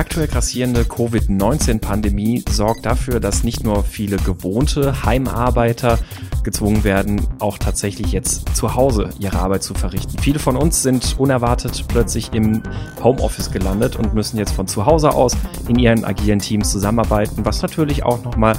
aktuell 0.00 0.28
grassierende 0.28 0.86
Covid-19-Pandemie 0.86 2.42
sorgt 2.48 2.86
dafür, 2.86 3.20
dass 3.20 3.44
nicht 3.44 3.64
nur 3.64 3.84
viele 3.84 4.16
gewohnte 4.16 5.04
Heimarbeiter 5.04 5.98
gezwungen 6.42 6.84
werden, 6.84 7.20
auch 7.38 7.58
tatsächlich 7.58 8.10
jetzt 8.10 8.56
zu 8.56 8.74
Hause 8.74 9.10
ihre 9.18 9.38
Arbeit 9.38 9.62
zu 9.62 9.74
verrichten. 9.74 10.18
Viele 10.18 10.38
von 10.38 10.56
uns 10.56 10.82
sind 10.82 11.16
unerwartet 11.18 11.84
plötzlich 11.86 12.32
im 12.32 12.62
Homeoffice 13.04 13.50
gelandet 13.50 13.96
und 13.96 14.14
müssen 14.14 14.38
jetzt 14.38 14.52
von 14.52 14.66
zu 14.66 14.86
Hause 14.86 15.10
aus 15.10 15.36
in 15.68 15.78
ihren 15.78 16.06
agilen 16.06 16.38
Teams 16.38 16.70
zusammenarbeiten, 16.70 17.44
was 17.44 17.60
natürlich 17.60 18.02
auch 18.02 18.24
nochmal 18.24 18.56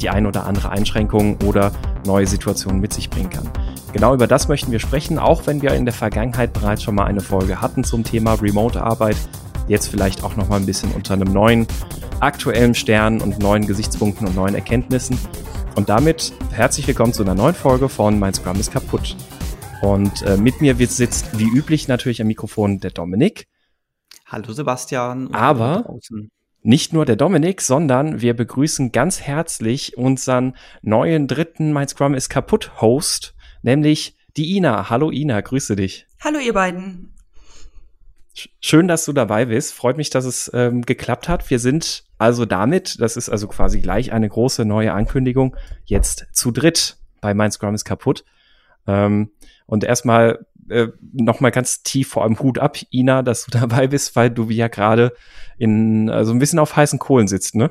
die 0.00 0.10
ein 0.10 0.26
oder 0.26 0.46
andere 0.46 0.70
Einschränkung 0.70 1.38
oder 1.44 1.72
neue 2.06 2.28
Situationen 2.28 2.80
mit 2.80 2.92
sich 2.92 3.10
bringen 3.10 3.30
kann. 3.30 3.50
Genau 3.92 4.14
über 4.14 4.28
das 4.28 4.46
möchten 4.46 4.70
wir 4.70 4.78
sprechen, 4.78 5.18
auch 5.18 5.48
wenn 5.48 5.60
wir 5.60 5.74
in 5.74 5.86
der 5.86 5.94
Vergangenheit 5.94 6.52
bereits 6.52 6.84
schon 6.84 6.94
mal 6.94 7.06
eine 7.06 7.20
Folge 7.20 7.60
hatten 7.60 7.82
zum 7.82 8.04
Thema 8.04 8.34
Remote-Arbeit. 8.34 9.16
Jetzt 9.66 9.88
vielleicht 9.88 10.22
auch 10.22 10.36
noch 10.36 10.50
mal 10.50 10.56
ein 10.56 10.66
bisschen 10.66 10.92
unter 10.92 11.14
einem 11.14 11.32
neuen 11.32 11.66
aktuellen 12.20 12.74
Stern 12.74 13.22
und 13.22 13.38
neuen 13.38 13.66
Gesichtspunkten 13.66 14.26
und 14.26 14.36
neuen 14.36 14.54
Erkenntnissen. 14.54 15.18
Und 15.74 15.88
damit 15.88 16.34
herzlich 16.52 16.86
willkommen 16.86 17.14
zu 17.14 17.22
einer 17.22 17.34
neuen 17.34 17.54
Folge 17.54 17.88
von 17.88 18.18
Mein 18.18 18.34
Scrum 18.34 18.60
ist 18.60 18.72
kaputt. 18.72 19.16
Und 19.80 20.20
äh, 20.22 20.36
mit 20.36 20.60
mir 20.60 20.76
sitzt 20.86 21.38
wie 21.38 21.48
üblich 21.48 21.88
natürlich 21.88 22.20
am 22.20 22.26
Mikrofon 22.26 22.78
der 22.78 22.90
Dominik. 22.90 23.48
Hallo 24.26 24.52
Sebastian. 24.52 25.32
Aber 25.32 25.98
nicht 26.62 26.92
nur 26.92 27.06
der 27.06 27.16
Dominik, 27.16 27.62
sondern 27.62 28.20
wir 28.20 28.34
begrüßen 28.34 28.92
ganz 28.92 29.22
herzlich 29.22 29.96
unseren 29.96 30.56
neuen 30.82 31.26
dritten 31.26 31.72
Mein 31.72 31.88
Scrum 31.88 32.14
ist 32.14 32.28
kaputt 32.28 32.82
Host, 32.82 33.34
nämlich 33.62 34.14
die 34.36 34.56
Ina. 34.56 34.90
Hallo 34.90 35.10
Ina, 35.10 35.40
grüße 35.40 35.74
dich. 35.74 36.06
Hallo 36.22 36.38
ihr 36.38 36.52
beiden. 36.52 37.13
Schön, 38.60 38.88
dass 38.88 39.04
du 39.04 39.12
dabei 39.12 39.44
bist. 39.44 39.74
Freut 39.74 39.96
mich, 39.96 40.10
dass 40.10 40.24
es 40.24 40.50
ähm, 40.52 40.82
geklappt 40.82 41.28
hat. 41.28 41.48
Wir 41.50 41.60
sind 41.60 42.04
also 42.18 42.44
damit, 42.44 43.00
das 43.00 43.16
ist 43.16 43.28
also 43.28 43.46
quasi 43.46 43.80
gleich 43.80 44.12
eine 44.12 44.28
große 44.28 44.64
neue 44.64 44.92
Ankündigung, 44.92 45.56
jetzt 45.84 46.26
zu 46.32 46.50
dritt 46.50 46.96
bei 47.20 47.32
Mein 47.32 47.52
Scrum 47.52 47.74
ist 47.74 47.84
kaputt. 47.84 48.24
Ähm, 48.86 49.30
und 49.66 49.84
erstmal 49.84 50.46
äh, 50.68 50.88
nochmal 51.12 51.52
ganz 51.52 51.82
tief 51.82 52.08
vor 52.08 52.24
allem 52.24 52.38
Hut 52.40 52.58
ab, 52.58 52.76
Ina, 52.92 53.22
dass 53.22 53.44
du 53.46 53.50
dabei 53.58 53.86
bist, 53.86 54.16
weil 54.16 54.30
du 54.30 54.50
ja 54.50 54.68
gerade 54.68 55.12
in, 55.56 56.10
also 56.10 56.32
ein 56.32 56.38
bisschen 56.38 56.58
auf 56.58 56.76
heißen 56.76 56.98
Kohlen 56.98 57.28
sitzt, 57.28 57.54
ne? 57.54 57.70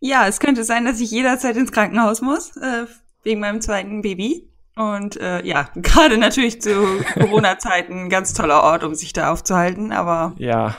Ja, 0.00 0.28
es 0.28 0.38
könnte 0.38 0.64
sein, 0.64 0.84
dass 0.84 1.00
ich 1.00 1.10
jederzeit 1.10 1.56
ins 1.56 1.72
Krankenhaus 1.72 2.20
muss, 2.20 2.56
äh, 2.58 2.84
wegen 3.22 3.40
meinem 3.40 3.60
zweiten 3.60 4.02
Baby. 4.02 4.50
Und 4.76 5.16
äh, 5.16 5.44
ja, 5.44 5.68
gerade 5.74 6.18
natürlich 6.18 6.60
zu 6.60 7.04
Corona-Zeiten 7.14 8.04
ein 8.04 8.08
ganz 8.08 8.34
toller 8.34 8.62
Ort, 8.62 8.84
um 8.84 8.94
sich 8.94 9.12
da 9.12 9.32
aufzuhalten, 9.32 9.92
aber. 9.92 10.34
Ja, 10.38 10.76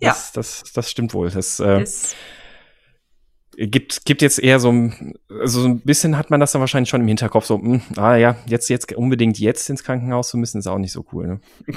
ja. 0.00 0.10
Das, 0.10 0.32
das, 0.32 0.64
das 0.72 0.90
stimmt 0.90 1.14
wohl. 1.14 1.30
Das 1.30 1.58
äh, 1.60 1.84
gibt, 3.66 4.04
gibt 4.04 4.22
jetzt 4.22 4.38
eher 4.38 4.60
so 4.60 4.70
ein, 4.70 5.14
also 5.28 5.62
so 5.62 5.66
ein 5.66 5.80
bisschen 5.80 6.16
hat 6.16 6.30
man 6.30 6.38
das 6.38 6.52
dann 6.52 6.60
wahrscheinlich 6.60 6.88
schon 6.88 7.00
im 7.00 7.08
Hinterkopf, 7.08 7.44
so, 7.44 7.58
mh, 7.58 7.64
hm, 7.64 7.82
ah 7.96 8.14
ja, 8.14 8.36
jetzt, 8.46 8.68
jetzt 8.68 8.92
unbedingt 8.92 9.38
jetzt 9.38 9.68
ins 9.68 9.82
Krankenhaus 9.82 10.28
zu 10.28 10.36
müssen, 10.36 10.58
ist 10.58 10.68
auch 10.68 10.78
nicht 10.78 10.92
so 10.92 11.04
cool, 11.12 11.26
ne? 11.26 11.40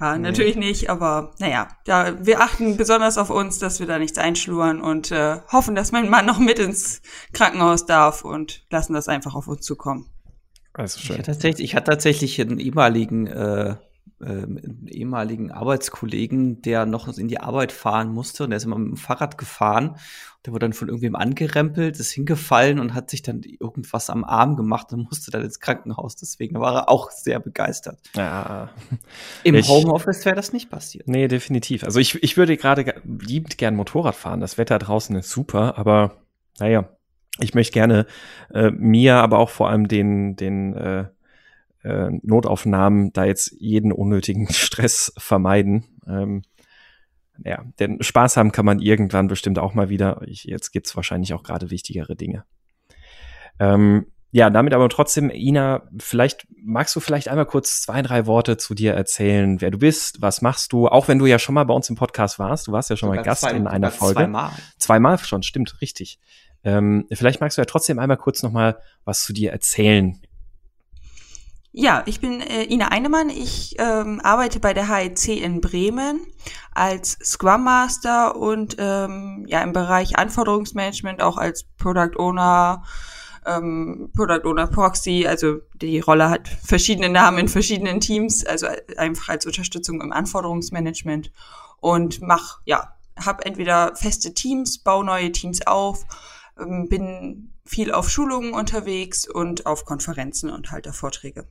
Ja, 0.00 0.16
natürlich 0.18 0.56
nicht, 0.56 0.88
aber 0.88 1.34
naja, 1.38 1.68
ja, 1.86 2.14
wir 2.24 2.40
achten 2.40 2.76
besonders 2.76 3.18
auf 3.18 3.30
uns, 3.30 3.58
dass 3.58 3.80
wir 3.80 3.86
da 3.86 3.98
nichts 3.98 4.18
einschluren 4.18 4.80
und 4.80 5.10
äh, 5.10 5.38
hoffen, 5.52 5.74
dass 5.74 5.92
mein 5.92 6.08
Mann 6.08 6.26
noch 6.26 6.38
mit 6.38 6.58
ins 6.58 7.02
Krankenhaus 7.32 7.84
darf 7.86 8.24
und 8.24 8.64
lassen 8.70 8.94
das 8.94 9.08
einfach 9.08 9.34
auf 9.34 9.48
uns 9.48 9.62
zukommen. 9.62 10.13
Also 10.74 11.00
schön. 11.00 11.12
Ich 11.12 11.18
hatte 11.18 11.32
tatsächlich, 11.32 11.64
ich 11.64 11.76
hatte 11.76 11.90
tatsächlich 11.90 12.40
einen 12.40 12.58
ehemaligen, 12.58 13.26
äh, 13.28 13.70
äh, 13.70 13.76
einen 14.20 14.88
ehemaligen 14.88 15.52
Arbeitskollegen, 15.52 16.62
der 16.62 16.84
noch 16.84 17.16
in 17.16 17.28
die 17.28 17.40
Arbeit 17.40 17.72
fahren 17.72 18.12
musste 18.12 18.44
und 18.44 18.50
der 18.50 18.56
ist 18.56 18.64
immer 18.64 18.78
mit 18.78 18.90
dem 18.90 18.96
Fahrrad 18.96 19.38
gefahren. 19.38 19.96
Der 20.44 20.52
wurde 20.52 20.66
dann 20.66 20.72
von 20.74 20.88
irgendwem 20.88 21.14
angerempelt, 21.14 21.98
ist 21.98 22.10
hingefallen 22.10 22.78
und 22.78 22.92
hat 22.92 23.08
sich 23.08 23.22
dann 23.22 23.42
irgendwas 23.42 24.10
am 24.10 24.24
Arm 24.24 24.56
gemacht 24.56 24.92
und 24.92 25.04
musste 25.04 25.30
dann 25.30 25.42
ins 25.42 25.58
Krankenhaus. 25.58 26.16
Deswegen 26.16 26.60
war 26.60 26.74
er 26.74 26.88
auch 26.90 27.10
sehr 27.10 27.40
begeistert. 27.40 27.98
Ja. 28.14 28.68
Im 29.42 29.54
ich, 29.54 29.68
Homeoffice 29.68 30.24
wäre 30.26 30.36
das 30.36 30.52
nicht 30.52 30.70
passiert. 30.70 31.08
Nee, 31.08 31.28
definitiv. 31.28 31.84
Also 31.84 31.98
ich, 31.98 32.22
ich 32.22 32.36
würde 32.36 32.56
gerade 32.56 33.00
liebend 33.04 33.56
gern 33.56 33.74
Motorrad 33.76 34.16
fahren. 34.16 34.40
Das 34.40 34.58
Wetter 34.58 34.78
draußen 34.78 35.16
ist 35.16 35.30
super, 35.30 35.78
aber 35.78 36.16
naja, 36.58 36.88
ich 37.40 37.54
möchte 37.54 37.72
gerne 37.72 38.06
äh, 38.52 38.70
mir, 38.70 39.16
aber 39.16 39.38
auch 39.38 39.50
vor 39.50 39.68
allem 39.68 39.88
den, 39.88 40.36
den 40.36 40.74
äh, 40.74 41.06
äh, 41.82 42.10
Notaufnahmen 42.22 43.12
da 43.12 43.24
jetzt 43.24 43.54
jeden 43.58 43.92
unnötigen 43.92 44.48
Stress 44.52 45.12
vermeiden. 45.18 45.84
Ähm, 46.06 46.42
ja, 47.44 47.64
denn 47.80 48.00
Spaß 48.00 48.36
haben 48.36 48.52
kann 48.52 48.64
man 48.64 48.78
irgendwann 48.78 49.26
bestimmt 49.26 49.58
auch 49.58 49.74
mal 49.74 49.88
wieder. 49.88 50.22
Ich, 50.26 50.44
jetzt 50.44 50.70
gibt's 50.70 50.94
wahrscheinlich 50.94 51.34
auch 51.34 51.42
gerade 51.42 51.70
wichtigere 51.70 52.14
Dinge. 52.14 52.44
Ähm, 53.58 54.06
ja, 54.30 54.50
damit 54.50 54.74
aber 54.74 54.88
trotzdem, 54.88 55.30
Ina, 55.30 55.82
vielleicht 55.98 56.48
magst 56.60 56.96
du 56.96 57.00
vielleicht 57.00 57.28
einmal 57.28 57.46
kurz 57.46 57.82
zwei, 57.82 58.02
drei 58.02 58.26
Worte 58.26 58.56
zu 58.56 58.74
dir 58.74 58.92
erzählen, 58.92 59.60
wer 59.60 59.70
du 59.70 59.78
bist, 59.78 60.22
was 60.22 60.42
machst 60.42 60.72
du, 60.72 60.88
auch 60.88 61.06
wenn 61.06 61.20
du 61.20 61.26
ja 61.26 61.38
schon 61.38 61.54
mal 61.54 61.62
bei 61.62 61.74
uns 61.74 61.88
im 61.88 61.94
Podcast 61.94 62.40
warst. 62.40 62.66
Du 62.66 62.72
warst 62.72 62.90
ja 62.90 62.96
schon 62.96 63.10
mal 63.10 63.22
Gast 63.22 63.42
zwei, 63.42 63.52
in 63.52 63.68
einer 63.68 63.92
Folge. 63.92 64.14
Zweimal. 64.14 64.50
Zweimal 64.76 65.18
schon, 65.18 65.44
stimmt, 65.44 65.80
richtig. 65.80 66.18
Ähm, 66.64 67.06
vielleicht 67.12 67.40
magst 67.40 67.58
du 67.58 67.62
ja 67.62 67.66
trotzdem 67.66 67.98
einmal 67.98 68.16
kurz 68.16 68.42
noch 68.42 68.52
mal 68.52 68.78
was 69.04 69.22
zu 69.22 69.32
dir 69.32 69.52
erzählen. 69.52 70.20
Ja, 71.76 72.04
ich 72.06 72.20
bin 72.20 72.40
äh, 72.40 72.62
Ina 72.72 72.92
Einemann. 72.92 73.30
Ich 73.30 73.74
ähm, 73.80 74.20
arbeite 74.22 74.60
bei 74.60 74.74
der 74.74 74.88
HEC 74.88 75.42
in 75.42 75.60
Bremen 75.60 76.20
als 76.72 77.18
Scrum 77.24 77.64
Master 77.64 78.36
und 78.36 78.76
ähm, 78.78 79.44
ja 79.48 79.60
im 79.60 79.72
Bereich 79.72 80.16
Anforderungsmanagement 80.16 81.20
auch 81.20 81.36
als 81.36 81.64
Product 81.76 82.16
Owner, 82.16 82.84
ähm, 83.44 84.08
Product 84.14 84.48
Owner 84.48 84.68
Proxy. 84.68 85.26
Also 85.26 85.62
die 85.74 85.98
Rolle 85.98 86.30
hat 86.30 86.46
verschiedene 86.46 87.08
Namen 87.08 87.38
in 87.38 87.48
verschiedenen 87.48 88.00
Teams, 88.00 88.46
also 88.46 88.68
einfach 88.96 89.30
als 89.30 89.44
Unterstützung 89.44 90.00
im 90.00 90.12
Anforderungsmanagement 90.12 91.32
und 91.80 92.22
mach 92.22 92.60
ja 92.66 92.94
habe 93.18 93.44
entweder 93.46 93.94
feste 93.96 94.32
Teams, 94.32 94.78
baue 94.78 95.04
neue 95.04 95.32
Teams 95.32 95.66
auf 95.66 96.04
bin 96.56 97.52
viel 97.64 97.92
auf 97.92 98.10
Schulungen 98.10 98.54
unterwegs 98.54 99.28
und 99.28 99.66
auf 99.66 99.84
Konferenzen 99.84 100.50
und 100.50 100.70
halte 100.70 100.92
Vorträge. 100.92 101.46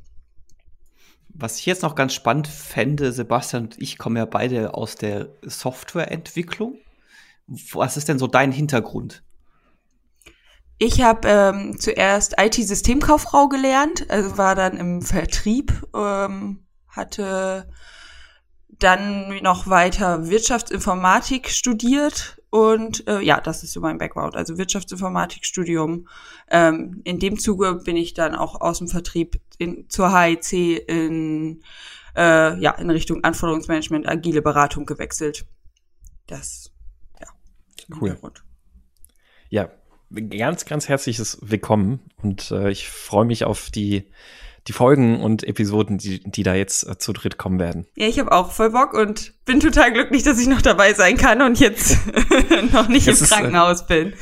Was 1.29 1.57
ich 1.57 1.65
jetzt 1.65 1.81
noch 1.81 1.95
ganz 1.95 2.13
spannend 2.13 2.47
fände, 2.47 3.11
Sebastian 3.11 3.63
und 3.63 3.81
ich 3.81 3.97
kommen 3.97 4.17
ja 4.17 4.25
beide 4.25 4.75
aus 4.75 4.95
der 4.95 5.29
Softwareentwicklung. 5.41 6.77
Was 7.47 7.97
ist 7.97 8.07
denn 8.07 8.19
so 8.19 8.27
dein 8.27 8.51
Hintergrund? 8.51 9.23
Ich 10.77 11.01
habe 11.01 11.27
ähm, 11.27 11.79
zuerst 11.79 12.35
IT-Systemkauffrau 12.39 13.47
gelernt, 13.47 14.09
also 14.09 14.37
war 14.37 14.55
dann 14.55 14.77
im 14.77 15.01
Vertrieb, 15.01 15.71
ähm, 15.95 16.65
hatte 16.87 17.67
dann 18.67 19.41
noch 19.41 19.67
weiter 19.67 20.27
Wirtschaftsinformatik 20.29 21.49
studiert 21.49 22.42
und 22.53 23.07
äh, 23.07 23.19
ja, 23.21 23.41
das 23.41 23.63
ist 23.63 23.73
so 23.73 23.81
mein 23.81 23.97
Background, 23.97 24.35
also 24.35 24.59
Wirtschaftsinformatikstudium. 24.59 26.07
Ähm, 26.51 27.01
in 27.03 27.17
dem 27.17 27.39
Zuge 27.39 27.81
bin 27.83 27.97
ich 27.97 28.13
dann 28.13 28.35
auch 28.35 28.61
aus 28.61 28.77
dem 28.77 28.87
Vertrieb 28.87 29.41
in, 29.57 29.89
zur 29.89 30.15
HEC 30.15 30.87
in, 30.87 31.63
äh, 32.15 32.55
ja, 32.59 32.69
in 32.73 32.91
Richtung 32.91 33.23
Anforderungsmanagement, 33.23 34.07
agile 34.07 34.43
Beratung 34.43 34.85
gewechselt. 34.85 35.47
Das, 36.27 36.71
ja, 37.19 37.27
cool. 37.99 38.19
Ja, 39.49 39.71
ganz, 40.29 40.65
ganz 40.65 40.87
herzliches 40.87 41.39
Willkommen 41.41 42.01
und 42.21 42.51
äh, 42.51 42.69
ich 42.69 42.87
freue 42.87 43.25
mich 43.25 43.45
auf 43.45 43.71
die 43.71 44.11
die 44.67 44.73
Folgen 44.73 45.19
und 45.19 45.43
Episoden, 45.43 45.97
die, 45.97 46.19
die 46.23 46.43
da 46.43 46.55
jetzt 46.55 46.87
äh, 46.87 46.97
zu 46.97 47.11
dritt 47.11 47.37
kommen 47.37 47.59
werden. 47.59 47.85
Ja, 47.95 48.07
ich 48.07 48.17
habe 48.17 48.31
auch 48.31 48.51
voll 48.51 48.69
Bock 48.69 48.93
und 48.93 49.33
bin 49.45 49.59
total 49.59 49.91
glücklich, 49.91 50.23
dass 50.23 50.39
ich 50.39 50.47
noch 50.47 50.61
dabei 50.61 50.93
sein 50.93 51.17
kann 51.17 51.41
und 51.41 51.59
jetzt 51.59 51.97
noch 52.71 52.87
nicht 52.87 53.07
das 53.07 53.19
im 53.19 53.25
ist, 53.25 53.31
äh, 53.31 53.35
Krankenhaus 53.35 53.85
bin. 53.85 54.13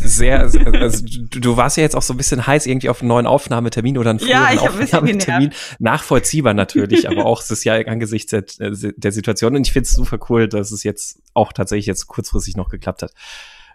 Sehr, 0.00 0.40
also 0.40 1.04
du, 1.04 1.40
du, 1.40 1.56
warst 1.56 1.76
ja 1.76 1.82
jetzt 1.82 1.96
auch 1.96 2.02
so 2.02 2.14
ein 2.14 2.16
bisschen 2.16 2.46
heiß 2.46 2.66
irgendwie 2.66 2.88
auf 2.88 3.00
einen 3.00 3.08
neuen 3.08 3.26
Aufnahmetermin 3.26 3.98
oder 3.98 4.10
einen 4.10 4.20
früheren 4.20 4.54
ja, 4.54 4.60
Aufnahmetermin. 4.60 5.52
Nachvollziehbar 5.80 6.54
natürlich, 6.54 7.08
aber 7.10 7.26
auch 7.26 7.42
es 7.42 7.50
ist 7.50 7.64
ja 7.64 7.74
angesichts 7.74 8.30
der, 8.30 8.44
der 8.58 9.12
Situation 9.12 9.56
und 9.56 9.66
ich 9.66 9.72
finde 9.72 9.88
es 9.88 9.92
super 9.92 10.18
cool, 10.28 10.48
dass 10.48 10.70
es 10.70 10.84
jetzt 10.84 11.20
auch 11.34 11.52
tatsächlich 11.52 11.86
jetzt 11.86 12.06
kurzfristig 12.06 12.56
noch 12.56 12.68
geklappt 12.68 13.02
hat. 13.02 13.12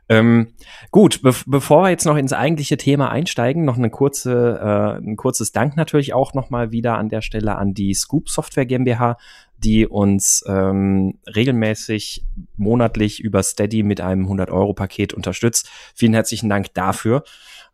Ähm, 0.10 0.54
gut, 0.92 1.22
be 1.22 1.34
bevor 1.46 1.84
wir 1.84 1.90
jetzt 1.90 2.06
noch 2.06 2.18
ins 2.18 2.34
eigentliche 2.34 2.78
Thema 2.78 3.10
einsteigen, 3.10 3.64
noch 3.64 3.78
eine 3.78 3.90
kurze, 3.90 4.60
äh, 4.62 4.98
ein 4.98 5.16
kurzes 5.16 5.52
Dank 5.52 5.78
natürlich 5.78 6.14
auch 6.14 6.34
nochmal 6.34 6.72
wieder 6.72 6.98
an 6.98 7.10
der 7.10 7.22
Stelle 7.22 7.56
an 7.56 7.74
die 7.74 7.94
Scoop 7.94 8.30
Software 8.30 8.66
GmbH, 8.66 9.18
die 9.58 9.88
uns 9.88 10.44
ähm, 10.48 11.20
regelmäßig 11.26 12.26
monatlich 12.58 13.22
über 13.22 13.42
Steady 13.44 13.84
mit 13.84 14.02
einem 14.02 14.28
100-Euro-Paket 14.28 15.14
unterstützt. 15.14 15.70
Vielen 15.96 16.14
herzlichen 16.14 16.50
Dank 16.50 16.74
dafür. 16.74 17.24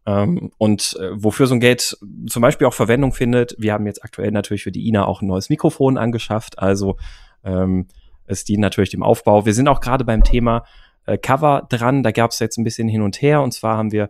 Ähm, 0.05 0.51
und 0.57 0.95
äh, 0.99 1.09
wofür 1.13 1.47
so 1.47 1.55
ein 1.55 1.59
Geld 1.59 1.97
zum 2.27 2.41
Beispiel 2.41 2.67
auch 2.67 2.73
Verwendung 2.73 3.11
findet, 3.11 3.55
wir 3.57 3.73
haben 3.73 3.87
jetzt 3.87 4.03
aktuell 4.03 4.31
natürlich 4.31 4.63
für 4.63 4.71
die 4.71 4.87
INA 4.87 5.05
auch 5.05 5.21
ein 5.21 5.27
neues 5.27 5.49
Mikrofon 5.49 5.97
angeschafft, 5.97 6.59
also 6.59 6.97
ähm, 7.43 7.87
es 8.25 8.43
dient 8.43 8.61
natürlich 8.61 8.91
dem 8.91 9.03
Aufbau. 9.03 9.45
Wir 9.45 9.53
sind 9.53 9.67
auch 9.67 9.81
gerade 9.81 10.05
beim 10.05 10.23
Thema 10.23 10.63
äh, 11.09 11.17
Cover 11.17 11.67
dran. 11.69 12.03
Da 12.03 12.11
gab 12.11 12.31
es 12.31 12.39
jetzt 12.39 12.57
ein 12.57 12.63
bisschen 12.63 12.87
hin 12.87 13.01
und 13.01 13.21
her. 13.21 13.41
Und 13.41 13.53
zwar 13.53 13.77
haben 13.77 13.91
wir 13.91 14.09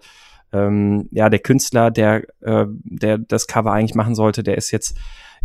ähm, 0.51 1.07
ja 1.11 1.29
der 1.29 1.39
Künstler, 1.39 1.91
der 1.91 2.23
äh, 2.41 2.65
der 2.67 3.17
das 3.17 3.47
Cover 3.47 3.71
eigentlich 3.71 3.95
machen 3.95 4.15
sollte, 4.15 4.43
der 4.43 4.57
ist 4.57 4.71
jetzt 4.71 4.97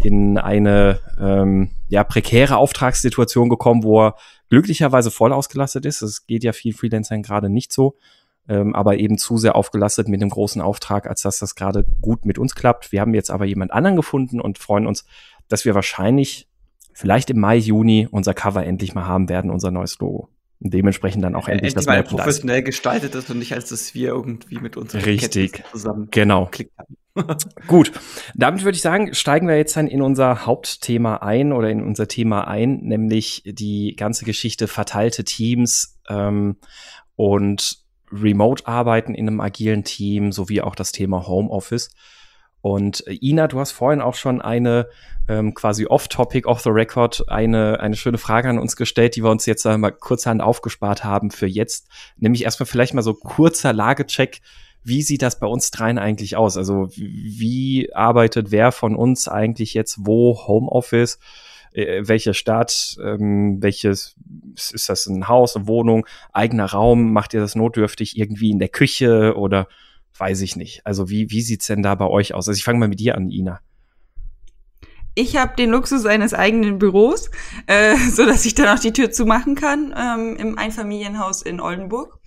in 0.02 0.38
eine 0.38 1.00
ähm, 1.20 1.70
ja 1.88 2.04
prekäre 2.04 2.56
Auftragssituation 2.56 3.48
gekommen, 3.48 3.84
wo 3.84 4.06
er 4.06 4.16
glücklicherweise 4.50 5.10
voll 5.10 5.32
ausgelastet 5.32 5.86
ist. 5.86 6.02
Es 6.02 6.26
geht 6.26 6.44
ja 6.44 6.52
vielen 6.52 6.74
Freelancern 6.74 7.22
gerade 7.22 7.48
nicht 7.48 7.72
so 7.72 7.96
ähm, 8.48 8.74
aber 8.74 8.98
eben 8.98 9.18
zu 9.18 9.38
sehr 9.38 9.56
aufgelastet 9.56 10.08
mit 10.08 10.20
dem 10.20 10.28
großen 10.28 10.60
Auftrag, 10.60 11.08
als 11.08 11.22
dass 11.22 11.38
das 11.38 11.54
gerade 11.54 11.84
gut 12.00 12.24
mit 12.26 12.38
uns 12.38 12.54
klappt. 12.54 12.92
Wir 12.92 13.00
haben 13.00 13.14
jetzt 13.14 13.30
aber 13.30 13.44
jemand 13.44 13.72
anderen 13.72 13.96
gefunden 13.96 14.40
und 14.40 14.58
freuen 14.58 14.86
uns, 14.86 15.04
dass 15.48 15.64
wir 15.64 15.74
wahrscheinlich 15.74 16.48
vielleicht 16.92 17.30
im 17.30 17.40
Mai, 17.40 17.56
Juni 17.56 18.06
unser 18.10 18.34
Cover 18.34 18.64
endlich 18.64 18.94
mal 18.94 19.06
haben 19.06 19.28
werden, 19.28 19.50
unser 19.50 19.70
neues 19.70 19.98
Logo. 19.98 20.28
Dementsprechend 20.66 21.22
dann 21.22 21.34
auch 21.34 21.46
endlich, 21.46 21.74
endlich 21.74 21.74
das 21.74 21.86
mal 21.86 22.02
professionell 22.02 22.62
gestaltet 22.62 23.14
ist 23.14 23.30
und 23.30 23.38
nicht 23.38 23.52
als 23.52 23.68
dass 23.68 23.94
wir 23.94 24.08
irgendwie 24.08 24.58
mit 24.58 24.78
unseren 24.78 25.02
Richtig, 25.02 25.62
zusammen 25.70 26.08
genau. 26.10 26.50
Gut, 27.68 27.92
damit 28.34 28.64
würde 28.64 28.74
ich 28.74 28.82
sagen, 28.82 29.14
steigen 29.14 29.46
wir 29.46 29.56
jetzt 29.56 29.76
dann 29.76 29.86
in 29.86 30.00
unser 30.02 30.46
Hauptthema 30.46 31.18
ein 31.18 31.52
oder 31.52 31.68
in 31.68 31.82
unser 31.82 32.08
Thema 32.08 32.48
ein, 32.48 32.78
nämlich 32.78 33.42
die 33.44 33.94
ganze 33.94 34.24
Geschichte 34.24 34.66
verteilte 34.66 35.22
Teams 35.22 36.00
ähm, 36.08 36.56
und 37.14 37.84
Remote-Arbeiten 38.10 39.14
in 39.14 39.28
einem 39.28 39.40
agilen 39.40 39.84
Team 39.84 40.32
sowie 40.32 40.62
auch 40.62 40.74
das 40.74 40.92
Thema 40.92 41.26
Homeoffice. 41.26 41.90
Und 42.64 43.06
äh, 43.06 43.18
Ina, 43.20 43.46
du 43.46 43.60
hast 43.60 43.72
vorhin 43.72 44.00
auch 44.00 44.14
schon 44.14 44.40
eine 44.40 44.88
ähm, 45.28 45.52
quasi 45.52 45.84
off-topic, 45.84 46.48
off 46.48 46.62
the 46.62 46.70
record, 46.70 47.22
eine, 47.28 47.78
eine 47.80 47.94
schöne 47.94 48.16
Frage 48.16 48.48
an 48.48 48.58
uns 48.58 48.74
gestellt, 48.74 49.16
die 49.16 49.22
wir 49.22 49.30
uns 49.30 49.44
jetzt 49.44 49.66
einmal 49.66 49.92
kurzhand 49.92 50.40
aufgespart 50.40 51.04
haben 51.04 51.30
für 51.30 51.46
jetzt. 51.46 51.88
Nämlich 52.16 52.42
erstmal 52.42 52.66
vielleicht 52.66 52.94
mal 52.94 53.02
so 53.02 53.12
kurzer 53.12 53.74
Lagecheck. 53.74 54.40
Wie 54.82 55.02
sieht 55.02 55.20
das 55.20 55.38
bei 55.38 55.46
uns 55.46 55.72
dreien 55.72 55.98
eigentlich 55.98 56.38
aus? 56.38 56.56
Also 56.56 56.88
wie 56.96 57.92
arbeitet 57.92 58.50
wer 58.50 58.72
von 58.72 58.96
uns 58.96 59.28
eigentlich 59.28 59.74
jetzt 59.74 59.98
wo 60.06 60.46
Homeoffice? 60.46 61.18
äh, 61.74 62.00
welche 62.08 62.32
Stadt, 62.32 62.96
ähm, 63.04 63.58
welches, 63.60 64.16
ist 64.56 64.88
das 64.88 65.04
ein 65.04 65.28
Haus, 65.28 65.54
eine 65.54 65.66
Wohnung, 65.66 66.06
eigener 66.32 66.66
Raum, 66.66 67.12
macht 67.12 67.34
ihr 67.34 67.40
das 67.40 67.56
notdürftig 67.56 68.16
irgendwie 68.16 68.50
in 68.50 68.58
der 68.58 68.68
Küche 68.70 69.34
oder 69.36 69.68
weiß 70.18 70.40
ich 70.42 70.56
nicht. 70.56 70.86
Also 70.86 71.08
wie, 71.08 71.30
wie 71.30 71.42
sieht's 71.42 71.66
denn 71.66 71.82
da 71.82 71.94
bei 71.94 72.06
euch 72.06 72.34
aus? 72.34 72.48
Also 72.48 72.56
ich 72.56 72.64
fange 72.64 72.78
mal 72.78 72.88
mit 72.88 73.00
dir 73.00 73.16
an, 73.16 73.30
Ina. 73.30 73.60
Ich 75.16 75.36
habe 75.36 75.54
den 75.56 75.70
Luxus 75.70 76.06
eines 76.06 76.34
eigenen 76.34 76.78
Büros, 76.78 77.30
äh, 77.66 77.96
so 77.96 78.26
dass 78.26 78.44
ich 78.44 78.54
dann 78.54 78.76
auch 78.76 78.80
die 78.80 78.92
Tür 78.92 79.10
zumachen 79.10 79.54
kann 79.54 79.94
ähm, 79.96 80.36
im 80.36 80.58
Einfamilienhaus 80.58 81.42
in 81.42 81.60
Oldenburg. 81.60 82.18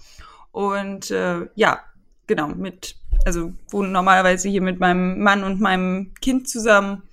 Und 0.52 1.12
äh, 1.12 1.48
ja, 1.56 1.82
genau, 2.28 2.48
mit, 2.48 2.96
also 3.26 3.54
wohne 3.70 3.90
normalerweise 3.90 4.50
hier 4.50 4.62
mit 4.62 4.80
meinem 4.80 5.20
Mann 5.20 5.44
und 5.44 5.60
meinem 5.60 6.14
Kind 6.22 6.50
zusammen 6.50 7.04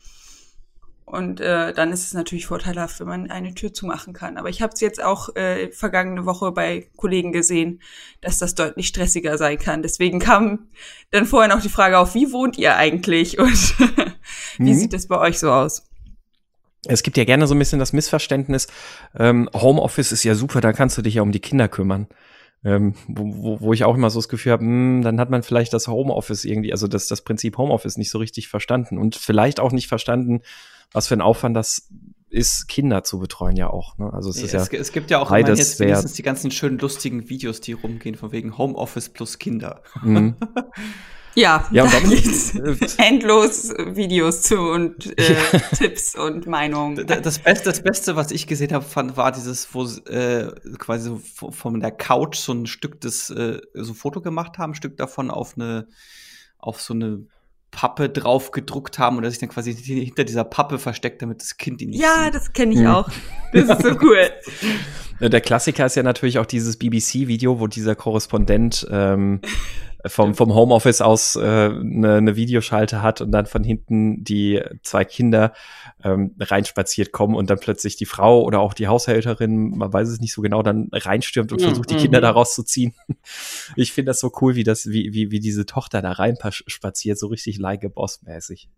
und 1.06 1.40
äh, 1.40 1.74
dann 1.74 1.92
ist 1.92 2.06
es 2.06 2.14
natürlich 2.14 2.46
vorteilhaft, 2.46 2.98
wenn 2.98 3.06
man 3.06 3.30
eine 3.30 3.54
Tür 3.54 3.74
zumachen 3.74 4.14
kann. 4.14 4.38
Aber 4.38 4.48
ich 4.48 4.62
habe 4.62 4.72
es 4.72 4.80
jetzt 4.80 5.02
auch 5.02 5.34
äh, 5.36 5.70
vergangene 5.70 6.24
Woche 6.24 6.50
bei 6.52 6.88
Kollegen 6.96 7.30
gesehen, 7.30 7.80
dass 8.22 8.38
das 8.38 8.54
deutlich 8.54 8.88
stressiger 8.88 9.36
sein 9.36 9.58
kann. 9.58 9.82
Deswegen 9.82 10.18
kam 10.18 10.68
dann 11.10 11.26
vorher 11.26 11.54
noch 11.54 11.60
die 11.60 11.68
Frage 11.68 11.98
auf, 11.98 12.14
wie 12.14 12.32
wohnt 12.32 12.56
ihr 12.56 12.76
eigentlich 12.76 13.38
und 13.38 13.78
wie 14.58 14.72
mhm. 14.72 14.74
sieht 14.74 14.92
das 14.94 15.06
bei 15.06 15.18
euch 15.18 15.38
so 15.38 15.50
aus? 15.50 15.86
Es 16.86 17.02
gibt 17.02 17.16
ja 17.16 17.24
gerne 17.24 17.46
so 17.46 17.54
ein 17.54 17.58
bisschen 17.58 17.78
das 17.78 17.92
Missverständnis, 17.92 18.66
ähm, 19.14 19.48
Homeoffice 19.54 20.12
ist 20.12 20.22
ja 20.24 20.34
super, 20.34 20.60
da 20.60 20.72
kannst 20.72 20.98
du 20.98 21.02
dich 21.02 21.14
ja 21.14 21.22
um 21.22 21.32
die 21.32 21.40
Kinder 21.40 21.68
kümmern. 21.68 22.08
Ähm, 22.62 22.94
wo, 23.08 23.60
wo 23.60 23.72
ich 23.74 23.84
auch 23.84 23.94
immer 23.94 24.08
so 24.08 24.18
das 24.18 24.30
Gefühl 24.30 24.52
habe, 24.52 24.64
hm, 24.64 25.02
dann 25.02 25.20
hat 25.20 25.28
man 25.28 25.42
vielleicht 25.42 25.74
das 25.74 25.86
Homeoffice 25.86 26.46
irgendwie, 26.46 26.72
also 26.72 26.88
das, 26.88 27.08
das 27.08 27.20
Prinzip 27.20 27.58
Homeoffice 27.58 27.98
nicht 27.98 28.10
so 28.10 28.16
richtig 28.16 28.48
verstanden 28.48 28.96
und 28.96 29.16
vielleicht 29.16 29.60
auch 29.60 29.70
nicht 29.70 29.86
verstanden, 29.86 30.40
was 30.94 31.08
für 31.08 31.14
ein 31.14 31.20
Aufwand 31.20 31.54
das 31.54 31.88
ist, 32.30 32.66
Kinder 32.68 33.04
zu 33.04 33.18
betreuen 33.18 33.56
ja 33.56 33.68
auch. 33.68 33.98
Ne? 33.98 34.10
Also 34.12 34.30
es 34.30 34.36
ist 34.36 34.54
es, 34.54 34.70
ja 34.70 34.78
es 34.78 34.92
gibt 34.92 35.10
ja 35.10 35.18
auch 35.18 35.30
immer 35.30 35.48
jetzt 35.48 35.78
wenigstens 35.78 36.14
die 36.14 36.22
ganzen 36.22 36.50
schönen 36.50 36.78
lustigen 36.78 37.28
Videos, 37.28 37.60
die 37.60 37.72
rumgehen 37.72 38.16
von 38.16 38.32
wegen 38.32 38.56
Homeoffice 38.56 39.08
plus 39.08 39.38
Kinder. 39.38 39.82
Mhm. 40.02 40.36
Ja, 41.36 41.66
ja 41.72 41.84
da 41.84 41.98
gibt's 41.98 42.54
endlos 42.98 43.70
Videos 43.70 44.42
zu 44.42 44.60
und 44.60 45.18
äh, 45.18 45.34
Tipps 45.76 46.14
und 46.14 46.46
Meinungen. 46.46 47.04
Das 47.06 47.40
Beste, 47.40 47.70
das 47.70 47.82
Beste, 47.82 48.14
was 48.14 48.30
ich 48.30 48.46
gesehen 48.46 48.72
habe, 48.72 48.84
fand, 48.84 49.16
war 49.16 49.32
dieses, 49.32 49.74
wo 49.74 49.84
äh, 50.08 50.52
quasi 50.78 51.08
so 51.08 51.50
von 51.50 51.80
der 51.80 51.90
Couch 51.90 52.36
so 52.36 52.52
ein 52.52 52.66
Stück 52.66 53.00
des, 53.00 53.30
äh, 53.30 53.60
so 53.74 53.94
Foto 53.94 54.20
gemacht 54.20 54.58
haben, 54.58 54.72
ein 54.72 54.74
Stück 54.76 54.96
davon 54.96 55.28
auf 55.30 55.54
eine, 55.56 55.88
auf 56.58 56.80
so 56.80 56.94
eine 56.94 57.26
Pappe 57.74 58.08
drauf 58.08 58.50
gedruckt 58.50 58.98
haben 58.98 59.16
und 59.16 59.22
dass 59.22 59.32
sich 59.32 59.40
dann 59.40 59.48
quasi 59.48 59.74
hinter 59.74 60.24
dieser 60.24 60.44
Pappe 60.44 60.78
versteckt, 60.78 61.20
damit 61.22 61.40
das 61.40 61.56
Kind 61.56 61.82
ihn 61.82 61.90
nicht 61.90 62.00
Ja, 62.02 62.24
sieht. 62.24 62.34
das 62.34 62.52
kenne 62.52 62.72
ich 62.72 62.80
hm. 62.80 62.86
auch. 62.86 63.08
Das 63.52 63.68
ist 63.68 63.82
so 63.82 63.90
cool. 64.02 64.30
Der 65.20 65.40
Klassiker 65.40 65.86
ist 65.86 65.94
ja 65.96 66.02
natürlich 66.02 66.38
auch 66.38 66.46
dieses 66.46 66.76
BBC-Video, 66.76 67.60
wo 67.60 67.66
dieser 67.66 67.94
Korrespondent 67.94 68.86
ähm, 68.90 69.40
vom, 70.06 70.34
vom 70.34 70.54
Homeoffice 70.54 71.00
aus 71.00 71.36
äh, 71.36 71.40
eine, 71.40 72.16
eine 72.16 72.36
Videoschalte 72.36 73.02
hat 73.02 73.20
und 73.20 73.32
dann 73.32 73.46
von 73.46 73.64
hinten 73.64 74.22
die 74.22 74.62
zwei 74.82 75.04
Kinder 75.04 75.52
ähm, 76.02 76.34
reinspaziert 76.38 77.12
kommen 77.12 77.34
und 77.34 77.50
dann 77.50 77.58
plötzlich 77.58 77.96
die 77.96 78.06
Frau 78.06 78.42
oder 78.42 78.60
auch 78.60 78.74
die 78.74 78.88
Haushälterin, 78.88 79.76
man 79.76 79.92
weiß 79.92 80.08
es 80.08 80.20
nicht 80.20 80.32
so 80.32 80.42
genau, 80.42 80.62
dann 80.62 80.88
reinstürmt 80.92 81.52
und 81.52 81.62
versucht, 81.62 81.90
die 81.90 81.96
Kinder 81.96 82.18
mhm. 82.18 82.22
da 82.22 82.30
rauszuziehen. 82.30 82.94
Ich 83.76 83.92
finde 83.92 84.10
das 84.10 84.20
so 84.20 84.30
cool, 84.40 84.54
wie 84.54 84.62
das, 84.62 84.86
wie, 84.86 85.12
wie, 85.12 85.30
wie 85.30 85.40
diese 85.40 85.66
Tochter 85.66 86.02
da 86.02 86.12
reinspaziert, 86.12 87.18
so 87.18 87.28
richtig 87.28 87.58
like 87.58 87.84
a 87.84 87.88
boss 87.88 88.22
mäßig. 88.22 88.68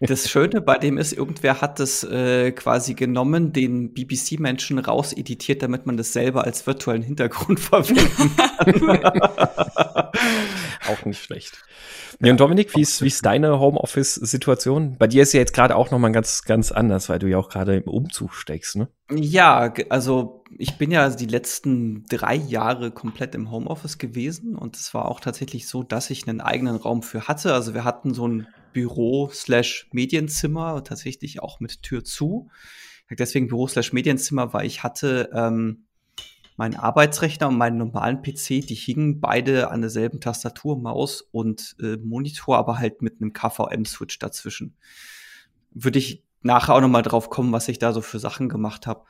Das 0.00 0.30
Schöne 0.30 0.60
bei 0.60 0.78
dem 0.78 0.96
ist, 0.96 1.12
irgendwer 1.12 1.60
hat 1.60 1.80
das 1.80 2.04
äh, 2.04 2.52
quasi 2.52 2.94
genommen, 2.94 3.52
den 3.52 3.92
BBC-Menschen 3.92 4.78
rauseditiert, 4.78 5.62
damit 5.62 5.86
man 5.86 5.96
das 5.96 6.12
selber 6.12 6.44
als 6.44 6.66
virtuellen 6.66 7.02
Hintergrund 7.02 7.58
verwenden 7.60 8.36
kann. 8.36 9.20
auch 10.88 11.04
nicht 11.04 11.22
schlecht. 11.22 11.64
Ja, 12.20 12.32
und 12.32 12.40
Dominik, 12.40 12.74
wie 12.74 12.80
ist, 12.80 13.02
wie 13.02 13.06
ist 13.06 13.24
deine 13.24 13.60
Homeoffice-Situation? 13.60 14.96
Bei 14.98 15.06
dir 15.06 15.22
ist 15.22 15.32
ja 15.32 15.40
jetzt 15.40 15.54
gerade 15.54 15.76
auch 15.76 15.90
noch 15.90 15.98
mal 15.98 16.10
ganz, 16.10 16.42
ganz 16.42 16.72
anders, 16.72 17.08
weil 17.08 17.18
du 17.18 17.28
ja 17.28 17.38
auch 17.38 17.48
gerade 17.48 17.76
im 17.76 17.84
Umzug 17.84 18.34
steckst, 18.34 18.76
ne? 18.76 18.88
Ja, 19.10 19.72
also 19.88 20.44
ich 20.58 20.78
bin 20.78 20.90
ja 20.90 21.08
die 21.10 21.26
letzten 21.26 22.04
drei 22.06 22.34
Jahre 22.34 22.90
komplett 22.90 23.34
im 23.34 23.50
Homeoffice 23.50 23.98
gewesen 23.98 24.56
und 24.56 24.76
es 24.76 24.92
war 24.94 25.06
auch 25.06 25.20
tatsächlich 25.20 25.68
so, 25.68 25.82
dass 25.82 26.10
ich 26.10 26.26
einen 26.26 26.40
eigenen 26.40 26.76
Raum 26.76 27.02
für 27.02 27.28
hatte. 27.28 27.54
Also 27.54 27.74
wir 27.74 27.84
hatten 27.84 28.14
so 28.14 28.26
ein 28.26 28.48
Büro 28.78 29.28
slash 29.32 29.88
Medienzimmer, 29.90 30.84
tatsächlich 30.84 31.42
auch 31.42 31.58
mit 31.58 31.82
Tür 31.82 32.04
zu. 32.04 32.48
Deswegen 33.10 33.48
Büro 33.48 33.66
slash 33.66 33.92
Medienzimmer, 33.92 34.52
weil 34.52 34.66
ich 34.66 34.84
hatte 34.84 35.30
ähm, 35.34 35.86
meinen 36.56 36.76
Arbeitsrechner 36.76 37.48
und 37.48 37.58
meinen 37.58 37.76
normalen 37.76 38.22
PC, 38.22 38.64
die 38.64 38.76
hingen 38.76 39.18
beide 39.18 39.72
an 39.72 39.80
derselben 39.80 40.20
Tastatur, 40.20 40.78
Maus 40.78 41.22
und 41.22 41.74
äh, 41.82 41.96
Monitor, 41.96 42.56
aber 42.56 42.78
halt 42.78 43.02
mit 43.02 43.20
einem 43.20 43.32
KVM-Switch 43.32 44.20
dazwischen. 44.20 44.76
Würde 45.72 45.98
ich 45.98 46.22
nachher 46.42 46.76
auch 46.76 46.80
noch 46.80 46.88
mal 46.88 47.02
drauf 47.02 47.30
kommen, 47.30 47.50
was 47.50 47.66
ich 47.66 47.80
da 47.80 47.92
so 47.92 48.00
für 48.00 48.20
Sachen 48.20 48.48
gemacht 48.48 48.86
habe. 48.86 49.06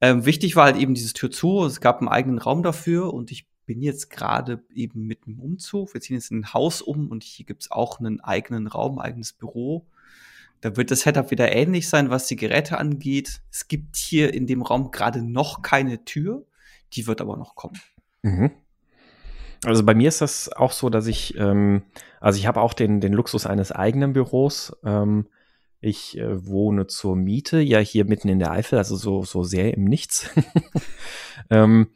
Ähm, 0.00 0.26
wichtig 0.26 0.56
war 0.56 0.64
halt 0.64 0.76
eben 0.76 0.94
dieses 0.94 1.12
Tür 1.12 1.30
zu. 1.30 1.64
Es 1.64 1.80
gab 1.80 2.00
einen 2.00 2.08
eigenen 2.08 2.38
Raum 2.38 2.64
dafür 2.64 3.14
und 3.14 3.30
ich 3.30 3.46
bin 3.66 3.82
jetzt 3.82 4.10
gerade 4.10 4.62
eben 4.74 5.06
mit 5.06 5.26
einem 5.26 5.40
Umzug. 5.40 5.94
Wir 5.94 6.00
ziehen 6.00 6.16
jetzt 6.16 6.30
in 6.30 6.40
ein 6.40 6.54
Haus 6.54 6.82
um 6.82 7.10
und 7.10 7.22
hier 7.22 7.46
gibt's 7.46 7.70
auch 7.70 8.00
einen 8.00 8.20
eigenen 8.20 8.66
Raum, 8.66 8.98
eigenes 8.98 9.32
Büro. 9.32 9.86
Da 10.60 10.76
wird 10.76 10.90
das 10.90 11.00
Setup 11.00 11.30
wieder 11.30 11.52
ähnlich 11.52 11.88
sein, 11.88 12.10
was 12.10 12.26
die 12.26 12.36
Geräte 12.36 12.78
angeht. 12.78 13.42
Es 13.50 13.68
gibt 13.68 13.96
hier 13.96 14.32
in 14.32 14.46
dem 14.46 14.62
Raum 14.62 14.90
gerade 14.90 15.22
noch 15.22 15.62
keine 15.62 16.04
Tür, 16.04 16.44
die 16.92 17.06
wird 17.06 17.20
aber 17.20 17.36
noch 17.36 17.56
kommen. 17.56 17.80
Mhm. 18.22 18.52
Also 19.64 19.84
bei 19.84 19.94
mir 19.94 20.08
ist 20.08 20.20
das 20.20 20.50
auch 20.52 20.72
so, 20.72 20.90
dass 20.90 21.06
ich, 21.06 21.36
ähm, 21.36 21.82
also 22.20 22.38
ich 22.38 22.46
habe 22.46 22.60
auch 22.60 22.74
den, 22.74 23.00
den 23.00 23.12
Luxus 23.12 23.46
eines 23.46 23.70
eigenen 23.70 24.12
Büros. 24.12 24.76
Ähm, 24.84 25.26
ich 25.80 26.16
äh, 26.16 26.46
wohne 26.46 26.86
zur 26.86 27.16
Miete, 27.16 27.60
ja 27.60 27.78
hier 27.78 28.04
mitten 28.04 28.28
in 28.28 28.38
der 28.38 28.52
Eifel, 28.52 28.78
also 28.78 28.96
so, 28.96 29.24
so 29.24 29.42
sehr 29.42 29.74
im 29.74 29.84
Nichts. 29.84 30.30
ähm, 31.50 31.88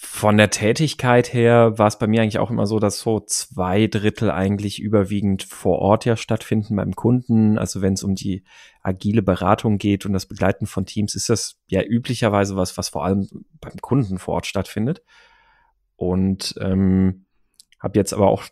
von 0.00 0.36
der 0.36 0.50
Tätigkeit 0.50 1.32
her 1.32 1.76
war 1.76 1.88
es 1.88 1.98
bei 1.98 2.06
mir 2.06 2.22
eigentlich 2.22 2.38
auch 2.38 2.52
immer 2.52 2.68
so, 2.68 2.78
dass 2.78 3.00
so 3.00 3.18
zwei 3.18 3.88
Drittel 3.88 4.30
eigentlich 4.30 4.80
überwiegend 4.80 5.42
vor 5.42 5.80
Ort 5.80 6.04
ja 6.04 6.16
stattfinden 6.16 6.76
beim 6.76 6.94
Kunden. 6.94 7.58
Also 7.58 7.82
wenn 7.82 7.94
es 7.94 8.04
um 8.04 8.14
die 8.14 8.44
agile 8.80 9.22
Beratung 9.22 9.76
geht 9.76 10.06
und 10.06 10.12
das 10.12 10.26
Begleiten 10.26 10.66
von 10.66 10.86
Teams, 10.86 11.16
ist 11.16 11.28
das 11.30 11.58
ja 11.66 11.82
üblicherweise 11.82 12.54
was, 12.54 12.78
was 12.78 12.90
vor 12.90 13.04
allem 13.04 13.28
beim 13.60 13.76
Kunden 13.80 14.20
vor 14.20 14.34
Ort 14.34 14.46
stattfindet. 14.46 15.02
Und 15.96 16.54
ähm, 16.60 17.24
habe 17.80 17.98
jetzt 17.98 18.12
aber 18.12 18.28
auch 18.28 18.44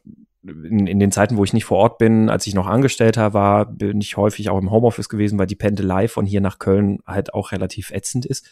in, 0.42 0.88
in 0.88 0.98
den 0.98 1.12
Zeiten, 1.12 1.36
wo 1.36 1.44
ich 1.44 1.52
nicht 1.52 1.64
vor 1.64 1.78
Ort 1.78 1.98
bin, 1.98 2.28
als 2.28 2.48
ich 2.48 2.54
noch 2.54 2.66
Angestellter 2.66 3.34
war, 3.34 3.66
bin 3.66 4.00
ich 4.00 4.16
häufig 4.16 4.50
auch 4.50 4.58
im 4.58 4.72
Homeoffice 4.72 5.08
gewesen, 5.08 5.38
weil 5.38 5.46
die 5.46 5.54
Pendelei 5.54 6.08
von 6.08 6.26
hier 6.26 6.40
nach 6.40 6.58
Köln 6.58 6.98
halt 7.06 7.34
auch 7.34 7.52
relativ 7.52 7.92
ätzend 7.92 8.26
ist. 8.26 8.50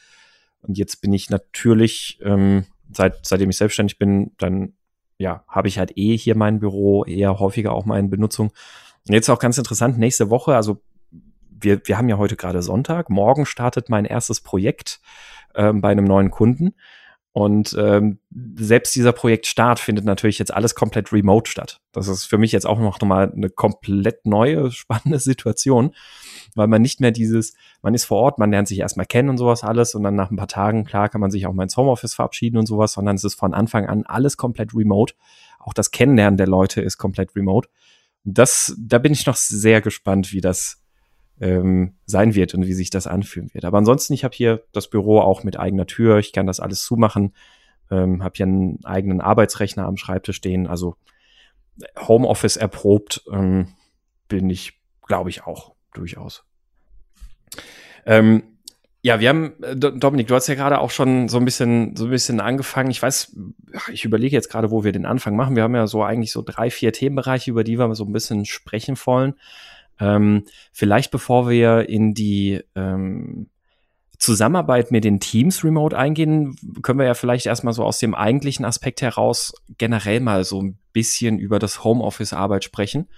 Und 0.62 0.78
jetzt 0.78 1.02
bin 1.02 1.12
ich 1.12 1.28
natürlich 1.28 2.20
ähm, 2.22 2.66
seit, 2.96 3.24
seitdem 3.26 3.50
ich 3.50 3.56
selbstständig 3.56 3.98
bin, 3.98 4.32
dann 4.38 4.74
ja, 5.18 5.44
habe 5.48 5.68
ich 5.68 5.78
halt 5.78 5.96
eh 5.96 6.16
hier 6.16 6.36
mein 6.36 6.60
Büro, 6.60 7.04
eher 7.04 7.38
häufiger 7.38 7.72
auch 7.72 7.84
mal 7.84 7.98
in 7.98 8.10
Benutzung. 8.10 8.52
Und 9.06 9.14
jetzt 9.14 9.28
auch 9.28 9.38
ganz 9.38 9.58
interessant, 9.58 9.98
nächste 9.98 10.30
Woche, 10.30 10.56
also 10.56 10.82
wir, 11.50 11.80
wir 11.84 11.98
haben 11.98 12.08
ja 12.08 12.18
heute 12.18 12.36
gerade 12.36 12.62
Sonntag, 12.62 13.10
morgen 13.10 13.46
startet 13.46 13.88
mein 13.88 14.04
erstes 14.04 14.40
Projekt 14.40 15.00
ähm, 15.54 15.80
bei 15.80 15.90
einem 15.90 16.04
neuen 16.04 16.30
Kunden. 16.30 16.74
Und 17.36 17.74
ähm, 17.76 18.20
selbst 18.54 18.94
dieser 18.94 19.10
Projektstart 19.10 19.80
findet 19.80 20.04
natürlich 20.04 20.38
jetzt 20.38 20.54
alles 20.54 20.76
komplett 20.76 21.12
remote 21.12 21.50
statt. 21.50 21.80
Das 21.90 22.06
ist 22.06 22.26
für 22.26 22.38
mich 22.38 22.52
jetzt 22.52 22.64
auch 22.64 22.78
noch 22.78 23.00
mal 23.02 23.32
eine 23.32 23.50
komplett 23.50 24.24
neue, 24.24 24.70
spannende 24.70 25.18
Situation, 25.18 25.96
weil 26.54 26.68
man 26.68 26.80
nicht 26.80 27.00
mehr 27.00 27.10
dieses, 27.10 27.54
man 27.82 27.92
ist 27.92 28.04
vor 28.04 28.18
Ort, 28.18 28.38
man 28.38 28.52
lernt 28.52 28.68
sich 28.68 28.78
erstmal 28.78 29.06
kennen 29.06 29.30
und 29.30 29.38
sowas 29.38 29.64
alles 29.64 29.96
und 29.96 30.04
dann 30.04 30.14
nach 30.14 30.30
ein 30.30 30.36
paar 30.36 30.46
Tagen, 30.46 30.84
klar, 30.84 31.08
kann 31.08 31.20
man 31.20 31.32
sich 31.32 31.48
auch 31.48 31.52
mal 31.52 31.64
ins 31.64 31.76
Homeoffice 31.76 32.14
verabschieden 32.14 32.56
und 32.56 32.66
sowas, 32.66 32.92
sondern 32.92 33.16
es 33.16 33.24
ist 33.24 33.34
von 33.34 33.52
Anfang 33.52 33.86
an 33.86 34.04
alles 34.06 34.36
komplett 34.36 34.72
remote. 34.72 35.14
Auch 35.58 35.74
das 35.74 35.90
Kennenlernen 35.90 36.36
der 36.36 36.46
Leute 36.46 36.82
ist 36.82 36.98
komplett 36.98 37.34
remote. 37.34 37.68
Das, 38.22 38.76
da 38.78 38.98
bin 38.98 39.12
ich 39.12 39.26
noch 39.26 39.34
sehr 39.34 39.80
gespannt, 39.80 40.32
wie 40.32 40.40
das 40.40 40.83
ähm, 41.40 41.94
sein 42.06 42.34
wird 42.34 42.54
und 42.54 42.66
wie 42.66 42.72
sich 42.72 42.90
das 42.90 43.06
anfühlen 43.06 43.52
wird. 43.52 43.64
Aber 43.64 43.78
ansonsten, 43.78 44.12
ich 44.12 44.24
habe 44.24 44.34
hier 44.34 44.64
das 44.72 44.88
Büro 44.88 45.20
auch 45.20 45.42
mit 45.44 45.58
eigener 45.58 45.86
Tür. 45.86 46.18
Ich 46.18 46.32
kann 46.32 46.46
das 46.46 46.60
alles 46.60 46.82
zumachen. 46.82 47.34
Ähm, 47.90 48.22
habe 48.22 48.34
hier 48.36 48.46
einen 48.46 48.84
eigenen 48.84 49.20
Arbeitsrechner 49.20 49.86
am 49.86 49.96
Schreibtisch 49.96 50.36
stehen. 50.36 50.66
Also 50.66 50.96
Homeoffice 51.98 52.56
erprobt 52.56 53.24
ähm, 53.32 53.68
bin 54.28 54.48
ich, 54.48 54.80
glaube 55.06 55.30
ich, 55.30 55.44
auch 55.44 55.74
durchaus. 55.92 56.44
Ähm, 58.06 58.42
ja, 59.02 59.20
wir 59.20 59.28
haben, 59.28 59.62
äh, 59.62 59.76
Dominik, 59.76 60.28
du 60.28 60.34
hast 60.34 60.46
ja 60.46 60.54
gerade 60.54 60.78
auch 60.78 60.90
schon 60.90 61.28
so 61.28 61.36
ein 61.36 61.44
bisschen, 61.44 61.94
so 61.94 62.06
ein 62.06 62.10
bisschen 62.10 62.40
angefangen. 62.40 62.90
Ich 62.90 63.02
weiß, 63.02 63.36
ich 63.92 64.04
überlege 64.04 64.34
jetzt 64.34 64.48
gerade, 64.50 64.70
wo 64.70 64.82
wir 64.82 64.92
den 64.92 65.04
Anfang 65.04 65.36
machen. 65.36 65.56
Wir 65.56 65.62
haben 65.62 65.74
ja 65.74 65.86
so 65.86 66.02
eigentlich 66.02 66.32
so 66.32 66.42
drei, 66.42 66.70
vier 66.70 66.92
Themenbereiche, 66.92 67.50
über 67.50 67.64
die 67.64 67.78
wir 67.78 67.94
so 67.94 68.04
ein 68.04 68.12
bisschen 68.12 68.46
sprechen 68.46 68.96
wollen. 69.04 69.34
Ähm, 70.00 70.44
vielleicht 70.72 71.10
bevor 71.10 71.48
wir 71.48 71.88
in 71.88 72.14
die 72.14 72.60
ähm, 72.74 73.48
Zusammenarbeit 74.18 74.90
mit 74.90 75.04
den 75.04 75.20
Teams 75.20 75.64
remote 75.64 75.96
eingehen, 75.96 76.56
können 76.82 76.98
wir 76.98 77.06
ja 77.06 77.14
vielleicht 77.14 77.46
erstmal 77.46 77.74
so 77.74 77.84
aus 77.84 77.98
dem 77.98 78.14
eigentlichen 78.14 78.64
Aspekt 78.64 79.02
heraus 79.02 79.52
generell 79.76 80.20
mal 80.20 80.44
so 80.44 80.62
ein 80.62 80.78
bisschen 80.92 81.38
über 81.38 81.58
das 81.58 81.84
Homeoffice-Arbeit 81.84 82.64
sprechen. 82.64 83.08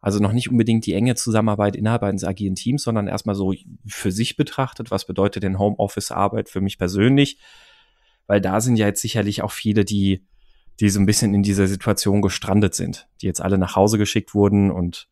Also 0.00 0.18
noch 0.18 0.32
nicht 0.32 0.50
unbedingt 0.50 0.86
die 0.86 0.94
enge 0.94 1.14
Zusammenarbeit 1.14 1.76
innerhalb 1.76 2.02
eines 2.02 2.24
agilen 2.24 2.54
Teams, 2.54 2.82
sondern 2.82 3.08
erstmal 3.08 3.34
so 3.34 3.54
für 3.86 4.12
sich 4.12 4.36
betrachtet, 4.36 4.90
was 4.90 5.06
bedeutet 5.06 5.42
denn 5.42 5.58
Homeoffice-Arbeit 5.58 6.48
für 6.48 6.60
mich 6.60 6.78
persönlich? 6.78 7.38
Weil 8.26 8.40
da 8.40 8.60
sind 8.60 8.76
ja 8.76 8.86
jetzt 8.86 9.02
sicherlich 9.02 9.42
auch 9.42 9.52
viele, 9.52 9.84
die, 9.84 10.24
die 10.80 10.90
so 10.90 11.00
ein 11.00 11.06
bisschen 11.06 11.34
in 11.34 11.42
dieser 11.42 11.66
Situation 11.66 12.22
gestrandet 12.22 12.74
sind, 12.74 13.08
die 13.20 13.26
jetzt 13.26 13.40
alle 13.40 13.58
nach 13.58 13.76
Hause 13.76 13.98
geschickt 13.98 14.34
wurden 14.34 14.70
und 14.70 15.08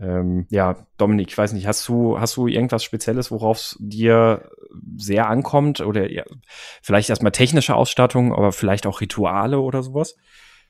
ähm, 0.00 0.46
ja, 0.50 0.86
Dominik, 0.96 1.28
ich 1.28 1.38
weiß 1.38 1.52
nicht, 1.52 1.66
hast 1.66 1.86
du, 1.88 2.20
hast 2.20 2.36
du 2.36 2.46
irgendwas 2.46 2.84
Spezielles, 2.84 3.30
worauf 3.30 3.58
es 3.58 3.76
dir 3.80 4.50
sehr 4.96 5.28
ankommt? 5.28 5.80
Oder 5.80 6.10
ja, 6.10 6.24
vielleicht 6.82 7.10
erstmal 7.10 7.32
technische 7.32 7.74
Ausstattung, 7.74 8.32
aber 8.32 8.52
vielleicht 8.52 8.86
auch 8.86 9.00
Rituale 9.00 9.58
oder 9.60 9.82
sowas? 9.82 10.16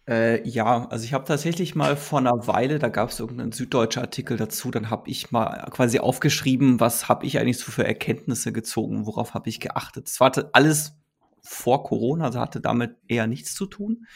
Äh, 0.09 0.49
ja, 0.49 0.89
also 0.89 1.05
ich 1.05 1.13
habe 1.13 1.25
tatsächlich 1.25 1.75
mal 1.75 1.95
vor 1.95 2.21
einer 2.21 2.47
Weile, 2.47 2.79
da 2.79 2.89
gab 2.89 3.11
es 3.11 3.21
irgendeinen 3.21 3.53
süddeutschen 3.53 4.03
Artikel 4.03 4.39
dazu, 4.39 4.71
dann 4.71 4.89
habe 4.89 5.11
ich 5.11 5.31
mal 5.31 5.69
quasi 5.71 5.99
aufgeschrieben, 5.99 6.81
was 6.81 7.11
habe 7.11 7.27
ich 7.27 7.39
eigentlich 7.39 7.59
so 7.59 7.71
für 7.71 7.87
Erkenntnisse 7.87 8.53
gezogen, 8.53 9.05
worauf 9.05 9.35
habe 9.35 9.51
ich 9.51 9.61
geachtet. 9.61 10.09
Es 10.09 10.19
war 10.21 10.33
alles 10.53 10.95
vor 11.43 11.85
Corona, 11.85 12.27
also 12.27 12.41
hatte 12.41 12.63
damit 12.63 12.97
eher 13.07 13.27
nichts 13.27 13.55
zu 13.55 13.67
tun. 13.67 14.07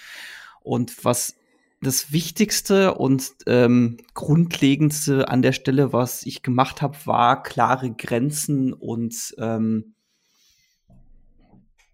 Und 0.62 1.04
was 1.04 1.34
das 1.82 2.12
Wichtigste 2.12 2.94
und 2.94 3.32
ähm, 3.46 3.96
Grundlegendste 4.14 5.28
an 5.28 5.42
der 5.42 5.52
Stelle, 5.52 5.92
was 5.92 6.24
ich 6.24 6.42
gemacht 6.42 6.80
habe, 6.80 6.96
war 7.04 7.42
klare 7.42 7.90
Grenzen 7.90 8.72
und 8.72 9.34
ähm, 9.38 9.94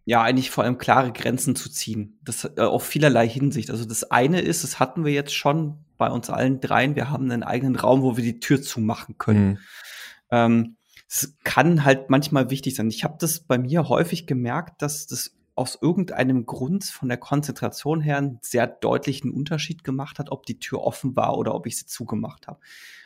ja, 0.04 0.22
eigentlich 0.22 0.50
vor 0.50 0.64
allem 0.64 0.78
klare 0.78 1.12
Grenzen 1.12 1.56
zu 1.56 1.70
ziehen. 1.70 2.18
Das 2.22 2.44
äh, 2.44 2.60
auf 2.60 2.84
vielerlei 2.84 3.28
Hinsicht. 3.28 3.70
Also 3.70 3.84
das 3.84 4.10
eine 4.10 4.40
ist, 4.40 4.62
das 4.62 4.78
hatten 4.78 5.04
wir 5.04 5.12
jetzt 5.12 5.34
schon 5.34 5.84
bei 5.96 6.10
uns 6.10 6.30
allen 6.30 6.60
dreien, 6.60 6.94
wir 6.94 7.10
haben 7.10 7.30
einen 7.30 7.42
eigenen 7.42 7.76
Raum, 7.76 8.02
wo 8.02 8.16
wir 8.16 8.24
die 8.24 8.40
Tür 8.40 8.62
zumachen 8.62 9.18
können. 9.18 9.48
Mhm. 9.48 9.58
Ähm, 10.30 10.76
es 11.08 11.34
kann 11.44 11.84
halt 11.84 12.10
manchmal 12.10 12.50
wichtig 12.50 12.74
sein. 12.74 12.88
Ich 12.90 13.04
habe 13.04 13.16
das 13.18 13.40
bei 13.40 13.56
mir 13.56 13.88
häufig 13.88 14.26
gemerkt, 14.26 14.82
dass 14.82 15.06
das 15.06 15.37
aus 15.58 15.76
irgendeinem 15.80 16.46
Grund 16.46 16.84
von 16.84 17.08
der 17.08 17.18
Konzentration 17.18 18.00
her 18.00 18.18
einen 18.18 18.38
sehr 18.42 18.66
deutlichen 18.66 19.30
Unterschied 19.30 19.82
gemacht 19.82 20.18
hat, 20.18 20.30
ob 20.30 20.46
die 20.46 20.58
Tür 20.60 20.82
offen 20.82 21.16
war 21.16 21.36
oder 21.36 21.54
ob 21.54 21.66
ich 21.66 21.76
sie 21.76 21.86
zugemacht 21.86 22.46
habe. 22.46 22.60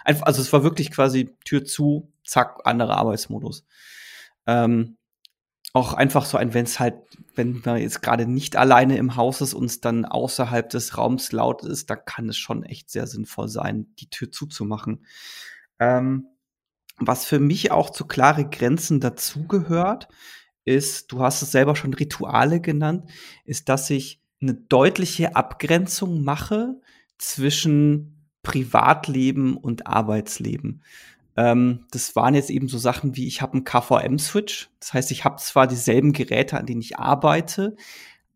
also 0.04 0.42
es 0.42 0.52
war 0.52 0.62
wirklich 0.62 0.90
quasi 0.90 1.34
Tür 1.44 1.64
zu, 1.64 2.12
zack, 2.24 2.60
anderer 2.64 2.98
Arbeitsmodus. 2.98 3.64
Ähm, 4.46 4.98
auch 5.72 5.94
einfach 5.94 6.26
so 6.26 6.36
ein, 6.36 6.52
wenn 6.52 6.66
es 6.66 6.78
halt, 6.78 6.96
wenn 7.34 7.62
man 7.64 7.78
jetzt 7.78 8.02
gerade 8.02 8.26
nicht 8.26 8.56
alleine 8.56 8.98
im 8.98 9.16
Haus 9.16 9.40
ist 9.40 9.54
und 9.54 9.64
es 9.64 9.80
dann 9.80 10.04
außerhalb 10.04 10.68
des 10.68 10.98
Raums 10.98 11.32
laut 11.32 11.64
ist, 11.64 11.88
da 11.88 11.96
kann 11.96 12.28
es 12.28 12.36
schon 12.36 12.62
echt 12.62 12.90
sehr 12.90 13.06
sinnvoll 13.06 13.48
sein, 13.48 13.86
die 13.98 14.10
Tür 14.10 14.30
zuzumachen. 14.30 15.06
Ähm, 15.78 16.26
was 16.98 17.24
für 17.24 17.38
mich 17.38 17.70
auch 17.70 17.88
zu 17.88 18.06
klare 18.06 18.46
Grenzen 18.46 19.00
dazugehört, 19.00 20.08
ist, 20.64 21.12
du 21.12 21.20
hast 21.20 21.42
es 21.42 21.52
selber 21.52 21.76
schon 21.76 21.94
Rituale 21.94 22.60
genannt, 22.60 23.10
ist, 23.44 23.68
dass 23.68 23.90
ich 23.90 24.20
eine 24.40 24.54
deutliche 24.54 25.36
Abgrenzung 25.36 26.22
mache 26.24 26.80
zwischen 27.18 28.26
Privatleben 28.42 29.56
und 29.56 29.86
Arbeitsleben. 29.86 30.82
Ähm, 31.36 31.86
das 31.90 32.16
waren 32.16 32.34
jetzt 32.34 32.50
eben 32.50 32.68
so 32.68 32.78
Sachen 32.78 33.16
wie, 33.16 33.26
ich 33.26 33.40
habe 33.40 33.54
einen 33.54 33.64
KVM-Switch. 33.64 34.70
Das 34.80 34.92
heißt, 34.92 35.10
ich 35.12 35.24
habe 35.24 35.36
zwar 35.36 35.66
dieselben 35.66 36.12
Geräte, 36.12 36.58
an 36.58 36.66
denen 36.66 36.80
ich 36.80 36.98
arbeite, 36.98 37.76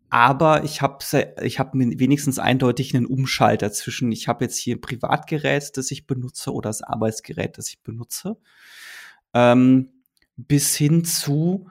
aber 0.09 0.63
ich 0.65 0.83
habe 0.83 1.05
ich 1.43 1.59
hab 1.59 1.75
wenigstens 1.75 2.39
eindeutig 2.39 2.95
einen 2.95 3.07
Umschalter 3.07 3.73
zwischen, 3.73 4.13
ich 4.13 4.29
habe 4.29 4.45
jetzt 4.45 4.57
hier 4.57 4.77
ein 4.77 4.81
Privatgerät, 4.81 5.77
das 5.77 5.91
ich 5.91 6.07
benutze, 6.07 6.53
oder 6.53 6.71
das 6.71 6.83
Arbeitsgerät, 6.83 7.59
das 7.59 7.69
ich 7.69 7.81
benutze. 7.81 8.37
Ähm, 9.35 9.91
bis 10.37 10.77
hin 10.77 11.05
zu, 11.05 11.69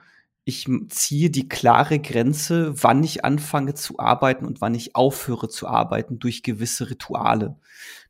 ich 0.48 0.68
ziehe 0.90 1.32
die 1.32 1.50
klare 1.50 1.98
Grenze, 1.98 2.72
wann 2.84 3.04
ich 3.04 3.25
anfange 3.25 3.74
zu 3.74 3.98
arbeiten 3.98 4.46
und 4.46 4.62
wann 4.62 4.75
ich 4.75 4.96
aufhöre 4.96 5.50
zu 5.50 5.68
arbeiten 5.68 6.20
durch 6.20 6.44
gewisse 6.44 6.88
Rituale. 6.92 7.56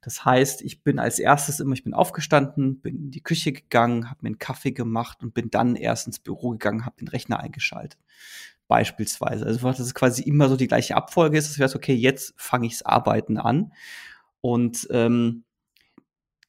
Das 0.01 0.25
heißt, 0.25 0.62
ich 0.62 0.84
bin 0.84 1.00
als 1.00 1.18
erstes 1.18 1.62
immer, 1.62 1.74
ich 1.74 1.86
bin 1.86 1.94
aufgestanden, 1.94 2.82
bin 2.82 2.98
in 2.98 3.12
die 3.12 3.24
Küche 3.24 3.54
gegangen, 3.54 4.10
habe 4.10 4.20
mir 4.22 4.27
einen 4.27 4.39
Kaffee 4.39 4.74
gemacht 4.74 5.24
und 5.24 5.34
bin 5.34 5.50
dann 5.50 5.77
erst 5.77 6.08
ins 6.08 6.20
Büro 6.20 6.50
gegangen, 6.50 6.86
habe 6.86 6.98
den 6.98 7.08
Rechner 7.08 7.39
eingeschaltet. 7.39 8.01
Beispielsweise. 8.68 9.46
Also, 9.46 9.65
dass 9.65 9.80
es 9.80 9.94
quasi 9.94 10.22
immer 10.24 10.50
so 10.50 10.58
die 10.58 10.68
gleiche 10.68 10.98
Abfolge 10.98 11.38
ist, 11.38 11.50
das 11.50 11.58
wäre 11.58 11.74
okay, 11.74 11.94
jetzt 11.94 12.34
fange 12.36 12.68
ichs 12.68 12.82
Arbeiten 12.82 13.38
an. 13.38 13.72
Und 14.42 14.89
ähm, 14.92 15.46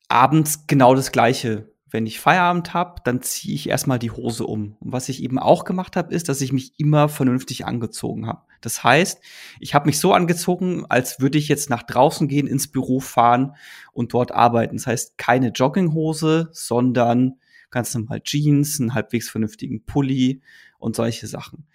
abends 0.09 0.66
genau 0.66 0.97
das 0.97 1.12
Gleiche 1.12 1.75
wenn 1.97 2.05
ich 2.05 2.21
Feierabend 2.21 2.75
habe, 2.75 3.00
dann 3.05 3.23
ziehe 3.23 3.55
ich 3.55 3.71
erstmal 3.71 3.99
die 3.99 4.11
Hose 4.11 4.45
um. 4.45 4.76
Und 4.81 4.93
was 4.93 5.09
ich 5.09 5.23
eben 5.23 5.38
auch 5.38 5.65
gemacht 5.65 5.97
habe, 5.97 6.15
ist, 6.15 6.29
dass 6.29 6.43
ich 6.43 6.53
mich 6.53 6.79
immer 6.79 7.09
vernünftig 7.09 7.65
angezogen 7.65 8.26
habe. 8.26 8.43
Das 8.61 8.85
heißt, 8.85 9.19
ich 9.61 9.75
habe 9.75 9.87
mich 9.87 9.99
so 9.99 10.12
angezogen, 10.12 10.85
als 10.91 11.21
würde 11.21 11.38
ich 11.38 11.49
jetzt 11.49 11.71
nach 11.71 11.83
draußen 11.83 12.29
gehen, 12.29 12.49
ins 12.49 12.71
Büro 12.71 13.00
fahren 13.00 13.55
und 13.93 14.12
dort 14.12 14.31
arbeiten. 14.31 14.76
Das 14.76 14.87
heißt, 14.87 15.17
keine 15.17 15.49
Jogginghose, 15.49 16.50
sondern 16.53 17.37
ganz 17.71 17.95
normal 17.95 18.21
Jeans, 18.21 18.79
einen 18.79 18.93
halbwegs 18.93 19.31
vernünftigen 19.31 19.87
Pulli 19.87 20.43
und 20.79 20.97
solche 20.97 21.26
Sachen. 21.26 21.67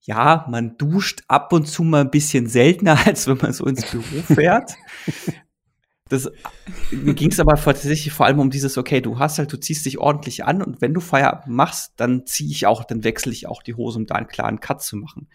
Ja, 0.00 0.46
man 0.48 0.78
duscht 0.78 1.24
ab 1.28 1.52
und 1.52 1.68
zu 1.68 1.84
mal 1.84 2.00
ein 2.00 2.10
bisschen 2.10 2.46
seltener, 2.46 2.98
als 3.06 3.26
wenn 3.26 3.36
man 3.36 3.52
so 3.52 3.66
ins 3.66 3.84
Büro 3.90 4.22
fährt. 4.22 4.72
Das 6.10 6.30
ging 6.90 7.30
es 7.30 7.38
aber 7.38 7.54
tatsächlich 7.54 8.12
vor 8.12 8.26
allem 8.26 8.40
um 8.40 8.50
dieses, 8.50 8.76
okay, 8.76 9.00
du 9.00 9.18
hast 9.18 9.38
halt, 9.38 9.52
du 9.52 9.56
ziehst 9.56 9.86
dich 9.86 9.98
ordentlich 9.98 10.44
an 10.44 10.60
und 10.60 10.80
wenn 10.80 10.92
du 10.92 11.00
Feierabend 11.00 11.54
machst, 11.54 11.92
dann 11.96 12.26
ziehe 12.26 12.50
ich 12.50 12.66
auch, 12.66 12.84
dann 12.84 13.04
wechsle 13.04 13.32
ich 13.32 13.46
auch 13.46 13.62
die 13.62 13.74
Hose, 13.74 14.00
um 14.00 14.06
da 14.06 14.16
einen 14.16 14.26
klaren 14.26 14.58
Cut 14.58 14.82
zu 14.82 14.96
machen. 14.96 15.28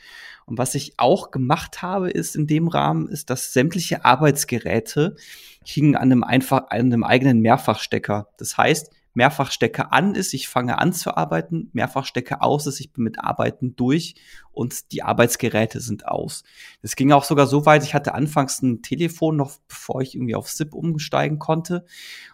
Und 0.46 0.58
was 0.58 0.76
ich 0.76 0.96
auch 0.98 1.32
gemacht 1.32 1.82
habe, 1.82 2.12
ist 2.12 2.36
in 2.36 2.46
dem 2.46 2.68
Rahmen, 2.68 3.08
ist, 3.08 3.30
dass 3.30 3.54
sämtliche 3.54 4.04
Arbeitsgeräte 4.04 5.16
hingen 5.64 5.96
an 5.96 6.12
einem 6.12 6.24
einfach, 6.24 6.70
an 6.70 6.82
einem 6.82 7.04
eigenen 7.06 7.40
Mehrfachstecker. 7.40 8.28
Das 8.38 8.58
heißt, 8.58 8.92
Mehrfachstecker 9.16 9.92
an 9.92 10.14
ist, 10.14 10.34
ich 10.34 10.48
fange 10.48 10.78
an 10.78 10.94
zu 10.94 11.16
arbeiten, 11.18 11.70
Mehrfachstecker 11.74 12.44
aus 12.44 12.68
ist, 12.68 12.80
ich 12.80 12.94
bin 12.94 13.04
mit 13.04 13.20
Arbeiten 13.20 13.76
durch 13.76 14.16
und 14.52 14.92
die 14.92 15.04
Arbeitsgeräte 15.04 15.80
sind 15.80 16.08
aus. 16.08 16.44
Das 16.82 16.96
ging 16.96 17.12
auch 17.12 17.24
sogar 17.24 17.48
so 17.48 17.66
weit, 17.66 17.84
ich 17.84 17.94
hatte 17.94 18.14
anfangs 18.14 18.62
ein 18.62 18.82
Telefon 18.82 19.38
noch, 19.38 19.58
bevor 19.68 20.02
ich 20.02 20.16
irgendwie 20.16 20.36
auf 20.36 20.50
SIP 20.50 20.74
umsteigen 20.74 21.40
konnte 21.40 21.86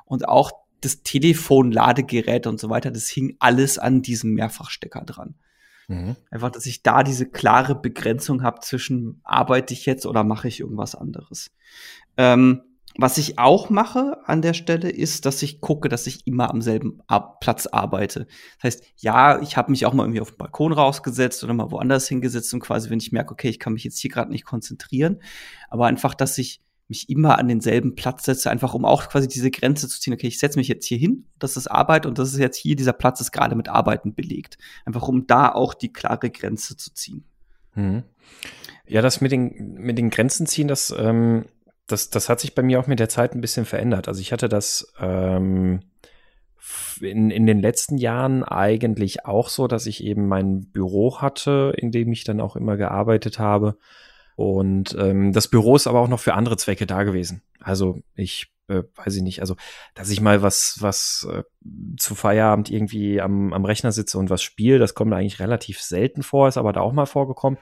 und 0.05 0.27
auch 0.27 0.51
das 0.81 1.03
Telefon, 1.03 1.71
Ladegerät 1.71 2.47
und 2.47 2.59
so 2.59 2.69
weiter, 2.69 2.91
das 2.91 3.07
hing 3.07 3.38
alles 3.39 3.77
an 3.77 4.01
diesem 4.01 4.33
Mehrfachstecker 4.33 5.01
dran. 5.01 5.35
Mhm. 5.88 6.15
Einfach, 6.31 6.50
dass 6.51 6.65
ich 6.65 6.81
da 6.81 7.03
diese 7.03 7.27
klare 7.29 7.75
Begrenzung 7.75 8.41
habe 8.41 8.61
zwischen 8.61 9.21
arbeite 9.23 9.73
ich 9.73 9.85
jetzt 9.85 10.05
oder 10.07 10.23
mache 10.23 10.47
ich 10.47 10.59
irgendwas 10.59 10.95
anderes. 10.95 11.51
Ähm, 12.17 12.63
was 12.98 13.17
ich 13.17 13.39
auch 13.39 13.69
mache 13.69 14.17
an 14.25 14.41
der 14.41 14.53
Stelle 14.53 14.89
ist, 14.89 15.25
dass 15.25 15.41
ich 15.41 15.62
gucke, 15.62 15.89
dass 15.89 16.07
ich 16.07 16.27
immer 16.27 16.50
am 16.50 16.62
selben 16.62 17.00
Ar 17.07 17.39
Platz 17.39 17.67
arbeite. 17.67 18.27
Das 18.57 18.63
heißt, 18.63 18.83
ja, 18.98 19.41
ich 19.41 19.57
habe 19.57 19.71
mich 19.71 19.86
auch 19.86 19.93
mal 19.93 20.03
irgendwie 20.03 20.21
auf 20.21 20.31
den 20.31 20.38
Balkon 20.38 20.74
rausgesetzt 20.74 21.43
oder 21.43 21.53
mal 21.53 21.71
woanders 21.71 22.07
hingesetzt 22.07 22.53
und 22.53 22.60
quasi, 22.60 22.89
wenn 22.89 23.00
ich 23.00 23.12
merke, 23.12 23.31
okay, 23.31 23.50
ich 23.50 23.60
kann 23.60 23.74
mich 23.74 23.83
jetzt 23.83 24.00
hier 24.00 24.10
gerade 24.10 24.31
nicht 24.31 24.45
konzentrieren, 24.45 25.21
aber 25.69 25.88
einfach, 25.88 26.13
dass 26.13 26.38
ich 26.38 26.62
mich 26.91 27.10
immer 27.10 27.38
an 27.39 27.48
denselben 27.48 27.95
Platz 27.95 28.25
setze, 28.25 28.51
einfach 28.51 28.74
um 28.74 28.83
auch 28.83 29.07
quasi 29.07 29.27
diese 29.27 29.50
Grenze 29.50 29.88
zu 29.88 30.00
ziehen. 30.00 30.13
Okay, 30.13 30.27
ich 30.27 30.39
setze 30.39 30.60
mich 30.60 30.67
jetzt 30.67 30.86
hier 30.86 30.98
hin, 30.98 31.25
das 31.39 31.55
ist 31.55 31.67
Arbeit 31.67 32.05
und 32.05 32.19
das 32.19 32.33
ist 32.33 32.39
jetzt 32.39 32.57
hier, 32.57 32.75
dieser 32.75 32.91
Platz 32.91 33.21
ist 33.21 33.31
gerade 33.31 33.55
mit 33.55 33.69
Arbeiten 33.69 34.13
belegt. 34.13 34.57
Einfach 34.86 35.07
um 35.07 35.25
da 35.25 35.50
auch 35.50 35.74
die 35.74 35.93
klare 35.93 36.29
Grenze 36.29 36.75
zu 36.75 36.93
ziehen. 36.93 37.24
Mhm. 37.75 38.03
Ja, 38.86 39.01
das 39.01 39.21
mit 39.21 39.31
den, 39.31 39.75
mit 39.75 39.98
den 39.98 40.10
Grenzen 40.10 40.45
ziehen, 40.45 40.67
das, 40.67 40.93
ähm, 40.98 41.45
das, 41.91 42.10
das 42.10 42.29
hat 42.29 42.39
sich 42.39 42.55
bei 42.55 42.62
mir 42.62 42.79
auch 42.79 42.88
mit 42.88 43.00
der 43.00 43.10
Zeit 43.10 43.33
ein 43.33 43.41
bisschen 43.41 43.65
verändert. 43.65 44.07
Also 44.07 44.21
ich 44.21 44.31
hatte 44.31 44.50
das 44.50 44.93
ähm, 45.00 45.81
in, 47.00 47.31
in 47.31 47.45
den 47.45 47.60
letzten 47.60 47.98
Jahren 47.98 48.43
eigentlich 48.43 49.25
auch 49.25 49.50
so, 49.50 49.67
dass 49.67 49.86
ich 49.86 50.03
eben 50.03 50.27
mein 50.27 50.71
Büro 50.71 51.19
hatte, 51.21 51.74
in 51.77 51.91
dem 51.91 52.12
ich 52.12 52.24
dann 52.24 52.41
auch 52.41 52.55
immer 52.55 52.77
gearbeitet 52.77 53.39
habe 53.39 53.77
und 54.36 54.95
ähm, 54.98 55.33
das 55.33 55.48
Büro 55.48 55.75
ist 55.75 55.88
aber 55.88 56.00
auch 56.00 56.07
noch 56.07 56.19
für 56.19 56.33
andere 56.33 56.57
Zwecke 56.57 56.88
da 56.88 57.03
gewesen. 57.03 57.43
Also 57.60 58.01
ich 58.15 58.51
äh, 58.69 58.83
weiß 58.95 59.15
ich 59.17 59.21
nicht, 59.21 59.41
also 59.41 59.55
dass 59.93 60.10
ich 60.10 60.21
mal 60.21 60.41
was, 60.41 60.77
was 60.79 61.27
äh, 61.31 61.43
zu 61.98 62.15
Feierabend 62.15 62.71
irgendwie 62.71 63.21
am, 63.21 63.53
am 63.53 63.65
Rechner 63.65 63.91
sitze 63.91 64.17
und 64.17 64.29
was 64.29 64.41
spiele, 64.41 64.79
das 64.79 64.93
kommt 64.93 65.13
eigentlich 65.13 65.39
relativ 65.39 65.81
selten 65.81 66.24
vor, 66.24 66.48
ist 66.48 66.57
aber 66.57 66.74
da 66.74 66.81
auch 66.81 66.93
mal 66.93 67.05
vorgekommen. 67.05 67.60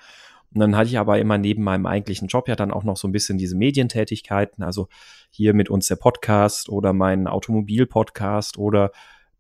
Und 0.53 0.61
dann 0.61 0.75
hatte 0.75 0.89
ich 0.89 0.97
aber 0.97 1.19
immer 1.19 1.37
neben 1.37 1.63
meinem 1.63 1.85
eigentlichen 1.85 2.27
Job 2.27 2.47
ja 2.47 2.55
dann 2.55 2.71
auch 2.71 2.83
noch 2.83 2.97
so 2.97 3.07
ein 3.07 3.11
bisschen 3.11 3.37
diese 3.37 3.55
Medientätigkeiten, 3.55 4.63
also 4.63 4.87
hier 5.29 5.53
mit 5.53 5.69
uns 5.69 5.87
der 5.87 5.95
Podcast 5.95 6.69
oder 6.69 6.91
mein 6.93 7.27
Automobil-Podcast 7.27 8.57
oder 8.57 8.91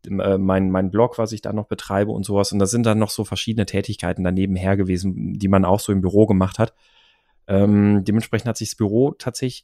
äh, 0.07 0.37
mein, 0.37 0.69
mein 0.69 0.91
Blog, 0.91 1.17
was 1.17 1.31
ich 1.31 1.41
da 1.41 1.51
noch 1.51 1.65
betreibe 1.65 2.11
und 2.11 2.25
sowas. 2.25 2.51
Und 2.51 2.59
da 2.59 2.67
sind 2.67 2.85
dann 2.85 2.99
noch 2.99 3.09
so 3.09 3.25
verschiedene 3.25 3.65
Tätigkeiten 3.65 4.23
daneben 4.23 4.55
her 4.55 4.77
gewesen, 4.77 5.33
die 5.39 5.47
man 5.47 5.65
auch 5.65 5.79
so 5.79 5.91
im 5.91 6.01
Büro 6.01 6.27
gemacht 6.27 6.59
hat. 6.59 6.73
Ähm, 7.47 8.03
dementsprechend 8.03 8.47
hat 8.47 8.57
sich 8.57 8.69
das 8.69 8.75
Büro 8.75 9.11
tatsächlich 9.11 9.63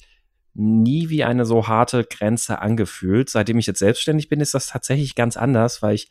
nie 0.56 1.10
wie 1.10 1.24
eine 1.24 1.46
so 1.46 1.68
harte 1.68 2.06
Grenze 2.06 2.60
angefühlt. 2.60 3.30
Seitdem 3.30 3.60
ich 3.60 3.68
jetzt 3.68 3.80
selbstständig 3.80 4.30
bin, 4.30 4.40
ist 4.40 4.54
das 4.54 4.68
tatsächlich 4.68 5.14
ganz 5.14 5.38
anders, 5.38 5.82
weil 5.82 5.96
ich 5.96 6.10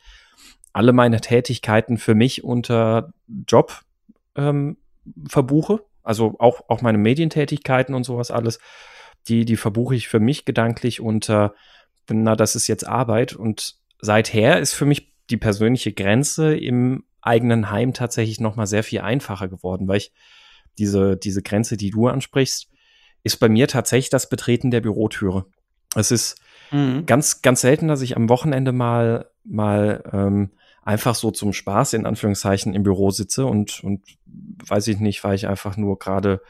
alle 0.72 0.92
meine 0.92 1.20
Tätigkeiten 1.20 1.98
für 1.98 2.14
mich 2.14 2.44
unter 2.44 3.12
Job 3.48 3.80
ähm, 4.36 4.76
verbuche. 5.28 5.84
Also 6.02 6.36
auch, 6.38 6.68
auch 6.68 6.82
meine 6.82 6.98
Medientätigkeiten 6.98 7.94
und 7.94 8.04
sowas 8.04 8.30
alles, 8.30 8.58
die, 9.28 9.44
die 9.44 9.56
verbuche 9.56 9.94
ich 9.94 10.08
für 10.08 10.20
mich 10.20 10.44
gedanklich 10.44 11.00
unter, 11.00 11.54
na, 12.10 12.36
das 12.36 12.56
ist 12.56 12.66
jetzt 12.66 12.86
Arbeit. 12.86 13.34
Und 13.34 13.76
seither 14.00 14.60
ist 14.60 14.74
für 14.74 14.84
mich 14.84 15.12
die 15.30 15.38
persönliche 15.38 15.92
Grenze 15.92 16.54
im 16.54 17.04
eigenen 17.22 17.70
Heim 17.70 17.94
tatsächlich 17.94 18.38
nochmal 18.38 18.66
sehr 18.66 18.84
viel 18.84 19.00
einfacher 19.00 19.48
geworden, 19.48 19.88
weil 19.88 19.96
ich 19.96 20.12
diese, 20.78 21.16
diese 21.16 21.42
Grenze, 21.42 21.76
die 21.76 21.90
du 21.90 22.08
ansprichst, 22.08 22.68
ist 23.22 23.36
bei 23.38 23.48
mir 23.48 23.68
tatsächlich 23.68 24.10
das 24.10 24.28
Betreten 24.28 24.70
der 24.70 24.82
Bürotüre. 24.82 25.46
Es 25.94 26.10
ist 26.10 26.38
mhm. 26.70 27.06
ganz, 27.06 27.40
ganz 27.40 27.62
selten, 27.62 27.88
dass 27.88 28.02
ich 28.02 28.16
am 28.16 28.28
Wochenende 28.28 28.72
mal, 28.72 29.30
mal 29.44 30.02
ähm, 30.12 30.50
einfach 30.84 31.14
so 31.14 31.30
zum 31.30 31.52
Spaß 31.52 31.94
in 31.94 32.06
Anführungszeichen 32.06 32.74
im 32.74 32.82
Büro 32.82 33.10
sitze 33.10 33.46
und, 33.46 33.82
und 33.82 34.02
weiß 34.26 34.88
ich 34.88 35.00
nicht, 35.00 35.24
weil 35.24 35.34
ich 35.34 35.48
einfach 35.48 35.76
nur 35.76 35.98
gerade 35.98 36.40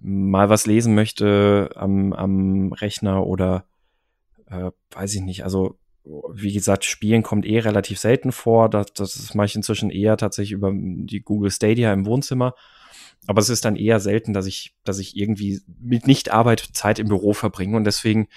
mal 0.00 0.50
was 0.50 0.66
lesen 0.66 0.94
möchte 0.94 1.70
am, 1.74 2.12
am 2.12 2.72
Rechner 2.72 3.26
oder 3.26 3.64
äh, 4.50 4.70
weiß 4.90 5.14
ich 5.14 5.22
nicht. 5.22 5.44
Also 5.44 5.78
wie 6.34 6.52
gesagt, 6.52 6.84
Spielen 6.84 7.22
kommt 7.22 7.46
eh 7.46 7.58
relativ 7.60 7.98
selten 7.98 8.30
vor. 8.30 8.68
Das, 8.68 8.92
das 8.92 9.34
mache 9.34 9.46
ich 9.46 9.56
inzwischen 9.56 9.88
eher 9.88 10.18
tatsächlich 10.18 10.52
über 10.52 10.70
die 10.74 11.22
Google 11.22 11.50
Stadia 11.50 11.92
im 11.94 12.04
Wohnzimmer. 12.04 12.54
Aber 13.26 13.40
es 13.40 13.48
ist 13.48 13.64
dann 13.64 13.76
eher 13.76 14.00
selten, 14.00 14.34
dass 14.34 14.44
ich, 14.44 14.74
dass 14.84 14.98
ich 14.98 15.16
irgendwie 15.16 15.62
mit 15.80 16.06
Nichtarbeit 16.06 16.60
Zeit 16.74 16.98
im 16.98 17.08
Büro 17.08 17.32
verbringe. 17.32 17.74
Und 17.74 17.84
deswegen, 17.84 18.28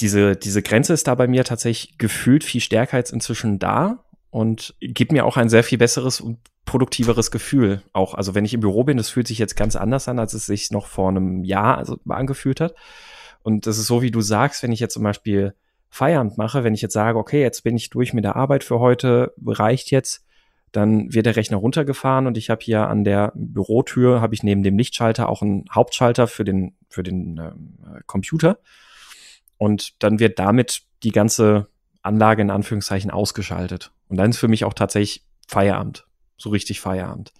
diese, 0.00 0.36
diese 0.36 0.60
Grenze 0.60 0.92
ist 0.92 1.06
da 1.06 1.14
bei 1.14 1.26
mir 1.26 1.44
tatsächlich 1.44 1.96
gefühlt 1.96 2.44
viel 2.44 2.60
stärker 2.60 2.98
als 2.98 3.10
inzwischen 3.10 3.58
da 3.58 4.04
und 4.30 4.74
gibt 4.80 5.12
mir 5.12 5.24
auch 5.24 5.36
ein 5.36 5.48
sehr 5.48 5.64
viel 5.64 5.78
besseres 5.78 6.20
und 6.20 6.38
produktiveres 6.64 7.30
Gefühl. 7.30 7.82
Auch, 7.92 8.14
also 8.14 8.34
wenn 8.34 8.44
ich 8.44 8.54
im 8.54 8.60
Büro 8.60 8.84
bin, 8.84 8.96
das 8.96 9.10
fühlt 9.10 9.26
sich 9.26 9.38
jetzt 9.38 9.56
ganz 9.56 9.74
anders 9.76 10.08
an, 10.08 10.18
als 10.18 10.34
es 10.34 10.46
sich 10.46 10.70
noch 10.70 10.86
vor 10.86 11.08
einem 11.08 11.44
Jahr 11.44 11.78
also, 11.78 11.98
angefühlt 12.08 12.60
hat. 12.60 12.74
Und 13.42 13.66
das 13.66 13.78
ist 13.78 13.86
so, 13.86 14.02
wie 14.02 14.10
du 14.10 14.20
sagst, 14.20 14.62
wenn 14.62 14.72
ich 14.72 14.80
jetzt 14.80 14.94
zum 14.94 15.02
Beispiel 15.02 15.54
Feierabend 15.88 16.38
mache, 16.38 16.62
wenn 16.62 16.74
ich 16.74 16.82
jetzt 16.82 16.92
sage, 16.92 17.18
okay, 17.18 17.42
jetzt 17.42 17.64
bin 17.64 17.76
ich 17.76 17.90
durch 17.90 18.12
mit 18.12 18.24
der 18.24 18.36
Arbeit 18.36 18.62
für 18.62 18.78
heute, 18.78 19.34
reicht 19.44 19.90
jetzt, 19.90 20.24
dann 20.70 21.12
wird 21.12 21.26
der 21.26 21.34
Rechner 21.34 21.56
runtergefahren 21.56 22.28
und 22.28 22.36
ich 22.38 22.48
habe 22.48 22.62
hier 22.62 22.86
an 22.86 23.02
der 23.02 23.32
Bürotür, 23.34 24.20
habe 24.20 24.34
ich 24.34 24.44
neben 24.44 24.62
dem 24.62 24.78
Lichtschalter 24.78 25.28
auch 25.28 25.42
einen 25.42 25.64
Hauptschalter 25.72 26.28
für 26.28 26.44
den, 26.44 26.76
für 26.88 27.02
den 27.02 27.38
äh, 27.38 28.00
Computer. 28.06 28.58
Und 29.58 30.02
dann 30.02 30.20
wird 30.20 30.38
damit 30.38 30.82
die 31.02 31.10
ganze 31.10 31.66
Anlage 32.02 32.42
in 32.42 32.50
Anführungszeichen 32.50 33.10
ausgeschaltet. 33.10 33.90
Und 34.10 34.16
dann 34.18 34.30
ist 34.30 34.38
für 34.38 34.48
mich 34.48 34.64
auch 34.64 34.74
tatsächlich 34.74 35.24
Feierabend. 35.48 36.06
So 36.36 36.50
richtig 36.50 36.80
Feierabend. 36.80 37.32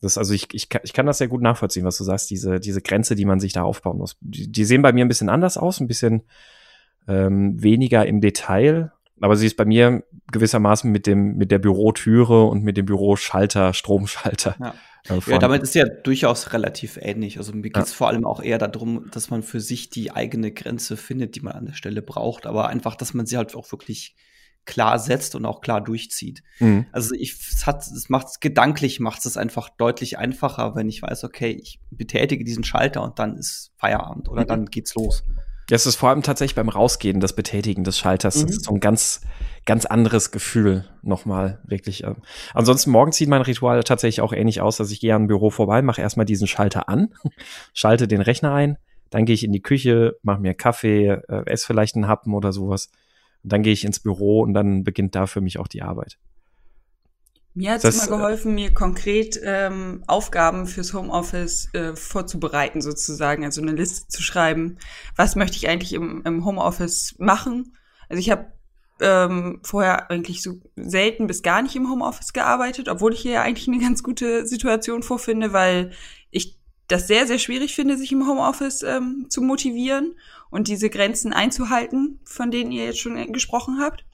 Das 0.00 0.18
also 0.18 0.34
ich, 0.34 0.48
ich, 0.52 0.68
ich 0.82 0.92
kann 0.92 1.06
das 1.06 1.18
sehr 1.18 1.28
gut 1.28 1.42
nachvollziehen, 1.42 1.84
was 1.84 1.98
du 1.98 2.04
sagst, 2.04 2.30
diese, 2.30 2.58
diese 2.58 2.82
Grenze, 2.82 3.14
die 3.14 3.24
man 3.24 3.40
sich 3.40 3.52
da 3.52 3.62
aufbauen 3.62 3.98
muss. 3.98 4.16
Die, 4.20 4.50
die 4.50 4.64
sehen 4.64 4.82
bei 4.82 4.92
mir 4.92 5.04
ein 5.04 5.08
bisschen 5.08 5.28
anders 5.28 5.56
aus, 5.56 5.80
ein 5.80 5.88
bisschen 5.88 6.22
ähm, 7.08 7.62
weniger 7.62 8.04
im 8.06 8.20
Detail, 8.20 8.92
aber 9.20 9.36
sie 9.36 9.46
ist 9.46 9.56
bei 9.56 9.64
mir 9.64 10.04
gewissermaßen 10.32 10.90
mit 10.90 11.06
dem, 11.06 11.36
mit 11.36 11.50
der 11.50 11.58
Bürotüre 11.58 12.44
und 12.44 12.62
mit 12.62 12.76
dem 12.76 12.86
Büroschalter, 12.86 13.72
Stromschalter. 13.72 14.56
Ja. 14.60 14.74
Äh, 15.08 15.20
ja, 15.30 15.38
damit 15.38 15.62
ist 15.62 15.74
ja 15.74 15.86
durchaus 15.86 16.52
relativ 16.52 16.98
ähnlich. 17.00 17.38
Also 17.38 17.52
mir 17.52 17.62
geht 17.62 17.76
es 17.76 17.90
ja. 17.90 17.96
vor 17.96 18.08
allem 18.08 18.26
auch 18.26 18.42
eher 18.42 18.58
darum, 18.58 19.08
dass 19.12 19.30
man 19.30 19.42
für 19.42 19.60
sich 19.60 19.88
die 19.88 20.10
eigene 20.10 20.52
Grenze 20.52 20.96
findet, 20.96 21.36
die 21.36 21.40
man 21.40 21.54
an 21.54 21.66
der 21.66 21.74
Stelle 21.74 22.02
braucht, 22.02 22.46
aber 22.46 22.68
einfach, 22.68 22.96
dass 22.96 23.14
man 23.14 23.26
sie 23.26 23.36
halt 23.36 23.54
auch 23.54 23.70
wirklich 23.72 24.16
klar 24.66 24.98
setzt 24.98 25.34
und 25.34 25.46
auch 25.46 25.60
klar 25.60 25.80
durchzieht. 25.80 26.42
Mhm. 26.58 26.86
Also 26.92 27.14
ich 27.14 27.32
es 27.32 27.66
hat 27.66 27.86
es 27.86 28.08
macht 28.08 28.40
gedanklich 28.40 29.00
macht 29.00 29.24
es 29.24 29.36
einfach 29.36 29.70
deutlich 29.70 30.18
einfacher, 30.18 30.74
wenn 30.74 30.88
ich 30.88 31.02
weiß, 31.02 31.24
okay, 31.24 31.50
ich 31.50 31.80
betätige 31.90 32.44
diesen 32.44 32.64
Schalter 32.64 33.02
und 33.02 33.18
dann 33.18 33.36
ist 33.36 33.72
Feierabend 33.76 34.28
oder 34.28 34.42
mhm. 34.42 34.48
dann 34.48 34.66
geht's 34.66 34.94
los. 34.94 35.24
Ja, 35.68 35.74
es 35.74 35.86
ist 35.86 35.96
vor 35.96 36.10
allem 36.10 36.22
tatsächlich 36.22 36.54
beim 36.54 36.68
Rausgehen, 36.68 37.18
das 37.18 37.34
Betätigen 37.34 37.82
des 37.82 37.98
Schalters. 37.98 38.36
Mhm. 38.36 38.46
Das 38.46 38.56
ist 38.56 38.64
so 38.66 38.72
ein 38.72 38.78
ganz, 38.78 39.22
ganz 39.64 39.84
anderes 39.84 40.30
Gefühl 40.30 40.84
nochmal, 41.02 41.60
wirklich. 41.64 42.04
Ähm. 42.04 42.16
Ansonsten 42.54 42.90
morgens 42.90 43.16
sieht 43.16 43.28
mein 43.28 43.42
Ritual 43.42 43.82
tatsächlich 43.82 44.20
auch 44.20 44.32
ähnlich 44.32 44.60
aus, 44.60 44.76
dass 44.76 44.92
ich 44.92 45.00
gehe 45.00 45.14
an 45.14 45.22
ein 45.22 45.26
Büro 45.26 45.50
vorbei, 45.50 45.82
mache 45.82 46.00
erstmal 46.00 46.26
diesen 46.26 46.46
Schalter 46.46 46.88
an, 46.88 47.14
schalte 47.74 48.06
den 48.06 48.20
Rechner 48.20 48.52
ein, 48.52 48.78
dann 49.10 49.24
gehe 49.24 49.34
ich 49.34 49.42
in 49.42 49.52
die 49.52 49.62
Küche, 49.62 50.16
mache 50.22 50.40
mir 50.40 50.54
Kaffee, 50.54 51.08
äh, 51.08 51.42
esse 51.46 51.66
vielleicht 51.66 51.96
einen 51.96 52.06
Happen 52.06 52.32
oder 52.34 52.52
sowas. 52.52 52.90
Dann 53.48 53.62
gehe 53.62 53.72
ich 53.72 53.84
ins 53.84 54.00
Büro 54.00 54.40
und 54.40 54.54
dann 54.54 54.84
beginnt 54.84 55.14
da 55.14 55.26
für 55.26 55.40
mich 55.40 55.58
auch 55.58 55.68
die 55.68 55.82
Arbeit. 55.82 56.18
Mir 57.54 57.72
hat 57.72 57.84
es 57.84 58.06
immer 58.06 58.18
geholfen, 58.18 58.54
mir 58.54 58.74
konkret 58.74 59.40
ähm, 59.42 60.04
Aufgaben 60.06 60.66
fürs 60.66 60.92
Homeoffice 60.92 61.72
äh, 61.72 61.96
vorzubereiten, 61.96 62.82
sozusagen, 62.82 63.46
also 63.46 63.62
eine 63.62 63.72
Liste 63.72 64.08
zu 64.08 64.22
schreiben. 64.22 64.76
Was 65.16 65.36
möchte 65.36 65.56
ich 65.56 65.66
eigentlich 65.66 65.94
im, 65.94 66.22
im 66.26 66.44
Homeoffice 66.44 67.14
machen? 67.18 67.74
Also 68.10 68.20
ich 68.20 68.30
habe 68.30 68.52
ähm, 69.00 69.60
vorher 69.62 70.10
eigentlich 70.10 70.42
so 70.42 70.60
selten 70.76 71.26
bis 71.26 71.42
gar 71.42 71.62
nicht 71.62 71.76
im 71.76 71.90
Homeoffice 71.90 72.34
gearbeitet, 72.34 72.90
obwohl 72.90 73.14
ich 73.14 73.20
hier 73.20 73.40
eigentlich 73.40 73.68
eine 73.68 73.78
ganz 73.78 74.02
gute 74.02 74.46
Situation 74.46 75.02
vorfinde, 75.02 75.54
weil 75.54 75.92
ich 76.30 76.58
das 76.88 77.06
sehr, 77.06 77.26
sehr 77.26 77.38
schwierig 77.38 77.74
finde, 77.74 77.96
sich 77.96 78.12
im 78.12 78.26
Homeoffice 78.28 78.82
ähm, 78.82 79.28
zu 79.30 79.40
motivieren 79.40 80.14
und 80.56 80.68
diese 80.68 80.88
Grenzen 80.88 81.34
einzuhalten, 81.34 82.18
von 82.24 82.50
denen 82.50 82.72
ihr 82.72 82.86
jetzt 82.86 82.98
schon 82.98 83.32
gesprochen 83.32 83.78
habt. 83.78 84.06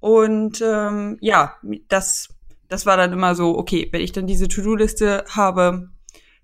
Und 0.00 0.62
ähm, 0.62 1.18
ja, 1.20 1.56
das 1.88 2.28
das 2.70 2.86
war 2.86 2.96
dann 2.96 3.12
immer 3.12 3.34
so, 3.34 3.58
okay, 3.58 3.88
wenn 3.92 4.00
ich 4.00 4.12
dann 4.12 4.26
diese 4.26 4.48
To-Do-Liste 4.48 5.24
habe, 5.28 5.90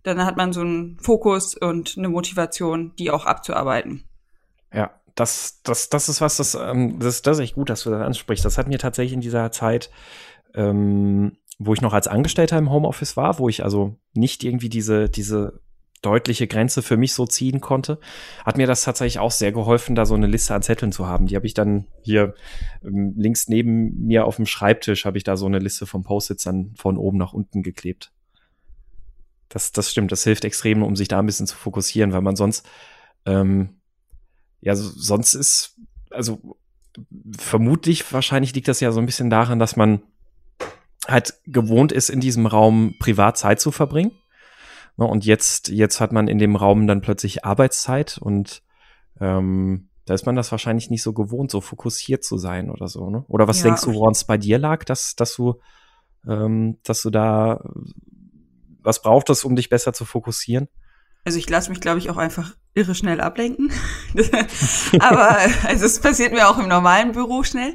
dann 0.02 0.24
hat 0.26 0.36
man 0.36 0.52
so 0.52 0.60
einen 0.60 0.98
Fokus 0.98 1.56
und 1.56 1.94
eine 1.96 2.08
Motivation, 2.08 2.92
die 2.98 3.10
auch 3.10 3.24
abzuarbeiten. 3.24 4.04
Ja, 4.74 4.90
das, 5.14 5.62
das, 5.62 5.88
das 5.88 6.08
ist 6.08 6.20
was, 6.20 6.36
das, 6.36 6.54
ähm, 6.54 6.98
das, 6.98 7.22
das 7.22 7.38
ist 7.38 7.44
echt 7.44 7.54
gut, 7.54 7.70
dass 7.70 7.84
du 7.84 7.90
das 7.90 8.02
ansprichst. 8.02 8.44
Das 8.44 8.58
hat 8.58 8.66
mir 8.66 8.78
tatsächlich 8.78 9.14
in 9.14 9.20
dieser 9.20 9.50
Zeit, 9.52 9.90
ähm, 10.54 11.38
wo 11.58 11.72
ich 11.72 11.80
noch 11.80 11.94
als 11.94 12.08
Angestellter 12.08 12.58
im 12.58 12.70
Homeoffice 12.70 13.16
war, 13.16 13.38
wo 13.38 13.48
ich 13.48 13.62
also 13.62 13.96
nicht 14.12 14.44
irgendwie 14.44 14.68
diese, 14.68 15.08
diese 15.08 15.60
deutliche 16.02 16.46
Grenze 16.46 16.82
für 16.82 16.96
mich 16.96 17.12
so 17.12 17.26
ziehen 17.26 17.60
konnte, 17.60 17.98
hat 18.44 18.56
mir 18.56 18.66
das 18.66 18.84
tatsächlich 18.84 19.18
auch 19.18 19.30
sehr 19.30 19.52
geholfen, 19.52 19.94
da 19.94 20.06
so 20.06 20.14
eine 20.14 20.26
Liste 20.26 20.54
an 20.54 20.62
Zetteln 20.62 20.92
zu 20.92 21.06
haben. 21.06 21.26
Die 21.26 21.36
habe 21.36 21.46
ich 21.46 21.54
dann 21.54 21.86
hier 22.02 22.34
ähm, 22.84 23.14
links 23.16 23.48
neben 23.48 24.06
mir 24.06 24.26
auf 24.26 24.36
dem 24.36 24.46
Schreibtisch, 24.46 25.04
habe 25.04 25.18
ich 25.18 25.24
da 25.24 25.36
so 25.36 25.46
eine 25.46 25.58
Liste 25.58 25.86
von 25.86 26.02
Post-its 26.02 26.44
dann 26.44 26.74
von 26.76 26.96
oben 26.96 27.18
nach 27.18 27.32
unten 27.32 27.62
geklebt. 27.62 28.12
Das, 29.48 29.72
das 29.72 29.90
stimmt, 29.90 30.12
das 30.12 30.24
hilft 30.24 30.44
extrem, 30.44 30.82
um 30.82 30.96
sich 30.96 31.08
da 31.08 31.18
ein 31.18 31.26
bisschen 31.26 31.46
zu 31.46 31.56
fokussieren, 31.56 32.12
weil 32.12 32.22
man 32.22 32.36
sonst, 32.36 32.66
ähm, 33.24 33.80
ja, 34.60 34.74
sonst 34.74 35.34
ist, 35.34 35.76
also 36.10 36.56
vermutlich, 37.38 38.12
wahrscheinlich 38.12 38.54
liegt 38.54 38.68
das 38.68 38.80
ja 38.80 38.90
so 38.92 39.00
ein 39.00 39.06
bisschen 39.06 39.30
daran, 39.30 39.58
dass 39.58 39.76
man 39.76 40.02
halt 41.06 41.34
gewohnt 41.46 41.92
ist, 41.92 42.10
in 42.10 42.20
diesem 42.20 42.46
Raum 42.46 42.96
privat 42.98 43.38
Zeit 43.38 43.60
zu 43.60 43.70
verbringen. 43.70 44.12
Ne, 44.96 45.06
und 45.06 45.24
jetzt, 45.24 45.68
jetzt 45.68 46.00
hat 46.00 46.12
man 46.12 46.28
in 46.28 46.38
dem 46.38 46.56
Raum 46.56 46.86
dann 46.86 47.00
plötzlich 47.00 47.44
Arbeitszeit 47.44 48.18
und 48.18 48.62
ähm, 49.20 49.88
da 50.04 50.14
ist 50.14 50.24
man 50.24 50.36
das 50.36 50.52
wahrscheinlich 50.52 50.88
nicht 50.88 51.02
so 51.02 51.12
gewohnt, 51.12 51.50
so 51.50 51.60
fokussiert 51.60 52.24
zu 52.24 52.38
sein 52.38 52.70
oder 52.70 52.88
so. 52.88 53.10
Ne? 53.10 53.24
Oder 53.28 53.48
was 53.48 53.58
ja, 53.58 53.64
denkst 53.64 53.82
du, 53.82 53.94
woran 53.94 54.12
es 54.12 54.24
bei 54.24 54.38
dir 54.38 54.58
lag, 54.58 54.84
dass, 54.84 55.16
dass 55.16 55.34
du, 55.34 55.60
ähm, 56.26 56.78
dass 56.84 57.02
du 57.02 57.10
da 57.10 57.60
was 58.86 59.02
braucht 59.02 59.28
es, 59.30 59.44
um 59.44 59.56
dich 59.56 59.68
besser 59.68 59.92
zu 59.92 60.04
fokussieren? 60.04 60.68
Also 61.24 61.38
ich 61.38 61.50
lasse 61.50 61.70
mich, 61.70 61.80
glaube 61.80 61.98
ich, 61.98 62.08
auch 62.08 62.16
einfach 62.16 62.54
irre 62.72 62.94
schnell 62.94 63.20
ablenken. 63.20 63.72
Aber 65.00 65.36
also 65.64 65.84
es 65.84 66.00
passiert 66.00 66.32
mir 66.32 66.48
auch 66.48 66.58
im 66.58 66.68
normalen 66.68 67.10
Büro 67.12 67.42
schnell. 67.42 67.74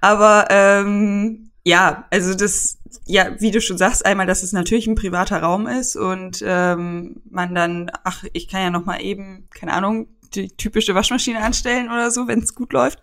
Aber 0.00 0.46
ähm, 0.50 1.50
ja, 1.64 2.06
also 2.10 2.34
das, 2.34 2.78
ja, 3.06 3.40
wie 3.40 3.50
du 3.50 3.60
schon 3.60 3.78
sagst, 3.78 4.04
einmal, 4.04 4.26
dass 4.26 4.42
es 4.42 4.52
natürlich 4.52 4.86
ein 4.86 4.94
privater 4.94 5.40
Raum 5.40 5.66
ist 5.66 5.96
und 5.96 6.42
ähm, 6.44 7.22
man 7.30 7.54
dann, 7.54 7.90
ach, 8.04 8.24
ich 8.32 8.48
kann 8.48 8.62
ja 8.62 8.70
noch 8.70 8.84
mal 8.84 9.00
eben, 9.00 9.48
keine 9.50 9.72
Ahnung, 9.72 10.08
die 10.34 10.48
typische 10.48 10.94
Waschmaschine 10.94 11.42
anstellen 11.42 11.88
oder 11.90 12.10
so, 12.10 12.26
wenn 12.26 12.40
es 12.40 12.54
gut 12.54 12.72
läuft. 12.72 13.00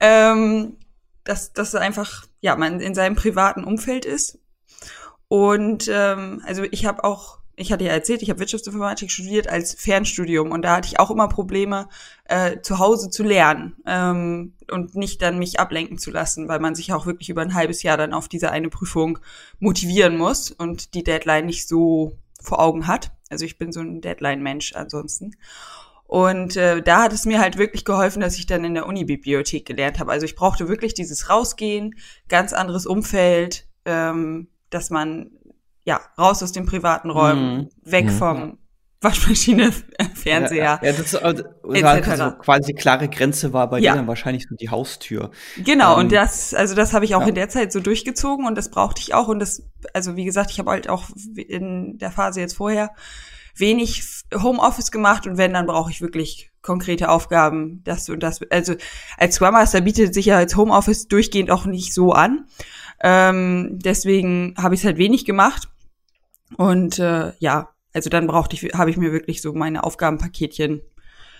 Ähm, 0.00 0.76
dass 1.24 1.52
das 1.52 1.74
einfach, 1.74 2.26
ja, 2.40 2.56
man 2.56 2.80
in 2.80 2.94
seinem 2.94 3.16
privaten 3.16 3.64
Umfeld 3.64 4.04
ist. 4.04 4.38
Und 5.28 5.88
ähm, 5.90 6.42
also 6.44 6.64
ich 6.70 6.84
habe 6.84 7.02
auch 7.04 7.38
ich 7.56 7.72
hatte 7.72 7.84
ja 7.84 7.92
erzählt, 7.92 8.22
ich 8.22 8.30
habe 8.30 8.40
Wirtschaftsinformatik 8.40 9.10
studiert 9.10 9.48
als 9.48 9.74
Fernstudium 9.74 10.50
und 10.50 10.62
da 10.62 10.76
hatte 10.76 10.88
ich 10.88 10.98
auch 10.98 11.10
immer 11.10 11.28
Probleme, 11.28 11.88
äh, 12.24 12.60
zu 12.60 12.78
Hause 12.78 13.10
zu 13.10 13.22
lernen 13.22 13.76
ähm, 13.86 14.54
und 14.70 14.96
nicht 14.96 15.22
dann 15.22 15.38
mich 15.38 15.60
ablenken 15.60 15.98
zu 15.98 16.10
lassen, 16.10 16.48
weil 16.48 16.60
man 16.60 16.74
sich 16.74 16.92
auch 16.92 17.06
wirklich 17.06 17.28
über 17.28 17.42
ein 17.42 17.54
halbes 17.54 17.82
Jahr 17.82 17.96
dann 17.96 18.12
auf 18.12 18.28
diese 18.28 18.50
eine 18.50 18.70
Prüfung 18.70 19.18
motivieren 19.58 20.16
muss 20.16 20.50
und 20.50 20.94
die 20.94 21.04
Deadline 21.04 21.46
nicht 21.46 21.68
so 21.68 22.18
vor 22.42 22.60
Augen 22.60 22.86
hat. 22.86 23.12
Also 23.30 23.44
ich 23.44 23.58
bin 23.58 23.72
so 23.72 23.80
ein 23.80 24.00
Deadline-Mensch 24.00 24.74
ansonsten. 24.74 25.36
Und 26.06 26.56
äh, 26.56 26.82
da 26.82 27.02
hat 27.02 27.12
es 27.12 27.24
mir 27.24 27.40
halt 27.40 27.56
wirklich 27.56 27.84
geholfen, 27.84 28.20
dass 28.20 28.36
ich 28.36 28.46
dann 28.46 28.64
in 28.64 28.74
der 28.74 28.86
Uni-Bibliothek 28.86 29.64
gelernt 29.64 29.98
habe. 29.98 30.12
Also 30.12 30.26
ich 30.26 30.36
brauchte 30.36 30.68
wirklich 30.68 30.94
dieses 30.94 31.30
Rausgehen, 31.30 31.94
ganz 32.28 32.52
anderes 32.52 32.86
Umfeld, 32.86 33.66
ähm, 33.86 34.48
dass 34.70 34.90
man 34.90 35.30
ja, 35.84 36.00
raus 36.18 36.42
aus 36.42 36.52
den 36.52 36.66
privaten 36.66 37.10
Räumen, 37.10 37.56
mhm. 37.56 37.68
weg 37.84 38.06
mhm. 38.06 38.10
vom 38.10 38.58
Waschmaschine, 39.04 39.70
Fernseher. 40.14 40.80
Ja, 40.80 40.80
ja 40.82 40.92
das, 40.92 41.14
also, 41.14 41.44
also 41.62 42.30
quasi 42.38 42.72
die 42.72 42.74
klare 42.74 43.08
Grenze 43.08 43.52
war 43.52 43.68
bei 43.68 43.78
ja. 43.78 43.92
dir 43.92 43.98
dann 43.98 44.06
wahrscheinlich 44.06 44.46
so 44.48 44.56
die 44.56 44.70
Haustür. 44.70 45.30
Genau, 45.58 45.94
ähm, 45.94 46.00
und 46.00 46.12
das, 46.12 46.54
also 46.54 46.74
das 46.74 46.94
habe 46.94 47.04
ich 47.04 47.14
auch 47.14 47.20
ja. 47.20 47.28
in 47.28 47.34
der 47.34 47.50
Zeit 47.50 47.70
so 47.70 47.80
durchgezogen 47.80 48.46
und 48.46 48.56
das 48.56 48.70
brauchte 48.70 49.02
ich 49.02 49.14
auch. 49.14 49.28
Und 49.28 49.38
das, 49.40 49.62
also 49.92 50.16
wie 50.16 50.24
gesagt, 50.24 50.50
ich 50.50 50.58
habe 50.58 50.70
halt 50.70 50.88
auch 50.88 51.04
in 51.36 51.98
der 51.98 52.10
Phase 52.10 52.40
jetzt 52.40 52.56
vorher 52.56 52.90
wenig 53.56 54.02
Homeoffice 54.34 54.90
gemacht 54.90 55.26
und 55.26 55.36
wenn, 55.36 55.52
dann 55.52 55.66
brauche 55.66 55.90
ich 55.90 56.00
wirklich 56.00 56.50
konkrete 56.62 57.10
Aufgaben, 57.10 57.82
das 57.84 58.08
und 58.08 58.20
das. 58.22 58.40
Also 58.50 58.74
als 59.18 59.36
Scrum 59.36 59.52
Master 59.52 59.82
bietet 59.82 60.14
sich 60.14 60.26
ja 60.26 60.38
als 60.38 60.56
Homeoffice 60.56 61.06
durchgehend 61.06 61.50
auch 61.50 61.66
nicht 61.66 61.94
so 61.94 62.12
an. 62.12 62.46
Ähm, 63.06 63.78
deswegen 63.84 64.54
habe 64.56 64.74
ich 64.74 64.80
es 64.80 64.86
halt 64.86 64.96
wenig 64.96 65.26
gemacht. 65.26 65.68
Und 66.56 66.98
äh, 66.98 67.32
ja, 67.38 67.68
also 67.92 68.08
dann 68.08 68.26
brauchte 68.26 68.56
ich, 68.56 68.72
habe 68.74 68.88
ich 68.88 68.96
mir 68.96 69.12
wirklich 69.12 69.42
so 69.42 69.52
meine 69.52 69.84
Aufgabenpaketchen 69.84 70.80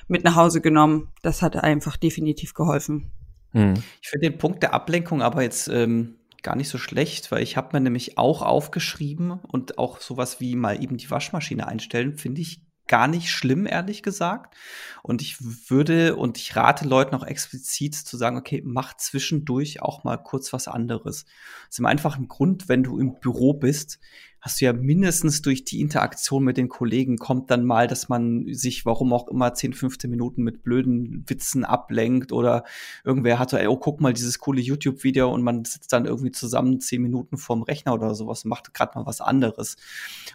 mit 0.06 0.24
nach 0.24 0.36
Hause 0.36 0.60
genommen. 0.60 1.08
Das 1.22 1.40
hat 1.40 1.56
einfach 1.56 1.96
definitiv 1.96 2.52
geholfen. 2.52 3.10
Hm. 3.52 3.74
Ich 4.02 4.10
finde 4.10 4.28
den 4.28 4.38
Punkt 4.38 4.62
der 4.62 4.74
Ablenkung 4.74 5.22
aber 5.22 5.42
jetzt 5.42 5.68
ähm, 5.68 6.16
gar 6.42 6.54
nicht 6.54 6.68
so 6.68 6.76
schlecht, 6.76 7.32
weil 7.32 7.42
ich 7.42 7.56
habe 7.56 7.70
mir 7.72 7.80
nämlich 7.80 8.18
auch 8.18 8.42
aufgeschrieben 8.42 9.30
und 9.30 9.78
auch 9.78 10.00
sowas 10.00 10.40
wie 10.40 10.56
mal 10.56 10.82
eben 10.82 10.98
die 10.98 11.10
Waschmaschine 11.10 11.66
einstellen, 11.66 12.18
finde 12.18 12.42
ich 12.42 12.60
gar 12.86 13.08
nicht 13.08 13.30
schlimm, 13.30 13.66
ehrlich 13.66 14.02
gesagt. 14.02 14.56
Und 15.02 15.22
ich 15.22 15.36
würde 15.70 16.16
und 16.16 16.38
ich 16.38 16.54
rate 16.56 16.86
Leuten 16.86 17.14
auch 17.14 17.24
explizit 17.24 17.94
zu 17.94 18.16
sagen, 18.16 18.36
okay, 18.36 18.62
mach 18.64 18.96
zwischendurch 18.96 19.82
auch 19.82 20.04
mal 20.04 20.16
kurz 20.16 20.52
was 20.52 20.68
anderes. 20.68 21.24
Das 21.24 21.70
ist 21.70 21.78
im 21.78 21.86
einfachen 21.86 22.28
Grund, 22.28 22.68
wenn 22.68 22.82
du 22.82 22.98
im 22.98 23.18
Büro 23.20 23.54
bist, 23.54 23.98
hast 24.44 24.60
du 24.60 24.66
ja 24.66 24.74
mindestens 24.74 25.40
durch 25.40 25.64
die 25.64 25.80
Interaktion 25.80 26.44
mit 26.44 26.58
den 26.58 26.68
Kollegen 26.68 27.16
kommt 27.16 27.50
dann 27.50 27.64
mal, 27.64 27.88
dass 27.88 28.10
man 28.10 28.44
sich, 28.52 28.84
warum 28.84 29.14
auch 29.14 29.26
immer, 29.28 29.54
10, 29.54 29.72
15 29.72 30.10
Minuten 30.10 30.42
mit 30.42 30.62
blöden 30.62 31.24
Witzen 31.26 31.64
ablenkt 31.64 32.30
oder 32.30 32.64
irgendwer 33.04 33.38
hat 33.38 33.48
so, 33.48 33.56
ey, 33.56 33.66
oh, 33.68 33.78
guck 33.78 34.02
mal 34.02 34.12
dieses 34.12 34.40
coole 34.40 34.60
YouTube-Video 34.60 35.32
und 35.32 35.42
man 35.42 35.64
sitzt 35.64 35.94
dann 35.94 36.04
irgendwie 36.04 36.30
zusammen 36.30 36.78
10 36.78 37.00
Minuten 37.00 37.38
vorm 37.38 37.62
Rechner 37.62 37.94
oder 37.94 38.14
sowas 38.14 38.44
und 38.44 38.50
macht 38.50 38.74
gerade 38.74 38.98
mal 38.98 39.06
was 39.06 39.22
anderes. 39.22 39.76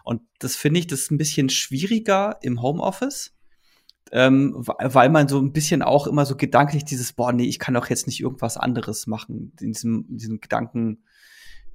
Und 0.03 0.23
das 0.39 0.55
finde 0.55 0.79
ich, 0.79 0.87
das 0.87 1.01
ist 1.01 1.11
ein 1.11 1.19
bisschen 1.19 1.49
schwieriger 1.49 2.39
im 2.41 2.63
Homeoffice. 2.63 3.35
Ähm, 4.11 4.55
weil 4.65 5.09
man 5.09 5.27
so 5.27 5.37
ein 5.37 5.53
bisschen 5.53 5.83
auch 5.83 6.07
immer 6.07 6.25
so 6.25 6.35
gedanklich 6.35 6.83
dieses, 6.83 7.13
boah, 7.13 7.31
nee, 7.31 7.45
ich 7.45 7.59
kann 7.59 7.75
doch 7.75 7.91
jetzt 7.91 8.07
nicht 8.07 8.21
irgendwas 8.21 8.57
anderes 8.57 9.05
machen, 9.05 9.53
in 9.61 9.73
diesem, 9.73 10.07
in 10.09 10.17
diesem 10.17 10.41
Gedanken 10.41 11.03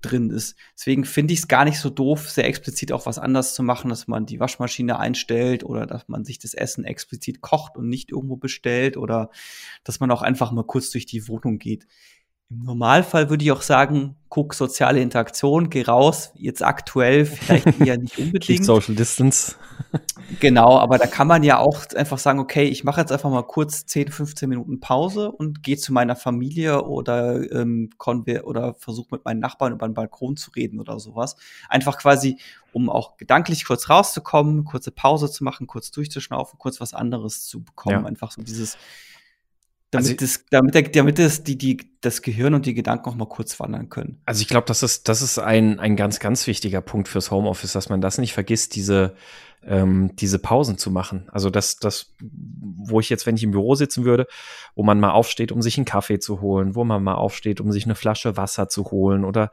drin 0.04 0.30
ist. 0.30 0.56
Deswegen 0.76 1.04
finde 1.04 1.32
ich 1.34 1.40
es 1.40 1.48
gar 1.48 1.64
nicht 1.64 1.78
so 1.78 1.90
doof, 1.90 2.30
sehr 2.30 2.46
explizit 2.46 2.92
auch 2.92 3.06
was 3.06 3.18
anders 3.18 3.54
zu 3.54 3.62
machen, 3.62 3.88
dass 3.88 4.06
man 4.06 4.26
die 4.26 4.40
Waschmaschine 4.40 4.98
einstellt 4.98 5.64
oder 5.64 5.86
dass 5.86 6.08
man 6.08 6.24
sich 6.24 6.38
das 6.38 6.54
Essen 6.54 6.84
explizit 6.84 7.40
kocht 7.40 7.76
und 7.76 7.88
nicht 7.88 8.10
irgendwo 8.10 8.36
bestellt 8.36 8.96
oder 8.96 9.30
dass 9.82 10.00
man 10.00 10.10
auch 10.10 10.22
einfach 10.22 10.52
mal 10.52 10.64
kurz 10.64 10.90
durch 10.90 11.06
die 11.06 11.28
Wohnung 11.28 11.58
geht. 11.58 11.86
Im 12.50 12.62
Normalfall 12.64 13.30
würde 13.30 13.44
ich 13.44 13.52
auch 13.52 13.62
sagen, 13.62 14.16
guck 14.28 14.54
soziale 14.54 15.00
Interaktion, 15.00 15.70
geh 15.70 15.82
raus. 15.82 16.32
Jetzt 16.34 16.62
aktuell 16.62 17.24
vielleicht 17.24 17.80
eher 17.80 17.96
nicht 17.96 18.18
unbedingt. 18.18 18.64
Social 18.64 18.94
Distance. 18.94 19.56
genau, 20.40 20.78
aber 20.78 20.98
da 20.98 21.06
kann 21.06 21.26
man 21.26 21.42
ja 21.42 21.58
auch 21.58 21.84
einfach 21.94 22.18
sagen, 22.18 22.38
okay, 22.38 22.64
ich 22.64 22.84
mache 22.84 23.00
jetzt 23.00 23.12
einfach 23.12 23.30
mal 23.30 23.42
kurz 23.42 23.86
10, 23.86 24.10
15 24.10 24.48
Minuten 24.48 24.80
Pause 24.80 25.30
und 25.32 25.62
gehe 25.62 25.76
zu 25.76 25.92
meiner 25.92 26.16
Familie 26.16 26.82
oder 26.82 27.50
ähm, 27.52 27.90
oder 28.42 28.74
versuche 28.74 29.08
mit 29.12 29.24
meinen 29.24 29.40
Nachbarn 29.40 29.72
über 29.72 29.88
den 29.88 29.94
Balkon 29.94 30.36
zu 30.36 30.50
reden 30.50 30.80
oder 30.80 30.98
sowas. 30.98 31.36
Einfach 31.68 31.98
quasi, 31.98 32.38
um 32.72 32.90
auch 32.90 33.16
gedanklich 33.16 33.64
kurz 33.64 33.88
rauszukommen, 33.88 34.64
kurze 34.64 34.90
Pause 34.90 35.30
zu 35.30 35.44
machen, 35.44 35.66
kurz 35.66 35.90
durchzuschnaufen, 35.90 36.58
kurz 36.58 36.80
was 36.80 36.92
anderes 36.92 37.46
zu 37.46 37.62
bekommen. 37.62 38.02
Ja. 38.02 38.06
Einfach 38.06 38.32
so 38.32 38.42
dieses 38.42 38.76
damit, 39.94 40.08
also, 40.08 40.16
das, 40.16 40.44
damit, 40.50 40.74
der, 40.74 40.82
damit 40.82 41.18
das, 41.18 41.44
die, 41.44 41.56
die, 41.56 41.78
das 42.00 42.22
Gehirn 42.22 42.54
und 42.54 42.66
die 42.66 42.74
Gedanken 42.74 43.08
auch 43.08 43.14
mal 43.14 43.28
kurz 43.28 43.58
wandern 43.60 43.88
können. 43.88 44.20
Also 44.26 44.42
ich 44.42 44.48
glaube, 44.48 44.66
das 44.66 44.82
ist, 44.82 45.08
das 45.08 45.22
ist 45.22 45.38
ein, 45.38 45.78
ein 45.78 45.96
ganz, 45.96 46.20
ganz 46.20 46.46
wichtiger 46.46 46.80
Punkt 46.80 47.08
fürs 47.08 47.30
Homeoffice, 47.30 47.72
dass 47.72 47.88
man 47.88 48.00
das 48.00 48.18
nicht 48.18 48.32
vergisst, 48.32 48.74
diese, 48.76 49.14
ähm, 49.64 50.14
diese 50.16 50.38
Pausen 50.38 50.78
zu 50.78 50.90
machen. 50.90 51.28
Also 51.30 51.50
das, 51.50 51.76
das, 51.76 52.12
wo 52.20 53.00
ich 53.00 53.08
jetzt, 53.08 53.26
wenn 53.26 53.36
ich 53.36 53.42
im 53.42 53.52
Büro 53.52 53.74
sitzen 53.74 54.04
würde, 54.04 54.26
wo 54.74 54.82
man 54.82 55.00
mal 55.00 55.12
aufsteht, 55.12 55.52
um 55.52 55.62
sich 55.62 55.76
einen 55.78 55.86
Kaffee 55.86 56.18
zu 56.18 56.40
holen, 56.40 56.74
wo 56.74 56.84
man 56.84 57.02
mal 57.02 57.14
aufsteht, 57.14 57.60
um 57.60 57.72
sich 57.72 57.84
eine 57.84 57.94
Flasche 57.94 58.36
Wasser 58.36 58.68
zu 58.68 58.90
holen 58.90 59.24
oder 59.24 59.50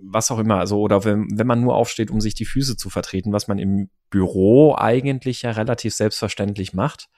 was 0.00 0.30
auch 0.30 0.38
immer, 0.38 0.58
also 0.58 0.80
oder 0.80 1.04
wenn, 1.04 1.26
wenn 1.32 1.46
man 1.46 1.60
nur 1.60 1.74
aufsteht, 1.74 2.10
um 2.10 2.20
sich 2.20 2.34
die 2.34 2.44
Füße 2.44 2.76
zu 2.76 2.90
vertreten, 2.90 3.32
was 3.32 3.48
man 3.48 3.58
im 3.58 3.88
Büro 4.10 4.74
eigentlich 4.76 5.42
ja 5.42 5.52
relativ 5.52 5.94
selbstverständlich 5.94 6.74
macht, 6.74 7.08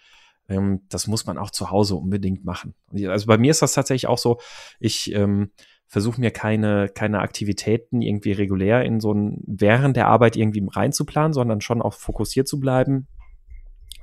ähm, 0.48 0.82
das 0.88 1.06
muss 1.06 1.26
man 1.26 1.38
auch 1.38 1.50
zu 1.50 1.70
Hause 1.70 1.94
unbedingt 1.94 2.44
machen. 2.44 2.74
Also 2.92 3.26
bei 3.26 3.38
mir 3.38 3.50
ist 3.50 3.62
das 3.62 3.74
tatsächlich 3.74 4.08
auch 4.08 4.18
so, 4.18 4.38
ich 4.80 5.12
ähm, 5.14 5.50
versuche 5.86 6.20
mir 6.20 6.30
keine, 6.30 6.88
keine 6.88 7.20
Aktivitäten 7.20 8.02
irgendwie 8.02 8.32
regulär 8.32 8.84
in 8.84 9.00
so 9.00 9.12
ein, 9.12 9.42
während 9.46 9.96
der 9.96 10.08
Arbeit 10.08 10.36
irgendwie 10.36 10.66
reinzuplanen, 10.70 11.32
sondern 11.32 11.60
schon 11.60 11.82
auch 11.82 11.94
fokussiert 11.94 12.46
zu 12.46 12.60
bleiben. 12.60 13.06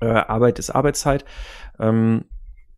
Äh, 0.02 0.08
Arbeit 0.08 0.60
ist 0.60 0.72
Arbeitszeit. 0.72 1.26
Ähm, 1.80 2.26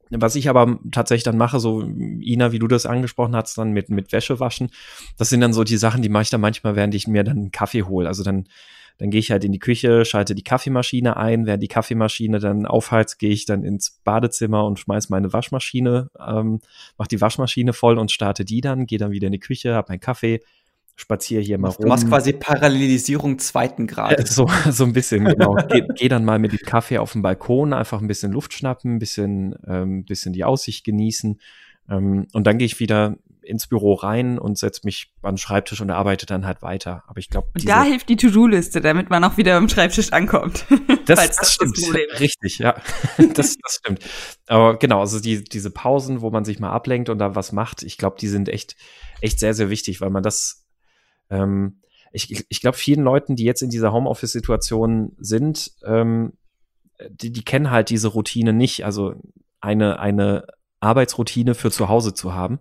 was 0.10 0.36
ich 0.36 0.50
aber 0.50 0.80
tatsächlich 0.92 1.24
dann 1.24 1.38
mache, 1.38 1.60
so 1.60 1.82
Ina, 1.82 2.52
wie 2.52 2.60
du 2.60 2.68
das 2.68 2.86
angesprochen 2.86 3.36
hast, 3.36 3.58
dann 3.58 3.72
mit, 3.72 3.90
mit 3.90 4.12
Wäsche 4.14 4.40
waschen, 4.40 4.70
das 5.18 5.30
sind 5.30 5.42
dann 5.42 5.54
so 5.54 5.64
die 5.66 5.78
Sachen, 5.78 6.02
die 6.02 6.10
mache 6.10 6.24
ich 6.24 6.30
dann 6.30 6.42
manchmal, 6.42 6.76
während 6.76 6.96
ich 6.96 7.08
mir 7.08 7.24
dann 7.24 7.38
einen 7.38 7.52
Kaffee 7.52 7.84
hole. 7.84 8.08
Also 8.08 8.24
dann 8.24 8.48
dann 8.98 9.12
gehe 9.12 9.20
ich 9.20 9.32
halt 9.32 9.44
in 9.44 9.52
die 9.52 9.60
Küche, 9.60 10.06
schalte 10.06 10.34
die 10.34 10.44
Kaffeemaschine 10.44 11.18
ein. 11.18 11.46
Während 11.46 11.62
die 11.62 11.68
Kaffeemaschine 11.68 12.40
dann 12.40 12.66
aufheizt, 12.66 13.20
gehe 13.20 13.30
ich 13.30 13.46
dann 13.46 13.64
ins 13.64 14.00
Badezimmer 14.04 14.66
und 14.66 14.80
schmeiß 14.80 15.10
meine 15.10 15.32
Waschmaschine, 15.34 16.10
ähm, 16.26 16.60
mach 16.98 17.08
die 17.08 17.22
Waschmaschine 17.22 17.74
voll 17.74 17.98
und 17.98 18.12
starte 18.12 18.44
die 18.44 18.62
dann, 18.62 18.88
gehe 18.88 18.98
dann 18.98 19.12
wieder 19.12 19.28
in 19.28 19.34
die 19.34 19.40
Küche, 19.40 19.76
hab 19.76 19.90
meinen 19.90 20.00
Kaffee, 20.00 20.40
spaziere 20.96 21.42
hier 21.42 21.60
mal 21.60 21.70
rum. 21.70 21.84
Du 21.84 21.88
machst 21.88 22.08
quasi 22.08 22.34
Parallelisierung 22.34 23.38
zweiten 23.40 23.86
Grades. 23.88 24.36
So, 24.36 24.50
so 24.70 24.84
ein 24.84 24.94
bisschen, 24.94 25.26
genau. 25.26 25.56
geh, 25.70 25.84
geh 25.96 26.10
dann 26.10 26.26
mal 26.26 26.40
mit 26.40 26.52
dem 26.52 26.60
Kaffee 26.60 26.98
auf 26.98 27.14
den 27.14 27.22
Balkon, 27.22 27.74
einfach 27.74 28.02
ein 28.02 28.08
bisschen 28.08 28.32
Luft 28.32 28.54
schnappen, 28.54 28.96
ein 28.96 29.00
bisschen, 29.00 29.56
ähm, 29.68 30.06
bisschen 30.06 30.34
die 30.34 30.44
Aussicht 30.44 30.84
genießen. 30.84 31.40
Ähm, 31.90 32.28
und 32.34 32.48
dann 32.48 32.58
gehe 32.58 32.66
ich 32.66 32.80
wieder 32.80 33.16
ins 33.48 33.68
Büro 33.68 33.94
rein 33.94 34.38
und 34.38 34.58
setze 34.58 34.82
mich 34.84 35.14
an 35.22 35.34
den 35.34 35.38
Schreibtisch 35.38 35.82
und 35.82 35.90
arbeite 35.90 36.26
dann 36.26 36.46
halt 36.46 36.62
weiter. 36.62 37.04
Aber 37.08 37.20
ich 37.20 37.30
glaube. 37.30 37.48
Und 37.54 37.68
da 37.68 37.84
hilft 37.84 38.10
die 38.10 38.18
To-Do-Liste, 38.18 38.82
damit 38.82 39.10
man 39.10 39.24
auch 39.24 39.38
wieder 39.38 39.56
am 39.56 39.70
Schreibtisch 39.70 40.14
ankommt. 40.14 40.66
Das, 41.08 41.26
das, 41.26 41.38
das 41.38 41.54
stimmt. 41.54 41.78
Das 41.78 42.20
Richtig, 42.20 42.58
ja. 42.60 42.76
das, 43.34 43.56
das 43.56 43.80
stimmt. 43.80 44.04
Aber 44.48 44.78
genau, 44.78 45.00
also 45.00 45.22
die, 45.22 45.42
diese 45.42 45.72
Pausen, 45.72 46.20
wo 46.20 46.32
man 46.32 46.44
sich 46.44 46.60
mal 46.60 46.72
ablenkt 46.72 47.08
und 47.08 47.20
da 47.20 47.34
was 47.34 47.54
macht, 47.54 47.82
ich 47.82 47.98
glaube, 47.98 48.18
die 48.20 48.28
sind 48.28 48.50
echt, 48.50 48.76
echt 49.22 49.40
sehr, 49.40 49.54
sehr 49.54 49.70
wichtig, 49.70 50.02
weil 50.02 50.10
man 50.10 50.22
das 50.22 50.66
ähm, 51.30 51.80
ich, 52.12 52.46
ich 52.50 52.62
glaube, 52.62 52.78
vielen 52.78 53.04
Leuten, 53.04 53.36
die 53.36 53.44
jetzt 53.44 53.62
in 53.62 53.70
dieser 53.70 53.94
Homeoffice-Situation 53.94 55.14
sind, 55.18 55.72
ähm, 55.86 56.34
die, 57.10 57.32
die 57.32 57.44
kennen 57.44 57.72
halt 57.72 57.90
diese 57.90 58.10
Routine 58.10 58.54
nicht. 58.54 58.86
Also 58.86 59.16
eine, 59.62 60.00
eine 60.00 60.48
Arbeitsroutine 60.80 61.56
für 61.56 61.72
zu 61.72 61.90
Hause 61.90 62.14
zu 62.14 62.34
haben. 62.34 62.60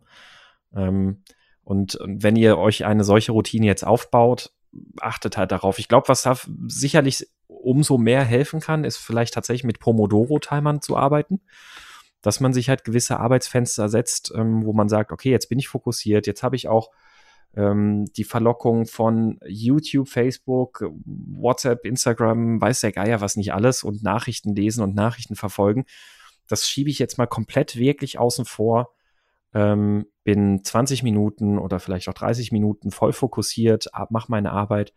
Ähm, 0.77 1.23
und, 1.65 1.99
wenn 2.05 2.37
ihr 2.37 2.59
euch 2.59 2.85
eine 2.85 3.03
solche 3.03 3.33
Routine 3.33 3.67
jetzt 3.67 3.85
aufbaut, 3.85 4.53
achtet 5.01 5.37
halt 5.37 5.53
darauf. 5.53 5.79
Ich 5.79 5.89
glaube, 5.89 6.09
was 6.09 6.23
da 6.23 6.39
sicherlich 6.69 7.27
umso 7.49 7.99
mehr 7.99 8.23
helfen 8.25 8.61
kann, 8.61 8.85
ist 8.85 8.99
vielleicht 8.99 9.35
tatsächlich 9.35 9.65
mit 9.65 9.81
Pomodoro-Timern 9.81 10.81
zu 10.81 10.97
arbeiten. 10.97 11.41
Dass 12.23 12.41
man 12.41 12.53
sich 12.53 12.69
halt 12.69 12.85
gewisse 12.85 13.19
Arbeitsfenster 13.21 13.89
setzt, 13.89 14.33
ähm, 14.35 14.65
wo 14.65 14.73
man 14.73 14.89
sagt, 14.89 15.13
okay, 15.13 15.31
jetzt 15.31 15.49
bin 15.49 15.59
ich 15.59 15.69
fokussiert, 15.69 16.27
jetzt 16.27 16.43
habe 16.43 16.57
ich 16.57 16.69
auch 16.69 16.91
ähm, 17.57 18.05
die 18.17 18.25
Verlockung 18.25 18.87
von 18.87 19.39
YouTube, 19.47 20.09
Facebook, 20.09 20.85
WhatsApp, 21.05 21.85
Instagram, 21.85 22.61
weiß 22.61 22.81
der 22.81 22.93
Geier 22.93 23.21
was 23.21 23.37
nicht 23.37 23.53
alles 23.53 23.83
und 23.83 24.03
Nachrichten 24.03 24.55
lesen 24.55 24.83
und 24.83 24.95
Nachrichten 24.95 25.37
verfolgen. 25.37 25.85
Das 26.49 26.69
schiebe 26.69 26.91
ich 26.91 26.99
jetzt 26.99 27.19
mal 27.19 27.27
komplett 27.27 27.77
wirklich 27.77 28.19
außen 28.19 28.45
vor. 28.45 28.95
Ähm, 29.57 30.05
bin 30.23 30.63
20 30.63 31.03
Minuten 31.03 31.59
oder 31.59 31.81
vielleicht 31.81 32.11
auch 32.11 32.15
30 32.15 32.53
Minuten 32.53 32.91
voll 32.91 33.15
fokussiert, 33.15 33.87
mache 34.11 34.31
meine 34.31 34.53
Arbeit 34.53 34.93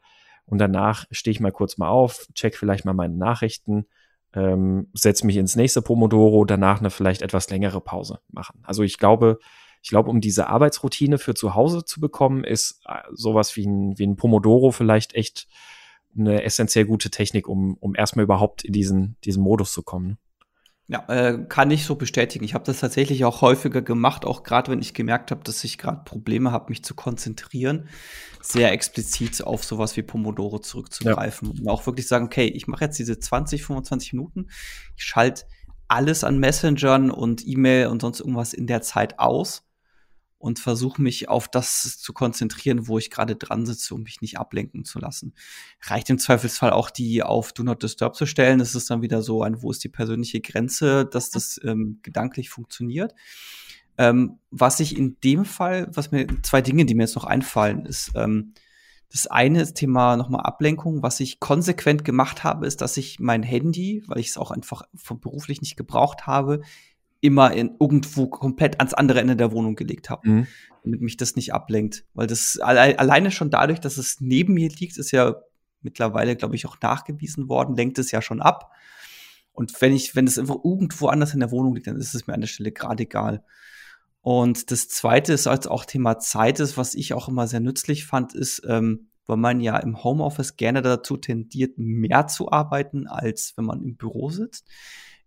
und 0.46 0.58
danach 0.58 1.06
stehe 1.12 1.32
ich 1.32 1.40
mal 1.40 1.54
kurz 1.54 1.78
mal 1.78 1.88
auf, 1.88 2.28
check 2.34 2.58
vielleicht 2.58 2.84
mal 2.84 2.94
meine 2.94 3.16
Nachrichten, 3.16 3.86
ähm, 4.34 4.90
setze 4.94 5.26
mich 5.26 5.38
ins 5.38 5.56
nächste 5.56 5.82
Pomodoro, 5.82 6.44
danach 6.44 6.80
eine 6.80 6.90
vielleicht 6.90 7.22
etwas 7.22 7.50
längere 7.50 7.80
Pause 7.80 8.20
machen. 8.28 8.60
Also 8.64 8.84
ich 8.84 8.98
glaube, 8.98 9.40
ich 9.82 9.92
glaube, 9.92 10.10
um 10.10 10.20
diese 10.20 10.48
Arbeitsroutine 10.48 11.20
für 11.20 11.36
zu 11.36 11.56
Hause 11.56 11.86
zu 11.86 12.02
bekommen, 12.02 12.44
ist 12.44 12.82
äh, 12.86 13.00
sowas 13.14 13.56
wie 13.56 13.66
ein, 13.66 13.98
wie 13.98 14.08
ein 14.08 14.18
Pomodoro 14.18 14.72
vielleicht 14.72 15.16
echt 15.16 15.48
eine 16.18 16.44
essentiell 16.44 16.86
gute 16.86 17.10
Technik, 17.10 17.48
um, 17.48 17.78
um 17.80 17.96
erstmal 17.96 18.24
überhaupt 18.24 18.66
in 18.66 18.74
diesen, 18.74 19.16
diesen 19.24 19.42
Modus 19.42 19.72
zu 19.72 19.84
kommen. 19.84 20.18
Ja, 20.92 21.06
äh, 21.08 21.46
kann 21.48 21.70
ich 21.70 21.86
so 21.86 21.94
bestätigen. 21.94 22.44
Ich 22.44 22.56
habe 22.56 22.64
das 22.64 22.80
tatsächlich 22.80 23.24
auch 23.24 23.42
häufiger 23.42 23.84
gemacht, 23.84 24.26
auch 24.26 24.42
gerade 24.42 24.72
wenn 24.72 24.82
ich 24.82 24.96
gemerkt 24.96 25.30
habe, 25.30 25.44
dass 25.44 25.64
ich 25.64 25.78
gerade 25.78 26.02
Probleme 26.04 26.52
habe, 26.52 26.70
mich 26.70 26.84
zu 26.84 26.96
konzentrieren, 26.96 27.88
sehr 28.42 28.72
explizit 28.72 29.44
auf 29.44 29.64
sowas 29.64 29.96
wie 29.98 30.02
Pomodoro 30.02 30.58
zurückzugreifen 30.58 31.54
ja. 31.54 31.62
und 31.62 31.70
auch 31.70 31.86
wirklich 31.86 32.08
sagen, 32.08 32.26
okay, 32.26 32.48
ich 32.48 32.66
mache 32.68 32.86
jetzt 32.86 32.98
diese 32.98 33.20
20, 33.20 33.64
25 33.64 34.14
Minuten, 34.14 34.48
ich 34.98 35.04
schalte 35.04 35.44
alles 35.88 36.24
an 36.24 36.40
Messengern 36.40 37.12
und 37.12 37.46
E-Mail 37.46 37.88
und 37.88 38.02
sonst 38.02 38.20
irgendwas 38.20 38.54
in 38.54 38.66
der 38.66 38.82
Zeit 38.82 39.20
aus 39.20 39.69
und 40.40 40.58
versuche 40.58 41.02
mich 41.02 41.30
auf 41.30 41.48
das 41.50 42.00
zu 42.00 42.14
konzentrieren, 42.14 42.88
wo 42.88 42.98
ich 42.98 43.12
gerade 43.12 43.36
dran 43.36 43.66
sitze, 43.66 43.94
um 43.94 44.04
mich 44.04 44.22
nicht 44.22 44.40
ablenken 44.40 44.86
zu 44.86 44.98
lassen. 44.98 45.34
Reicht 45.82 46.10
im 46.10 46.18
Zweifelsfall 46.18 46.72
auch 46.72 46.90
die 46.90 47.22
auf 47.22 47.52
Do 47.54 47.64
Not 47.64 47.84
Disturb 47.84 48.16
zu 48.16 48.26
stellen. 48.26 48.60
Das 48.60 48.74
ist 48.74 48.90
dann 48.90 49.02
wieder 49.02 49.22
so 49.22 49.44
ein, 49.44 49.62
wo 49.62 49.70
ist 49.70 49.84
die 49.84 49.90
persönliche 49.90 50.40
Grenze, 50.40 51.06
dass 51.06 51.30
das 51.30 51.60
ähm, 51.64 52.00
gedanklich 52.02 52.50
funktioniert. 52.50 53.14
Ähm, 53.98 54.40
was 54.50 54.80
ich 54.80 54.98
in 54.98 55.18
dem 55.26 55.44
Fall, 55.44 55.90
was 55.94 56.12
mir 56.12 56.26
zwei 56.42 56.62
Dinge, 56.62 56.86
die 56.86 56.96
mir 56.96 57.04
jetzt 57.04 57.16
noch 57.16 57.26
einfallen, 57.26 57.86
ist 57.86 58.12
ähm, 58.16 58.54
das 59.12 59.26
eine 59.26 59.62
ist 59.62 59.74
Thema 59.74 60.18
nochmal 60.18 60.42
Ablenkung. 60.42 61.02
Was 61.02 61.20
ich 61.20 61.40
konsequent 61.40 62.06
gemacht 62.06 62.44
habe, 62.44 62.68
ist, 62.68 62.82
dass 62.82 62.96
ich 62.96 63.20
mein 63.20 63.42
Handy, 63.42 64.04
weil 64.06 64.20
ich 64.20 64.28
es 64.28 64.38
auch 64.38 64.52
einfach 64.52 64.84
beruflich 65.20 65.62
nicht 65.62 65.78
gebraucht 65.78 66.28
habe, 66.28 66.62
immer 67.22 67.54
in 67.54 67.76
irgendwo 67.80 68.28
komplett 68.28 68.80
ans 68.80 68.94
andere 68.94 69.20
Ende 69.20 69.36
der 69.36 69.52
Wohnung 69.52 69.76
gelegt 69.76 70.10
habe, 70.10 70.30
mhm. 70.30 70.48
damit 70.84 71.02
mich 71.02 71.18
das 71.18 71.36
nicht 71.36 71.54
ablenkt. 71.54 72.06
Weil 72.14 72.28
das 72.28 72.60
alle, 72.62 72.98
alleine 72.98 73.32
schon 73.32 73.50
dadurch, 73.50 73.80
dass 73.80 73.98
es 73.98 74.18
neben 74.20 74.54
mir 74.54 74.70
liegt, 74.70 74.98
ist 74.98 75.12
ja 75.12 75.36
mittlerweile, 75.82 76.36
glaube 76.36 76.56
ich, 76.56 76.66
auch 76.66 76.78
nachgewiesen 76.82 77.50
worden, 77.50 77.76
lenkt 77.76 78.00
es 78.00 78.12
ja 78.12 78.22
schon 78.22 78.42
ab. 78.42 78.72
Und 79.52 79.82
wenn 79.82 79.94
ich, 79.94 80.16
wenn 80.16 80.28
es 80.28 80.40
einfach 80.40 80.58
irgendwo 80.64 81.08
anders 81.08 81.34
in 81.34 81.42
der 81.42 81.52
Wohnung 81.52 81.76
liegt, 81.76 81.88
dann 81.88 81.98
ist 81.98 82.16
es 82.16 82.28
mir 82.28 82.34
an 82.34 82.42
der 82.42 82.48
Stelle 82.48 82.72
gerade 82.72 83.04
egal. 83.04 83.44
Und 84.22 84.72
das 84.72 84.88
zweite 84.88 85.34
ist 85.34 85.48
als 85.48 85.68
auch 85.68 85.86
Thema 85.86 86.20
Zeit 86.20 86.60
ist, 86.60 86.78
was 86.78 86.96
ich 86.96 87.14
auch 87.14 87.28
immer 87.28 87.48
sehr 87.48 87.60
nützlich 87.60 88.06
fand, 88.06 88.34
ist, 88.36 88.62
ähm, 88.68 89.10
weil 89.26 89.38
man 89.38 89.60
ja 89.60 89.78
im 89.78 90.04
Homeoffice 90.04 90.56
gerne 90.56 90.82
dazu 90.82 91.18
tendiert, 91.18 91.78
mehr 91.78 92.28
zu 92.28 92.52
arbeiten, 92.52 93.08
als 93.08 93.54
wenn 93.56 93.66
man 93.66 93.82
im 93.84 93.96
Büro 93.96 94.30
sitzt 94.30 94.66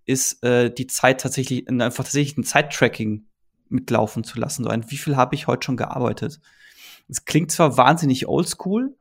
ist 0.04 0.42
äh, 0.44 0.72
die 0.72 0.86
Zeit 0.86 1.20
tatsächlich, 1.20 1.68
einfach 1.68 2.04
tatsächlich 2.04 2.36
ein 2.36 2.44
Zeittracking 2.44 3.26
mitlaufen 3.68 4.24
zu 4.24 4.38
lassen. 4.38 4.64
So 4.64 4.70
ein, 4.70 4.90
wie 4.90 4.96
viel 4.96 5.16
habe 5.16 5.34
ich 5.34 5.46
heute 5.46 5.64
schon 5.64 5.76
gearbeitet? 5.76 6.40
Es 7.08 7.24
klingt 7.24 7.50
zwar 7.50 7.76
wahnsinnig 7.76 8.28
oldschool, 8.28 8.96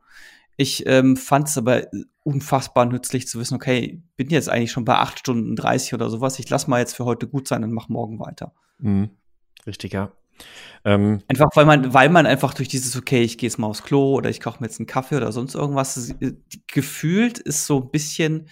ich 0.56 0.86
ähm, 0.86 1.16
fand 1.16 1.48
es 1.48 1.58
aber 1.58 1.86
unfassbar 2.22 2.84
nützlich 2.86 3.26
zu 3.26 3.40
wissen, 3.40 3.54
okay, 3.54 4.02
bin 4.16 4.28
jetzt 4.28 4.48
eigentlich 4.48 4.70
schon 4.70 4.84
bei 4.84 4.96
8 4.96 5.18
Stunden 5.18 5.56
30 5.56 5.94
oder 5.94 6.10
sowas. 6.10 6.38
Ich 6.38 6.48
lass 6.50 6.68
mal 6.68 6.78
jetzt 6.78 6.94
für 6.94 7.04
heute 7.04 7.26
gut 7.26 7.48
sein 7.48 7.64
und 7.64 7.72
mach 7.72 7.88
morgen 7.88 8.20
weiter. 8.20 8.52
Mhm. 8.78 9.10
Richtig, 9.66 9.92
ja. 9.92 10.12
Ähm, 10.84 11.20
einfach 11.28 11.48
weil 11.54 11.66
man, 11.66 11.94
weil 11.94 12.08
man 12.08 12.26
einfach 12.26 12.54
durch 12.54 12.68
dieses, 12.68 12.96
okay, 12.96 13.22
ich 13.22 13.38
gehe 13.38 13.48
jetzt 13.48 13.58
mal 13.58 13.68
aufs 13.68 13.82
Klo 13.82 14.14
oder 14.14 14.30
ich 14.30 14.40
koche 14.40 14.60
mir 14.60 14.66
jetzt 14.66 14.80
einen 14.80 14.86
Kaffee 14.86 15.16
oder 15.16 15.32
sonst 15.32 15.54
irgendwas, 15.54 16.10
äh, 16.20 16.32
gefühlt 16.66 17.38
ist 17.38 17.66
so 17.66 17.80
ein 17.80 17.90
bisschen 17.90 18.48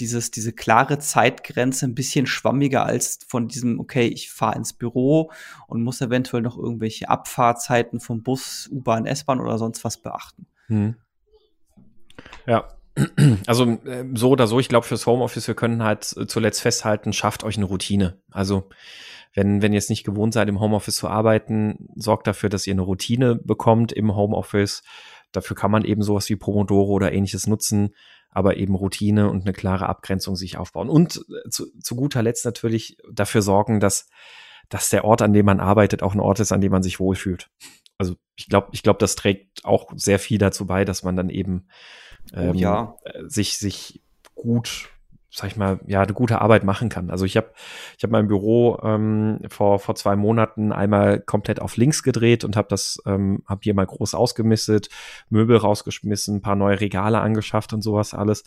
dieses, 0.00 0.30
diese 0.30 0.52
klare 0.52 0.98
Zeitgrenze 0.98 1.86
ein 1.86 1.94
bisschen 1.94 2.26
schwammiger 2.26 2.84
als 2.84 3.20
von 3.28 3.46
diesem, 3.46 3.78
okay, 3.78 4.06
ich 4.08 4.30
fahre 4.30 4.56
ins 4.56 4.72
Büro 4.72 5.30
und 5.68 5.82
muss 5.82 6.00
eventuell 6.00 6.42
noch 6.42 6.58
irgendwelche 6.58 7.08
Abfahrzeiten 7.08 8.00
vom 8.00 8.22
Bus, 8.22 8.68
U-Bahn, 8.72 9.06
S-Bahn 9.06 9.40
oder 9.40 9.58
sonst 9.58 9.84
was 9.84 9.98
beachten. 9.98 10.46
Hm. 10.66 10.96
Ja, 12.46 12.68
also 13.46 13.64
äh, 13.84 14.04
so 14.14 14.30
oder 14.30 14.46
so, 14.46 14.58
ich 14.58 14.68
glaube 14.68 14.86
fürs 14.86 15.06
Homeoffice, 15.06 15.46
wir 15.46 15.54
können 15.54 15.82
halt 15.82 16.16
äh, 16.16 16.26
zuletzt 16.26 16.62
festhalten, 16.62 17.12
schafft 17.12 17.44
euch 17.44 17.56
eine 17.56 17.66
Routine. 17.66 18.20
Also 18.30 18.68
wenn, 19.34 19.62
wenn 19.62 19.72
ihr 19.72 19.78
es 19.78 19.90
nicht 19.90 20.04
gewohnt 20.04 20.34
seid, 20.34 20.48
im 20.48 20.60
Homeoffice 20.60 20.96
zu 20.96 21.08
arbeiten, 21.08 21.88
sorgt 21.94 22.26
dafür, 22.26 22.48
dass 22.48 22.66
ihr 22.66 22.74
eine 22.74 22.82
Routine 22.82 23.36
bekommt 23.36 23.92
im 23.92 24.16
Homeoffice. 24.16 24.82
Dafür 25.30 25.54
kann 25.54 25.70
man 25.70 25.84
eben 25.84 26.02
sowas 26.02 26.28
wie 26.28 26.36
Pomodoro 26.36 26.92
oder 26.92 27.12
ähnliches 27.12 27.46
nutzen 27.46 27.94
aber 28.30 28.56
eben 28.56 28.74
Routine 28.74 29.28
und 29.28 29.42
eine 29.42 29.52
klare 29.52 29.88
Abgrenzung 29.88 30.36
sich 30.36 30.56
aufbauen. 30.56 30.88
Und 30.88 31.24
äh, 31.28 31.48
zu, 31.50 31.66
zu 31.80 31.96
guter 31.96 32.22
Letzt 32.22 32.44
natürlich 32.44 32.96
dafür 33.10 33.42
sorgen, 33.42 33.80
dass, 33.80 34.08
dass 34.68 34.88
der 34.88 35.04
Ort, 35.04 35.22
an 35.22 35.32
dem 35.32 35.46
man 35.46 35.60
arbeitet, 35.60 36.02
auch 36.02 36.14
ein 36.14 36.20
Ort 36.20 36.40
ist, 36.40 36.52
an 36.52 36.60
dem 36.60 36.72
man 36.72 36.82
sich 36.82 37.00
wohlfühlt. 37.00 37.50
Also 37.98 38.16
ich 38.36 38.48
glaube, 38.48 38.68
ich 38.72 38.82
glaube, 38.82 38.98
das 38.98 39.16
trägt 39.16 39.64
auch 39.64 39.92
sehr 39.94 40.18
viel 40.18 40.38
dazu 40.38 40.66
bei, 40.66 40.84
dass 40.84 41.02
man 41.02 41.16
dann 41.16 41.28
eben 41.28 41.68
ähm, 42.32 42.50
oh 42.50 42.54
ja. 42.54 42.96
Äh, 43.04 43.24
sich, 43.26 43.58
sich 43.58 44.02
gut 44.34 44.88
sag 45.30 45.50
ich 45.50 45.56
mal, 45.56 45.78
ja, 45.86 46.02
eine 46.02 46.12
gute 46.12 46.40
Arbeit 46.40 46.64
machen 46.64 46.88
kann. 46.88 47.10
Also 47.10 47.24
ich 47.24 47.36
habe 47.36 47.52
ich 47.96 48.02
hab 48.02 48.10
mein 48.10 48.26
Büro 48.26 48.78
ähm, 48.82 49.38
vor, 49.48 49.78
vor 49.78 49.94
zwei 49.94 50.16
Monaten 50.16 50.72
einmal 50.72 51.20
komplett 51.20 51.62
auf 51.62 51.76
links 51.76 52.02
gedreht 52.02 52.44
und 52.44 52.56
habe 52.56 52.68
das, 52.68 53.00
ähm, 53.06 53.42
habe 53.46 53.60
hier 53.62 53.74
mal 53.74 53.86
groß 53.86 54.14
ausgemistet, 54.14 54.88
Möbel 55.28 55.56
rausgeschmissen, 55.56 56.36
ein 56.36 56.42
paar 56.42 56.56
neue 56.56 56.80
Regale 56.80 57.20
angeschafft 57.20 57.72
und 57.72 57.82
sowas 57.82 58.12
alles. 58.12 58.42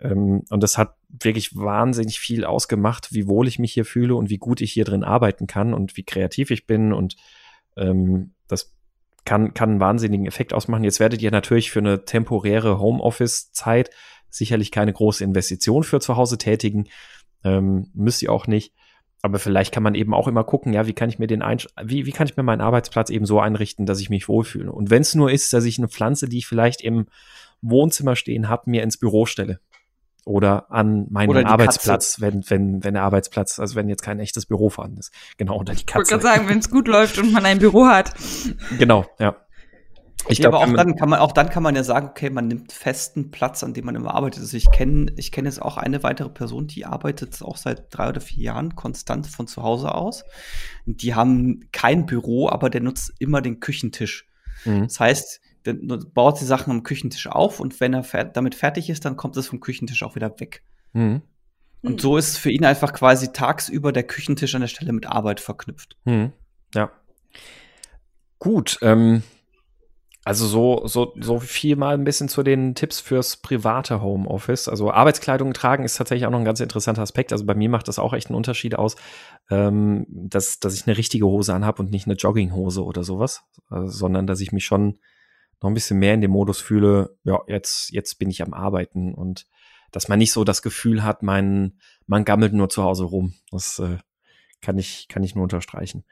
Ähm, 0.00 0.44
und 0.48 0.62
das 0.62 0.78
hat 0.78 0.96
wirklich 1.08 1.56
wahnsinnig 1.56 2.18
viel 2.18 2.46
ausgemacht, 2.46 3.12
wie 3.12 3.28
wohl 3.28 3.46
ich 3.46 3.58
mich 3.58 3.74
hier 3.74 3.84
fühle 3.84 4.14
und 4.14 4.30
wie 4.30 4.38
gut 4.38 4.62
ich 4.62 4.72
hier 4.72 4.84
drin 4.84 5.04
arbeiten 5.04 5.46
kann 5.46 5.74
und 5.74 5.96
wie 5.96 6.04
kreativ 6.04 6.50
ich 6.50 6.66
bin 6.66 6.94
und 6.94 7.16
ähm, 7.76 8.32
das 8.48 8.74
kann, 9.26 9.54
kann 9.54 9.70
einen 9.70 9.80
wahnsinnigen 9.80 10.26
Effekt 10.26 10.52
ausmachen. 10.52 10.84
Jetzt 10.84 11.00
werdet 11.00 11.22
ihr 11.22 11.30
natürlich 11.30 11.70
für 11.70 11.78
eine 11.80 12.04
temporäre 12.04 12.78
Homeoffice-Zeit 12.78 13.90
sicherlich 14.36 14.70
keine 14.70 14.92
große 14.92 15.24
Investition 15.24 15.84
für 15.84 16.00
zu 16.00 16.16
Hause 16.16 16.38
tätigen. 16.38 16.86
Ähm, 17.44 17.90
müsst 17.94 18.22
ihr 18.22 18.32
auch 18.32 18.46
nicht. 18.46 18.72
Aber 19.22 19.38
vielleicht 19.38 19.72
kann 19.72 19.82
man 19.82 19.94
eben 19.94 20.12
auch 20.12 20.28
immer 20.28 20.44
gucken, 20.44 20.74
ja, 20.74 20.86
wie 20.86 20.92
kann 20.92 21.08
ich 21.08 21.18
mir 21.18 21.26
den 21.26 21.40
Einsch 21.40 21.66
wie, 21.82 22.04
wie 22.04 22.12
kann 22.12 22.26
ich 22.26 22.36
mir 22.36 22.42
meinen 22.42 22.60
Arbeitsplatz 22.60 23.08
eben 23.08 23.24
so 23.24 23.40
einrichten, 23.40 23.86
dass 23.86 24.00
ich 24.00 24.10
mich 24.10 24.28
wohlfühle. 24.28 24.70
Und 24.70 24.90
wenn 24.90 25.00
es 25.00 25.14
nur 25.14 25.30
ist, 25.30 25.52
dass 25.54 25.64
ich 25.64 25.78
eine 25.78 25.88
Pflanze, 25.88 26.28
die 26.28 26.38
ich 26.38 26.46
vielleicht 26.46 26.82
im 26.82 27.06
Wohnzimmer 27.62 28.16
stehen 28.16 28.50
habe, 28.50 28.70
mir 28.70 28.82
ins 28.82 28.98
Büro 28.98 29.24
stelle. 29.24 29.60
Oder 30.26 30.70
an 30.70 31.06
meinen 31.10 31.46
Arbeitsplatz, 31.46 32.20
wenn, 32.20 32.48
wenn, 32.48 32.84
wenn 32.84 32.94
der 32.94 33.02
Arbeitsplatz, 33.02 33.58
also 33.58 33.76
wenn 33.76 33.88
jetzt 33.88 34.02
kein 34.02 34.20
echtes 34.20 34.46
Büro 34.46 34.70
vorhanden 34.70 34.98
ist. 34.98 35.10
Genau, 35.36 35.58
oder 35.58 35.74
die 35.74 35.84
Katze. 35.84 36.02
Ich 36.02 36.10
wollte 36.12 36.22
gerade 36.22 36.22
sagen, 36.22 36.48
wenn 36.48 36.58
es 36.58 36.70
gut 36.70 36.88
läuft 36.88 37.18
und 37.18 37.32
man 37.32 37.44
ein 37.44 37.58
Büro 37.58 37.86
hat. 37.86 38.12
Genau, 38.78 39.06
ja. 39.18 39.36
Ich 40.28 40.40
glaube, 40.40 40.58
auch 40.58 40.72
dann 40.72 40.96
kann 40.96 41.08
man 41.08 41.18
auch 41.18 41.32
dann 41.32 41.50
kann 41.50 41.62
man 41.62 41.74
ja 41.74 41.82
sagen, 41.82 42.08
okay, 42.08 42.30
man 42.30 42.48
nimmt 42.48 42.72
festen 42.72 43.30
Platz, 43.30 43.62
an 43.62 43.74
dem 43.74 43.84
man 43.84 43.94
immer 43.94 44.14
arbeitet. 44.14 44.40
Also 44.40 44.56
ich 44.56 44.70
kenne 44.70 45.12
ich 45.16 45.32
kenne 45.32 45.48
jetzt 45.48 45.60
auch 45.60 45.76
eine 45.76 46.02
weitere 46.02 46.30
Person, 46.30 46.66
die 46.66 46.86
arbeitet 46.86 47.42
auch 47.42 47.56
seit 47.56 47.86
drei 47.94 48.08
oder 48.08 48.20
vier 48.20 48.44
Jahren 48.44 48.74
konstant 48.74 49.26
von 49.26 49.46
zu 49.46 49.62
Hause 49.62 49.94
aus. 49.94 50.24
Die 50.86 51.14
haben 51.14 51.68
kein 51.72 52.06
Büro, 52.06 52.48
aber 52.48 52.70
der 52.70 52.80
nutzt 52.80 53.12
immer 53.18 53.42
den 53.42 53.60
Küchentisch. 53.60 54.26
Mhm. 54.64 54.84
Das 54.84 55.00
heißt, 55.00 55.40
der 55.66 55.74
baut 55.74 56.40
die 56.40 56.44
Sachen 56.44 56.70
am 56.70 56.82
Küchentisch 56.82 57.26
auf 57.26 57.60
und 57.60 57.80
wenn 57.80 57.94
er 57.94 58.04
fer 58.04 58.24
damit 58.24 58.54
fertig 58.54 58.90
ist, 58.90 59.04
dann 59.04 59.16
kommt 59.16 59.36
es 59.36 59.48
vom 59.48 59.60
Küchentisch 59.60 60.02
auch 60.02 60.14
wieder 60.14 60.38
weg. 60.40 60.62
Mhm. 60.92 61.22
Und 61.82 62.00
so 62.00 62.16
ist 62.16 62.38
für 62.38 62.50
ihn 62.50 62.64
einfach 62.64 62.94
quasi 62.94 63.32
tagsüber 63.32 63.92
der 63.92 64.04
Küchentisch 64.04 64.54
an 64.54 64.62
der 64.62 64.68
Stelle 64.68 64.92
mit 64.92 65.06
Arbeit 65.06 65.40
verknüpft. 65.40 65.98
Mhm. 66.04 66.32
Ja. 66.74 66.90
Gut, 68.38 68.78
ähm, 68.80 69.22
also 70.24 70.46
so, 70.46 70.86
so, 70.86 71.14
so 71.20 71.38
viel 71.38 71.76
mal 71.76 71.94
ein 71.94 72.04
bisschen 72.04 72.30
zu 72.30 72.42
den 72.42 72.74
Tipps 72.74 72.98
fürs 72.98 73.36
private 73.36 74.00
Homeoffice. 74.00 74.68
Also 74.68 74.90
Arbeitskleidung 74.90 75.52
tragen 75.52 75.84
ist 75.84 75.98
tatsächlich 75.98 76.26
auch 76.26 76.30
noch 76.30 76.38
ein 76.38 76.46
ganz 76.46 76.60
interessanter 76.60 77.02
Aspekt. 77.02 77.32
Also 77.32 77.44
bei 77.44 77.54
mir 77.54 77.68
macht 77.68 77.88
das 77.88 77.98
auch 77.98 78.14
echt 78.14 78.28
einen 78.28 78.36
Unterschied 78.36 78.76
aus, 78.76 78.96
ähm, 79.50 80.06
dass, 80.08 80.60
dass 80.60 80.74
ich 80.74 80.86
eine 80.86 80.96
richtige 80.96 81.26
Hose 81.26 81.52
anhab 81.52 81.78
und 81.78 81.90
nicht 81.90 82.06
eine 82.06 82.14
Jogginghose 82.14 82.82
oder 82.82 83.04
sowas, 83.04 83.44
also, 83.68 83.88
sondern 83.88 84.26
dass 84.26 84.40
ich 84.40 84.50
mich 84.50 84.64
schon 84.64 84.98
noch 85.60 85.70
ein 85.70 85.74
bisschen 85.74 85.98
mehr 85.98 86.14
in 86.14 86.22
dem 86.22 86.30
Modus 86.30 86.58
fühle, 86.58 87.16
ja, 87.24 87.40
jetzt, 87.46 87.90
jetzt 87.92 88.18
bin 88.18 88.30
ich 88.30 88.42
am 88.42 88.54
Arbeiten 88.54 89.14
und 89.14 89.46
dass 89.92 90.08
man 90.08 90.18
nicht 90.18 90.32
so 90.32 90.42
das 90.42 90.62
Gefühl 90.62 91.04
hat, 91.04 91.22
mein, 91.22 91.78
man 92.06 92.24
gammelt 92.24 92.52
nur 92.52 92.68
zu 92.68 92.82
Hause 92.82 93.04
rum. 93.04 93.34
Das 93.50 93.78
äh, 93.78 93.98
kann 94.60 94.78
ich, 94.78 95.06
kann 95.08 95.22
ich 95.22 95.34
nur 95.34 95.44
unterstreichen. 95.44 96.04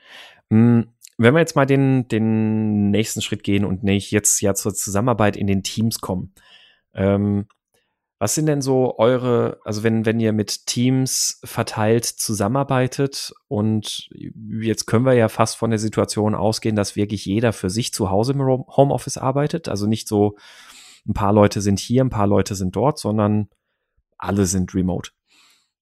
Hm, 0.51 0.93
wenn 1.23 1.35
wir 1.35 1.41
jetzt 1.41 1.57
mal 1.57 1.67
den, 1.67 2.09
den 2.09 2.91
nächsten 2.91 3.23
Schritt 3.23 3.43
gehen 3.43 3.65
und 3.65 3.83
nicht 3.83 4.11
jetzt 4.11 4.41
ja 4.41 4.55
zur 4.55 4.75
Zusammenarbeit 4.75 5.37
in 5.37 5.47
den 5.47 5.63
Teams 5.63 6.01
kommen. 6.01 6.35
Ähm, 6.95 7.47
was 8.23 8.37
sind 8.37 8.47
denn 8.47 8.63
so 8.63 8.99
eure, 8.99 9.59
also 9.65 9.83
wenn, 9.83 10.07
wenn 10.07 10.21
ihr 10.21 10.33
mit 10.33 10.67
Teams 10.67 11.41
verteilt 11.43 12.05
zusammenarbeitet 12.05 13.33
und 13.49 14.09
jetzt 14.61 14.87
können 14.87 15.05
wir 15.05 15.15
ja 15.15 15.29
fast 15.29 15.57
von 15.57 15.71
der 15.71 15.81
Situation 15.81 16.37
ausgehen, 16.37 16.77
dass 16.77 16.95
wirklich 16.95 17.25
jeder 17.27 17.53
für 17.53 17.69
sich 17.69 17.93
zu 17.93 18.11
Hause 18.11 18.35
im 18.35 18.41
Homeoffice 18.41 19.19
arbeitet. 19.19 19.69
Also 19.69 19.89
nicht 19.89 20.07
so 20.07 20.37
ein 21.05 21.15
paar 21.15 21.33
Leute 21.33 21.61
sind 21.61 21.81
hier, 21.81 22.05
ein 22.05 22.11
paar 22.11 22.29
Leute 22.29 22.55
sind 22.55 22.77
dort, 22.77 23.01
sondern 23.01 23.49
alle 24.19 24.47
sind 24.47 24.73
remote. 24.73 25.11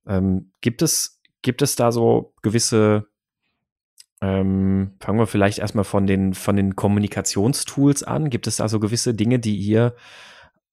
Ähm, 0.06 0.52
gibt 0.62 0.80
es, 0.80 1.20
gibt 1.42 1.60
es 1.60 1.76
da 1.76 1.92
so 1.92 2.32
gewisse 2.40 3.06
ähm, 4.22 4.92
fangen 5.00 5.18
wir 5.18 5.26
vielleicht 5.26 5.58
erstmal 5.58 5.84
von 5.84 6.06
den, 6.06 6.34
von 6.34 6.56
den 6.56 6.76
Kommunikationstools 6.76 8.02
an. 8.02 8.30
Gibt 8.30 8.46
es 8.46 8.56
da 8.56 8.68
so 8.68 8.78
gewisse 8.78 9.14
Dinge, 9.14 9.38
die 9.38 9.56
ihr, 9.56 9.94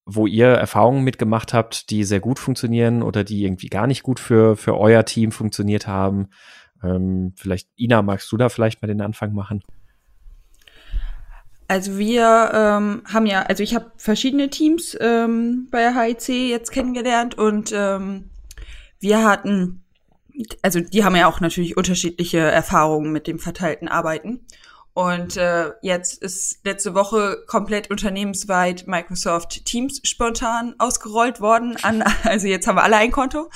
wo 0.06 0.28
ihr 0.28 0.48
Erfahrungen 0.48 1.04
mitgemacht 1.04 1.54
habt, 1.54 1.90
die 1.90 2.04
sehr 2.04 2.20
gut 2.20 2.40
funktionieren 2.40 3.04
oder 3.04 3.24
die 3.24 3.44
irgendwie 3.44 3.68
gar 3.68 3.88
nicht 3.88 4.04
gut 4.04 4.20
für, 4.20 4.58
für 4.58 4.78
euer 4.78 5.06
Team 5.06 5.32
funktioniert 5.32 5.88
haben? 5.88 6.28
Ähm, 6.84 7.34
vielleicht, 7.38 7.70
Ina, 7.78 8.02
magst 8.02 8.32
du 8.32 8.38
da 8.38 8.50
vielleicht 8.50 8.82
mal 8.82 8.88
den 8.88 9.02
Anfang 9.02 9.34
machen? 9.34 9.64
Also 11.70 11.98
wir 11.98 12.52
ähm, 12.54 13.02
haben 13.06 13.26
ja, 13.26 13.44
also 13.44 13.62
ich 13.62 13.76
habe 13.76 13.92
verschiedene 13.98 14.50
Teams 14.50 14.98
ähm, 15.02 15.68
bei 15.70 15.94
HIC 15.94 16.50
jetzt 16.50 16.72
kennengelernt 16.72 17.38
und 17.38 17.74
ähm, 17.76 18.30
wir 19.00 19.24
hatten 19.24 19.84
also 20.62 20.80
die 20.80 21.04
haben 21.04 21.16
ja 21.16 21.28
auch 21.28 21.40
natürlich 21.40 21.78
unterschiedliche 21.78 22.40
Erfahrungen 22.40 23.12
mit 23.12 23.28
dem 23.28 23.40
verteilten 23.40 23.88
Arbeiten. 23.88 24.46
Und 24.98 25.38
äh, 25.38 25.74
jetzt 25.84 26.24
ist 26.24 26.66
letzte 26.66 26.96
Woche 26.96 27.44
komplett 27.46 27.92
unternehmensweit 27.92 28.88
Microsoft 28.88 29.64
Teams 29.66 30.02
spontan 30.04 30.74
ausgerollt 30.80 31.40
worden. 31.40 31.78
An, 31.84 32.02
also 32.24 32.48
jetzt 32.48 32.66
haben 32.66 32.78
wir 32.78 32.84
alle 32.84 32.98
ein 32.98 33.12
Konto. 33.12 33.52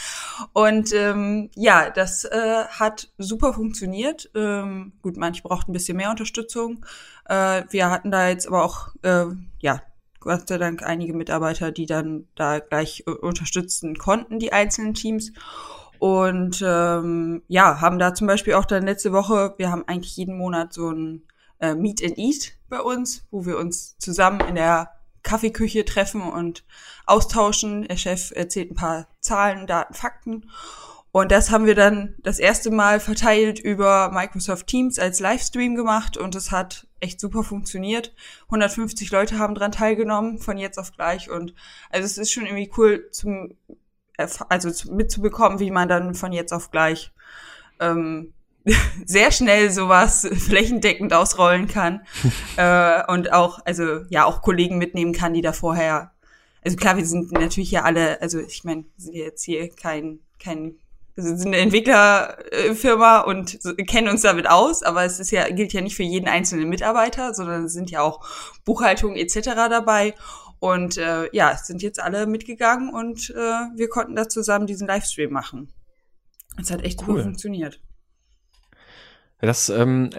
Und 0.54 0.94
ähm, 0.94 1.50
ja, 1.56 1.90
das 1.90 2.26
äh, 2.26 2.66
hat 2.70 3.10
super 3.18 3.54
funktioniert. 3.54 4.30
Ähm, 4.36 4.94
gut, 5.02 5.18
manche 5.18 5.42
brauchten 5.42 5.72
ein 5.72 5.74
bisschen 5.74 5.98
mehr 5.98 6.12
Unterstützung. 6.12 6.86
Äh, 7.26 7.64
wir 7.72 7.90
hatten 7.90 8.12
da 8.12 8.30
jetzt 8.30 8.48
aber 8.48 8.64
auch, 8.64 8.90
äh, 9.02 9.26
ja, 9.62 9.82
Gott 10.20 10.48
sei 10.48 10.60
Dank 10.60 10.84
einige 10.84 11.14
Mitarbeiter, 11.14 11.72
die 11.72 11.88
dann 11.88 12.28
da 12.36 12.60
gleich 12.60 13.04
äh, 13.08 13.12
unterstützen 13.14 13.98
konnten, 13.98 14.38
die 14.38 14.54
einzelnen 14.54 14.94
Teams. 14.94 15.32
Und 16.02 16.64
ähm, 16.66 17.44
ja, 17.48 17.80
haben 17.80 18.00
da 18.00 18.16
zum 18.16 18.26
Beispiel 18.26 18.56
auch 18.56 18.66
dann 18.66 18.88
letzte 18.88 19.14
Woche, 19.14 19.54
wir 19.58 19.70
haben 19.70 19.88
eigentlich 19.88 20.18
jeden 20.18 20.36
Monat 20.36 20.74
so 20.74 20.90
ein 20.90 21.28
äh, 21.60 21.76
Meet 21.76 22.04
and 22.04 22.18
Eat 22.18 22.54
bei 22.70 22.80
uns, 22.82 23.28
wo 23.30 23.46
wir 23.46 23.60
uns 23.60 24.00
zusammen 24.00 24.40
in 24.50 24.56
der 24.56 24.90
Kaffeeküche 25.22 25.86
treffen 25.86 26.24
und 26.24 26.66
austauschen. 27.06 27.84
Der 27.84 27.98
Chef 27.98 28.32
erzählt 28.32 28.72
ein 28.72 28.76
paar 28.76 29.10
Zahlen, 29.20 29.68
Daten, 29.68 29.94
Fakten. 29.94 30.50
Und 31.12 31.32
das 31.32 31.52
haben 31.52 31.68
wir 31.68 31.76
dann 31.76 32.16
das 32.24 32.40
erste 32.40 32.72
Mal 32.72 33.00
verteilt 33.00 33.60
über 33.60 34.10
Microsoft 34.12 34.66
Teams 34.66 34.98
als 34.98 35.20
Livestream 35.20 35.76
gemacht 35.76 36.18
und 36.18 36.34
es 36.34 36.50
hat 36.50 36.88
echt 37.00 37.20
super 37.20 37.44
funktioniert. 37.44 38.12
150 38.46 39.12
Leute 39.12 39.38
haben 39.38 39.54
dran 39.54 39.72
teilgenommen 39.72 40.40
von 40.40 40.58
jetzt 40.58 40.80
auf 40.80 40.94
gleich 40.94 41.30
und 41.30 41.54
also 41.92 42.06
es 42.06 42.18
ist 42.18 42.32
schon 42.32 42.48
irgendwie 42.48 42.72
cool 42.76 43.08
zum 43.12 43.56
also 44.50 44.92
mitzubekommen, 44.92 45.60
wie 45.60 45.72
man 45.72 45.88
dann 45.88 46.16
von 46.16 46.32
jetzt 46.32 46.54
auf 46.54 46.72
gleich 46.72 47.12
ähm, 47.80 48.34
sehr 49.06 49.32
schnell 49.32 49.72
sowas 49.72 50.28
flächendeckend 50.48 51.14
ausrollen 51.14 51.68
kann 51.68 52.02
äh, 52.58 53.04
und 53.12 53.34
auch 53.34 53.60
also 53.66 54.02
ja 54.10 54.26
auch 54.26 54.42
Kollegen 54.42 54.78
mitnehmen 54.78 55.14
kann, 55.14 55.34
die 55.34 55.42
da 55.42 55.54
vorher 55.54 56.12
also 56.64 56.78
klar, 56.78 56.98
wir 56.98 57.06
sind 57.06 57.32
natürlich 57.32 57.72
ja 57.72 57.84
alle, 57.84 58.22
also 58.22 58.40
ich 58.40 58.64
meine, 58.64 58.84
wir 58.84 59.04
sind 59.04 59.16
jetzt 59.16 59.44
hier 59.44 59.70
kein 59.70 60.20
kein 60.40 60.76
wir 61.16 61.24
sind 61.24 61.48
eine 61.48 61.58
Entwicklerfirma 61.58 63.22
und 63.22 63.60
kennen 63.88 64.08
uns 64.08 64.22
damit 64.22 64.50
aus, 64.50 64.82
aber 64.82 65.04
es 65.04 65.20
ist 65.20 65.32
ja 65.32 65.50
gilt 65.50 65.74
ja 65.74 65.82
nicht 65.82 65.96
für 65.96 66.04
jeden 66.04 66.28
einzelnen 66.28 66.70
Mitarbeiter, 66.70 67.34
sondern 67.34 67.66
es 67.66 67.74
sind 67.74 67.92
ja 67.92 68.02
auch 68.02 68.26
Buchhaltung 68.64 69.16
etc. 69.16 69.50
dabei 69.70 70.14
und 70.62 70.98
äh, 70.98 71.28
ja, 71.36 71.58
sind 71.58 71.82
jetzt 71.82 72.00
alle 72.00 72.28
mitgegangen 72.28 72.94
und 72.94 73.32
äh, 73.32 73.36
wir 73.36 73.90
konnten 73.90 74.16
da 74.16 74.30
zusammen 74.30 74.68
diesen 74.68 74.88
Livestream 74.88 75.32
machen. 75.32 75.74
Es 76.62 76.70
hat 76.70 76.84
echt 76.84 77.02
cool. 77.02 77.16
gut 77.16 77.24
funktioniert. 77.24 77.82
Das 79.40 79.70
ähm, 79.70 80.12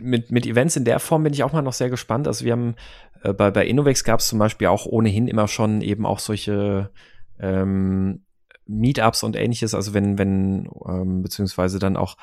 mit, 0.00 0.30
mit 0.30 0.46
Events 0.46 0.76
in 0.76 0.84
der 0.84 1.00
Form 1.00 1.24
bin 1.24 1.32
ich 1.32 1.42
auch 1.42 1.52
mal 1.52 1.62
noch 1.62 1.72
sehr 1.72 1.90
gespannt. 1.90 2.28
Also 2.28 2.44
wir 2.44 2.52
haben 2.52 2.76
äh, 3.24 3.32
bei, 3.32 3.50
bei 3.50 3.66
Innovex 3.66 4.04
gab 4.04 4.20
es 4.20 4.28
zum 4.28 4.38
Beispiel 4.38 4.68
auch 4.68 4.86
ohnehin 4.86 5.26
immer 5.26 5.48
schon 5.48 5.80
eben 5.80 6.06
auch 6.06 6.20
solche 6.20 6.92
ähm, 7.40 8.24
Meetups 8.66 9.24
und 9.24 9.34
ähnliches, 9.34 9.74
also 9.74 9.94
wenn, 9.94 10.16
wenn, 10.16 10.70
ähm, 10.88 11.22
beziehungsweise 11.22 11.80
dann 11.80 11.96
auch 11.96 12.16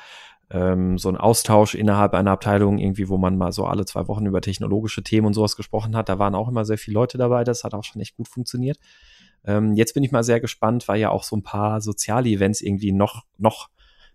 ähm, 0.50 0.98
so 0.98 1.08
ein 1.08 1.16
Austausch 1.16 1.74
innerhalb 1.74 2.14
einer 2.14 2.30
Abteilung, 2.30 2.78
irgendwie, 2.78 3.08
wo 3.08 3.18
man 3.18 3.36
mal 3.36 3.52
so 3.52 3.64
alle 3.64 3.84
zwei 3.84 4.06
Wochen 4.08 4.26
über 4.26 4.40
technologische 4.40 5.02
Themen 5.02 5.26
und 5.26 5.34
sowas 5.34 5.56
gesprochen 5.56 5.96
hat. 5.96 6.08
Da 6.08 6.18
waren 6.18 6.34
auch 6.34 6.48
immer 6.48 6.64
sehr 6.64 6.78
viele 6.78 6.94
Leute 6.94 7.18
dabei. 7.18 7.44
Das 7.44 7.64
hat 7.64 7.74
auch 7.74 7.84
schon 7.84 8.00
echt 8.00 8.16
gut 8.16 8.28
funktioniert. 8.28 8.78
Ähm, 9.44 9.74
jetzt 9.74 9.94
bin 9.94 10.04
ich 10.04 10.12
mal 10.12 10.24
sehr 10.24 10.40
gespannt, 10.40 10.86
weil 10.88 11.00
ja 11.00 11.10
auch 11.10 11.24
so 11.24 11.36
ein 11.36 11.42
paar 11.42 11.80
soziale 11.80 12.28
Events 12.28 12.60
irgendwie 12.60 12.92
noch, 12.92 13.24
noch 13.38 13.70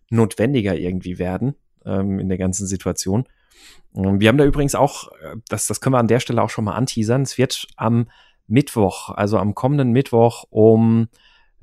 notwendiger 0.09 0.77
irgendwie 0.77 1.19
werden 1.19 1.55
ähm, 1.85 2.19
in 2.19 2.29
der 2.29 2.37
ganzen 2.37 2.65
Situation. 2.65 3.27
Ähm, 3.95 4.19
wir 4.19 4.29
haben 4.29 4.37
da 4.37 4.45
übrigens 4.45 4.75
auch, 4.75 5.11
äh, 5.23 5.35
das, 5.49 5.67
das 5.67 5.81
können 5.81 5.95
wir 5.95 5.99
an 5.99 6.07
der 6.07 6.19
Stelle 6.19 6.41
auch 6.41 6.49
schon 6.49 6.65
mal 6.65 6.75
anteasern. 6.75 7.23
Es 7.23 7.37
wird 7.37 7.67
am 7.75 8.07
Mittwoch, 8.47 9.09
also 9.09 9.37
am 9.37 9.55
kommenden 9.55 9.91
Mittwoch 9.91 10.45
um 10.49 11.07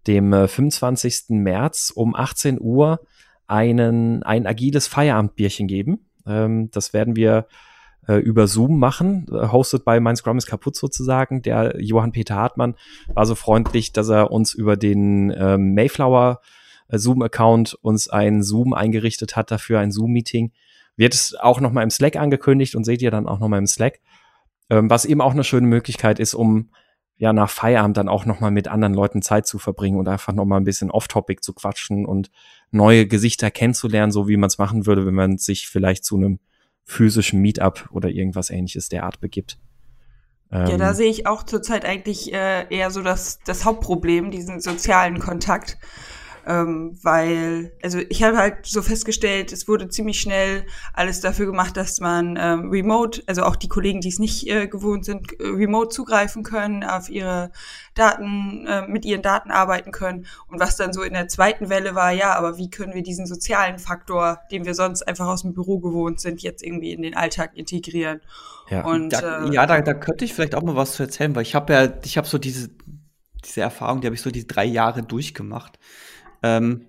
dem 0.06 0.32
25. 0.32 1.24
Äh, 1.28 1.34
März 1.34 1.92
um 1.94 2.14
18 2.14 2.58
Uhr 2.60 3.00
einen, 3.48 4.22
ein 4.22 4.46
agiles 4.46 4.86
Feierabendbierchen 4.86 5.66
geben. 5.66 6.06
Ähm, 6.26 6.70
das 6.70 6.92
werden 6.92 7.16
wir 7.16 7.46
äh, 8.06 8.16
über 8.16 8.46
Zoom 8.46 8.78
machen, 8.78 9.26
äh, 9.30 9.48
hosted 9.48 9.84
bei 9.84 10.00
Mein 10.00 10.16
Scrum 10.16 10.38
ist 10.38 10.46
kaputt 10.46 10.76
sozusagen. 10.76 11.42
Der 11.42 11.76
Johann 11.80 12.12
Peter 12.12 12.36
Hartmann 12.36 12.74
war 13.14 13.26
so 13.26 13.34
freundlich, 13.34 13.92
dass 13.92 14.08
er 14.08 14.30
uns 14.30 14.54
über 14.54 14.76
den 14.76 15.34
ähm, 15.36 15.74
Mayflower 15.74 16.40
äh, 16.88 16.98
Zoom-Account 16.98 17.74
uns 17.82 18.08
ein 18.08 18.42
Zoom 18.42 18.72
eingerichtet 18.72 19.36
hat 19.36 19.50
dafür, 19.50 19.80
ein 19.80 19.92
Zoom-Meeting. 19.92 20.52
Wird 20.96 21.14
es 21.14 21.34
auch 21.34 21.60
nochmal 21.60 21.84
im 21.84 21.90
Slack 21.90 22.16
angekündigt 22.16 22.74
und 22.74 22.84
seht 22.84 23.02
ihr 23.02 23.10
dann 23.10 23.28
auch 23.28 23.38
nochmal 23.38 23.60
im 23.60 23.66
Slack. 23.66 24.00
Ähm, 24.70 24.90
was 24.90 25.04
eben 25.04 25.20
auch 25.20 25.32
eine 25.32 25.44
schöne 25.44 25.66
Möglichkeit 25.66 26.18
ist, 26.18 26.34
um 26.34 26.70
ja 27.18 27.32
nach 27.32 27.50
Feierabend 27.50 27.96
dann 27.96 28.08
auch 28.08 28.24
noch 28.24 28.40
mal 28.40 28.50
mit 28.50 28.68
anderen 28.68 28.94
Leuten 28.94 29.22
Zeit 29.22 29.46
zu 29.46 29.58
verbringen 29.58 29.98
und 29.98 30.08
einfach 30.08 30.32
noch 30.32 30.44
mal 30.44 30.56
ein 30.56 30.64
bisschen 30.64 30.90
off-topic 30.90 31.42
zu 31.42 31.52
quatschen 31.52 32.06
und 32.06 32.30
neue 32.70 33.06
Gesichter 33.06 33.50
kennenzulernen, 33.50 34.12
so 34.12 34.28
wie 34.28 34.36
man 34.36 34.46
es 34.46 34.58
machen 34.58 34.86
würde, 34.86 35.04
wenn 35.04 35.14
man 35.14 35.36
sich 35.36 35.68
vielleicht 35.68 36.04
zu 36.04 36.16
einem 36.16 36.38
physischen 36.84 37.40
Meetup 37.40 37.88
oder 37.92 38.08
irgendwas 38.08 38.50
ähnliches 38.50 38.88
der 38.88 39.04
Art 39.04 39.20
begibt. 39.20 39.58
ja, 40.50 40.76
da 40.76 40.90
ähm, 40.90 40.94
sehe 40.94 41.10
ich 41.10 41.26
auch 41.26 41.42
zurzeit 41.42 41.84
eigentlich 41.84 42.32
äh, 42.32 42.66
eher 42.70 42.90
so 42.90 43.02
das, 43.02 43.40
das 43.44 43.64
Hauptproblem, 43.64 44.30
diesen 44.30 44.60
sozialen 44.60 45.18
Kontakt. 45.18 45.76
Ähm, 46.48 46.98
weil, 47.02 47.72
also 47.82 47.98
ich 48.08 48.22
habe 48.22 48.38
halt 48.38 48.64
so 48.64 48.80
festgestellt, 48.80 49.52
es 49.52 49.68
wurde 49.68 49.90
ziemlich 49.90 50.18
schnell 50.18 50.64
alles 50.94 51.20
dafür 51.20 51.44
gemacht, 51.44 51.76
dass 51.76 52.00
man 52.00 52.38
ähm, 52.40 52.70
remote, 52.70 53.22
also 53.26 53.42
auch 53.42 53.54
die 53.54 53.68
Kollegen, 53.68 54.00
die 54.00 54.08
es 54.08 54.18
nicht 54.18 54.48
äh, 54.48 54.66
gewohnt 54.66 55.04
sind, 55.04 55.38
äh, 55.38 55.46
remote 55.46 55.90
zugreifen 55.90 56.44
können, 56.44 56.84
auf 56.84 57.10
ihre 57.10 57.50
Daten, 57.94 58.66
äh, 58.66 58.88
mit 58.88 59.04
ihren 59.04 59.20
Daten 59.20 59.50
arbeiten 59.50 59.92
können. 59.92 60.24
Und 60.46 60.58
was 60.58 60.76
dann 60.76 60.94
so 60.94 61.02
in 61.02 61.12
der 61.12 61.28
zweiten 61.28 61.68
Welle 61.68 61.94
war, 61.94 62.12
ja, 62.12 62.34
aber 62.34 62.56
wie 62.56 62.70
können 62.70 62.94
wir 62.94 63.02
diesen 63.02 63.26
sozialen 63.26 63.78
Faktor, 63.78 64.40
den 64.50 64.64
wir 64.64 64.72
sonst 64.72 65.02
einfach 65.02 65.26
aus 65.26 65.42
dem 65.42 65.52
Büro 65.52 65.80
gewohnt 65.80 66.18
sind, 66.18 66.42
jetzt 66.42 66.62
irgendwie 66.62 66.92
in 66.92 67.02
den 67.02 67.14
Alltag 67.14 67.50
integrieren? 67.56 68.22
Ja, 68.70 68.86
und, 68.86 69.10
da, 69.10 69.44
äh, 69.44 69.52
ja 69.52 69.66
da, 69.66 69.82
da 69.82 69.92
könnte 69.92 70.24
ich 70.24 70.32
vielleicht 70.32 70.54
auch 70.54 70.62
mal 70.62 70.76
was 70.76 70.92
zu 70.92 71.02
erzählen, 71.02 71.34
weil 71.34 71.42
ich 71.42 71.54
habe 71.54 71.74
ja, 71.74 71.88
ich 72.02 72.16
habe 72.16 72.26
so 72.26 72.38
diese, 72.38 72.70
diese 73.44 73.60
Erfahrung, 73.60 74.00
die 74.00 74.06
habe 74.06 74.14
ich 74.14 74.22
so 74.22 74.30
die 74.30 74.46
drei 74.46 74.64
Jahre 74.64 75.02
durchgemacht. 75.02 75.78
Ähm, 76.42 76.86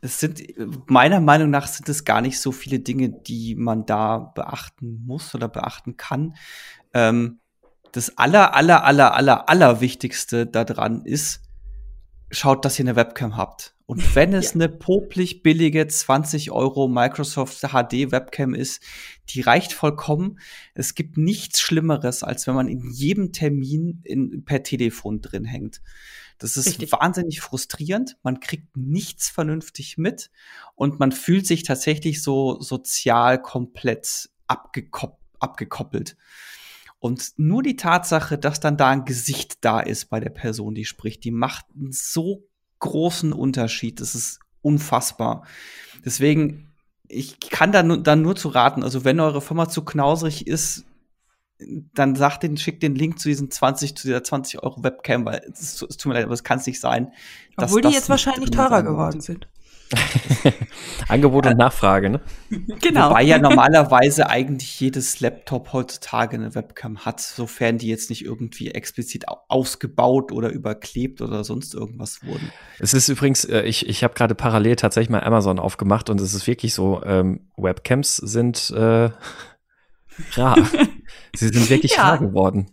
es 0.00 0.20
sind, 0.20 0.42
meiner 0.88 1.20
Meinung 1.20 1.50
nach 1.50 1.66
sind 1.66 1.88
es 1.88 2.04
gar 2.04 2.20
nicht 2.20 2.40
so 2.40 2.52
viele 2.52 2.78
Dinge, 2.78 3.08
die 3.08 3.54
man 3.54 3.86
da 3.86 4.18
beachten 4.18 5.04
muss 5.04 5.34
oder 5.34 5.48
beachten 5.48 5.96
kann. 5.96 6.36
Ähm, 6.94 7.40
das 7.92 8.16
aller, 8.18 8.54
aller, 8.54 8.84
aller, 8.84 9.14
aller, 9.14 9.48
aller 9.48 9.80
Wichtigste 9.80 10.46
daran 10.46 11.04
ist, 11.04 11.42
schaut, 12.30 12.64
dass 12.64 12.78
ihr 12.78 12.84
eine 12.84 12.96
Webcam 12.96 13.36
habt. 13.36 13.74
Und 13.86 14.14
wenn 14.14 14.32
es 14.32 14.50
ja. 14.50 14.54
eine 14.56 14.68
popelig 14.68 15.42
billige 15.42 15.86
20 15.86 16.50
Euro 16.50 16.88
Microsoft 16.88 17.60
HD 17.60 18.10
Webcam 18.12 18.54
ist, 18.54 18.82
die 19.30 19.40
reicht 19.40 19.72
vollkommen. 19.72 20.38
Es 20.74 20.94
gibt 20.94 21.16
nichts 21.16 21.60
Schlimmeres, 21.60 22.22
als 22.22 22.46
wenn 22.46 22.54
man 22.54 22.68
in 22.68 22.90
jedem 22.90 23.32
Termin 23.32 24.00
in, 24.04 24.44
per 24.44 24.62
Telefon 24.62 25.20
drin 25.20 25.44
hängt. 25.44 25.80
Das 26.38 26.56
ist 26.56 26.66
Richtig. 26.66 26.92
wahnsinnig 26.92 27.40
frustrierend. 27.40 28.16
Man 28.22 28.40
kriegt 28.40 28.76
nichts 28.76 29.30
vernünftig 29.30 29.96
mit 29.96 30.30
und 30.74 30.98
man 30.98 31.12
fühlt 31.12 31.46
sich 31.46 31.62
tatsächlich 31.62 32.22
so 32.22 32.60
sozial 32.60 33.40
komplett 33.40 34.30
abgekop 34.46 35.18
abgekoppelt. 35.38 36.16
Und 36.98 37.32
nur 37.36 37.62
die 37.62 37.76
Tatsache, 37.76 38.38
dass 38.38 38.58
dann 38.58 38.76
da 38.76 38.88
ein 38.88 39.04
Gesicht 39.04 39.64
da 39.64 39.80
ist 39.80 40.06
bei 40.06 40.18
der 40.18 40.30
Person, 40.30 40.74
die 40.74 40.86
spricht, 40.86 41.24
die 41.24 41.30
macht 41.30 41.66
einen 41.74 41.92
so 41.92 42.48
großen 42.78 43.32
Unterschied. 43.32 44.00
Das 44.00 44.14
ist 44.14 44.40
unfassbar. 44.62 45.46
Deswegen, 46.04 46.72
ich 47.06 47.38
kann 47.38 47.70
da 47.70 47.82
nur, 47.82 48.02
dann 48.02 48.22
nur 48.22 48.34
zu 48.34 48.48
raten, 48.48 48.82
also 48.82 49.04
wenn 49.04 49.20
eure 49.20 49.42
Firma 49.42 49.68
zu 49.68 49.84
knausrig 49.84 50.46
ist, 50.46 50.84
dann 51.94 52.16
sagt 52.16 52.42
den, 52.42 52.56
schickt 52.56 52.82
den 52.82 52.94
Link 52.94 53.18
zu 53.18 53.28
diesen 53.28 53.50
20, 53.50 53.96
zu 53.96 54.08
dieser 54.08 54.22
20 54.22 54.62
Euro 54.62 54.82
Webcam, 54.82 55.24
weil 55.24 55.40
es, 55.52 55.82
es 55.82 55.96
tut 55.96 56.06
mir 56.06 56.14
leid, 56.14 56.24
aber 56.24 56.34
es 56.34 56.44
kann 56.44 56.58
es 56.58 56.66
nicht 56.66 56.80
sein. 56.80 57.12
Obwohl 57.56 57.80
die 57.80 57.88
jetzt 57.88 58.08
wahrscheinlich 58.08 58.50
teurer 58.50 58.82
geworden 58.82 59.20
sind. 59.20 59.48
Angebot 61.08 61.46
und 61.46 61.58
Nachfrage, 61.58 62.10
ne? 62.10 62.20
Genau. 62.80 63.10
Wobei 63.10 63.22
ja 63.22 63.38
normalerweise 63.38 64.28
eigentlich 64.28 64.80
jedes 64.80 65.20
Laptop 65.20 65.72
heutzutage 65.72 66.36
eine 66.36 66.54
Webcam 66.54 67.04
hat, 67.04 67.20
sofern 67.20 67.78
die 67.78 67.88
jetzt 67.88 68.10
nicht 68.10 68.24
irgendwie 68.24 68.72
explizit 68.72 69.26
ausgebaut 69.48 70.32
oder 70.32 70.50
überklebt 70.50 71.22
oder 71.22 71.44
sonst 71.44 71.74
irgendwas 71.74 72.24
wurden. 72.24 72.50
Es 72.80 72.94
ist 72.94 73.08
übrigens, 73.08 73.44
äh, 73.44 73.62
ich, 73.62 73.88
ich 73.88 74.02
habe 74.02 74.14
gerade 74.14 74.34
parallel 74.34 74.76
tatsächlich 74.76 75.10
mal 75.10 75.22
Amazon 75.22 75.58
aufgemacht 75.58 76.10
und 76.10 76.20
es 76.20 76.34
ist 76.34 76.46
wirklich 76.46 76.74
so, 76.74 77.02
ähm, 77.04 77.48
Webcams 77.56 78.16
sind 78.16 78.70
äh, 78.70 79.10
rar. 80.32 80.56
Sie 81.36 81.48
sind 81.48 81.70
wirklich 81.70 81.96
ja. 81.96 82.02
rar 82.02 82.18
geworden. 82.18 82.70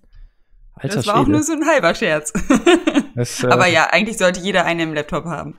Alter 0.75 0.97
das 0.97 1.07
war 1.07 1.15
Schwede. 1.15 1.25
auch 1.25 1.27
nur 1.27 1.43
so 1.43 1.53
ein 1.53 1.65
halber 1.65 1.95
Scherz. 1.95 2.33
Das, 3.15 3.43
äh, 3.43 3.47
Aber 3.47 3.67
ja, 3.67 3.89
eigentlich 3.91 4.17
sollte 4.17 4.39
jeder 4.39 4.65
einen 4.65 4.79
im 4.79 4.93
Laptop 4.95 5.25
haben. 5.25 5.55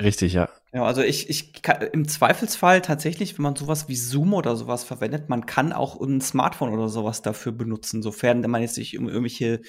Richtig, 0.00 0.32
ja. 0.32 0.48
Ja, 0.72 0.84
also 0.84 1.02
ich, 1.02 1.28
ich 1.28 1.62
kann, 1.62 1.82
im 1.92 2.08
Zweifelsfall 2.08 2.80
tatsächlich, 2.80 3.36
wenn 3.36 3.42
man 3.42 3.56
sowas 3.56 3.88
wie 3.88 3.94
Zoom 3.94 4.32
oder 4.32 4.56
sowas 4.56 4.84
verwendet, 4.84 5.28
man 5.28 5.44
kann 5.44 5.74
auch 5.74 6.00
ein 6.00 6.22
Smartphone 6.22 6.72
oder 6.72 6.88
sowas 6.88 7.20
dafür 7.20 7.52
benutzen, 7.52 8.02
sofern 8.02 8.40
man 8.40 8.62
jetzt 8.62 8.78
nicht 8.78 8.98
um 8.98 9.06
irgendwelche 9.06 9.60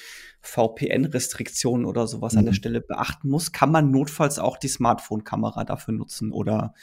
VPN-Restriktionen 0.42 1.86
oder 1.86 2.08
sowas 2.08 2.34
mhm. 2.34 2.40
an 2.40 2.46
der 2.46 2.52
mhm. 2.54 2.58
Stelle 2.58 2.82
beachten 2.82 3.30
muss, 3.30 3.52
kann 3.52 3.72
man 3.72 3.92
notfalls 3.92 4.40
auch 4.40 4.58
die 4.58 4.68
Smartphone-Kamera 4.68 5.66
dafür 5.66 5.94
nutzen 5.94 6.32
oder 6.32 6.74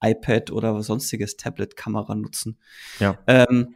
iPad 0.00 0.50
oder 0.50 0.82
sonstiges 0.82 1.36
Tablet-Kamera 1.36 2.14
nutzen. 2.14 2.58
Ja. 2.98 3.18
Ähm, 3.26 3.74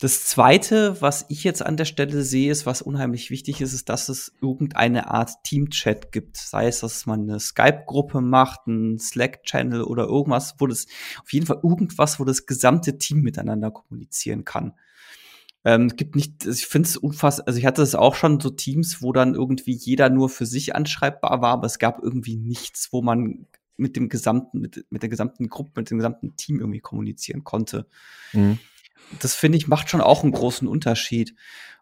das 0.00 0.24
zweite, 0.24 1.00
was 1.00 1.26
ich 1.28 1.42
jetzt 1.42 1.60
an 1.60 1.76
der 1.76 1.84
Stelle 1.84 2.22
sehe, 2.22 2.52
ist, 2.52 2.66
was 2.66 2.82
unheimlich 2.82 3.30
wichtig 3.30 3.60
ist, 3.60 3.72
ist, 3.72 3.88
dass 3.88 4.08
es 4.08 4.32
irgendeine 4.40 5.10
Art 5.10 5.42
Team-Chat 5.42 6.12
gibt. 6.12 6.36
Sei 6.36 6.68
es, 6.68 6.80
dass 6.80 7.04
man 7.06 7.22
eine 7.22 7.40
Skype-Gruppe 7.40 8.20
macht, 8.20 8.60
einen 8.68 9.00
Slack-Channel 9.00 9.82
oder 9.82 10.04
irgendwas, 10.04 10.54
wo 10.58 10.68
das, 10.68 10.86
auf 11.20 11.32
jeden 11.32 11.46
Fall 11.46 11.58
irgendwas, 11.64 12.20
wo 12.20 12.24
das 12.24 12.46
gesamte 12.46 12.96
Team 12.96 13.22
miteinander 13.22 13.72
kommunizieren 13.72 14.44
kann. 14.44 14.74
Ähm, 15.64 15.86
es 15.86 15.96
gibt 15.96 16.14
nicht, 16.14 16.46
also 16.46 16.56
ich 16.56 16.68
finde 16.68 16.88
es 16.88 16.96
unfassbar, 16.96 17.48
also 17.48 17.58
ich 17.58 17.66
hatte 17.66 17.82
es 17.82 17.96
auch 17.96 18.14
schon 18.14 18.38
so 18.38 18.50
Teams, 18.50 19.02
wo 19.02 19.12
dann 19.12 19.34
irgendwie 19.34 19.72
jeder 19.72 20.10
nur 20.10 20.28
für 20.28 20.46
sich 20.46 20.76
anschreibbar 20.76 21.42
war, 21.42 21.54
aber 21.54 21.66
es 21.66 21.80
gab 21.80 22.00
irgendwie 22.00 22.36
nichts, 22.36 22.92
wo 22.92 23.02
man 23.02 23.48
mit 23.76 23.96
dem 23.96 24.08
gesamten, 24.08 24.60
mit, 24.60 24.86
mit 24.90 25.02
der 25.02 25.08
gesamten 25.08 25.48
Gruppe, 25.48 25.72
mit 25.74 25.90
dem 25.90 25.98
gesamten 25.98 26.36
Team 26.36 26.60
irgendwie 26.60 26.80
kommunizieren 26.80 27.42
konnte. 27.42 27.88
Mhm 28.32 28.60
das 29.20 29.34
finde 29.34 29.58
ich 29.58 29.68
macht 29.68 29.90
schon 29.90 30.00
auch 30.00 30.22
einen 30.22 30.32
großen 30.32 30.68
Unterschied. 30.68 31.34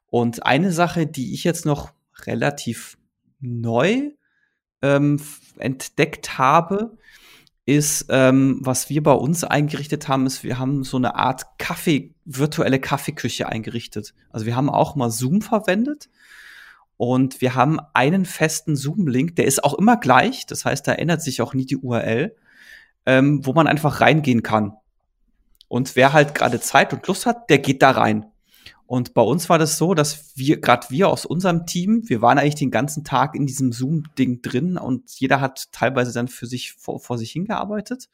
Und 0.09 0.47
eine 0.47 0.73
Sache, 0.73 1.07
die 1.07 1.35
ich 1.35 1.45
jetzt 1.45 1.67
noch 1.67 1.93
relativ 2.25 2.97
neu 3.41 4.11
ähm, 4.83 5.21
entdeckt 5.59 6.39
habe, 6.39 6.97
ist, 7.67 8.07
ähm, 8.11 8.61
was 8.63 8.89
wir 8.89 9.03
bei 9.03 9.13
uns 9.13 9.43
eingerichtet 9.43 10.07
haben, 10.07 10.25
ist, 10.25 10.45
wir 10.45 10.59
haben 10.59 10.85
so 10.85 10.97
eine 10.97 11.17
Art 11.17 11.59
Kaffee, 11.59 12.15
virtuelle 12.25 12.79
Kaffeeküche 12.79 13.49
eingerichtet. 13.49 14.15
Also 14.31 14.47
wir 14.47 14.55
haben 14.55 14.71
auch 14.71 14.95
mal 14.95 15.11
Zoom 15.11 15.43
verwendet 15.43 16.09
und 16.97 17.41
wir 17.41 17.57
haben 17.57 17.81
einen 17.93 18.25
festen 18.25 18.77
Zoom-Link, 18.77 19.35
der 19.37 19.47
ist 19.47 19.65
auch 19.65 19.75
immer 19.75 19.97
gleich, 19.97 20.47
das 20.47 20.65
heißt, 20.65 20.87
da 20.87 20.93
ändert 20.93 21.23
sich 21.23 21.43
auch 21.43 21.55
nie 21.55 21.67
die 21.67 21.77
URL, 21.77 22.37
ähm, 23.05 23.45
wo 23.45 23.53
man 23.53 23.67
einfach 23.67 24.01
reingehen 24.01 24.45
kann. 24.45 24.75
Und 25.69 25.97
wer 25.97 26.13
halt 26.13 26.35
gerade 26.35 26.61
Zeit 26.61 26.93
und 26.93 27.07
Lust 27.07 27.27
hat, 27.27 27.51
der 27.51 27.59
geht 27.59 27.83
da 27.83 27.91
rein. 27.91 28.27
Und 28.87 29.15
bei 29.15 29.23
uns 29.23 29.49
war 29.49 29.59
das 29.59 29.79
so, 29.79 29.95
dass 29.95 30.37
wir, 30.37 30.61
gerade 30.61 30.87
wir 30.91 31.09
aus 31.09 31.27
unserem 31.27 31.67
Team, 31.67 32.03
wir 32.07 32.23
waren 32.23 32.39
eigentlich 32.39 32.55
den 32.55 32.71
ganzen 32.71 33.03
Tag 33.03 33.35
in 33.35 33.47
diesem 33.47 33.73
Zoom-Ding 33.73 34.43
drin 34.43 34.79
und 34.79 35.11
jeder 35.11 35.41
hat 35.41 35.73
teilweise 35.73 36.13
dann 36.13 36.29
für 36.29 36.47
sich 36.47 36.73
vor, 36.75 37.01
vor 37.01 37.19
sich 37.19 37.33
hingearbeitet. 37.33 38.09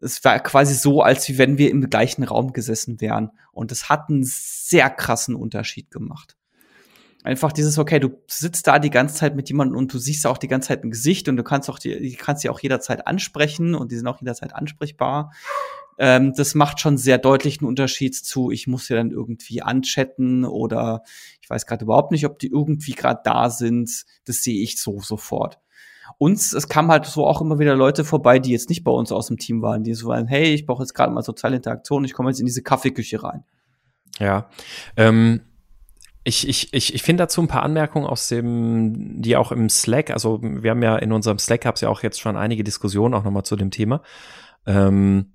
Es 0.00 0.24
war 0.24 0.38
quasi 0.40 0.74
so, 0.74 1.02
als 1.02 1.36
wenn 1.38 1.58
wir 1.58 1.70
im 1.70 1.88
gleichen 1.90 2.24
Raum 2.24 2.52
gesessen 2.52 3.00
wären. 3.00 3.30
Und 3.52 3.72
es 3.72 3.88
hat 3.88 4.08
einen 4.08 4.24
sehr 4.24 4.90
krassen 4.90 5.34
Unterschied 5.34 5.90
gemacht. 5.90 6.36
Einfach 7.22 7.52
dieses, 7.52 7.78
okay, 7.78 8.00
du 8.00 8.20
sitzt 8.26 8.66
da 8.66 8.78
die 8.78 8.90
ganze 8.90 9.14
Zeit 9.14 9.34
mit 9.34 9.48
jemandem 9.48 9.78
und 9.78 9.92
du 9.92 9.98
siehst 9.98 10.26
auch 10.26 10.36
die 10.36 10.48
ganze 10.48 10.68
Zeit 10.68 10.84
ein 10.84 10.90
Gesicht 10.90 11.26
und 11.28 11.38
du 11.38 11.42
kannst 11.42 11.70
auch 11.70 11.78
die, 11.78 12.14
kannst 12.16 12.42
sie 12.42 12.50
auch 12.50 12.60
jederzeit 12.60 13.06
ansprechen 13.06 13.74
und 13.74 13.92
die 13.92 13.96
sind 13.96 14.06
auch 14.06 14.20
jederzeit 14.20 14.54
ansprechbar. 14.54 15.32
Ähm, 15.98 16.32
das 16.36 16.54
macht 16.54 16.80
schon 16.80 16.96
sehr 16.96 17.18
deutlich 17.18 17.60
einen 17.60 17.68
Unterschied 17.68 18.14
zu, 18.14 18.50
ich 18.50 18.66
muss 18.66 18.88
ja 18.88 18.96
dann 18.96 19.10
irgendwie 19.10 19.62
anchatten 19.62 20.44
oder 20.44 21.02
ich 21.40 21.48
weiß 21.48 21.66
gerade 21.66 21.84
überhaupt 21.84 22.10
nicht, 22.10 22.26
ob 22.26 22.38
die 22.38 22.48
irgendwie 22.48 22.92
gerade 22.92 23.20
da 23.24 23.50
sind. 23.50 24.04
Das 24.24 24.42
sehe 24.42 24.62
ich 24.62 24.80
so 24.80 25.00
sofort. 25.00 25.58
Und 26.18 26.38
es 26.38 26.68
kam 26.68 26.90
halt 26.90 27.06
so 27.06 27.26
auch 27.26 27.40
immer 27.40 27.58
wieder 27.58 27.74
Leute 27.74 28.04
vorbei, 28.04 28.38
die 28.38 28.50
jetzt 28.50 28.68
nicht 28.68 28.84
bei 28.84 28.92
uns 28.92 29.10
aus 29.10 29.28
dem 29.28 29.38
Team 29.38 29.62
waren, 29.62 29.84
die 29.84 29.94
so 29.94 30.08
waren, 30.08 30.26
hey, 30.26 30.52
ich 30.54 30.66
brauche 30.66 30.82
jetzt 30.82 30.94
gerade 30.94 31.12
mal 31.12 31.22
soziale 31.22 31.56
Interaktion, 31.56 32.04
ich 32.04 32.12
komme 32.12 32.30
jetzt 32.30 32.40
in 32.40 32.46
diese 32.46 32.62
Kaffeeküche 32.62 33.22
rein. 33.22 33.44
Ja. 34.18 34.48
Ähm 34.96 35.40
ich, 36.26 36.48
ich, 36.48 36.72
ich, 36.72 36.94
ich 36.94 37.02
finde 37.02 37.24
dazu 37.24 37.42
ein 37.42 37.48
paar 37.48 37.62
Anmerkungen 37.62 38.06
aus 38.06 38.28
dem, 38.28 39.20
die 39.20 39.36
auch 39.36 39.52
im 39.52 39.68
Slack, 39.68 40.10
also 40.10 40.40
wir 40.42 40.70
haben 40.70 40.82
ja 40.82 40.96
in 40.96 41.12
unserem 41.12 41.38
Slack 41.38 41.60
gab 41.60 41.74
es 41.74 41.82
ja 41.82 41.90
auch 41.90 42.02
jetzt 42.02 42.18
schon 42.18 42.36
einige 42.36 42.64
Diskussionen 42.64 43.12
auch 43.12 43.24
nochmal 43.24 43.42
zu 43.42 43.56
dem 43.56 43.70
Thema. 43.70 44.00
Ähm, 44.66 45.34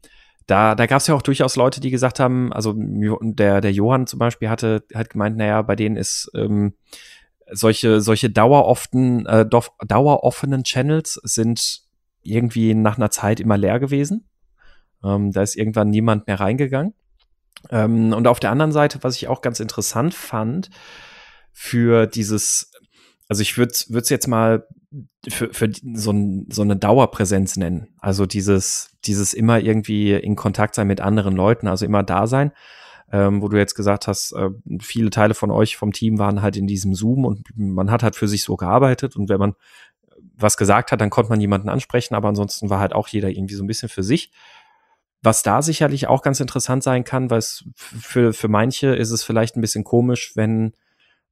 da, 0.49 0.73
da 0.73 0.85
gab 0.87 0.99
es 0.99 1.07
ja 1.07 1.13
auch 1.13 1.21
durchaus 1.21 1.55
Leute, 1.55 1.79
die 1.79 1.91
gesagt 1.91 2.19
haben, 2.19 2.51
also 2.51 2.73
der, 2.75 3.61
der 3.61 3.71
Johann 3.71 4.07
zum 4.07 4.17
Beispiel 4.17 4.49
hatte, 4.49 4.83
hat 4.95 5.11
gemeint, 5.11 5.37
naja, 5.37 5.61
bei 5.61 5.75
denen 5.75 5.95
ist 5.95 6.31
ähm, 6.33 6.73
solche, 7.51 8.01
solche 8.01 8.31
daueroffen, 8.31 9.27
äh, 9.27 9.45
daueroffenen 9.45 10.63
Channels 10.63 11.19
sind 11.23 11.81
irgendwie 12.23 12.73
nach 12.73 12.97
einer 12.97 13.11
Zeit 13.11 13.39
immer 13.39 13.57
leer 13.57 13.79
gewesen. 13.79 14.27
Ähm, 15.03 15.31
da 15.31 15.43
ist 15.43 15.55
irgendwann 15.55 15.91
niemand 15.91 16.25
mehr 16.25 16.39
reingegangen. 16.39 16.95
Ähm, 17.69 18.13
und 18.13 18.25
auf 18.25 18.39
der 18.39 18.49
anderen 18.49 18.71
Seite, 18.71 18.99
was 19.01 19.15
ich 19.17 19.27
auch 19.27 19.41
ganz 19.41 19.59
interessant 19.59 20.15
fand, 20.15 20.71
für 21.51 22.07
dieses, 22.07 22.71
also 23.27 23.43
ich 23.43 23.55
würde 23.57 23.71
es 23.71 24.09
jetzt 24.09 24.27
mal 24.27 24.65
für, 25.27 25.53
für 25.53 25.71
so, 25.93 26.11
ein, 26.11 26.47
so 26.49 26.61
eine 26.61 26.75
Dauerpräsenz 26.75 27.57
nennen. 27.57 27.89
Also 27.99 28.25
dieses, 28.25 28.91
dieses 29.05 29.33
immer 29.33 29.59
irgendwie 29.59 30.13
in 30.13 30.35
Kontakt 30.35 30.75
sein 30.75 30.87
mit 30.87 31.01
anderen 31.01 31.35
Leuten, 31.35 31.67
also 31.67 31.85
immer 31.85 32.03
da 32.03 32.27
sein. 32.27 32.51
Ähm, 33.11 33.41
wo 33.41 33.47
du 33.47 33.57
jetzt 33.57 33.73
gesagt 33.73 34.07
hast, 34.07 34.33
äh, 34.33 34.49
viele 34.79 35.09
Teile 35.09 35.33
von 35.33 35.49
euch 35.49 35.77
vom 35.77 35.93
Team 35.93 36.19
waren 36.19 36.43
halt 36.43 36.55
in 36.55 36.67
diesem 36.67 36.93
Zoom 36.93 37.25
und 37.25 37.41
man 37.55 37.89
hat 37.89 38.03
halt 38.03 38.15
für 38.15 38.27
sich 38.27 38.43
so 38.43 38.55
gearbeitet 38.55 39.15
und 39.15 39.29
wenn 39.29 39.39
man 39.39 39.55
was 40.35 40.57
gesagt 40.57 40.91
hat, 40.91 41.01
dann 41.01 41.09
konnte 41.09 41.31
man 41.31 41.41
jemanden 41.41 41.69
ansprechen, 41.69 42.13
aber 42.13 42.29
ansonsten 42.29 42.69
war 42.69 42.79
halt 42.79 42.93
auch 42.93 43.07
jeder 43.07 43.29
irgendwie 43.29 43.55
so 43.55 43.63
ein 43.63 43.67
bisschen 43.67 43.89
für 43.89 44.03
sich. 44.03 44.31
Was 45.23 45.41
da 45.41 45.63
sicherlich 45.63 46.07
auch 46.07 46.21
ganz 46.21 46.39
interessant 46.39 46.83
sein 46.83 47.03
kann, 47.03 47.31
weil 47.31 47.39
es 47.39 47.65
für, 47.75 48.31
für 48.31 48.47
manche 48.47 48.95
ist 48.95 49.09
es 49.09 49.23
vielleicht 49.23 49.57
ein 49.57 49.61
bisschen 49.61 49.83
komisch, 49.83 50.33
wenn 50.35 50.73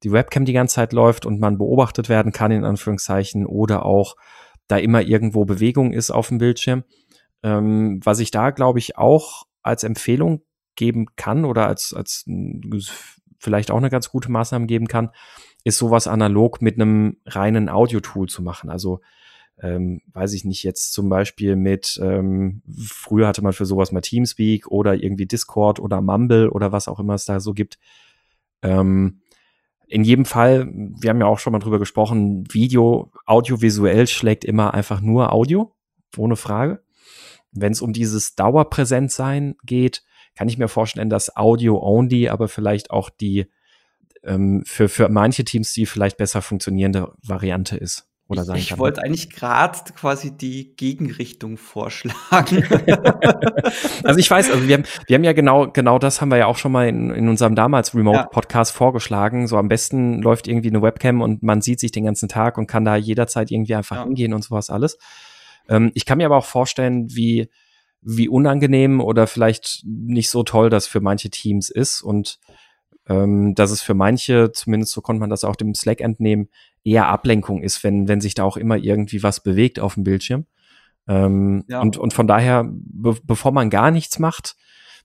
die 0.04 0.12
Webcam 0.12 0.46
die 0.46 0.54
ganze 0.54 0.76
Zeit 0.76 0.94
läuft 0.94 1.26
und 1.26 1.40
man 1.40 1.58
beobachtet 1.58 2.10
werden 2.10 2.32
kann, 2.32 2.52
in 2.52 2.64
Anführungszeichen, 2.64 3.46
oder 3.46 3.86
auch 3.86 4.16
da 4.68 4.78
immer 4.78 5.02
irgendwo 5.02 5.46
Bewegung 5.46 5.94
ist 5.94 6.12
auf 6.12 6.28
dem 6.28 6.38
Bildschirm. 6.38 6.84
Ähm, 7.44 8.00
was 8.04 8.20
ich 8.20 8.32
da, 8.32 8.52
glaube 8.52 8.80
ich, 8.80 8.98
auch 8.98 9.44
als 9.62 9.84
Empfehlung 9.84 10.42
geben 10.76 11.08
kann 11.16 11.46
oder 11.46 11.68
als, 11.68 11.94
als 11.94 12.26
vielleicht 13.40 13.72
auch 13.72 13.78
eine 13.78 13.90
ganz 13.90 14.10
gute 14.10 14.32
Maßnahme 14.32 14.68
geben 14.68 14.88
kann, 14.88 15.12
ist 15.64 15.78
sowas 15.78 16.08
analog 16.08 16.62
mit 16.62 16.76
einem 16.76 17.18
reinen 17.26 17.70
Audio-Tool 17.70 18.28
zu 18.28 18.42
machen. 18.42 18.70
Also 18.70 19.02
ähm, 19.60 20.02
weiß 20.14 20.34
ich 20.34 20.46
nicht, 20.46 20.64
jetzt 20.64 20.94
zum 20.94 21.10
Beispiel 21.10 21.56
mit, 21.56 22.00
ähm, 22.02 22.62
früher 22.88 23.28
hatte 23.28 23.42
man 23.42 23.54
für 23.54 23.66
sowas 23.66 23.92
mal 23.92 24.02
Teamspeak 24.02 24.68
oder 24.68 24.96
irgendwie 24.96 25.26
Discord 25.26 25.80
oder 25.80 26.02
Mumble 26.02 26.50
oder 26.50 26.72
was 26.72 26.88
auch 26.88 27.00
immer 27.00 27.16
es 27.16 27.26
da 27.26 27.40
so 27.40 27.54
gibt. 27.54 27.80
Ähm, 28.62 29.22
in 29.88 30.04
jedem 30.04 30.26
Fall, 30.26 30.68
wir 30.74 31.10
haben 31.10 31.20
ja 31.20 31.28
auch 31.28 31.40
schon 31.40 31.54
mal 31.54 31.60
drüber 31.60 31.80
gesprochen, 31.80 32.46
Video, 32.52 33.12
audiovisuell 33.26 34.08
schlägt 34.08 34.44
immer 34.46 34.74
einfach 34.74 35.02
nur 35.02 35.32
Audio, 35.32 35.74
ohne 36.18 36.36
Frage. 36.36 36.84
Wenn 37.52 37.72
es 37.72 37.82
um 37.82 37.94
dieses 37.94 38.36
Dauerpräsentsein 38.36 39.56
geht, 39.64 40.04
kann 40.36 40.50
ich 40.50 40.58
mir 40.58 40.68
vorstellen, 40.68 41.10
dass 41.10 41.36
Audio 41.36 41.82
only, 41.82 42.30
aber 42.30 42.48
vielleicht 42.48 42.92
auch 42.92 43.10
die 43.10 43.48
ähm, 44.24 44.64
für, 44.66 44.90
für 44.90 45.10
manche 45.10 45.46
Teams 45.46 45.74
die 45.74 45.86
vielleicht 45.86 46.18
besser 46.18 46.42
funktionierende 46.42 47.14
Variante 47.24 47.78
ist 47.78 48.08
oder 48.28 48.44
ich. 48.56 48.72
Ich 48.72 48.78
wollte 48.78 49.02
eigentlich 49.04 49.30
gerade 49.30 49.80
quasi 49.96 50.36
die 50.36 50.76
Gegenrichtung 50.76 51.58
vorschlagen. 51.58 52.64
also 54.04 54.20
ich 54.20 54.30
weiß, 54.30 54.52
also 54.52 54.68
wir 54.68 54.76
haben, 54.76 54.84
wir 55.08 55.16
haben 55.16 55.24
ja 55.24 55.34
genau, 55.34 55.68
genau 55.68 55.98
das 55.98 56.20
haben 56.20 56.30
wir 56.30 56.38
ja 56.38 56.46
auch 56.48 56.58
schon 56.58 56.74
mal 56.74 56.90
in, 56.90 57.10
in 57.12 57.30
unserem 57.30 57.56
damals 57.56 57.96
Remote-Podcast 57.96 58.74
ja. 58.74 58.78
vorgeschlagen. 58.78 59.48
So 59.48 59.58
am 59.58 59.70
besten 59.70 60.22
läuft 60.22 60.48
irgendwie 60.48 60.70
eine 60.70 60.82
Webcam 60.82 61.22
und 61.22 61.42
man 61.42 61.62
sieht 61.62 61.80
sich 61.80 61.92
den 61.92 62.04
ganzen 62.04 62.28
Tag 62.28 62.58
und 62.58 62.68
kann 62.68 62.84
da 62.84 62.98
jederzeit 62.98 63.50
irgendwie 63.50 63.76
einfach 63.76 63.96
ja. 63.96 64.04
hingehen 64.04 64.34
und 64.34 64.44
sowas 64.44 64.70
alles. 64.70 64.98
Ähm, 65.70 65.92
ich 65.94 66.06
kann 66.06 66.18
mir 66.18 66.26
aber 66.26 66.38
auch 66.38 66.46
vorstellen, 66.46 67.08
wie, 67.10 67.50
wie 68.02 68.28
unangenehm 68.28 69.00
oder 69.00 69.28
vielleicht 69.28 69.84
nicht 69.86 70.30
so 70.30 70.44
toll 70.44 70.70
das 70.70 70.86
für 70.86 71.00
manche 71.00 71.30
Teams 71.30 71.70
ist 71.70 72.02
und 72.02 72.40
ähm, 73.10 73.56
dass 73.56 73.72
es 73.72 73.82
für 73.82 73.94
manche, 73.94 74.52
zumindest 74.52 74.92
so 74.92 75.02
konnte 75.02 75.20
man 75.22 75.30
das 75.30 75.44
auch 75.44 75.56
dem 75.56 75.74
Slack 75.74 76.02
entnehmen, 76.02 76.50
eher 76.88 77.08
Ablenkung 77.08 77.62
ist, 77.62 77.84
wenn, 77.84 78.08
wenn 78.08 78.22
sich 78.22 78.34
da 78.34 78.44
auch 78.44 78.58
immer 78.58 78.78
irgendwie 78.78 79.22
was 79.22 79.42
bewegt 79.42 79.80
auf 79.80 79.96
dem 79.96 80.04
Bildschirm. 80.04 80.46
Ähm, 81.08 81.64
ja. 81.68 81.82
und, 81.82 81.98
und 81.98 82.14
von 82.14 82.28
daher, 82.28 82.66
be 82.70 83.16
bevor 83.24 83.52
man 83.52 83.70
gar 83.70 83.92
nichts 83.92 84.20
macht, 84.20 84.56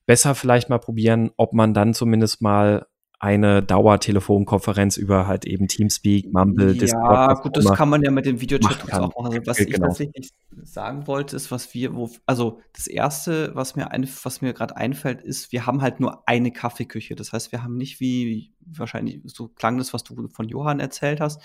besser 0.07 0.35
vielleicht 0.35 0.69
mal 0.69 0.79
probieren, 0.79 1.31
ob 1.37 1.53
man 1.53 1.75
dann 1.75 1.95
zumindest 1.95 2.41
mal 2.41 2.87
eine 3.23 3.63
Dauertelefonkonferenz 3.63 4.97
über 4.97 5.29
halt 5.29 5.45
eben 5.45 5.69
Teamspeak, 5.69 6.33
Mumble, 6.33 6.73
ja, 6.73 6.81
Discord. 6.81 7.13
Ja, 7.13 7.35
gut, 7.35 7.57
das 7.57 7.73
kann 7.73 7.89
man 7.89 8.03
ja 8.03 8.11
mit 8.11 8.27
den 8.27 8.41
Videochats 8.41 8.93
auch 8.93 9.15
machen. 9.17 9.35
Also 9.35 9.47
was 9.47 9.61
ich 9.61 9.73
genau. 9.73 9.87
tatsächlich 9.87 10.31
sagen 10.65 11.07
wollte, 11.07 11.37
ist, 11.37 11.53
was 11.53 11.73
wir, 11.73 11.95
wo, 11.95 12.11
also 12.27 12.61
das 12.73 12.89
erste, 12.89 13.55
was 13.55 13.77
mir 13.77 13.93
ein, 13.93 14.09
was 14.25 14.43
mir 14.43 14.53
gerade 14.53 14.77
einfällt, 14.77 15.23
ist, 15.23 15.53
wir 15.53 15.67
haben 15.67 15.83
halt 15.83 16.01
nur 16.01 16.29
eine 16.29 16.51
Kaffeeküche. 16.51 17.15
Das 17.15 17.33
heißt, 17.33 17.53
wir 17.53 17.63
haben 17.63 17.77
nicht 17.77 18.01
wie 18.01 18.55
wahrscheinlich 18.67 19.21
so 19.27 19.47
klang 19.47 19.79
das, 19.79 19.95
was 19.95 20.03
du 20.03 20.27
von 20.27 20.49
Johann 20.49 20.81
erzählt 20.81 21.21
hast, 21.21 21.41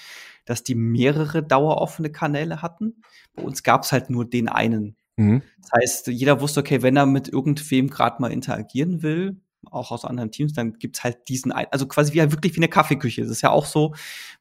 dass 0.45 0.63
die 0.63 0.75
mehrere 0.75 1.43
daueroffene 1.43 2.11
Kanäle 2.11 2.63
hatten. 2.63 3.03
Bei 3.35 3.43
uns 3.43 3.61
gab 3.61 3.83
es 3.83 3.91
halt 3.91 4.09
nur 4.09 4.25
den 4.25 4.49
einen. 4.49 4.95
Mhm. 5.15 5.43
Das 5.61 5.71
heißt, 5.73 6.07
jeder 6.07 6.41
wusste, 6.41 6.61
okay, 6.61 6.81
wenn 6.81 6.97
er 6.97 7.05
mit 7.05 7.27
irgendwem 7.27 7.91
gerade 7.91 8.19
mal 8.19 8.31
interagieren 8.31 9.03
will, 9.03 9.39
auch 9.65 9.91
aus 9.91 10.05
anderen 10.05 10.31
Teams, 10.31 10.53
dann 10.53 10.73
gibt's 10.79 11.03
halt 11.03 11.27
diesen, 11.27 11.51
also 11.51 11.87
quasi 11.87 12.13
wie 12.13 12.31
wirklich 12.31 12.53
wie 12.53 12.59
eine 12.59 12.67
Kaffeeküche. 12.67 13.21
Das 13.21 13.31
ist 13.31 13.41
ja 13.41 13.49
auch 13.49 13.65
so, 13.65 13.93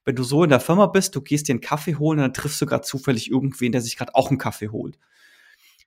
wenn 0.05 0.17
du 0.17 0.23
so 0.23 0.45
in 0.45 0.51
der 0.51 0.61
Firma 0.61 0.87
bist, 0.87 1.17
du 1.17 1.21
gehst 1.21 1.49
dir 1.49 1.53
einen 1.53 1.61
Kaffee 1.61 1.97
holen 1.97 2.19
und 2.19 2.25
dann 2.25 2.35
triffst 2.35 2.61
du 2.61 2.67
gerade 2.67 2.83
zufällig 2.83 3.31
irgendwen, 3.31 3.73
der 3.73 3.81
sich 3.81 3.97
gerade 3.97 4.15
auch 4.15 4.29
einen 4.29 4.39
Kaffee 4.39 4.69
holt. 4.69 4.99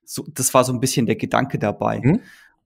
So, 0.04 0.26
das 0.34 0.54
war 0.54 0.64
so 0.64 0.74
ein 0.74 0.80
bisschen 0.80 1.06
der 1.06 1.16
Gedanke 1.16 1.60
dabei. 1.60 2.02
Mhm. 2.04 2.22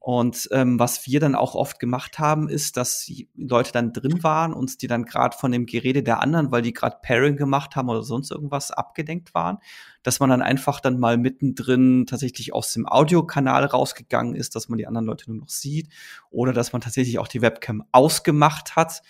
Und 0.06 0.50
ähm, 0.52 0.80
was 0.80 1.08
wir 1.08 1.22
dann 1.22 1.34
auch 1.34 1.56
oft 1.56 1.80
gemacht 1.80 2.20
haben, 2.20 2.50
ist, 2.50 2.76
dass 2.76 3.06
die 3.06 3.30
Leute 3.38 3.72
dann 3.72 3.94
drin 3.94 4.22
waren 4.22 4.52
und 4.52 4.82
die 4.82 4.88
dann 4.88 5.06
gerade 5.06 5.38
von 5.38 5.50
dem 5.50 5.66
Gerede 5.66 6.04
der 6.04 6.22
anderen, 6.22 6.52
weil 6.52 6.62
die 6.62 6.74
gerade 6.74 6.98
Pairing 7.02 7.38
gemacht 7.38 7.78
haben 7.78 7.88
oder 7.88 8.04
sonst 8.04 8.30
irgendwas 8.30 8.72
abgedenkt 8.72 9.34
waren, 9.34 9.60
dass 10.04 10.20
man 10.20 10.30
dann 10.30 10.42
einfach 10.42 10.82
dann 10.82 11.00
mal 11.00 11.18
mittendrin 11.18 12.06
tatsächlich 12.06 12.54
aus 12.54 12.74
dem 12.74 12.86
Audiokanal 12.86 13.64
rausgegangen 13.64 14.36
ist, 14.36 14.58
dass 14.58 14.68
man 14.68 14.78
die 14.78 14.88
anderen 14.88 15.06
Leute 15.06 15.32
nur 15.32 15.40
noch 15.40 15.50
sieht. 15.50 15.88
Oder 16.32 16.52
dass 16.52 16.74
man 16.74 16.82
tatsächlich 16.82 17.18
auch 17.18 17.30
die 17.30 17.42
Webcam 17.42 17.86
ausgemacht 17.94 18.76
hat, 18.76 19.04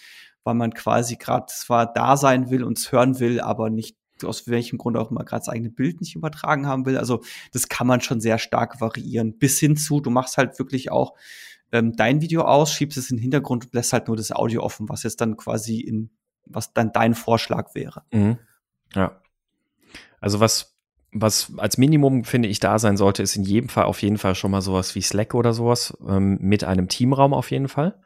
weil 0.44 0.54
man 0.54 0.76
quasi 0.76 1.16
gerade 1.16 1.48
zwar 1.48 1.92
da 1.92 2.18
sein 2.18 2.52
will 2.52 2.64
und 2.64 2.92
hören 2.92 3.20
will, 3.20 3.42
aber 3.42 3.72
nicht 3.72 3.98
aus 4.24 4.48
welchem 4.48 4.78
Grund 4.78 4.98
auch 4.98 5.12
immer 5.12 5.24
gerade 5.24 5.42
das 5.42 5.50
eigene 5.50 5.70
Bild 5.70 6.02
nicht 6.02 6.16
übertragen 6.16 6.68
haben 6.68 6.86
will. 6.86 6.98
Also 6.98 7.24
das 7.52 7.68
kann 7.68 7.88
man 7.88 8.02
schon 8.02 8.22
sehr 8.22 8.38
stark 8.38 8.80
variieren. 8.80 9.38
Bis 9.38 9.60
hin 9.60 9.76
zu, 9.76 10.00
du 10.00 10.10
machst 10.10 10.38
halt 10.38 10.60
wirklich 10.60 10.92
auch 10.92 11.14
ähm, 11.72 11.96
dein 11.96 12.22
Video 12.22 12.44
aus, 12.44 12.72
schiebst 12.72 12.98
es 12.98 13.10
in 13.10 13.18
den 13.18 13.24
Hintergrund 13.24 13.66
und 13.66 13.74
lässt 13.74 13.94
halt 13.94 14.08
nur 14.08 14.16
das 14.16 14.32
Audio 14.32 14.62
offen, 14.62 14.90
was 14.90 15.04
jetzt 15.04 15.20
dann 15.22 15.38
quasi 15.38 15.80
in, 15.80 16.12
was 16.46 16.74
dann 16.74 16.92
dein 16.92 17.16
Vorschlag 17.16 17.74
wäre. 17.74 18.04
Mhm. 18.14 18.38
Ja. 18.94 19.20
Also 20.22 20.40
was, 20.40 20.78
was 21.12 21.52
als 21.58 21.78
Minimum, 21.78 22.24
finde 22.24 22.48
ich, 22.48 22.60
da 22.60 22.78
sein 22.80 22.96
sollte, 22.96 23.24
ist 23.24 23.36
in 23.36 23.44
jedem 23.44 23.70
Fall 23.70 23.86
auf 23.86 24.02
jeden 24.02 24.18
Fall 24.18 24.36
schon 24.36 24.52
mal 24.52 24.62
sowas 24.62 24.96
wie 24.96 25.02
Slack 25.02 25.34
oder 25.34 25.54
sowas, 25.54 25.98
ähm, 26.08 26.38
mit 26.40 26.64
einem 26.64 26.88
Teamraum 26.88 27.34
auf 27.34 27.50
jeden 27.52 27.68
Fall 27.68 28.00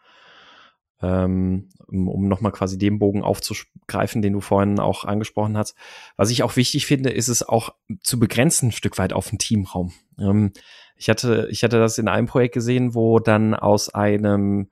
ähm, 1.02 1.70
um, 1.88 2.28
nochmal 2.28 2.52
quasi 2.52 2.78
den 2.78 3.00
Bogen 3.00 3.24
aufzugreifen, 3.24 4.22
den 4.22 4.34
du 4.34 4.42
vorhin 4.42 4.80
auch 4.80 5.06
angesprochen 5.06 5.58
hast. 5.58 5.76
Was 6.16 6.32
ich 6.32 6.44
auch 6.44 6.56
wichtig 6.56 6.86
finde, 6.86 7.10
ist 7.10 7.28
es 7.28 7.48
auch 7.48 7.76
zu 8.02 8.20
begrenzen, 8.20 8.70
ein 8.70 8.72
Stück 8.72 8.98
weit 8.98 9.14
auf 9.14 9.30
den 9.30 9.40
Teamraum. 9.40 9.94
Ähm, 10.20 10.54
ich 10.96 11.10
hatte, 11.10 11.48
ich 11.52 11.64
hatte 11.64 11.80
das 11.80 11.98
in 11.98 12.08
einem 12.08 12.28
Projekt 12.28 12.56
gesehen, 12.56 12.96
wo 12.96 13.20
dann 13.20 13.54
aus 13.54 13.90
einem 13.94 14.70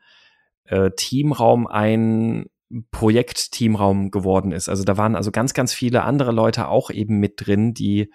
äh, 0.66 0.92
Teamraum 0.96 1.68
ein 1.68 2.48
Projekt-Teamraum 2.92 4.10
geworden 4.10 4.52
ist. 4.52 4.70
Also 4.70 4.84
da 4.84 4.98
waren 4.98 5.16
also 5.16 5.32
ganz, 5.32 5.54
ganz 5.54 5.74
viele 5.74 6.04
andere 6.04 6.32
Leute 6.32 6.68
auch 6.68 6.90
eben 6.90 7.20
mit 7.20 7.46
drin, 7.46 7.74
die, 7.74 8.12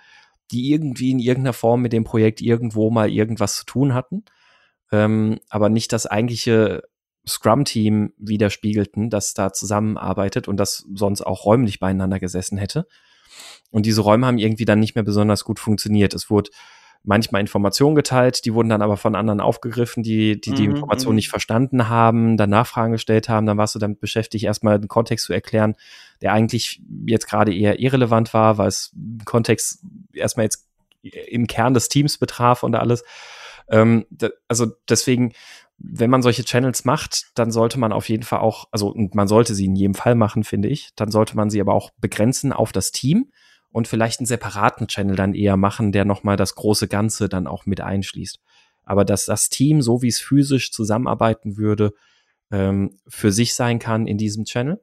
die 0.51 0.73
irgendwie 0.73 1.13
in 1.13 1.21
irgendeiner 1.21 1.53
Form 1.53 1.83
mit 1.83 1.93
dem 1.93 2.03
Projekt 2.03 2.41
irgendwo 2.41 2.91
mal 2.91 3.09
irgendwas 3.09 3.57
zu 3.57 3.65
tun 3.65 3.95
hatten. 3.95 4.25
Ähm, 4.91 5.39
aber 5.49 5.69
nicht 5.69 5.93
das 5.93 6.07
eigentliche 6.07 6.83
Scrum-Team 7.31 8.13
widerspiegelten, 8.19 9.11
das 9.11 9.35
da 9.35 9.53
zusammenarbeitet 9.53 10.49
und 10.49 10.59
das 10.59 10.87
sonst 10.95 11.23
auch 11.23 11.45
räumlich 11.45 11.81
beieinander 11.81 12.21
gesessen 12.21 12.59
hätte. 12.59 12.87
Und 13.71 13.87
diese 13.87 14.01
Räume 14.01 14.27
haben 14.27 14.39
irgendwie 14.39 14.65
dann 14.65 14.81
nicht 14.81 14.95
mehr 14.95 15.05
besonders 15.05 15.45
gut 15.45 15.59
funktioniert. 15.59 16.15
Es 16.15 16.31
wurde 16.31 16.51
manchmal 17.03 17.41
Informationen 17.41 17.95
geteilt, 17.95 18.45
die 18.45 18.53
wurden 18.53 18.69
dann 18.69 18.83
aber 18.83 18.97
von 18.97 19.15
anderen 19.15 19.41
aufgegriffen, 19.41 20.03
die 20.03 20.41
die, 20.41 20.53
die 20.53 20.69
mhm, 20.69 20.75
Information 20.75 21.13
mhm. 21.13 21.17
nicht 21.17 21.31
verstanden 21.31 21.89
haben, 21.89 22.37
dann 22.37 22.51
Nachfragen 22.51 22.93
gestellt 22.93 23.29
haben, 23.29 23.47
dann 23.47 23.57
warst 23.57 23.75
du 23.75 23.79
damit 23.79 24.01
beschäftigt, 24.01 24.45
erstmal 24.45 24.79
den 24.79 24.89
Kontext 24.89 25.27
zu 25.27 25.33
erklären, 25.33 25.77
der 26.21 26.33
eigentlich 26.33 26.83
jetzt 27.07 27.27
gerade 27.27 27.55
eher 27.55 27.81
irrelevant 27.81 28.35
war, 28.35 28.59
weil 28.59 28.69
es 28.69 28.95
Kontext 29.25 29.83
erstmal 30.13 30.45
jetzt 30.45 30.69
im 31.03 31.47
Kern 31.47 31.73
des 31.73 31.89
Teams 31.89 32.19
betraf 32.19 32.63
und 32.63 32.75
alles. 32.75 33.05
Ähm, 33.71 34.05
also 34.49 34.67
deswegen 34.89 35.33
wenn 35.83 36.11
man 36.11 36.23
solche 36.23 36.45
Channels 36.45 36.85
macht, 36.85 37.31
dann 37.35 37.51
sollte 37.51 37.79
man 37.79 37.93
auf 37.93 38.09
jeden 38.09 38.23
Fall 38.23 38.41
auch, 38.41 38.67
also 38.71 38.95
man 39.15 39.29
sollte 39.29 39.55
sie 39.55 39.65
in 39.65 39.75
jedem 39.75 39.95
Fall 39.95 40.15
machen, 40.15 40.45
finde 40.45 40.69
ich, 40.69 40.91
dann 40.95 41.11
sollte 41.11 41.37
man 41.37 41.49
sie 41.49 41.61
aber 41.61 41.75
auch 41.75 41.91
begrenzen 41.99 42.53
auf 42.53 42.71
das 42.71 42.93
Team 42.93 43.31
und 43.73 43.89
vielleicht 43.89 44.21
einen 44.21 44.27
separaten 44.27 44.89
Channel 44.89 45.17
dann 45.17 45.35
eher 45.35 45.57
machen, 45.57 45.93
der 45.93 46.05
nochmal 46.05 46.37
das 46.37 46.55
große 46.55 46.87
Ganze 46.87 47.29
dann 47.29 47.47
auch 47.47 47.65
mit 47.65 47.81
einschließt. 47.81 48.41
Aber 48.85 49.05
dass 49.05 49.25
das 49.25 49.49
Team, 49.49 49.81
so 49.81 50.03
wie 50.03 50.09
es 50.09 50.21
physisch 50.21 50.71
zusammenarbeiten 50.71 51.57
würde, 51.57 51.93
ähm, 52.51 52.97
für 53.09 53.33
sich 53.33 53.55
sein 53.55 53.79
kann 53.79 54.07
in 54.07 54.19
diesem 54.19 54.45
Channel, 54.45 54.83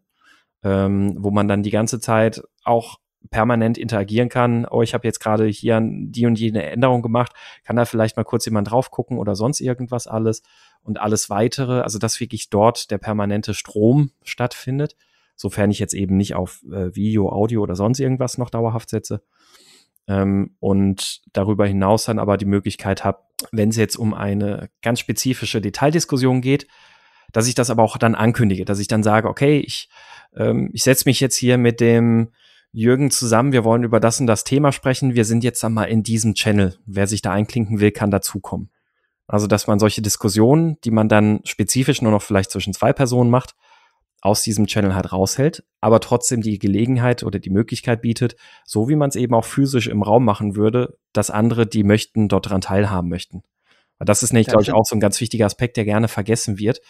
ähm, 0.63 1.15
wo 1.19 1.29
man 1.29 1.47
dann 1.47 1.63
die 1.63 1.71
ganze 1.71 1.99
Zeit 1.99 2.41
auch 2.63 2.97
permanent 3.29 3.77
interagieren 3.77 4.29
kann. 4.29 4.65
Oh, 4.65 4.81
ich 4.81 4.93
habe 4.93 5.07
jetzt 5.07 5.19
gerade 5.19 5.45
hier 5.47 5.81
die 5.83 6.25
und 6.25 6.39
jene 6.39 6.63
Änderung 6.63 7.01
gemacht. 7.01 7.33
Kann 7.63 7.75
da 7.75 7.85
vielleicht 7.85 8.15
mal 8.15 8.23
kurz 8.23 8.45
jemand 8.45 8.71
drauf 8.71 8.91
gucken 8.91 9.17
oder 9.17 9.35
sonst 9.35 9.59
irgendwas 9.59 10.07
alles 10.07 10.43
und 10.87 10.99
alles 10.99 11.29
weitere. 11.29 11.81
Also 11.81 11.99
dass 11.99 12.19
wirklich 12.19 12.49
dort 12.49 12.89
der 12.89 12.97
permanente 12.97 13.53
Strom 13.53 14.11
stattfindet, 14.23 14.95
sofern 15.35 15.69
ich 15.69 15.79
jetzt 15.79 15.93
eben 15.93 16.17
nicht 16.17 16.33
auf 16.33 16.63
äh, 16.71 16.95
Video, 16.95 17.29
Audio 17.29 17.61
oder 17.61 17.75
sonst 17.75 17.99
irgendwas 17.99 18.37
noch 18.37 18.49
dauerhaft 18.49 18.89
setze. 18.89 19.21
Ähm, 20.07 20.55
und 20.59 21.21
darüber 21.33 21.67
hinaus 21.67 22.05
dann 22.05 22.19
aber 22.19 22.37
die 22.37 22.45
Möglichkeit 22.45 23.03
habe, 23.03 23.19
wenn 23.51 23.69
es 23.69 23.75
jetzt 23.75 23.97
um 23.97 24.13
eine 24.13 24.69
ganz 24.81 24.99
spezifische 24.99 25.61
Detaildiskussion 25.61 26.41
geht, 26.41 26.67
dass 27.33 27.47
ich 27.47 27.55
das 27.55 27.69
aber 27.69 27.83
auch 27.83 27.97
dann 27.97 28.15
ankündige, 28.15 28.63
dass 28.63 28.79
ich 28.79 28.87
dann 28.87 29.03
sage, 29.03 29.27
okay, 29.27 29.59
ich, 29.59 29.89
ähm, 30.35 30.69
ich 30.71 30.83
setze 30.83 31.07
mich 31.07 31.19
jetzt 31.19 31.35
hier 31.35 31.57
mit 31.57 31.81
dem 31.81 32.29
Jürgen 32.71 33.11
zusammen, 33.11 33.51
wir 33.51 33.65
wollen 33.65 33.83
über 33.83 33.99
das 33.99 34.21
und 34.21 34.27
das 34.27 34.45
Thema 34.45 34.71
sprechen, 34.71 35.15
wir 35.15 35.25
sind 35.25 35.43
jetzt 35.43 35.63
einmal 35.65 35.89
in 35.89 36.03
diesem 36.03 36.35
Channel. 36.35 36.77
Wer 36.85 37.07
sich 37.07 37.21
da 37.21 37.31
einklinken 37.31 37.81
will, 37.81 37.91
kann 37.91 38.11
dazukommen. 38.11 38.69
Also, 39.27 39.47
dass 39.47 39.67
man 39.67 39.79
solche 39.79 40.01
Diskussionen, 40.01 40.79
die 40.83 40.91
man 40.91 41.09
dann 41.09 41.41
spezifisch 41.43 42.01
nur 42.01 42.11
noch 42.11 42.21
vielleicht 42.21 42.51
zwischen 42.51 42.73
zwei 42.73 42.93
Personen 42.93 43.29
macht, 43.29 43.55
aus 44.21 44.41
diesem 44.41 44.65
Channel 44.67 44.95
halt 44.95 45.11
raushält, 45.11 45.63
aber 45.79 45.99
trotzdem 45.99 46.41
die 46.41 46.57
Gelegenheit 46.57 47.23
oder 47.23 47.39
die 47.39 47.49
Möglichkeit 47.49 48.01
bietet, 48.01 48.35
so 48.65 48.89
wie 48.89 48.95
man 48.95 49.09
es 49.09 49.15
eben 49.15 49.35
auch 49.35 49.45
physisch 49.45 49.87
im 49.87 50.01
Raum 50.01 50.25
machen 50.25 50.55
würde, 50.55 50.97
dass 51.13 51.29
andere, 51.29 51.67
die 51.67 51.83
möchten, 51.83 52.27
dort 52.27 52.47
daran 52.47 52.61
teilhaben 52.61 53.09
möchten. 53.09 53.43
Das 53.99 54.23
ist 54.23 54.33
nämlich, 54.33 54.47
glaube 54.47 54.63
ich, 54.63 54.71
auch 54.71 54.85
so 54.85 54.95
ein 54.95 54.99
ganz 54.99 55.19
wichtiger 55.21 55.45
Aspekt, 55.45 55.77
der 55.77 55.85
gerne 55.85 56.07
vergessen 56.07 56.57
wird, 56.57 56.81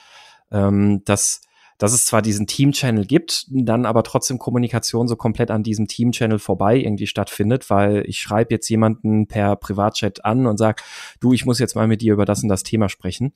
ähm, 0.52 1.04
dass 1.06 1.42
dass 1.78 1.94
es 1.94 2.06
zwar 2.06 2.22
diesen 2.22 2.48
Team-Channel 2.48 3.06
gibt, 3.06 3.46
dann 3.50 3.86
aber 3.86 4.04
trotzdem 4.04 4.40
Kommunikation 4.40 5.08
so 5.08 5.16
komplett 5.16 5.52
an 5.52 5.64
diesem 5.64 5.88
Team-Channel 5.88 6.40
vorbei 6.40 6.78
irgendwie 6.78 7.08
stattfindet, 7.08 7.70
weil 7.70 8.04
ich 8.08 8.20
schreibe 8.20 8.54
jetzt 8.54 8.68
jemanden 8.70 9.28
per 9.28 9.56
Privatchat 9.56 10.26
an 10.26 10.48
und 10.48 10.58
sag, 10.58 10.84
du, 11.20 11.34
ich 11.34 11.46
muss 11.46 11.60
jetzt 11.60 11.76
mal 11.76 11.88
mit 11.88 12.02
dir 12.02 12.14
über 12.14 12.26
das 12.26 12.42
und 12.42 12.50
das 12.50 12.64
Thema 12.64 12.90
sprechen. 12.90 13.34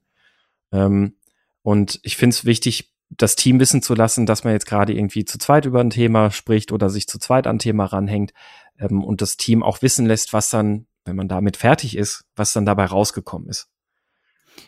Ähm, 0.72 1.14
und 1.62 2.00
ich 2.02 2.18
finde 2.18 2.34
es 2.34 2.46
wichtig, 2.46 2.92
das 3.10 3.36
Team 3.36 3.60
wissen 3.60 3.82
zu 3.82 3.94
lassen, 3.94 4.26
dass 4.26 4.44
man 4.44 4.54
jetzt 4.54 4.66
gerade 4.66 4.94
irgendwie 4.94 5.26
zu 5.26 5.38
zweit 5.38 5.66
über 5.66 5.82
ein 5.82 5.90
Thema 5.90 6.32
spricht 6.32 6.72
oder 6.72 6.90
sich 6.90 7.08
zu 7.08 7.20
zweit 7.20 7.46
an 7.46 7.58
ein 7.58 7.60
Thema 7.60 7.86
ranhängt 7.86 8.34
ähm, 8.80 9.04
und 9.04 9.22
das 9.22 9.38
Team 9.38 9.62
auch 9.62 9.82
wissen 9.82 10.06
lässt, 10.06 10.34
was 10.34 10.50
dann, 10.50 10.88
wenn 11.06 11.16
man 11.16 11.28
damit 11.28 11.58
fertig 11.58 11.96
ist, 11.96 12.26
was 12.36 12.54
dann 12.54 12.66
dabei 12.66 12.86
rausgekommen 12.86 13.50
ist. 13.50 13.70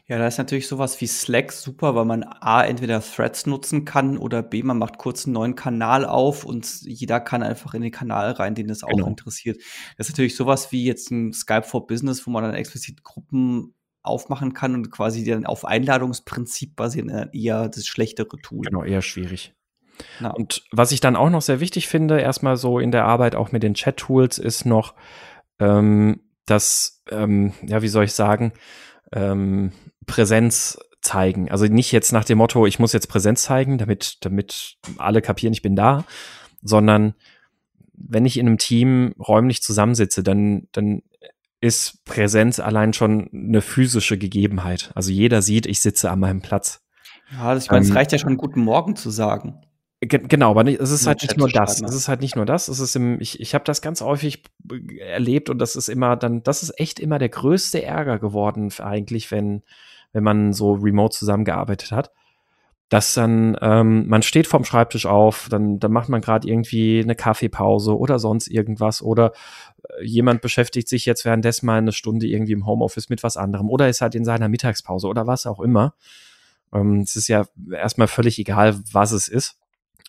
Ja, 0.07 0.17
da 0.17 0.27
ist 0.27 0.37
natürlich 0.37 0.67
sowas 0.67 0.99
wie 1.01 1.07
Slack 1.07 1.51
super, 1.51 1.95
weil 1.95 2.05
man 2.05 2.23
A, 2.23 2.63
entweder 2.63 3.01
Threads 3.01 3.45
nutzen 3.45 3.85
kann 3.85 4.17
oder 4.17 4.43
B, 4.43 4.63
man 4.63 4.77
macht 4.77 4.97
kurz 4.97 5.25
einen 5.25 5.33
neuen 5.33 5.55
Kanal 5.55 6.05
auf 6.05 6.43
und 6.43 6.81
jeder 6.81 7.19
kann 7.19 7.43
einfach 7.43 7.73
in 7.73 7.81
den 7.81 7.91
Kanal 7.91 8.31
rein, 8.31 8.55
den 8.55 8.69
es 8.69 8.83
auch 8.83 8.89
genau. 8.89 9.07
interessiert. 9.07 9.57
Das 9.97 10.07
ist 10.07 10.13
natürlich 10.13 10.35
sowas 10.35 10.71
wie 10.71 10.85
jetzt 10.85 11.11
ein 11.11 11.31
Skype 11.33 11.63
for 11.63 11.87
Business, 11.87 12.25
wo 12.27 12.31
man 12.31 12.43
dann 12.43 12.53
explizit 12.53 13.03
Gruppen 13.03 13.75
aufmachen 14.03 14.53
kann 14.53 14.75
und 14.75 14.91
quasi 14.91 15.23
dann 15.23 15.45
auf 15.45 15.65
Einladungsprinzip 15.65 16.75
basieren, 16.75 17.09
äh, 17.09 17.27
eher 17.31 17.69
das 17.69 17.87
schlechtere 17.87 18.37
Tool. 18.41 18.65
Genau, 18.65 18.83
eher 18.83 19.01
schwierig. 19.01 19.55
Na. 20.19 20.31
Und 20.31 20.63
was 20.71 20.91
ich 20.91 20.99
dann 20.99 21.15
auch 21.15 21.29
noch 21.29 21.41
sehr 21.41 21.59
wichtig 21.59 21.87
finde, 21.87 22.19
erstmal 22.19 22.57
so 22.57 22.79
in 22.79 22.91
der 22.91 23.05
Arbeit 23.05 23.35
auch 23.35 23.51
mit 23.51 23.63
den 23.63 23.75
Chat-Tools, 23.75 24.37
ist 24.37 24.65
noch, 24.65 24.95
ähm, 25.59 26.21
dass, 26.45 27.01
ähm, 27.09 27.53
ja, 27.65 27.81
wie 27.81 27.87
soll 27.87 28.05
ich 28.05 28.13
sagen, 28.13 28.53
ähm, 29.13 29.71
Präsenz 30.05 30.77
zeigen. 31.01 31.51
Also 31.51 31.65
nicht 31.65 31.91
jetzt 31.91 32.11
nach 32.11 32.25
dem 32.25 32.37
Motto, 32.37 32.65
ich 32.65 32.79
muss 32.79 32.93
jetzt 32.93 33.07
Präsenz 33.07 33.43
zeigen, 33.43 33.77
damit, 33.77 34.17
damit 34.21 34.77
alle 34.97 35.21
kapieren, 35.21 35.53
ich 35.53 35.61
bin 35.61 35.75
da, 35.75 36.05
sondern 36.61 37.13
wenn 37.93 38.25
ich 38.25 38.37
in 38.37 38.47
einem 38.47 38.57
Team 38.57 39.13
räumlich 39.19 39.61
zusammensitze, 39.61 40.23
dann, 40.23 40.67
dann 40.71 41.03
ist 41.61 42.03
Präsenz 42.05 42.59
allein 42.59 42.93
schon 42.93 43.29
eine 43.33 43.61
physische 43.61 44.17
Gegebenheit. 44.17 44.91
Also 44.95 45.11
jeder 45.11 45.41
sieht, 45.41 45.65
ich 45.65 45.81
sitze 45.81 46.09
an 46.09 46.19
meinem 46.19 46.41
Platz. 46.41 46.81
Ja, 47.31 47.53
das, 47.53 47.65
ich 47.65 47.71
meine, 47.71 47.85
ähm, 47.85 47.91
es 47.91 47.95
reicht 47.95 48.11
ja 48.11 48.17
schon, 48.17 48.37
guten 48.37 48.61
Morgen 48.61 48.95
zu 48.95 49.09
sagen. 49.09 49.61
Genau, 50.07 50.51
aber 50.51 50.63
nicht, 50.63 50.79
es 50.79 50.91
ist 50.91 51.07
halt 51.07 51.21
nicht 51.21 51.37
nur 51.37 51.49
das. 51.49 51.81
Es 51.81 51.93
ist 51.93 52.07
halt 52.07 52.21
nicht 52.21 52.35
nur 52.35 52.45
das. 52.45 52.67
Es 52.67 52.79
ist 52.79 52.95
im, 52.95 53.19
ich, 53.21 53.39
ich 53.39 53.53
habe 53.53 53.63
das 53.63 53.81
ganz 53.81 54.01
häufig 54.01 54.43
erlebt 54.99 55.49
und 55.49 55.59
das 55.59 55.75
ist 55.75 55.87
immer 55.87 56.15
dann, 56.15 56.43
das 56.43 56.63
ist 56.63 56.79
echt 56.79 56.99
immer 56.99 57.19
der 57.19 57.29
größte 57.29 57.83
Ärger 57.83 58.19
geworden 58.19 58.71
eigentlich, 58.79 59.29
wenn, 59.31 59.63
wenn 60.11 60.23
man 60.23 60.53
so 60.53 60.73
remote 60.73 61.17
zusammengearbeitet 61.17 61.91
hat. 61.91 62.11
Dass 62.89 63.13
dann, 63.13 63.57
ähm, 63.61 64.07
man 64.07 64.21
steht 64.21 64.45
vorm 64.45 64.65
Schreibtisch 64.65 65.05
auf, 65.05 65.47
dann, 65.49 65.79
dann 65.79 65.91
macht 65.91 66.09
man 66.09 66.21
gerade 66.21 66.47
irgendwie 66.47 67.01
eine 67.01 67.15
Kaffeepause 67.15 67.97
oder 67.97 68.19
sonst 68.19 68.47
irgendwas 68.47 69.01
oder 69.01 69.31
äh, 69.83 70.03
jemand 70.05 70.41
beschäftigt 70.41 70.87
sich 70.89 71.05
jetzt 71.05 71.25
währenddessen 71.25 71.65
mal 71.65 71.77
eine 71.77 71.91
Stunde 71.91 72.27
irgendwie 72.27 72.51
im 72.51 72.65
Homeoffice 72.65 73.09
mit 73.09 73.23
was 73.23 73.37
anderem 73.37 73.69
oder 73.69 73.89
ist 73.89 74.01
halt 74.01 74.15
in 74.15 74.25
seiner 74.25 74.49
Mittagspause 74.49 75.07
oder 75.07 75.27
was 75.27 75.47
auch 75.47 75.59
immer. 75.59 75.95
Ähm, 76.73 76.99
es 76.99 77.15
ist 77.15 77.29
ja 77.29 77.45
erstmal 77.71 78.07
völlig 78.07 78.37
egal, 78.37 78.79
was 78.91 79.11
es 79.11 79.27
ist 79.27 79.62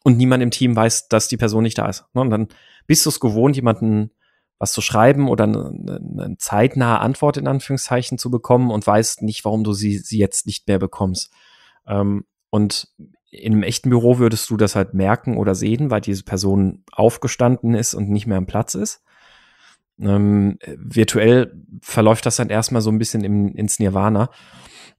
und 0.05 0.17
niemand 0.19 0.43
im 0.43 0.53
Team 0.53 0.77
weiß, 0.77 1.09
dass 1.09 1.29
die 1.29 1.39
Person 1.39 1.65
nicht 1.65 1.79
da 1.79 1.89
ist. 1.89 2.05
Ne? 2.15 2.21
Und 2.21 2.31
dann 2.31 2.49
bist 2.87 3.05
du 3.05 3.11
es 3.11 3.19
gewohnt, 3.19 3.57
jemanden 3.57 4.11
was 4.59 4.73
zu 4.73 4.81
schreiben 4.81 5.29
oder 5.29 5.45
eine, 5.45 5.67
eine 5.67 6.37
zeitnahe 6.39 7.01
Antwort 7.01 7.39
in 7.39 7.49
Anführungszeichen 7.49 8.19
zu 8.19 8.31
bekommen 8.31 8.71
und 8.71 8.87
weißt 8.87 9.23
nicht, 9.23 9.45
warum 9.45 9.65
du 9.65 9.73
sie, 9.73 9.99
sie 9.99 10.19
jetzt 10.19 10.47
nicht 10.47 10.69
mehr 10.69 10.79
bekommst. 10.79 11.33
Ähm, 11.87 12.25
und 12.51 12.89
in 13.31 13.55
einem 13.55 13.63
echten 13.65 13.91
Büro 13.91 14.19
würdest 14.19 14.49
du 14.51 14.57
das 14.57 14.77
halt 14.77 14.95
merken 14.95 15.39
oder 15.39 15.55
sehen, 15.55 15.91
weil 15.91 16.01
diese 16.01 16.23
Person 16.23 16.85
aufgestanden 16.93 17.75
ist 17.75 17.95
und 17.95 18.11
nicht 18.11 18.27
mehr 18.27 18.39
am 18.39 18.47
Platz 18.47 18.75
ist. 18.75 19.03
Ähm, 19.99 20.59
virtuell 20.67 21.53
verläuft 21.81 22.27
das 22.27 22.37
dann 22.37 22.51
erstmal 22.51 22.83
so 22.83 22.91
ein 22.91 22.99
bisschen 22.99 23.25
im, 23.25 23.55
ins 23.55 23.79
Nirvana. 23.79 24.31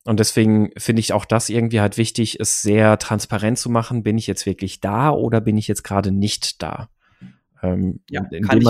Und 0.05 0.19
deswegen 0.19 0.69
finde 0.77 0.99
ich 0.99 1.13
auch 1.13 1.25
das 1.25 1.49
irgendwie 1.49 1.81
halt 1.81 1.97
wichtig, 1.97 2.39
es 2.39 2.61
sehr 2.61 2.99
transparent 2.99 3.57
zu 3.57 3.71
machen. 3.71 4.03
Bin 4.03 4.19
ich 4.19 4.27
jetzt 4.27 4.45
wirklich 4.45 4.79
da 4.79 5.09
oder 5.09 5.41
bin 5.41 5.57
ich 5.57 5.67
jetzt 5.67 5.83
gerade 5.83 6.11
nicht 6.11 6.61
da? 6.61 6.89
Ähm, 7.63 8.01
ja, 8.11 8.23
indem 8.29 8.61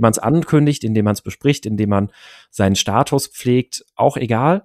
man 0.00 0.10
es 0.10 0.18
ankündigt, 0.18 0.82
indem 0.82 1.04
man 1.04 1.12
es 1.12 1.22
bespricht, 1.22 1.66
indem 1.66 1.88
man 1.88 2.10
seinen 2.50 2.74
Status 2.74 3.28
pflegt, 3.28 3.84
auch 3.94 4.16
egal. 4.16 4.64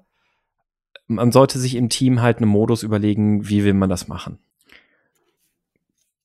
Man 1.06 1.32
sollte 1.32 1.60
sich 1.60 1.76
im 1.76 1.88
Team 1.88 2.20
halt 2.20 2.38
einen 2.38 2.50
Modus 2.50 2.82
überlegen, 2.82 3.48
wie 3.48 3.64
will 3.64 3.76
man 3.76 3.90
das 3.90 4.08
machen. 4.08 4.40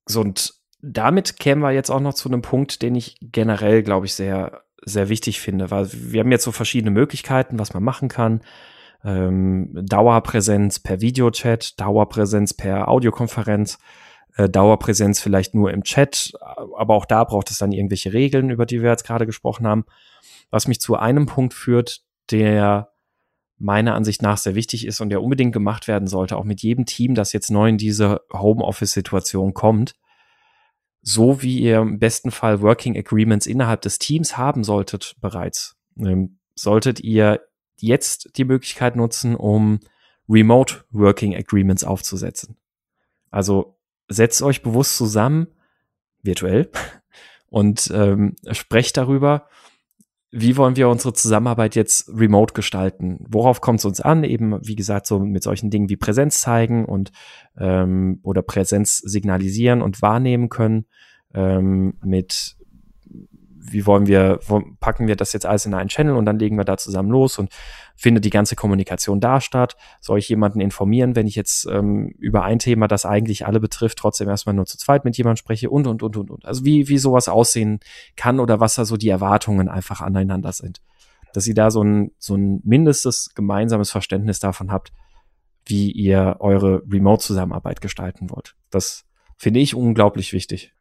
So, 0.06 0.22
und 0.22 0.54
damit 0.80 1.38
kämen 1.38 1.60
wir 1.60 1.70
jetzt 1.70 1.90
auch 1.90 2.00
noch 2.00 2.14
zu 2.14 2.30
einem 2.30 2.40
Punkt, 2.40 2.80
den 2.80 2.94
ich 2.94 3.16
generell, 3.20 3.82
glaube 3.82 4.06
ich, 4.06 4.14
sehr, 4.14 4.62
sehr 4.82 5.10
wichtig 5.10 5.38
finde, 5.40 5.70
weil 5.70 5.90
wir 5.92 6.20
haben 6.20 6.32
jetzt 6.32 6.44
so 6.44 6.50
verschiedene 6.50 6.90
Möglichkeiten, 6.90 7.58
was 7.58 7.74
man 7.74 7.82
machen 7.82 8.08
kann 8.08 8.40
ähm, 9.04 9.70
Dauerpräsenz 9.72 10.78
per 10.78 11.00
Videochat, 11.00 11.80
Dauerpräsenz 11.80 12.54
per 12.54 12.88
Audiokonferenz, 12.88 13.78
äh, 14.36 14.48
Dauerpräsenz 14.48 15.20
vielleicht 15.20 15.54
nur 15.54 15.72
im 15.72 15.82
Chat, 15.82 16.32
aber 16.76 16.94
auch 16.94 17.04
da 17.04 17.24
braucht 17.24 17.50
es 17.50 17.58
dann 17.58 17.72
irgendwelche 17.72 18.12
Regeln, 18.12 18.50
über 18.50 18.66
die 18.66 18.82
wir 18.82 18.90
jetzt 18.90 19.06
gerade 19.06 19.26
gesprochen 19.26 19.66
haben. 19.66 19.84
Was 20.50 20.68
mich 20.68 20.80
zu 20.80 20.96
einem 20.96 21.26
Punkt 21.26 21.54
führt, 21.54 22.02
der 22.30 22.92
meiner 23.58 23.94
Ansicht 23.94 24.22
nach 24.22 24.38
sehr 24.38 24.54
wichtig 24.54 24.86
ist 24.86 25.00
und 25.00 25.10
der 25.10 25.22
unbedingt 25.22 25.52
gemacht 25.52 25.86
werden 25.86 26.08
sollte, 26.08 26.36
auch 26.36 26.44
mit 26.44 26.62
jedem 26.62 26.84
Team, 26.84 27.14
das 27.14 27.32
jetzt 27.32 27.50
neu 27.50 27.68
in 27.68 27.78
diese 27.78 28.20
Homeoffice-Situation 28.32 29.54
kommt, 29.54 29.94
so 31.00 31.42
wie 31.42 31.60
ihr 31.60 31.78
im 31.78 31.98
besten 31.98 32.30
Fall 32.30 32.60
Working 32.60 32.96
Agreements 32.96 33.46
innerhalb 33.46 33.82
des 33.82 33.98
Teams 33.98 34.36
haben 34.36 34.64
solltet 34.64 35.16
bereits, 35.20 35.76
ähm, 35.98 36.38
solltet 36.54 37.00
ihr 37.00 37.40
jetzt 37.82 38.36
die 38.36 38.44
Möglichkeit 38.44 38.96
nutzen, 38.96 39.34
um 39.36 39.80
Remote 40.28 40.84
Working 40.90 41.36
Agreements 41.36 41.84
aufzusetzen. 41.84 42.56
Also 43.30 43.76
setzt 44.08 44.42
euch 44.42 44.62
bewusst 44.62 44.96
zusammen, 44.96 45.48
virtuell, 46.22 46.70
und 47.48 47.90
ähm, 47.94 48.36
sprecht 48.52 48.96
darüber, 48.96 49.48
wie 50.34 50.56
wollen 50.56 50.76
wir 50.76 50.88
unsere 50.88 51.12
Zusammenarbeit 51.12 51.76
jetzt 51.76 52.08
remote 52.08 52.54
gestalten? 52.54 53.18
Worauf 53.28 53.60
kommt 53.60 53.80
es 53.80 53.84
uns 53.84 54.00
an? 54.00 54.24
Eben, 54.24 54.58
wie 54.66 54.76
gesagt, 54.76 55.06
so 55.06 55.18
mit 55.18 55.42
solchen 55.42 55.68
Dingen 55.68 55.90
wie 55.90 55.96
Präsenz 55.96 56.40
zeigen 56.40 56.86
und 56.86 57.12
ähm, 57.58 58.18
oder 58.22 58.40
Präsenz 58.40 58.96
signalisieren 58.96 59.82
und 59.82 60.00
wahrnehmen 60.00 60.48
können, 60.48 60.86
ähm, 61.34 61.98
mit 62.02 62.56
wie 63.72 63.86
wollen 63.86 64.06
wir, 64.06 64.40
wo, 64.46 64.62
packen 64.80 65.06
wir 65.06 65.16
das 65.16 65.32
jetzt 65.32 65.46
alles 65.46 65.66
in 65.66 65.74
einen 65.74 65.88
Channel 65.88 66.16
und 66.16 66.26
dann 66.26 66.38
legen 66.38 66.56
wir 66.56 66.64
da 66.64 66.76
zusammen 66.76 67.10
los 67.10 67.38
und 67.38 67.50
findet 67.96 68.24
die 68.24 68.30
ganze 68.30 68.56
Kommunikation 68.56 69.20
da 69.20 69.40
statt? 69.40 69.76
Soll 70.00 70.18
ich 70.18 70.28
jemanden 70.28 70.60
informieren, 70.60 71.16
wenn 71.16 71.26
ich 71.26 71.34
jetzt 71.34 71.66
ähm, 71.66 72.08
über 72.18 72.44
ein 72.44 72.58
Thema, 72.58 72.88
das 72.88 73.04
eigentlich 73.04 73.46
alle 73.46 73.60
betrifft, 73.60 73.98
trotzdem 73.98 74.28
erstmal 74.28 74.54
nur 74.54 74.66
zu 74.66 74.78
zweit 74.78 75.04
mit 75.04 75.16
jemandem 75.16 75.36
spreche 75.36 75.70
und, 75.70 75.86
und, 75.86 76.02
und, 76.02 76.16
und, 76.16 76.30
und. 76.30 76.44
Also 76.44 76.64
wie, 76.64 76.88
wie 76.88 76.98
sowas 76.98 77.28
aussehen 77.28 77.80
kann 78.16 78.40
oder 78.40 78.60
was 78.60 78.74
da 78.74 78.84
so 78.84 78.96
die 78.96 79.08
Erwartungen 79.08 79.68
einfach 79.68 80.00
aneinander 80.00 80.52
sind. 80.52 80.80
Dass 81.32 81.46
ihr 81.46 81.54
da 81.54 81.70
so 81.70 81.82
ein, 81.82 82.12
so 82.18 82.34
ein 82.34 82.60
mindestes 82.64 83.34
gemeinsames 83.34 83.90
Verständnis 83.90 84.40
davon 84.40 84.70
habt, 84.70 84.92
wie 85.64 85.90
ihr 85.90 86.36
eure 86.40 86.82
Remote-Zusammenarbeit 86.90 87.80
gestalten 87.80 88.30
wollt. 88.30 88.56
Das 88.70 89.04
finde 89.36 89.60
ich 89.60 89.74
unglaublich 89.74 90.32
wichtig. 90.32 90.74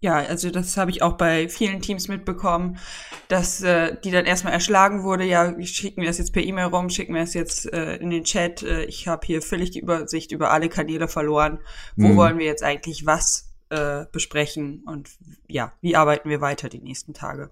Ja, 0.00 0.18
also 0.18 0.50
das 0.50 0.76
habe 0.76 0.92
ich 0.92 1.02
auch 1.02 1.14
bei 1.14 1.48
vielen 1.48 1.82
Teams 1.82 2.06
mitbekommen, 2.06 2.78
dass 3.26 3.62
äh, 3.62 3.96
die 4.04 4.12
dann 4.12 4.26
erstmal 4.26 4.52
erschlagen 4.52 5.02
wurde, 5.02 5.24
ja, 5.24 5.60
schicken 5.64 6.02
wir 6.02 6.08
das 6.08 6.18
jetzt 6.18 6.32
per 6.32 6.42
E-Mail 6.42 6.66
rum, 6.66 6.88
schicken 6.88 7.14
wir 7.14 7.22
es 7.22 7.34
jetzt 7.34 7.72
äh, 7.72 7.96
in 7.96 8.10
den 8.10 8.22
Chat. 8.22 8.62
Äh, 8.62 8.84
ich 8.84 9.08
habe 9.08 9.26
hier 9.26 9.42
völlig 9.42 9.72
die 9.72 9.80
Übersicht 9.80 10.30
über 10.30 10.52
alle 10.52 10.68
Kanäle 10.68 11.08
verloren. 11.08 11.58
Wo 11.96 12.08
mhm. 12.08 12.16
wollen 12.16 12.38
wir 12.38 12.46
jetzt 12.46 12.62
eigentlich 12.62 13.06
was 13.06 13.52
äh, 13.70 14.06
besprechen 14.12 14.84
und 14.86 15.10
ja, 15.48 15.72
wie 15.80 15.96
arbeiten 15.96 16.30
wir 16.30 16.40
weiter 16.40 16.68
die 16.68 16.80
nächsten 16.80 17.12
Tage? 17.12 17.50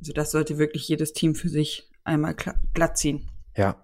Also 0.00 0.12
das 0.12 0.32
sollte 0.32 0.58
wirklich 0.58 0.88
jedes 0.88 1.12
Team 1.12 1.36
für 1.36 1.48
sich 1.48 1.88
einmal 2.02 2.34
glatt 2.74 2.98
ziehen. 2.98 3.30
Ja. 3.56 3.76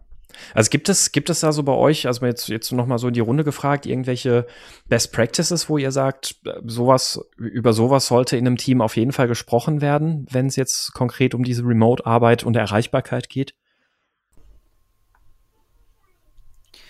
Also 0.54 0.70
gibt 0.70 0.88
es, 0.88 1.12
gibt 1.12 1.30
es 1.30 1.40
da 1.40 1.52
so 1.52 1.62
bei 1.62 1.72
euch, 1.72 2.06
also 2.06 2.24
jetzt, 2.26 2.48
jetzt 2.48 2.72
noch 2.72 2.86
mal 2.86 2.98
so 2.98 3.08
in 3.08 3.14
die 3.14 3.20
Runde 3.20 3.44
gefragt, 3.44 3.86
irgendwelche 3.86 4.46
Best 4.88 5.12
Practices, 5.12 5.68
wo 5.68 5.78
ihr 5.78 5.92
sagt, 5.92 6.36
sowas, 6.64 7.20
über 7.36 7.72
sowas 7.72 8.06
sollte 8.06 8.36
in 8.36 8.46
einem 8.46 8.56
Team 8.56 8.80
auf 8.80 8.96
jeden 8.96 9.12
Fall 9.12 9.28
gesprochen 9.28 9.80
werden, 9.80 10.26
wenn 10.30 10.46
es 10.46 10.56
jetzt 10.56 10.92
konkret 10.94 11.34
um 11.34 11.44
diese 11.44 11.64
Remote-Arbeit 11.64 12.44
und 12.44 12.56
Erreichbarkeit 12.56 13.28
geht? 13.28 13.54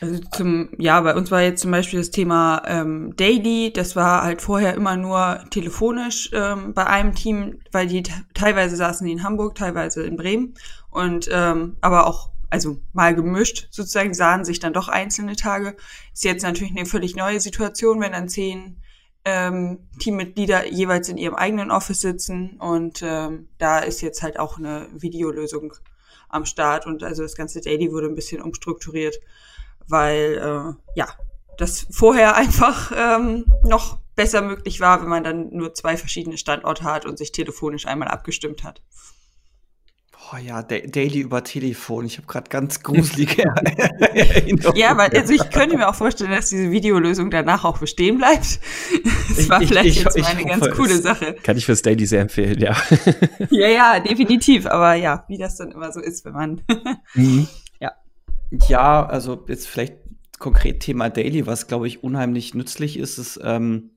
Also 0.01 0.21
zum, 0.33 0.69
ja, 0.79 1.01
bei 1.01 1.15
uns 1.15 1.31
war 1.31 1.41
jetzt 1.41 1.63
zum 1.63 1.71
Beispiel 1.71 1.99
das 1.99 2.11
Thema 2.11 2.63
ähm, 2.67 3.15
Daily, 3.17 3.73
das 3.73 3.97
war 3.97 4.23
halt 4.23 4.43
vorher 4.43 4.75
immer 4.75 4.97
nur 4.97 5.41
telefonisch 5.51 6.31
ähm, 6.35 6.75
bei 6.75 6.87
einem 6.87 7.15
Team, 7.15 7.61
weil 7.73 7.87
die 7.87 8.03
teilweise 8.35 8.77
saßen 8.77 9.07
die 9.07 9.13
in 9.13 9.23
Hamburg, 9.23 9.55
teilweise 9.55 10.03
in 10.03 10.17
Bremen 10.17 10.55
und 10.91 11.29
ähm, 11.33 11.77
aber 11.81 12.07
auch 12.07 12.34
also 12.55 12.79
mal 12.93 13.17
gemischt 13.17 13.67
sozusagen, 13.73 14.15
sahen 14.15 14.45
sich 14.45 14.61
dann 14.61 14.73
doch 14.73 14.87
einzelne 14.87 15.35
Tage. 15.35 15.75
Ist 16.13 16.23
jetzt 16.23 16.45
natürlich 16.45 16.73
eine 16.73 16.87
völlig 16.87 17.17
neue 17.17 17.41
Situation, 17.41 18.01
wenn 18.01 18.13
dann 18.13 18.29
zehn 18.29 18.81
ähm, 19.25 19.89
Teammitglieder 19.99 20.69
jeweils 20.69 21.09
in 21.09 21.19
ihrem 21.19 21.35
eigenen 21.35 21.73
Office 21.73 22.01
sitzen 22.01 22.61
und 22.61 23.03
ähm, 23.03 23.49
da 23.59 23.81
ist 23.81 24.03
jetzt 24.03 24.23
halt 24.23 24.39
auch 24.39 24.57
eine 24.57 24.89
Videolösung 24.93 25.73
am 26.29 26.45
Start 26.45 26.87
und 26.87 27.03
also 27.03 27.25
das 27.25 27.35
ganze 27.35 27.61
Daily 27.61 27.91
wurde 27.91 28.07
ein 28.07 28.15
bisschen 28.15 28.41
umstrukturiert, 28.41 29.17
weil 29.89 30.35
äh, 30.35 30.99
ja 30.99 31.09
das 31.59 31.89
vorher 31.91 32.37
einfach 32.37 32.93
ähm, 32.97 33.47
noch 33.65 33.99
besser 34.15 34.43
möglich 34.43 34.79
war, 34.79 35.03
wenn 35.03 35.09
man 35.09 35.25
dann 35.25 35.49
nur 35.51 35.75
zwei 35.75 35.97
verschiedene 35.97 36.39
Standorte 36.39 36.85
hat 36.85 37.05
und 37.05 37.19
sich 37.19 37.33
telefonisch 37.33 37.87
einmal 37.87 38.07
abgestimmt 38.07 38.63
hat. 38.63 38.81
Oh 40.33 40.37
ja, 40.37 40.63
Daily 40.63 41.21
über 41.21 41.45
Telefon. 41.45 42.07
Ich 42.07 42.17
habe 42.17 42.27
gerade 42.27 42.49
ganz 42.49 42.83
gruselige 42.83 43.43
Erinnerungen. 44.15 44.77
Ja, 44.77 44.91
aber 44.91 45.13
also 45.15 45.35
ich 45.35 45.51
könnte 45.51 45.77
mir 45.77 45.89
auch 45.89 45.95
vorstellen, 45.95 46.31
dass 46.31 46.49
diese 46.49 46.71
Videolösung 46.71 47.31
danach 47.31 47.65
auch 47.65 47.79
bestehen 47.79 48.19
bleibt. 48.19 48.61
Das 49.37 49.49
war 49.49 49.61
ich, 49.61 49.69
vielleicht 49.69 49.89
ich, 49.89 50.05
jetzt 50.05 50.17
ich, 50.17 50.23
mal 50.23 50.37
eine 50.37 50.45
ganz 50.45 50.71
coole 50.71 50.97
Sache. 51.01 51.35
Kann 51.43 51.57
ich 51.57 51.67
fürs 51.67 51.83
Daily 51.83 52.07
sehr 52.07 52.21
empfehlen, 52.21 52.59
ja. 52.61 52.77
Ja, 53.51 53.69
ja, 53.69 54.01
definitiv. 54.01 54.67
Aber 54.67 54.95
ja, 54.95 55.25
wie 55.29 55.39
das 55.39 55.57
dann 55.57 55.73
immer 55.73 55.91
so 55.93 56.01
ist, 56.01 56.25
wenn 56.25 56.35
man. 56.35 56.63
Mhm. 57.15 57.49
Ja. 57.81 57.93
Ja, 58.69 59.05
also 59.05 59.45
jetzt 59.49 59.67
vielleicht 59.67 59.95
konkret 60.39 60.81
Thema 60.81 61.11
Daily, 61.11 61.47
was 61.47 61.67
glaube 61.67 61.89
ich 61.89 62.05
unheimlich 62.05 62.55
nützlich 62.55 62.99
ist, 62.99 63.19
ist, 63.19 63.41
ähm, 63.43 63.91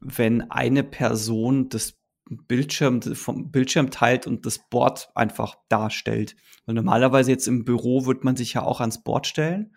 wenn 0.00 0.50
eine 0.50 0.84
Person 0.84 1.70
das 1.70 1.94
Bildschirm 2.30 3.02
vom 3.02 3.50
Bildschirm 3.50 3.90
teilt 3.90 4.26
und 4.26 4.46
das 4.46 4.58
Board 4.58 5.10
einfach 5.14 5.56
darstellt. 5.68 6.36
Weil 6.66 6.74
normalerweise 6.74 7.30
jetzt 7.30 7.46
im 7.46 7.64
Büro 7.64 8.06
wird 8.06 8.24
man 8.24 8.36
sich 8.36 8.54
ja 8.54 8.62
auch 8.62 8.80
ans 8.80 9.02
Board 9.02 9.26
stellen. 9.26 9.74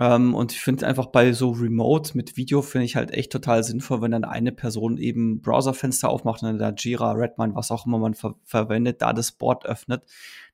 Ähm, 0.00 0.34
und 0.34 0.52
ich 0.52 0.60
finde 0.60 0.86
einfach 0.86 1.06
bei 1.06 1.32
so 1.32 1.50
Remote 1.50 2.16
mit 2.16 2.38
Video 2.38 2.62
finde 2.62 2.86
ich 2.86 2.96
halt 2.96 3.10
echt 3.12 3.30
total 3.30 3.62
sinnvoll, 3.62 4.00
wenn 4.00 4.12
dann 4.12 4.24
eine 4.24 4.50
Person 4.50 4.96
eben 4.96 5.42
Browserfenster 5.42 6.08
aufmacht 6.08 6.42
und 6.42 6.48
dann 6.48 6.58
da 6.58 6.70
Jira, 6.70 7.12
Redmine, 7.12 7.54
was 7.54 7.70
auch 7.70 7.84
immer 7.86 7.98
man 7.98 8.14
ver 8.14 8.34
verwendet, 8.44 9.02
da 9.02 9.12
das 9.12 9.32
Board 9.32 9.66
öffnet, 9.66 10.02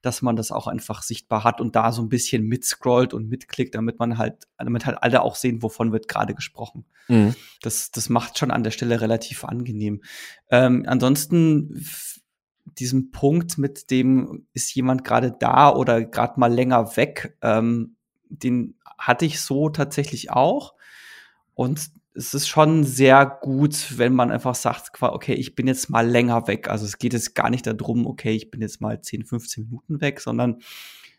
dass 0.07 0.23
man 0.23 0.37
das 0.37 0.53
auch 0.53 0.69
einfach 0.69 1.03
sichtbar 1.03 1.43
hat 1.43 1.61
und 1.61 1.75
da 1.75 1.91
so 1.91 2.01
ein 2.01 2.09
bisschen 2.09 2.45
mitscrollt 2.45 3.13
und 3.13 3.29
mitklickt, 3.29 3.75
damit 3.75 3.99
man 3.99 4.19
halt, 4.19 4.47
damit 4.57 4.87
halt 4.87 5.03
alle 5.03 5.23
auch 5.23 5.35
sehen, 5.35 5.63
wovon 5.63 5.93
wird 5.93 6.07
gerade 6.07 6.35
gesprochen. 6.35 6.85
Mhm. 7.09 7.35
Das, 7.61 7.91
das 7.91 8.09
macht 8.09 8.39
schon 8.39 8.53
an 8.53 8.63
der 8.63 8.71
Stelle 8.71 9.01
relativ 9.01 9.45
angenehm. 9.45 10.03
Ähm, 10.51 10.85
ansonsten 10.87 11.85
diesen 12.79 13.11
Punkt 13.11 13.59
mit 13.59 13.91
dem 13.91 14.47
ist 14.53 14.75
jemand 14.75 15.03
gerade 15.03 15.35
da 15.37 15.75
oder 15.75 16.05
gerade 16.05 16.39
mal 16.39 16.53
länger 16.53 16.97
weg, 16.97 17.37
ähm, 17.43 17.97
den 18.29 18.77
hatte 18.99 19.25
ich 19.25 19.41
so 19.41 19.69
tatsächlich 19.69 20.31
auch. 20.31 20.75
Und 21.55 21.91
es 22.17 22.35
ist 22.35 22.49
schon 22.49 22.85
sehr 22.85 23.27
gut, 23.27 23.99
wenn 23.99 24.15
man 24.15 24.31
einfach 24.31 24.55
sagt, 24.55 24.91
okay, 25.01 25.35
ich 25.35 25.55
bin 25.55 25.67
jetzt 25.67 25.91
mal 25.91 26.07
länger 26.07 26.49
weg. 26.49 26.69
Also 26.69 26.87
es 26.87 26.99
geht 26.99 27.13
jetzt 27.13 27.35
gar 27.35 27.51
nicht 27.51 27.67
darum, 27.67 28.07
okay, 28.07 28.33
ich 28.33 28.51
bin 28.51 28.63
jetzt 28.63 28.81
mal 28.81 29.01
10, 29.01 29.25
15 29.25 29.65
Minuten 29.65 30.01
weg, 30.01 30.21
sondern 30.21 30.61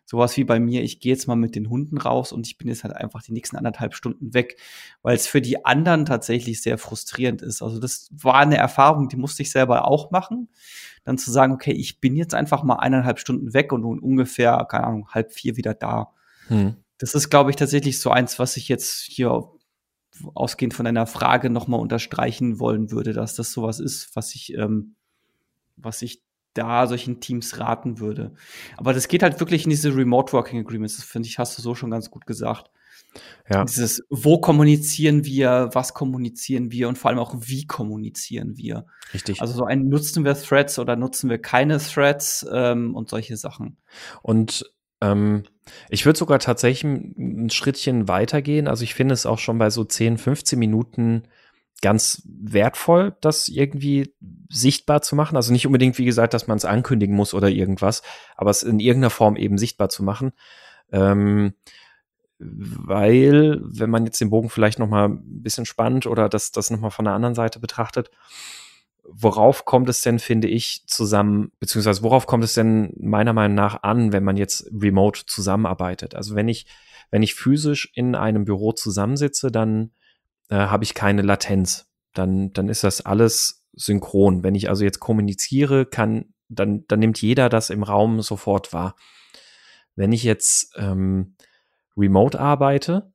sowas 0.06 0.38
wie 0.38 0.46
bei 0.46 0.60
mir, 0.60 0.84
ich 0.84 1.02
gehe 1.02 1.12
jetzt 1.12 1.28
mal 1.28 1.36
mit 1.36 1.54
den 1.54 1.70
Hunden 1.70 1.98
raus 1.98 2.32
und 2.32 2.48
ich 2.48 2.58
bin 2.58 2.70
jetzt 2.70 2.84
halt 2.86 2.96
einfach 2.96 3.22
die 3.22 3.34
nächsten 3.34 3.58
anderthalb 3.58 3.94
Stunden 3.94 4.34
weg, 4.34 4.58
weil 5.02 5.16
es 5.16 5.28
für 5.28 5.42
die 5.42 5.66
anderen 5.66 6.06
tatsächlich 6.06 6.62
sehr 6.62 6.78
frustrierend 6.78 7.42
ist. 7.42 7.62
Also 7.62 7.80
das 7.80 8.10
war 8.12 8.36
eine 8.36 8.58
Erfahrung, 8.58 9.10
die 9.10 9.18
musste 9.18 9.44
ich 9.44 9.52
selber 9.52 9.86
auch 9.86 10.10
machen. 10.10 10.48
Dann 11.04 11.18
zu 11.18 11.30
sagen, 11.30 11.54
okay, 11.54 11.74
ich 11.74 12.00
bin 12.00 12.16
jetzt 12.16 12.34
einfach 12.34 12.64
mal 12.64 12.78
eineinhalb 12.78 13.20
Stunden 13.20 13.54
weg 13.54 13.74
und 13.74 13.84
ungefähr, 13.84 14.66
keine 14.70 14.86
Ahnung, 14.86 15.10
halb 15.10 15.34
vier 15.34 15.58
wieder 15.58 15.74
da. 15.74 16.14
Hm. 16.48 16.78
Das 16.98 17.14
ist, 17.14 17.30
glaube 17.30 17.50
ich, 17.50 17.58
tatsächlich 17.58 18.00
so 18.00 18.10
eins, 18.10 18.40
was 18.40 18.58
ich 18.58 18.70
jetzt 18.70 19.02
hier 19.02 19.52
ausgehend 20.34 20.74
von 20.74 20.86
deiner 20.86 21.08
Frage 21.08 21.50
nochmal 21.50 21.80
unterstreichen 21.80 22.60
wollen 22.60 22.92
würde, 22.92 23.14
dass 23.14 23.36
das 23.36 23.52
sowas 23.52 23.80
ist, 23.80 24.16
was 24.16 24.36
ich, 24.36 24.54
ähm, 24.56 24.96
was 25.76 26.02
ich 26.02 26.22
da 26.54 26.88
solchen 26.88 27.20
Teams 27.20 27.60
raten 27.60 28.00
würde. 28.00 28.34
Aber 28.78 28.94
das 28.94 29.08
geht 29.08 29.24
halt 29.24 29.40
wirklich 29.40 29.66
in 29.66 29.70
diese 29.70 29.96
Remote 29.96 30.34
Working 30.34 30.60
Agreements. 30.60 30.96
Das 30.96 31.06
finde 31.06 31.28
ich, 31.28 31.38
hast 31.38 31.58
du 31.58 31.62
so 31.62 31.76
schon 31.76 31.92
ganz 31.92 32.10
gut 32.10 32.26
gesagt. 32.26 32.72
Ja. 33.50 33.64
Dieses, 33.64 34.04
wo 34.10 34.40
kommunizieren 34.40 35.24
wir, 35.24 35.70
was 35.74 35.94
kommunizieren 35.94 36.72
wir 36.72 36.88
und 36.88 36.98
vor 36.98 37.10
allem 37.10 37.20
auch, 37.20 37.36
wie 37.40 37.66
kommunizieren 37.66 38.58
wir. 38.58 38.86
Richtig. 39.14 39.42
Also 39.42 39.54
so 39.54 39.66
ein, 39.66 39.88
nutzen 39.88 40.26
wir 40.26 40.36
Threads 40.36 40.80
oder 40.80 40.96
nutzen 40.96 41.30
wir 41.30 41.40
keine 41.40 41.78
Threads 41.78 42.46
ähm, 42.52 42.96
und 42.96 43.10
solche 43.10 43.38
Sachen. 43.38 43.78
Und 44.22 44.66
ähm, 45.02 45.44
ich 45.90 46.06
würde 46.06 46.18
sogar 46.18 46.40
tatsächlich 46.40 46.84
ein 46.84 47.50
Schrittchen 47.50 48.08
weitergehen. 48.08 48.68
Also 48.68 48.84
ich 48.84 48.94
finde 48.94 49.14
es 49.14 49.26
auch 49.26 49.40
schon 49.40 49.58
bei 49.58 49.70
so 49.70 49.84
10, 49.84 50.18
15 50.18 50.58
Minuten 50.58 51.24
ganz 51.82 52.24
wertvoll, 52.26 53.16
das 53.22 53.50
irgendwie 53.50 54.14
sichtbar 54.50 55.02
zu 55.02 55.16
machen. 55.16 55.36
Also 55.36 55.52
nicht 55.52 55.68
unbedingt, 55.68 55.98
wie 55.98 56.06
gesagt, 56.06 56.34
dass 56.34 56.48
man 56.48 56.58
es 56.58 56.66
ankündigen 56.66 57.16
muss 57.16 57.34
oder 57.34 57.50
irgendwas, 57.50 58.02
aber 58.36 58.50
es 58.50 58.64
in 58.64 58.80
irgendeiner 58.80 59.12
Form 59.12 59.36
eben 59.36 59.58
sichtbar 59.58 59.90
zu 59.90 60.04
machen. 60.04 60.32
Ähm, 60.92 61.54
weil, 62.40 63.60
wenn 63.64 63.90
man 63.90 64.06
jetzt 64.06 64.22
den 64.22 64.30
Bogen 64.30 64.50
vielleicht 64.50 64.80
noch 64.80 64.88
mal 64.88 65.10
ein 65.10 65.42
bisschen 65.42 65.66
spannt 65.66 66.06
oder 66.06 66.30
das, 66.30 66.52
das 66.52 66.70
noch 66.70 66.80
mal 66.80 66.92
von 66.92 67.06
der 67.06 67.14
anderen 67.14 67.36
Seite 67.36 67.60
betrachtet, 67.60 68.12
worauf 69.08 69.66
kommt 69.66 69.90
es 69.90 70.02
denn, 70.02 70.20
finde 70.20 70.48
ich, 70.48 70.84
zusammen, 70.86 71.52
beziehungsweise 71.60 72.04
worauf 72.04 72.28
kommt 72.28 72.44
es 72.44 72.54
denn 72.54 72.94
meiner 73.00 73.34
Meinung 73.34 73.56
nach 73.56 73.84
an, 73.84 74.12
wenn 74.12 74.24
man 74.24 74.38
jetzt 74.38 74.70
remote 74.74 75.26
zusammenarbeitet? 75.26 76.14
Also 76.16 76.36
wenn 76.36 76.48
ich, 76.48 76.68
wenn 77.10 77.24
ich 77.24 77.34
physisch 77.34 77.90
in 77.94 78.16
einem 78.16 78.46
Büro 78.46 78.74
zusammensitze, 78.74 79.52
dann 79.52 79.92
äh, 80.50 80.56
habe 80.56 80.84
ich 80.84 80.94
keine 80.94 81.22
Latenz. 81.22 81.90
Dann, 82.14 82.52
dann 82.54 82.70
ist 82.70 82.84
das 82.84 83.06
alles 83.06 83.66
synchron. 83.74 84.44
Wenn 84.44 84.56
ich 84.56 84.70
also 84.70 84.84
jetzt 84.84 85.00
kommuniziere, 85.00 85.86
kann, 85.86 86.34
dann, 86.50 86.86
dann 86.88 87.00
nimmt 87.00 87.22
jeder 87.22 87.50
das 87.50 87.70
im 87.70 87.84
Raum 87.84 88.22
sofort 88.22 88.74
wahr. 88.74 88.96
Wenn 89.96 90.12
ich 90.12 90.24
jetzt 90.24 90.74
ähm, 90.78 91.36
remote 91.96 92.40
arbeite, 92.40 93.12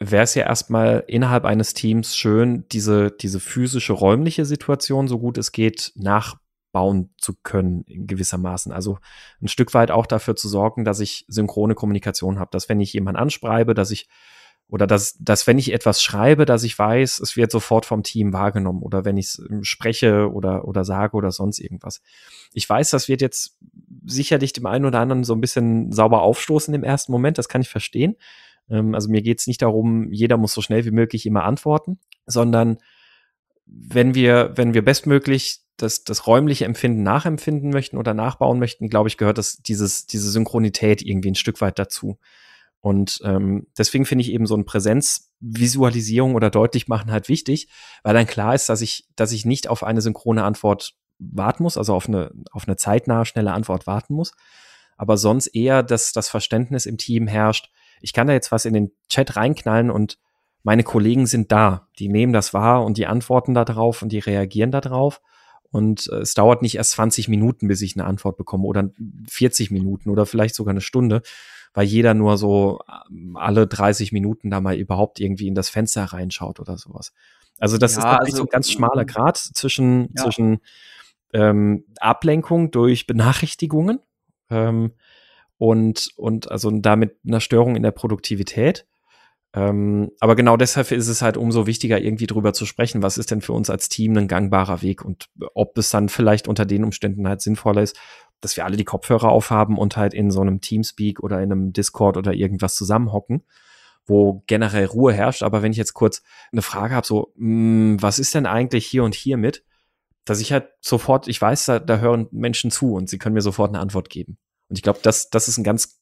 wäre 0.00 0.24
es 0.24 0.34
ja 0.34 0.44
erstmal 0.44 1.04
innerhalb 1.06 1.44
eines 1.44 1.74
Teams 1.74 2.16
schön, 2.16 2.64
diese, 2.70 3.10
diese 3.10 3.40
physische, 3.40 3.92
räumliche 3.92 4.44
Situation, 4.44 5.08
so 5.08 5.18
gut 5.18 5.38
es 5.38 5.52
geht, 5.52 5.92
nachbauen 5.96 7.10
zu 7.18 7.34
können, 7.42 7.82
in 7.86 8.06
gewissermaßen. 8.06 8.72
Also 8.72 8.98
ein 9.42 9.48
Stück 9.48 9.74
weit 9.74 9.90
auch 9.90 10.06
dafür 10.06 10.36
zu 10.36 10.48
sorgen, 10.48 10.84
dass 10.84 11.00
ich 11.00 11.24
synchrone 11.28 11.74
Kommunikation 11.74 12.38
habe, 12.38 12.50
dass 12.52 12.68
wenn 12.68 12.80
ich 12.80 12.92
jemanden 12.92 13.20
anschreibe, 13.20 13.74
dass 13.74 13.90
ich 13.90 14.08
oder 14.70 14.86
dass, 14.86 15.16
dass 15.18 15.46
wenn 15.46 15.58
ich 15.58 15.72
etwas 15.72 16.02
schreibe, 16.02 16.44
dass 16.44 16.62
ich 16.62 16.78
weiß, 16.78 17.20
es 17.20 17.36
wird 17.36 17.50
sofort 17.50 17.86
vom 17.86 18.02
Team 18.02 18.34
wahrgenommen 18.34 18.82
oder 18.82 19.06
wenn 19.06 19.16
ich 19.16 19.38
ähm, 19.50 19.64
spreche 19.64 20.30
oder, 20.30 20.66
oder 20.68 20.84
sage 20.84 21.16
oder 21.16 21.32
sonst 21.32 21.58
irgendwas. 21.58 22.02
Ich 22.52 22.68
weiß, 22.68 22.90
das 22.90 23.08
wird 23.08 23.22
jetzt 23.22 23.56
sicherlich 24.04 24.52
dem 24.52 24.66
einen 24.66 24.84
oder 24.84 25.00
anderen 25.00 25.24
so 25.24 25.34
ein 25.34 25.40
bisschen 25.40 25.90
sauber 25.90 26.20
aufstoßen 26.20 26.74
im 26.74 26.84
ersten 26.84 27.12
Moment, 27.12 27.38
das 27.38 27.48
kann 27.48 27.62
ich 27.62 27.70
verstehen. 27.70 28.16
Ähm, 28.70 28.94
also 28.94 29.08
mir 29.10 29.22
geht 29.22 29.40
es 29.40 29.46
nicht 29.46 29.62
darum, 29.62 30.12
jeder 30.12 30.36
muss 30.36 30.54
so 30.54 30.62
schnell 30.62 30.84
wie 30.84 30.90
möglich 30.90 31.26
immer 31.26 31.44
antworten, 31.44 31.98
sondern 32.26 32.78
wenn 33.66 34.14
wir, 34.14 34.52
wenn 34.56 34.74
wir 34.74 34.84
bestmöglich 34.84 35.60
das, 35.76 36.04
das 36.04 36.26
räumliche 36.26 36.64
Empfinden 36.64 37.02
nachempfinden 37.02 37.70
möchten 37.70 37.98
oder 37.98 38.14
nachbauen 38.14 38.58
möchten, 38.58 38.88
glaube 38.88 39.08
ich, 39.08 39.16
gehört 39.16 39.38
das 39.38 39.58
dieses, 39.58 40.06
diese 40.06 40.30
Synchronität 40.30 41.02
irgendwie 41.02 41.30
ein 41.30 41.36
Stück 41.36 41.60
weit 41.60 41.78
dazu. 41.78 42.18
Und 42.80 43.20
ähm, 43.24 43.66
deswegen 43.76 44.04
finde 44.04 44.22
ich 44.22 44.32
eben 44.32 44.46
so 44.46 44.54
eine 44.54 44.64
Präsenzvisualisierung 44.64 46.34
oder 46.34 46.50
deutlich 46.50 46.88
machen 46.88 47.10
halt 47.10 47.28
wichtig, 47.28 47.68
weil 48.02 48.14
dann 48.14 48.26
klar 48.26 48.54
ist, 48.54 48.68
dass 48.68 48.80
ich, 48.80 49.08
dass 49.16 49.32
ich 49.32 49.44
nicht 49.44 49.68
auf 49.68 49.82
eine 49.82 50.00
synchrone 50.00 50.44
Antwort 50.44 50.94
warten 51.18 51.64
muss, 51.64 51.76
also 51.76 51.94
auf 51.94 52.08
eine, 52.08 52.30
auf 52.52 52.66
eine 52.66 52.76
zeitnahe, 52.76 53.26
schnelle 53.26 53.52
Antwort 53.52 53.86
warten 53.86 54.14
muss, 54.14 54.32
aber 54.96 55.16
sonst 55.16 55.48
eher, 55.48 55.82
dass 55.82 56.12
das 56.12 56.28
Verständnis 56.28 56.86
im 56.86 56.98
Team 56.98 57.26
herrscht, 57.26 57.70
ich 58.00 58.12
kann 58.12 58.26
da 58.26 58.32
jetzt 58.32 58.52
was 58.52 58.64
in 58.64 58.74
den 58.74 58.92
Chat 59.08 59.36
reinknallen 59.36 59.90
und 59.90 60.18
meine 60.62 60.82
Kollegen 60.82 61.26
sind 61.26 61.52
da. 61.52 61.88
Die 61.98 62.08
nehmen 62.08 62.32
das 62.32 62.52
wahr 62.52 62.84
und 62.84 62.98
die 62.98 63.06
antworten 63.06 63.54
da 63.54 63.64
drauf 63.64 64.02
und 64.02 64.10
die 64.10 64.18
reagieren 64.18 64.70
da 64.70 64.80
drauf. 64.80 65.20
Und 65.70 66.08
äh, 66.12 66.16
es 66.16 66.34
dauert 66.34 66.62
nicht 66.62 66.76
erst 66.76 66.92
20 66.92 67.28
Minuten, 67.28 67.68
bis 67.68 67.82
ich 67.82 67.96
eine 67.96 68.06
Antwort 68.06 68.36
bekomme 68.36 68.64
oder 68.64 68.90
40 69.28 69.70
Minuten 69.70 70.10
oder 70.10 70.26
vielleicht 70.26 70.54
sogar 70.54 70.72
eine 70.72 70.80
Stunde, 70.80 71.22
weil 71.74 71.86
jeder 71.86 72.14
nur 72.14 72.38
so 72.38 72.80
ähm, 73.10 73.36
alle 73.36 73.66
30 73.66 74.12
Minuten 74.12 74.50
da 74.50 74.60
mal 74.60 74.76
überhaupt 74.76 75.20
irgendwie 75.20 75.46
in 75.46 75.54
das 75.54 75.68
Fenster 75.68 76.04
reinschaut 76.04 76.60
oder 76.60 76.78
sowas. 76.78 77.12
Also 77.58 77.76
das 77.76 77.94
ja, 77.94 77.98
ist 77.98 78.04
natürlich 78.04 78.34
also, 78.34 78.36
so 78.36 78.42
ein 78.44 78.50
ganz 78.50 78.70
schmaler 78.70 79.04
Grad 79.04 79.36
zwischen, 79.36 80.10
ja. 80.16 80.24
zwischen 80.24 80.60
ähm, 81.32 81.84
Ablenkung 82.00 82.70
durch 82.70 83.06
Benachrichtigungen 83.06 84.00
ähm, 84.50 84.92
und, 85.58 86.10
und 86.16 86.50
also 86.50 86.70
damit 86.70 87.16
einer 87.26 87.40
Störung 87.40 87.76
in 87.76 87.82
der 87.82 87.90
Produktivität. 87.90 88.86
Ähm, 89.54 90.10
aber 90.20 90.36
genau 90.36 90.56
deshalb 90.56 90.92
ist 90.92 91.08
es 91.08 91.22
halt 91.22 91.36
umso 91.36 91.66
wichtiger, 91.66 92.00
irgendwie 92.00 92.26
drüber 92.26 92.52
zu 92.52 92.66
sprechen, 92.66 93.02
was 93.02 93.18
ist 93.18 93.30
denn 93.30 93.40
für 93.40 93.54
uns 93.54 93.70
als 93.70 93.88
Team 93.88 94.16
ein 94.16 94.28
gangbarer 94.28 94.82
Weg 94.82 95.04
und 95.04 95.28
ob 95.54 95.76
es 95.78 95.90
dann 95.90 96.08
vielleicht 96.08 96.48
unter 96.48 96.66
den 96.66 96.84
Umständen 96.84 97.26
halt 97.26 97.40
sinnvoller 97.40 97.82
ist, 97.82 97.98
dass 98.40 98.56
wir 98.56 98.64
alle 98.64 98.76
die 98.76 98.84
Kopfhörer 98.84 99.30
aufhaben 99.30 99.78
und 99.78 99.96
halt 99.96 100.14
in 100.14 100.30
so 100.30 100.40
einem 100.40 100.60
Teamspeak 100.60 101.20
oder 101.20 101.42
in 101.42 101.50
einem 101.50 101.72
Discord 101.72 102.16
oder 102.16 102.34
irgendwas 102.34 102.74
zusammenhocken, 102.76 103.42
wo 104.06 104.44
generell 104.46 104.84
Ruhe 104.84 105.12
herrscht. 105.12 105.42
Aber 105.42 105.62
wenn 105.62 105.72
ich 105.72 105.78
jetzt 105.78 105.94
kurz 105.94 106.22
eine 106.52 106.62
Frage 106.62 106.94
habe, 106.94 107.06
so, 107.06 107.32
mh, 107.36 107.94
hm, 107.94 108.02
was 108.02 108.18
ist 108.18 108.34
denn 108.34 108.46
eigentlich 108.46 108.86
hier 108.86 109.02
und 109.02 109.14
hier 109.14 109.38
mit, 109.38 109.64
dass 110.24 110.40
ich 110.40 110.52
halt 110.52 110.68
sofort, 110.80 111.26
ich 111.26 111.40
weiß, 111.40 111.64
da, 111.64 111.78
da 111.78 111.98
hören 111.98 112.28
Menschen 112.30 112.70
zu 112.70 112.92
und 112.92 113.08
sie 113.08 113.18
können 113.18 113.34
mir 113.34 113.40
sofort 113.40 113.70
eine 113.70 113.80
Antwort 113.80 114.10
geben. 114.10 114.38
Und 114.68 114.76
ich 114.76 114.82
glaube, 114.82 115.00
das, 115.02 115.30
das 115.30 115.48
ist 115.48 115.58
ein 115.58 115.64
ganz 115.64 116.00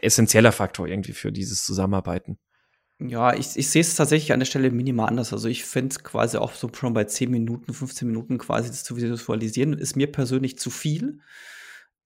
essentieller 0.00 0.52
Faktor 0.52 0.86
irgendwie 0.86 1.12
für 1.12 1.32
dieses 1.32 1.64
Zusammenarbeiten. 1.64 2.38
Ja, 3.00 3.32
ich, 3.32 3.56
ich 3.56 3.70
sehe 3.70 3.82
es 3.82 3.94
tatsächlich 3.94 4.32
an 4.32 4.40
der 4.40 4.46
Stelle 4.46 4.72
minimal 4.72 5.08
anders. 5.08 5.32
Also 5.32 5.48
ich 5.48 5.64
finde 5.64 5.94
es 5.94 6.02
quasi 6.02 6.36
auch 6.36 6.52
so 6.52 6.68
schon 6.74 6.94
bei 6.94 7.04
10 7.04 7.30
Minuten, 7.30 7.72
15 7.72 8.08
Minuten 8.08 8.38
quasi 8.38 8.68
das 8.68 8.82
zu 8.82 8.96
visualisieren, 8.96 9.72
ist 9.72 9.94
mir 9.94 10.10
persönlich 10.10 10.58
zu 10.58 10.70
viel. 10.70 11.20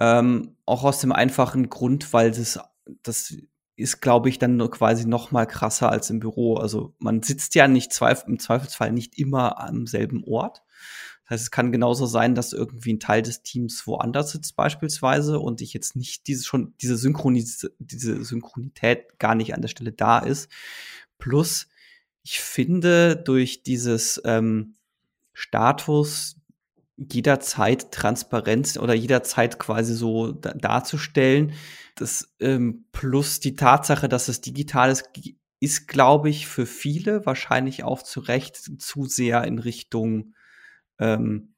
Ähm, 0.00 0.56
auch 0.66 0.84
aus 0.84 1.00
dem 1.00 1.12
einfachen 1.12 1.70
Grund, 1.70 2.12
weil 2.12 2.30
das, 2.30 2.58
das 3.02 3.34
ist, 3.76 4.02
glaube 4.02 4.28
ich, 4.28 4.38
dann 4.38 4.58
quasi 4.70 5.06
noch 5.06 5.30
mal 5.30 5.46
krasser 5.46 5.90
als 5.90 6.10
im 6.10 6.20
Büro. 6.20 6.56
Also 6.56 6.94
man 6.98 7.22
sitzt 7.22 7.54
ja 7.54 7.68
nicht 7.68 7.92
zweif 7.92 8.24
im 8.26 8.38
Zweifelsfall 8.38 8.92
nicht 8.92 9.18
immer 9.18 9.58
am 9.60 9.86
selben 9.86 10.24
Ort. 10.24 10.62
Heißt, 11.32 11.44
es 11.44 11.50
kann 11.50 11.72
genauso 11.72 12.06
sein, 12.06 12.34
dass 12.34 12.52
irgendwie 12.52 12.92
ein 12.92 13.00
Teil 13.00 13.22
des 13.22 13.42
Teams 13.42 13.86
woanders 13.86 14.32
sitzt 14.32 14.54
beispielsweise 14.54 15.40
und 15.40 15.60
ich 15.62 15.72
jetzt 15.72 15.96
nicht 15.96 16.26
diese 16.26 16.44
schon 16.44 16.74
diese 16.80 16.96
Synchronis 16.96 17.70
diese 17.78 18.22
Synchronität 18.22 19.18
gar 19.18 19.34
nicht 19.34 19.54
an 19.54 19.62
der 19.62 19.68
Stelle 19.68 19.92
da 19.92 20.18
ist. 20.18 20.50
Plus, 21.18 21.68
ich 22.22 22.40
finde 22.40 23.16
durch 23.16 23.62
dieses 23.62 24.20
ähm, 24.24 24.74
Status 25.32 26.36
jederzeit 26.96 27.90
Transparenz 27.90 28.76
oder 28.76 28.94
jederzeit 28.94 29.58
quasi 29.58 29.94
so 29.94 30.32
da 30.32 30.52
darzustellen, 30.52 31.52
das 31.94 32.34
ähm, 32.40 32.84
plus 32.92 33.40
die 33.40 33.56
Tatsache, 33.56 34.08
dass 34.08 34.28
es 34.28 34.40
digital 34.40 34.90
ist, 34.90 35.10
ist, 35.60 35.88
glaube 35.88 36.28
ich, 36.28 36.46
für 36.46 36.66
viele 36.66 37.24
wahrscheinlich 37.24 37.84
auch 37.84 38.02
zu 38.02 38.20
Recht 38.20 38.56
zu 38.56 39.04
sehr 39.06 39.44
in 39.44 39.58
Richtung 39.58 40.34
ähm, 41.02 41.54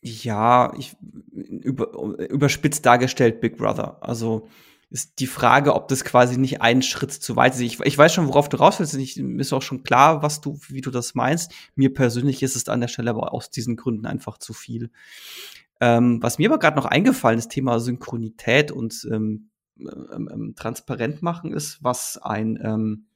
ja, 0.00 0.72
ich, 0.78 0.96
über, 1.32 2.18
überspitzt 2.30 2.86
dargestellt 2.86 3.40
Big 3.40 3.56
Brother. 3.56 3.98
Also 4.00 4.48
ist 4.88 5.18
die 5.18 5.26
Frage, 5.26 5.74
ob 5.74 5.88
das 5.88 6.04
quasi 6.04 6.38
nicht 6.38 6.62
einen 6.62 6.82
Schritt 6.82 7.12
zu 7.12 7.34
weit 7.34 7.54
ist. 7.54 7.60
Ich, 7.60 7.80
ich 7.80 7.98
weiß 7.98 8.14
schon, 8.14 8.28
worauf 8.28 8.48
du 8.48 8.56
raus 8.56 8.78
willst. 8.78 8.94
Ich, 8.94 9.18
ist 9.18 9.52
auch 9.52 9.62
schon 9.62 9.82
klar, 9.82 10.22
was 10.22 10.40
du, 10.40 10.58
wie 10.68 10.80
du 10.80 10.90
das 10.90 11.14
meinst. 11.14 11.52
Mir 11.74 11.92
persönlich 11.92 12.42
ist 12.42 12.56
es 12.56 12.68
an 12.68 12.80
der 12.80 12.88
Stelle 12.88 13.10
aber 13.10 13.34
aus 13.34 13.50
diesen 13.50 13.76
Gründen 13.76 14.06
einfach 14.06 14.38
zu 14.38 14.52
viel. 14.52 14.90
Ähm, 15.80 16.22
was 16.22 16.38
mir 16.38 16.48
aber 16.48 16.58
gerade 16.58 16.76
noch 16.76 16.86
eingefallen 16.86 17.38
ist, 17.38 17.50
Thema 17.50 17.80
Synchronität 17.80 18.70
und 18.70 19.06
ähm, 19.10 19.50
ähm, 19.78 20.30
ähm, 20.32 20.54
transparent 20.56 21.20
machen 21.20 21.52
ist, 21.52 21.82
was 21.82 22.16
ein 22.16 22.58
ähm, 22.62 23.06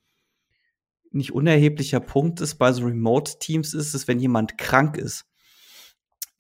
nicht 1.13 1.33
unerheblicher 1.33 2.01
Punkt 2.01 2.41
ist 2.41 2.57
bei 2.57 2.73
so 2.73 2.85
Remote-Teams, 2.85 3.75
ist 3.75 3.95
es, 3.95 4.09
wenn 4.09 4.21
jemand 4.21 4.59
krank 4.59 4.97
ist. 4.97 5.30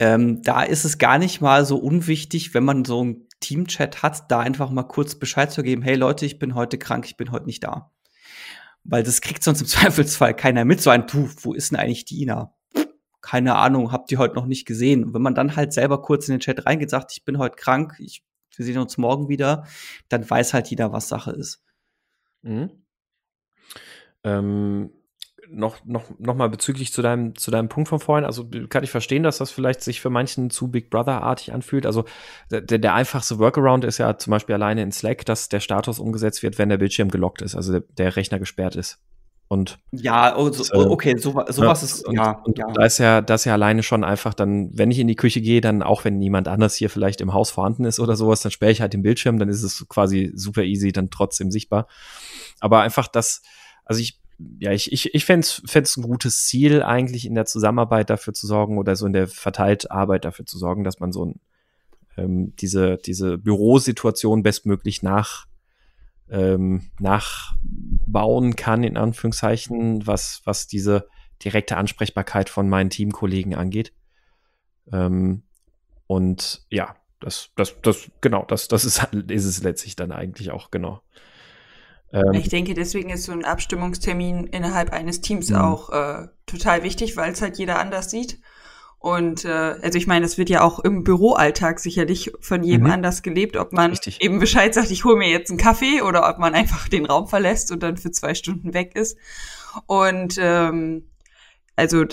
Ähm, 0.01 0.40
da 0.42 0.62
ist 0.62 0.86
es 0.86 0.96
gar 0.96 1.18
nicht 1.18 1.42
mal 1.42 1.66
so 1.66 1.76
unwichtig, 1.76 2.55
wenn 2.55 2.64
man 2.64 2.86
so 2.86 3.03
einen 3.03 3.28
Teamchat 3.40 4.03
hat, 4.03 4.30
da 4.30 4.40
einfach 4.40 4.70
mal 4.70 4.84
kurz 4.84 5.14
Bescheid 5.14 5.53
zu 5.53 5.62
geben, 5.62 5.82
hey 5.82 5.94
Leute, 5.94 6.24
ich 6.24 6.38
bin 6.38 6.55
heute 6.55 6.78
krank, 6.78 7.05
ich 7.05 7.18
bin 7.18 7.30
heute 7.30 7.44
nicht 7.44 7.62
da. 7.62 7.92
Weil 8.82 9.03
das 9.03 9.20
kriegt 9.20 9.44
sonst 9.44 9.61
im 9.61 9.66
Zweifelsfall 9.68 10.34
keiner 10.34 10.64
mit. 10.64 10.80
So 10.80 10.88
ein, 10.88 11.07
du, 11.07 11.28
wo 11.42 11.53
ist 11.53 11.70
denn 11.70 11.78
eigentlich 11.78 12.07
Dina? 12.07 12.55
Keine 13.20 13.57
Ahnung, 13.57 13.92
habt 13.92 14.11
ihr 14.11 14.16
heute 14.16 14.36
noch 14.36 14.46
nicht 14.46 14.66
gesehen. 14.66 15.05
Und 15.05 15.12
wenn 15.12 15.20
man 15.20 15.34
dann 15.34 15.55
halt 15.55 15.74
selber 15.74 16.01
kurz 16.01 16.26
in 16.28 16.36
den 16.36 16.40
Chat 16.40 16.64
reingeht, 16.64 16.88
sagt, 16.88 17.12
ich 17.12 17.26
bin 17.26 17.36
heute 17.36 17.57
krank, 17.57 17.96
ich, 17.98 18.24
wir 18.57 18.64
sehen 18.64 18.78
uns 18.78 18.96
morgen 18.96 19.28
wieder, 19.28 19.66
dann 20.09 20.28
weiß 20.28 20.55
halt 20.55 20.68
jeder, 20.68 20.92
was 20.92 21.09
Sache 21.11 21.32
ist. 21.32 21.62
Mhm. 22.40 22.70
Ähm, 24.24 24.90
noch, 25.53 25.84
noch, 25.84 26.05
noch 26.18 26.34
mal 26.34 26.48
bezüglich 26.48 26.92
zu 26.92 27.03
deinem, 27.03 27.36
zu 27.36 27.51
deinem 27.51 27.68
Punkt 27.68 27.88
von 27.88 28.01
vorhin, 28.01 28.24
also 28.24 28.46
kann 28.68 28.84
ich 28.84 28.90
verstehen, 28.90 29.22
dass 29.22 29.38
das 29.38 29.51
vielleicht 29.51 29.82
sich 29.82 30.01
für 30.01 30.11
manchen 30.11 30.51
zu 30.51 30.68
Big 30.68 30.90
Brother-artig 30.90 31.53
anfühlt. 31.53 31.86
Also 31.86 32.05
der, 32.51 32.61
der 32.61 32.94
einfachste 32.94 33.38
Workaround 33.38 33.84
ist 33.84 33.98
ja 33.98 34.16
zum 34.16 34.30
Beispiel 34.30 34.55
alleine 34.55 34.82
in 34.82 34.92
Slack, 34.92 35.24
dass 35.24 35.48
der 35.48 35.61
Status 35.61 35.98
umgesetzt 35.98 36.42
wird, 36.42 36.59
wenn 36.59 36.68
der 36.68 36.78
Bildschirm 36.78 37.11
gelockt 37.11 37.42
ist, 37.42 37.55
also 37.57 37.72
der, 37.72 37.82
der 37.98 38.16
Rechner 38.16 38.38
gesperrt 38.38 38.76
ist. 38.76 38.98
Und 39.48 39.80
ja, 39.90 40.36
so, 40.53 40.62
äh, 40.72 40.86
okay, 40.86 41.16
so, 41.16 41.32
sowas 41.48 41.80
ja, 41.80 41.84
ist 41.84 42.07
und, 42.07 42.14
ja, 42.14 42.40
und 42.44 42.57
ja. 42.57 42.70
Da 42.72 42.84
ist 42.84 42.98
ja 42.98 43.20
das 43.20 43.44
ja 43.44 43.55
alleine 43.55 43.82
schon 43.82 44.05
einfach 44.05 44.32
dann, 44.32 44.70
wenn 44.78 44.92
ich 44.92 45.01
in 45.01 45.09
die 45.09 45.16
Küche 45.16 45.40
gehe, 45.40 45.61
dann 45.61 45.82
auch 45.82 46.05
wenn 46.05 46.18
niemand 46.18 46.46
anders 46.46 46.76
hier 46.76 46.88
vielleicht 46.88 47.20
im 47.20 47.32
Haus 47.32 47.51
vorhanden 47.51 47.84
ist 47.84 47.98
oder 47.98 48.14
sowas, 48.14 48.42
dann 48.42 48.53
sperre 48.53 48.70
ich 48.70 48.80
halt 48.80 48.92
den 48.92 49.03
Bildschirm, 49.03 49.40
dann 49.40 49.48
ist 49.48 49.64
es 49.64 49.84
quasi 49.88 50.30
super 50.36 50.62
easy, 50.62 50.92
dann 50.92 51.11
trotzdem 51.11 51.51
sichtbar. 51.51 51.88
Aber 52.61 52.82
einfach 52.82 53.09
das, 53.09 53.42
also 53.84 54.01
ich 54.01 54.20
ja, 54.59 54.72
ich, 54.72 54.93
ich, 54.93 55.14
ich 55.14 55.24
fände 55.24 55.45
es 55.45 55.97
ein 55.97 56.03
gutes 56.03 56.45
Ziel, 56.45 56.82
eigentlich 56.82 57.26
in 57.26 57.34
der 57.34 57.47
Zusammenarbeit 57.47 58.11
dafür 58.11 58.32
zu 58.32 58.47
sorgen 58.47 58.78
oder 58.78 58.97
so 58.97 59.07
in 59.07 59.12
der 59.12 59.28
Verteiltarbeit 59.28 60.24
dafür 60.24 60.47
zu 60.47 60.59
sorgen, 60.59 60.84
dass 60.84 61.01
man 61.01 61.12
so 61.12 61.26
ein, 61.26 61.41
ähm, 62.16 62.55
diese, 62.57 62.97
diese 62.99 63.38
Bürosituation 63.38 64.43
bestmöglich 64.43 65.03
nach, 65.03 65.47
ähm, 66.30 66.91
nachbauen 66.99 68.57
kann, 68.57 68.84
in 68.84 68.97
Anführungszeichen, 68.97 70.07
was, 70.07 70.43
was 70.45 70.66
diese 70.66 71.09
direkte 71.45 71.76
Ansprechbarkeit 71.76 72.49
von 72.49 72.68
meinen 72.68 72.91
Teamkollegen 72.91 73.55
angeht. 73.55 73.93
Ähm, 74.93 75.43
und 76.07 76.66
ja, 76.70 76.97
das, 77.20 77.51
das, 77.57 77.80
das, 77.82 78.11
genau, 78.20 78.45
das, 78.47 78.68
das 78.68 78.84
ist, 78.84 79.03
ist 79.28 79.45
es 79.45 79.62
letztlich 79.62 79.97
dann 79.97 80.12
eigentlich 80.12 80.51
auch, 80.51 80.70
genau. 80.70 81.03
Ähm, 82.12 82.32
ich 82.34 82.48
denke, 82.48 82.74
deswegen 82.74 83.11
ist 83.11 83.24
so 83.24 83.32
ein 83.32 83.44
Abstimmungstermin 83.44 84.46
innerhalb 84.46 84.92
eines 84.92 85.20
Teams 85.20 85.50
mh. 85.50 85.64
auch 85.64 85.90
äh, 85.90 86.28
total 86.46 86.82
wichtig, 86.82 87.16
weil 87.16 87.32
es 87.32 87.42
halt 87.42 87.58
jeder 87.58 87.78
anders 87.78 88.11
sieht. 88.11 88.40
Und 88.98 89.46
äh, 89.46 89.48
also 89.48 89.96
ich 89.96 90.06
meine, 90.06 90.26
es 90.26 90.36
wird 90.36 90.50
ja 90.50 90.61
auch 90.61 90.78
im 90.78 91.04
Büroalltag 91.04 91.80
sicherlich 91.80 92.32
von 92.40 92.62
jedem 92.62 92.84
mhm. 92.84 92.92
anders 92.92 93.22
gelebt, 93.22 93.56
ob 93.56 93.72
man 93.72 93.92
Richtig. 93.92 94.20
eben 94.20 94.38
Bescheid 94.38 94.74
sagt, 94.74 94.90
ich 94.90 95.04
hole 95.04 95.16
mir 95.16 95.30
jetzt 95.30 95.50
einen 95.50 95.58
Kaffee 95.58 96.02
oder 96.02 96.28
ob 96.28 96.38
man 96.38 96.54
einfach 96.54 96.86
den 96.86 97.06
Raum 97.06 97.26
verlässt 97.26 97.72
und 97.72 97.82
dann 97.82 97.96
für 97.96 98.11
zwei 98.11 98.34
Stunden 98.34 98.74
weg 98.74 98.94
ist. 98.94 99.16
Und 99.86 100.36
ähm, 100.38 101.06
also 101.76 102.04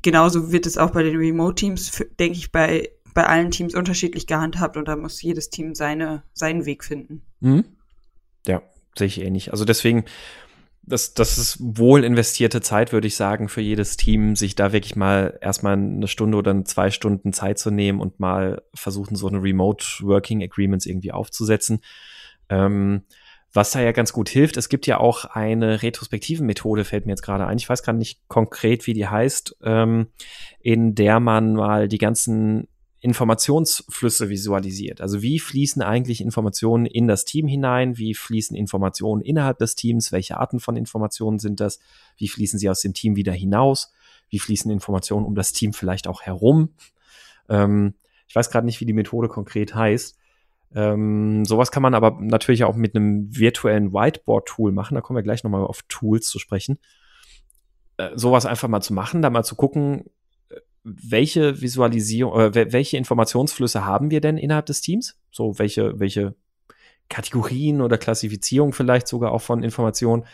genauso 0.00 0.52
wird 0.52 0.66
es 0.66 0.78
auch 0.78 0.92
bei 0.92 1.02
den 1.02 1.16
Remote-Teams, 1.16 2.04
denke 2.20 2.38
ich, 2.38 2.52
bei, 2.52 2.88
bei 3.14 3.26
allen 3.26 3.50
Teams 3.50 3.74
unterschiedlich 3.74 4.28
gehandhabt 4.28 4.76
und 4.76 4.86
da 4.86 4.94
muss 4.94 5.20
jedes 5.20 5.50
Team 5.50 5.74
seine, 5.74 6.22
seinen 6.34 6.66
Weg 6.66 6.84
finden. 6.84 7.22
Mhm. 7.40 7.64
Ja, 8.46 8.62
sehe 8.98 9.06
ich 9.06 9.20
eh 9.20 9.30
nicht. 9.30 9.52
Also 9.52 9.64
deswegen, 9.64 10.04
das, 10.82 11.14
das 11.14 11.38
ist 11.38 11.58
wohl 11.60 12.04
investierte 12.04 12.60
Zeit, 12.60 12.92
würde 12.92 13.06
ich 13.06 13.16
sagen, 13.16 13.48
für 13.48 13.60
jedes 13.60 13.96
Team, 13.96 14.36
sich 14.36 14.54
da 14.54 14.72
wirklich 14.72 14.96
mal 14.96 15.38
erstmal 15.40 15.74
eine 15.74 16.08
Stunde 16.08 16.38
oder 16.38 16.64
zwei 16.64 16.90
Stunden 16.90 17.32
Zeit 17.32 17.58
zu 17.58 17.70
nehmen 17.70 18.00
und 18.00 18.20
mal 18.20 18.62
versuchen, 18.74 19.16
so 19.16 19.28
eine 19.28 19.42
Remote 19.42 19.84
Working 20.00 20.42
Agreements 20.42 20.86
irgendwie 20.86 21.12
aufzusetzen. 21.12 21.80
Ähm, 22.48 23.02
was 23.52 23.70
da 23.70 23.80
ja 23.80 23.92
ganz 23.92 24.12
gut 24.12 24.28
hilft, 24.28 24.56
es 24.56 24.68
gibt 24.68 24.86
ja 24.86 24.98
auch 25.00 25.24
eine 25.24 25.82
retrospektive 25.82 26.44
Methode, 26.44 26.84
fällt 26.84 27.06
mir 27.06 27.12
jetzt 27.12 27.22
gerade 27.22 27.46
ein. 27.46 27.56
Ich 27.56 27.68
weiß 27.68 27.82
gerade 27.82 27.98
nicht 27.98 28.20
konkret, 28.28 28.86
wie 28.86 28.92
die 28.92 29.06
heißt, 29.06 29.56
ähm, 29.62 30.08
in 30.60 30.94
der 30.94 31.18
man 31.18 31.54
mal 31.54 31.88
die 31.88 31.98
ganzen 31.98 32.68
Informationsflüsse 33.00 34.28
visualisiert. 34.28 35.00
Also 35.00 35.22
wie 35.22 35.38
fließen 35.38 35.82
eigentlich 35.82 36.20
Informationen 36.20 36.84
in 36.84 37.06
das 37.06 37.24
Team 37.24 37.46
hinein? 37.46 37.96
Wie 37.96 38.14
fließen 38.14 38.56
Informationen 38.56 39.22
innerhalb 39.22 39.58
des 39.58 39.76
Teams? 39.76 40.10
Welche 40.10 40.38
Arten 40.38 40.58
von 40.58 40.76
Informationen 40.76 41.38
sind 41.38 41.60
das? 41.60 41.78
Wie 42.16 42.28
fließen 42.28 42.58
sie 42.58 42.68
aus 42.68 42.80
dem 42.80 42.94
Team 42.94 43.14
wieder 43.14 43.32
hinaus? 43.32 43.92
Wie 44.28 44.40
fließen 44.40 44.70
Informationen 44.70 45.26
um 45.26 45.36
das 45.36 45.52
Team 45.52 45.72
vielleicht 45.72 46.08
auch 46.08 46.22
herum? 46.22 46.70
Ähm, 47.48 47.94
ich 48.26 48.34
weiß 48.34 48.50
gerade 48.50 48.66
nicht, 48.66 48.80
wie 48.80 48.86
die 48.86 48.92
Methode 48.92 49.28
konkret 49.28 49.74
heißt. 49.74 50.18
Ähm, 50.74 51.44
sowas 51.44 51.70
kann 51.70 51.82
man 51.82 51.94
aber 51.94 52.18
natürlich 52.20 52.64
auch 52.64 52.76
mit 52.76 52.94
einem 52.94 53.34
virtuellen 53.34 53.92
Whiteboard-Tool 53.92 54.72
machen. 54.72 54.96
Da 54.96 55.00
kommen 55.00 55.16
wir 55.16 55.22
gleich 55.22 55.44
nochmal 55.44 55.64
auf 55.64 55.82
Tools 55.88 56.28
zu 56.28 56.38
sprechen. 56.38 56.78
Äh, 57.96 58.10
sowas 58.16 58.44
einfach 58.44 58.68
mal 58.68 58.82
zu 58.82 58.92
machen, 58.92 59.22
da 59.22 59.30
mal 59.30 59.44
zu 59.44 59.56
gucken, 59.56 60.04
welche 61.02 61.60
Visualisierung, 61.60 62.40
äh, 62.40 62.72
welche 62.72 62.96
Informationsflüsse 62.96 63.84
haben 63.84 64.10
wir 64.10 64.20
denn 64.20 64.38
innerhalb 64.38 64.66
des 64.66 64.80
Teams? 64.80 65.18
So, 65.30 65.58
welche, 65.58 65.98
welche 65.98 66.34
Kategorien 67.08 67.80
oder 67.80 67.98
Klassifizierung 67.98 68.72
vielleicht 68.72 69.08
sogar 69.08 69.32
auch 69.32 69.42
von 69.42 69.62
Informationen? 69.62 70.24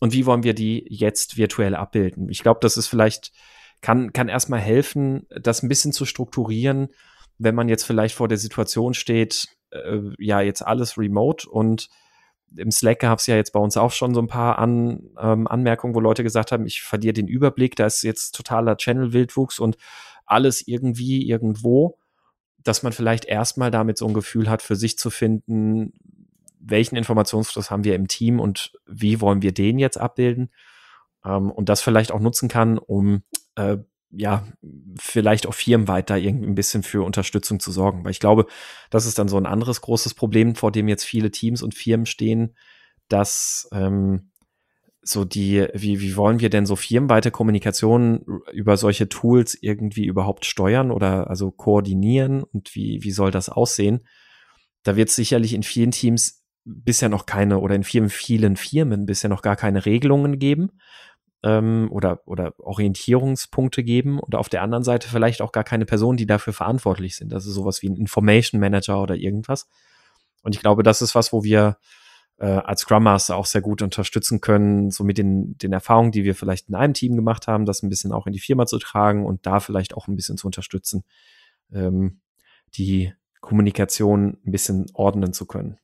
Und 0.00 0.12
wie 0.12 0.26
wollen 0.26 0.42
wir 0.42 0.54
die 0.54 0.84
jetzt 0.88 1.36
virtuell 1.36 1.74
abbilden? 1.74 2.28
Ich 2.28 2.42
glaube, 2.42 2.60
das 2.62 2.76
ist 2.76 2.86
vielleicht, 2.86 3.32
kann, 3.80 4.12
kann 4.12 4.28
erstmal 4.28 4.60
helfen, 4.60 5.26
das 5.30 5.62
ein 5.62 5.68
bisschen 5.68 5.92
zu 5.92 6.04
strukturieren, 6.04 6.88
wenn 7.38 7.54
man 7.54 7.68
jetzt 7.68 7.84
vielleicht 7.84 8.14
vor 8.14 8.28
der 8.28 8.38
Situation 8.38 8.94
steht, 8.94 9.48
äh, 9.70 9.98
ja, 10.18 10.40
jetzt 10.40 10.62
alles 10.62 10.98
remote 10.98 11.48
und 11.48 11.88
im 12.56 12.70
Slack 12.70 13.00
gab 13.00 13.18
es 13.18 13.26
ja 13.26 13.36
jetzt 13.36 13.52
bei 13.52 13.60
uns 13.60 13.76
auch 13.76 13.92
schon 13.92 14.14
so 14.14 14.20
ein 14.20 14.26
paar 14.26 14.58
An, 14.58 15.10
ähm, 15.20 15.46
Anmerkungen, 15.46 15.94
wo 15.94 16.00
Leute 16.00 16.22
gesagt 16.22 16.52
haben, 16.52 16.66
ich 16.66 16.82
verliere 16.82 17.12
den 17.12 17.28
Überblick, 17.28 17.76
da 17.76 17.86
ist 17.86 18.02
jetzt 18.02 18.34
totaler 18.34 18.76
Channel-Wildwuchs 18.76 19.58
und 19.58 19.76
alles 20.26 20.66
irgendwie 20.66 21.28
irgendwo, 21.28 21.98
dass 22.58 22.82
man 22.82 22.92
vielleicht 22.92 23.24
erstmal 23.24 23.70
damit 23.70 23.98
so 23.98 24.06
ein 24.06 24.14
Gefühl 24.14 24.48
hat, 24.48 24.62
für 24.62 24.76
sich 24.76 24.98
zu 24.98 25.10
finden, 25.10 25.92
welchen 26.60 26.96
Informationsfluss 26.96 27.70
haben 27.70 27.84
wir 27.84 27.94
im 27.94 28.08
Team 28.08 28.40
und 28.40 28.72
wie 28.86 29.20
wollen 29.20 29.42
wir 29.42 29.52
den 29.52 29.78
jetzt 29.78 29.98
abbilden 29.98 30.50
ähm, 31.24 31.50
und 31.50 31.68
das 31.68 31.80
vielleicht 31.80 32.12
auch 32.12 32.20
nutzen 32.20 32.48
kann, 32.48 32.78
um 32.78 33.22
äh, 33.54 33.78
ja, 34.10 34.46
vielleicht 34.98 35.46
auch 35.46 35.54
firmenweit 35.54 36.10
da 36.10 36.16
irgendwie 36.16 36.46
ein 36.46 36.54
bisschen 36.54 36.82
für 36.82 37.04
Unterstützung 37.04 37.60
zu 37.60 37.70
sorgen. 37.70 38.04
Weil 38.04 38.12
ich 38.12 38.20
glaube, 38.20 38.46
das 38.90 39.06
ist 39.06 39.18
dann 39.18 39.28
so 39.28 39.36
ein 39.36 39.46
anderes 39.46 39.80
großes 39.80 40.14
Problem, 40.14 40.54
vor 40.54 40.72
dem 40.72 40.88
jetzt 40.88 41.04
viele 41.04 41.30
Teams 41.30 41.62
und 41.62 41.74
Firmen 41.74 42.06
stehen, 42.06 42.54
dass 43.08 43.68
ähm, 43.72 44.30
so 45.02 45.24
die, 45.24 45.66
wie, 45.74 46.00
wie 46.00 46.16
wollen 46.16 46.40
wir 46.40 46.50
denn 46.50 46.66
so 46.66 46.76
firmenweite 46.76 47.30
Kommunikation 47.30 48.42
über 48.52 48.76
solche 48.76 49.08
Tools 49.08 49.56
irgendwie 49.60 50.06
überhaupt 50.06 50.44
steuern 50.44 50.90
oder 50.90 51.28
also 51.28 51.50
koordinieren 51.50 52.42
und 52.42 52.74
wie, 52.74 53.02
wie 53.02 53.10
soll 53.10 53.30
das 53.30 53.48
aussehen? 53.48 54.06
Da 54.82 54.96
wird 54.96 55.10
sicherlich 55.10 55.54
in 55.54 55.62
vielen 55.62 55.90
Teams 55.90 56.44
bisher 56.64 57.08
noch 57.08 57.26
keine 57.26 57.58
oder 57.58 57.74
in 57.74 57.84
vielen, 57.84 58.10
vielen 58.10 58.56
Firmen 58.56 59.06
bisher 59.06 59.30
noch 59.30 59.42
gar 59.42 59.56
keine 59.56 59.86
Regelungen 59.86 60.38
geben 60.38 60.72
ähm, 61.42 61.88
oder, 61.90 62.20
oder 62.26 62.52
Orientierungspunkte 62.58 63.84
geben 63.84 64.18
und 64.18 64.34
auf 64.34 64.48
der 64.48 64.62
anderen 64.62 64.84
Seite 64.84 65.08
vielleicht 65.08 65.40
auch 65.40 65.52
gar 65.52 65.64
keine 65.64 65.84
Personen, 65.84 66.16
die 66.16 66.26
dafür 66.26 66.52
verantwortlich 66.52 67.16
sind. 67.16 67.32
Also 67.32 67.50
sowas 67.50 67.82
wie 67.82 67.88
ein 67.88 67.96
Information 67.96 68.60
Manager 68.60 69.00
oder 69.02 69.16
irgendwas. 69.16 69.68
Und 70.42 70.54
ich 70.54 70.60
glaube, 70.60 70.82
das 70.82 71.02
ist 71.02 71.14
was, 71.14 71.32
wo 71.32 71.44
wir 71.44 71.78
äh, 72.38 72.46
als 72.46 72.82
Scrum 72.82 73.04
Master 73.04 73.36
auch 73.36 73.46
sehr 73.46 73.60
gut 73.60 73.82
unterstützen 73.82 74.40
können, 74.40 74.90
so 74.90 75.04
mit 75.04 75.18
den, 75.18 75.56
den 75.58 75.72
Erfahrungen, 75.72 76.12
die 76.12 76.24
wir 76.24 76.34
vielleicht 76.34 76.68
in 76.68 76.74
einem 76.74 76.94
Team 76.94 77.16
gemacht 77.16 77.46
haben, 77.46 77.64
das 77.64 77.82
ein 77.82 77.88
bisschen 77.88 78.12
auch 78.12 78.26
in 78.26 78.32
die 78.32 78.38
Firma 78.40 78.66
zu 78.66 78.78
tragen 78.78 79.26
und 79.26 79.46
da 79.46 79.60
vielleicht 79.60 79.94
auch 79.94 80.08
ein 80.08 80.16
bisschen 80.16 80.38
zu 80.38 80.46
unterstützen, 80.46 81.04
ähm, 81.72 82.20
die 82.74 83.12
Kommunikation 83.40 84.38
ein 84.44 84.52
bisschen 84.52 84.86
ordnen 84.94 85.32
zu 85.32 85.46
können. 85.46 85.78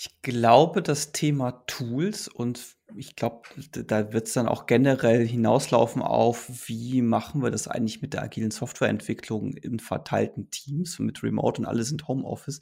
Ich 0.00 0.22
glaube, 0.22 0.80
das 0.80 1.10
Thema 1.10 1.64
Tools 1.66 2.28
und 2.28 2.76
ich 2.94 3.16
glaube, 3.16 3.42
da 3.72 4.12
wird 4.12 4.28
es 4.28 4.32
dann 4.32 4.46
auch 4.46 4.66
generell 4.66 5.26
hinauslaufen 5.26 6.02
auf, 6.02 6.68
wie 6.68 7.02
machen 7.02 7.42
wir 7.42 7.50
das 7.50 7.66
eigentlich 7.66 8.00
mit 8.00 8.14
der 8.14 8.22
agilen 8.22 8.52
Softwareentwicklung 8.52 9.54
in 9.54 9.80
verteilten 9.80 10.50
Teams 10.50 11.00
mit 11.00 11.24
Remote 11.24 11.60
und 11.60 11.66
alle 11.66 11.82
sind 11.82 12.06
Homeoffice. 12.06 12.60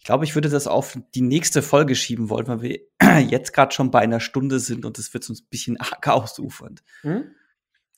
Ich 0.00 0.04
glaube, 0.04 0.24
ich 0.24 0.34
würde 0.34 0.48
das 0.48 0.66
auf 0.66 0.98
die 1.14 1.22
nächste 1.22 1.62
Folge 1.62 1.94
schieben 1.94 2.28
wollen, 2.28 2.48
weil 2.48 2.62
wir 2.62 2.80
jetzt 3.30 3.52
gerade 3.52 3.72
schon 3.72 3.92
bei 3.92 4.00
einer 4.00 4.18
Stunde 4.18 4.58
sind 4.58 4.84
und 4.84 4.98
es 4.98 5.14
wird 5.14 5.30
uns 5.30 5.42
ein 5.42 5.48
bisschen 5.50 5.76
arg 5.80 6.08
ausufernd. 6.08 6.82
Hm? 7.02 7.36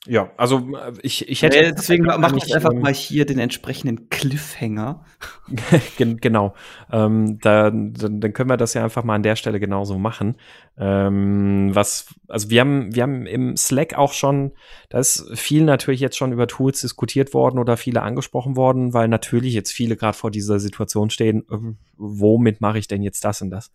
Ja, 0.05 0.31
also 0.37 0.59
äh, 0.75 0.93
ich, 1.01 1.27
ich 1.27 1.41
hätte. 1.41 1.57
Ja, 1.57 1.71
deswegen 1.71 2.05
mache 2.05 2.37
ich 2.37 2.55
einfach 2.55 2.71
ähm, 2.71 2.79
mal 2.79 2.93
hier 2.93 3.25
den 3.25 3.39
entsprechenden 3.39 4.09
Cliffhanger. 4.09 5.03
genau. 5.97 6.53
Ähm, 6.91 7.39
da, 7.39 7.71
dann, 7.71 8.21
dann 8.21 8.33
können 8.33 8.49
wir 8.49 8.57
das 8.57 8.73
ja 8.73 8.83
einfach 8.83 9.03
mal 9.03 9.15
an 9.15 9.23
der 9.23 9.35
Stelle 9.35 9.59
genauso 9.59 9.97
machen. 9.97 10.37
Ähm, 10.77 11.71
was, 11.73 12.07
also 12.27 12.49
wir 12.49 12.61
haben, 12.61 12.95
wir 12.95 13.03
haben 13.03 13.25
im 13.25 13.57
Slack 13.57 13.95
auch 13.95 14.13
schon, 14.13 14.53
da 14.89 14.99
ist 14.99 15.25
viel 15.33 15.63
natürlich 15.63 15.99
jetzt 15.99 16.17
schon 16.17 16.31
über 16.31 16.47
Tools 16.47 16.81
diskutiert 16.81 17.33
worden 17.33 17.59
oder 17.59 17.75
viele 17.75 18.01
angesprochen 18.01 18.55
worden, 18.55 18.93
weil 18.93 19.09
natürlich 19.09 19.53
jetzt 19.53 19.73
viele 19.73 19.97
gerade 19.97 20.17
vor 20.17 20.31
dieser 20.31 20.59
Situation 20.59 21.09
stehen, 21.09 21.45
äh, 21.51 21.75
womit 21.97 22.61
mache 22.61 22.79
ich 22.79 22.87
denn 22.87 23.01
jetzt 23.01 23.25
das 23.25 23.41
und 23.41 23.49
das? 23.49 23.71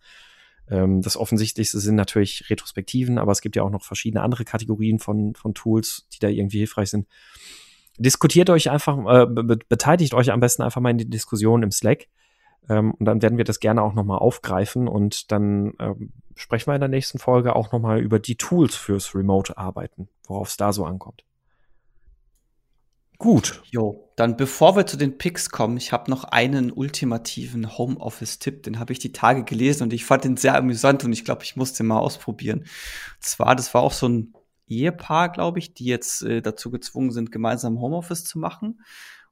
Ähm, 0.69 1.01
das 1.01 1.17
Offensichtlichste 1.17 1.79
sind 1.79 1.95
natürlich 1.95 2.49
Retrospektiven, 2.49 3.17
aber 3.17 3.31
es 3.31 3.41
gibt 3.41 3.55
ja 3.55 3.63
auch 3.63 3.69
noch 3.69 3.83
verschiedene 3.83 4.21
andere 4.21 4.45
Kategorien 4.45 4.99
von, 4.99 5.35
von 5.35 5.53
Tools, 5.53 6.07
die 6.13 6.19
da 6.19 6.27
irgendwie 6.27 6.59
hilfreich 6.59 6.89
sind. 6.89 7.07
Diskutiert 7.97 8.49
euch 8.49 8.69
einfach, 8.69 8.97
äh, 8.97 9.25
be 9.27 9.57
beteiligt 9.57 10.13
euch 10.13 10.31
am 10.31 10.39
besten 10.39 10.63
einfach 10.63 10.81
mal 10.81 10.89
in 10.89 10.97
die 10.97 11.09
Diskussion 11.09 11.63
im 11.63 11.71
Slack. 11.71 12.07
Ähm, 12.69 12.93
und 12.93 13.05
dann 13.05 13.21
werden 13.21 13.37
wir 13.37 13.45
das 13.45 13.59
gerne 13.59 13.81
auch 13.81 13.93
nochmal 13.93 14.19
aufgreifen 14.19 14.87
und 14.87 15.31
dann 15.31 15.73
ähm, 15.79 16.13
sprechen 16.35 16.67
wir 16.67 16.75
in 16.75 16.81
der 16.81 16.89
nächsten 16.89 17.19
Folge 17.19 17.55
auch 17.55 17.71
nochmal 17.71 17.99
über 17.99 18.19
die 18.19 18.37
Tools 18.37 18.75
fürs 18.75 19.13
Remote-Arbeiten, 19.13 20.07
worauf 20.27 20.47
es 20.47 20.57
da 20.57 20.71
so 20.71 20.85
ankommt. 20.85 21.25
Gut. 23.17 23.61
Jo, 23.65 24.02
dann 24.15 24.37
bevor 24.37 24.75
wir 24.75 24.85
zu 24.85 24.97
den 24.97 25.17
Picks 25.17 25.49
kommen, 25.49 25.77
ich 25.77 25.91
habe 25.91 26.11
noch 26.11 26.23
einen 26.25 26.71
ultimativen 26.71 27.77
Homeoffice-Tipp, 27.77 28.63
den 28.63 28.79
habe 28.79 28.93
ich 28.93 28.99
die 28.99 29.11
Tage 29.11 29.43
gelesen 29.43 29.83
und 29.83 29.93
ich 29.93 30.05
fand 30.05 30.23
den 30.23 30.37
sehr 30.37 30.55
amüsant 30.55 31.03
und 31.03 31.13
ich 31.13 31.25
glaube, 31.25 31.43
ich 31.43 31.55
musste 31.55 31.83
mal 31.83 31.99
ausprobieren. 31.99 32.59
Und 32.59 33.23
zwar, 33.23 33.55
das 33.55 33.73
war 33.73 33.81
auch 33.81 33.91
so 33.91 34.07
ein 34.07 34.33
Ehepaar, 34.67 35.29
glaube 35.29 35.59
ich, 35.59 35.73
die 35.73 35.85
jetzt 35.85 36.21
äh, 36.21 36.41
dazu 36.41 36.69
gezwungen 36.69 37.11
sind, 37.11 37.31
gemeinsam 37.31 37.79
Homeoffice 37.79 38.23
zu 38.23 38.39
machen. 38.39 38.81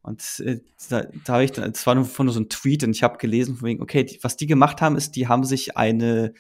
Und 0.02 0.42
äh, 0.46 0.62
da, 0.90 1.04
da 1.26 1.34
habe 1.34 1.44
ich 1.44 1.52
dann, 1.52 1.70
es 1.72 1.86
war 1.86 1.94
nur, 1.96 2.10
nur 2.18 2.34
so 2.34 2.40
ein 2.40 2.50
Tweet 2.50 2.84
und 2.84 2.92
ich 2.92 3.04
habe 3.04 3.18
gelesen 3.18 3.58
von 3.58 3.68
wegen, 3.68 3.84
okay, 3.84 4.04
die, 4.04 4.20
was 4.24 4.36
die 4.36 4.48
gemacht 4.48 4.82
haben, 4.82 4.96
ist, 4.96 5.16
die 5.16 5.28
haben 5.28 5.44
sich 5.44 5.78
eine 5.78 6.34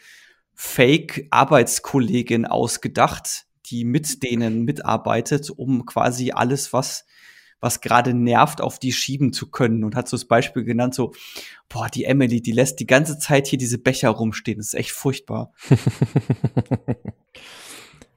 Fake-Arbeitskollegin 0.56 2.46
ausgedacht, 2.46 3.46
die 3.68 3.86
mit 3.86 4.24
denen 4.24 4.64
mitarbeitet, 4.64 5.50
um 5.50 5.86
quasi 5.86 6.32
alles, 6.32 6.74
was 6.74 7.06
was 7.62 7.80
gerade 7.80 8.14
nervt, 8.14 8.60
auf 8.60 8.80
die 8.80 8.92
schieben 8.92 9.32
zu 9.32 9.50
können 9.50 9.86
und 9.86 9.96
hat 9.96 10.10
so 10.10 10.18
das 10.18 10.26
Beispiel 10.26 10.64
genannt, 10.64 10.96
so, 10.96 11.14
boah, 11.70 11.88
die 11.88 12.04
Emily, 12.04 12.42
die 12.42 12.52
lässt 12.52 12.80
die 12.80 12.88
ganze 12.88 13.18
Zeit 13.20 13.48
hier 13.48 13.60
diese 13.60 13.78
Becher 13.78 14.10
rumstehen. 14.10 14.58
Das 14.58 14.68
ist 14.68 14.74
echt 14.74 14.92
furchtbar. 14.92 15.54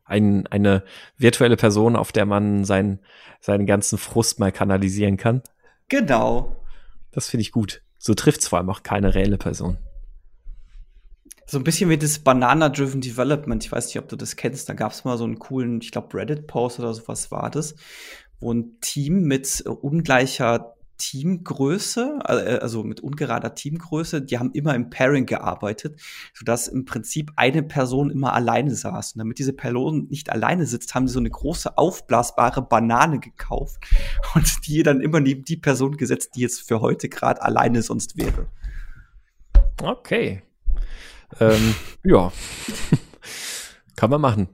Ein, 0.07 0.47
eine 0.49 0.85
virtuelle 1.17 1.57
Person, 1.57 1.97
auf 1.97 2.13
der 2.13 2.27
man 2.27 2.65
seinen, 2.65 2.99
seinen 3.41 3.65
ganzen 3.65 3.97
Frust 3.97 4.39
mal 4.39 4.53
kanalisieren 4.53 5.17
kann. 5.17 5.43
Genau. 5.89 6.57
Das 7.11 7.31
finde 7.31 7.43
ich 7.43 7.53
gut. 7.53 7.83
So 7.97 8.13
trifft 8.13 8.41
es 8.41 8.49
vor 8.49 8.59
allem 8.59 8.69
auch 8.69 8.83
keine 8.83 9.15
reelle 9.15 9.39
Person. 9.39 9.79
So 11.47 11.59
ein 11.59 11.65
bisschen 11.65 11.91
wie 11.91 11.99
das 11.99 12.19
Banana-Driven 12.19 13.01
Development. 13.01 13.63
Ich 13.65 13.71
weiß 13.71 13.87
nicht, 13.87 13.99
ob 13.99 14.09
du 14.09 14.17
das 14.17 14.37
kennst. 14.37 14.69
Da 14.69 14.75
gab 14.75 14.93
es 14.93 15.05
mal 15.05 15.19
so 15.19 15.25
einen 15.25 15.39
coolen, 15.39 15.81
ich 15.81 15.91
glaube, 15.91 16.17
Reddit-Post 16.17 16.81
oder 16.81 16.95
sowas 16.95 17.31
war 17.31 17.51
das, 17.51 17.75
wo 18.45 18.53
ein 18.53 18.79
Team 18.81 19.23
mit 19.23 19.63
äh, 19.65 19.71
ungleicher 19.71 20.75
Teamgröße, 20.99 22.21
äh, 22.25 22.59
also 22.59 22.85
mit 22.85 23.01
ungerader 23.01 23.55
Teamgröße, 23.55 24.23
die 24.23 24.39
haben 24.39 24.53
immer 24.53 24.75
im 24.75 24.91
Pairing 24.91 25.27
gearbeitet, 25.27 26.01
sodass 26.35 26.69
im 26.69 26.85
Prinzip 26.85 27.33
eine 27.37 27.63
Person 27.63 28.11
immer 28.11 28.33
alleine 28.33 28.75
saß. 28.75 29.15
Und 29.15 29.19
damit 29.19 29.39
diese 29.39 29.53
Person 29.53 30.07
nicht 30.09 30.31
alleine 30.31 30.67
sitzt, 30.67 30.95
haben 30.95 31.09
sie 31.09 31.15
so 31.15 31.21
eine 31.21 31.31
große 31.31 31.77
aufblasbare 31.77 32.63
Banane 32.63 33.19
gekauft 33.19 33.83
und 34.35 34.67
die 34.67 34.83
dann 34.83 35.01
immer 35.01 35.21
neben 35.21 35.45
die 35.45 35.57
Person 35.57 35.97
gesetzt, 35.97 36.33
die 36.37 36.41
jetzt 36.41 36.67
für 36.67 36.81
heute 36.81 37.09
gerade 37.09 37.43
alleine 37.43 37.83
sonst 37.83 38.17
wäre. 38.17 38.47
Okay. 39.83 40.43
Ähm, 41.41 41.75
ja. 42.05 42.31
Kann 43.97 44.11
man 44.11 44.21
machen. 44.21 44.49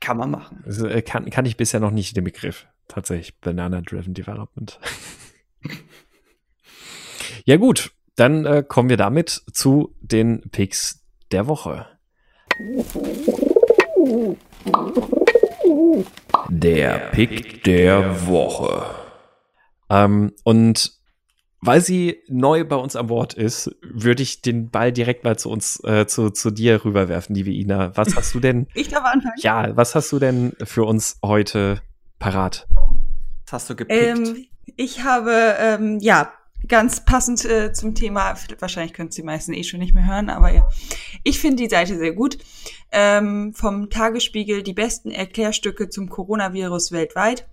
Kann 0.00 0.16
man 0.16 0.30
machen. 0.30 0.62
Also, 0.64 0.86
äh, 0.86 1.02
kann, 1.02 1.28
kann 1.28 1.44
ich 1.44 1.56
bisher 1.56 1.80
noch 1.80 1.90
nicht 1.90 2.16
den 2.16 2.24
Begriff. 2.24 2.66
Tatsächlich, 2.88 3.38
Banana-Driven 3.40 4.14
Development. 4.14 4.80
ja, 7.44 7.56
gut. 7.56 7.92
Dann 8.16 8.44
äh, 8.46 8.64
kommen 8.66 8.88
wir 8.88 8.96
damit 8.96 9.42
zu 9.52 9.94
den 10.00 10.50
Picks 10.50 11.04
der 11.30 11.46
Woche. 11.46 11.86
Der 16.48 16.98
Pick 17.12 17.62
der 17.62 18.26
Woche. 18.26 18.86
Ähm, 19.88 20.32
und 20.42 20.98
weil 21.60 21.80
sie 21.80 22.22
neu 22.28 22.64
bei 22.64 22.76
uns 22.76 22.96
an 22.96 23.08
Bord 23.08 23.34
ist, 23.34 23.76
würde 23.82 24.22
ich 24.22 24.42
den 24.42 24.70
Ball 24.70 24.92
direkt 24.92 25.24
mal 25.24 25.38
zu 25.38 25.50
uns, 25.50 25.82
äh, 25.84 26.06
zu, 26.06 26.30
zu 26.30 26.50
dir 26.50 26.84
rüberwerfen, 26.84 27.34
liebe 27.34 27.50
Ina. 27.50 27.96
Was 27.96 28.16
hast 28.16 28.34
du 28.34 28.40
denn? 28.40 28.66
ich 28.74 28.88
darf 28.88 29.04
anfangen. 29.04 29.34
Ja, 29.38 29.76
was 29.76 29.94
hast 29.94 30.10
du 30.12 30.18
denn 30.18 30.54
für 30.64 30.84
uns 30.84 31.18
heute 31.22 31.80
parat? 32.18 32.66
Was 33.50 33.62
hast 33.62 33.70
du 33.70 33.76
gepickt? 33.76 34.02
Ähm, 34.02 34.46
ich 34.76 35.04
habe, 35.04 35.56
ähm, 35.58 35.98
ja, 36.00 36.32
ganz 36.66 37.04
passend 37.04 37.46
äh, 37.46 37.72
zum 37.72 37.94
Thema, 37.94 38.34
wahrscheinlich 38.58 38.92
können 38.92 39.08
es 39.08 39.14
die 39.14 39.22
meisten 39.22 39.54
eh 39.54 39.64
schon 39.64 39.80
nicht 39.80 39.94
mehr 39.94 40.06
hören, 40.06 40.28
aber 40.28 40.52
ja, 40.52 40.68
ich 41.24 41.38
finde 41.38 41.62
die 41.62 41.70
Seite 41.70 41.96
sehr 41.96 42.12
gut. 42.12 42.36
Ähm, 42.92 43.54
vom 43.54 43.88
Tagesspiegel 43.88 44.62
die 44.62 44.74
besten 44.74 45.10
Erklärstücke 45.10 45.88
zum 45.88 46.10
Coronavirus 46.10 46.92
weltweit. 46.92 47.46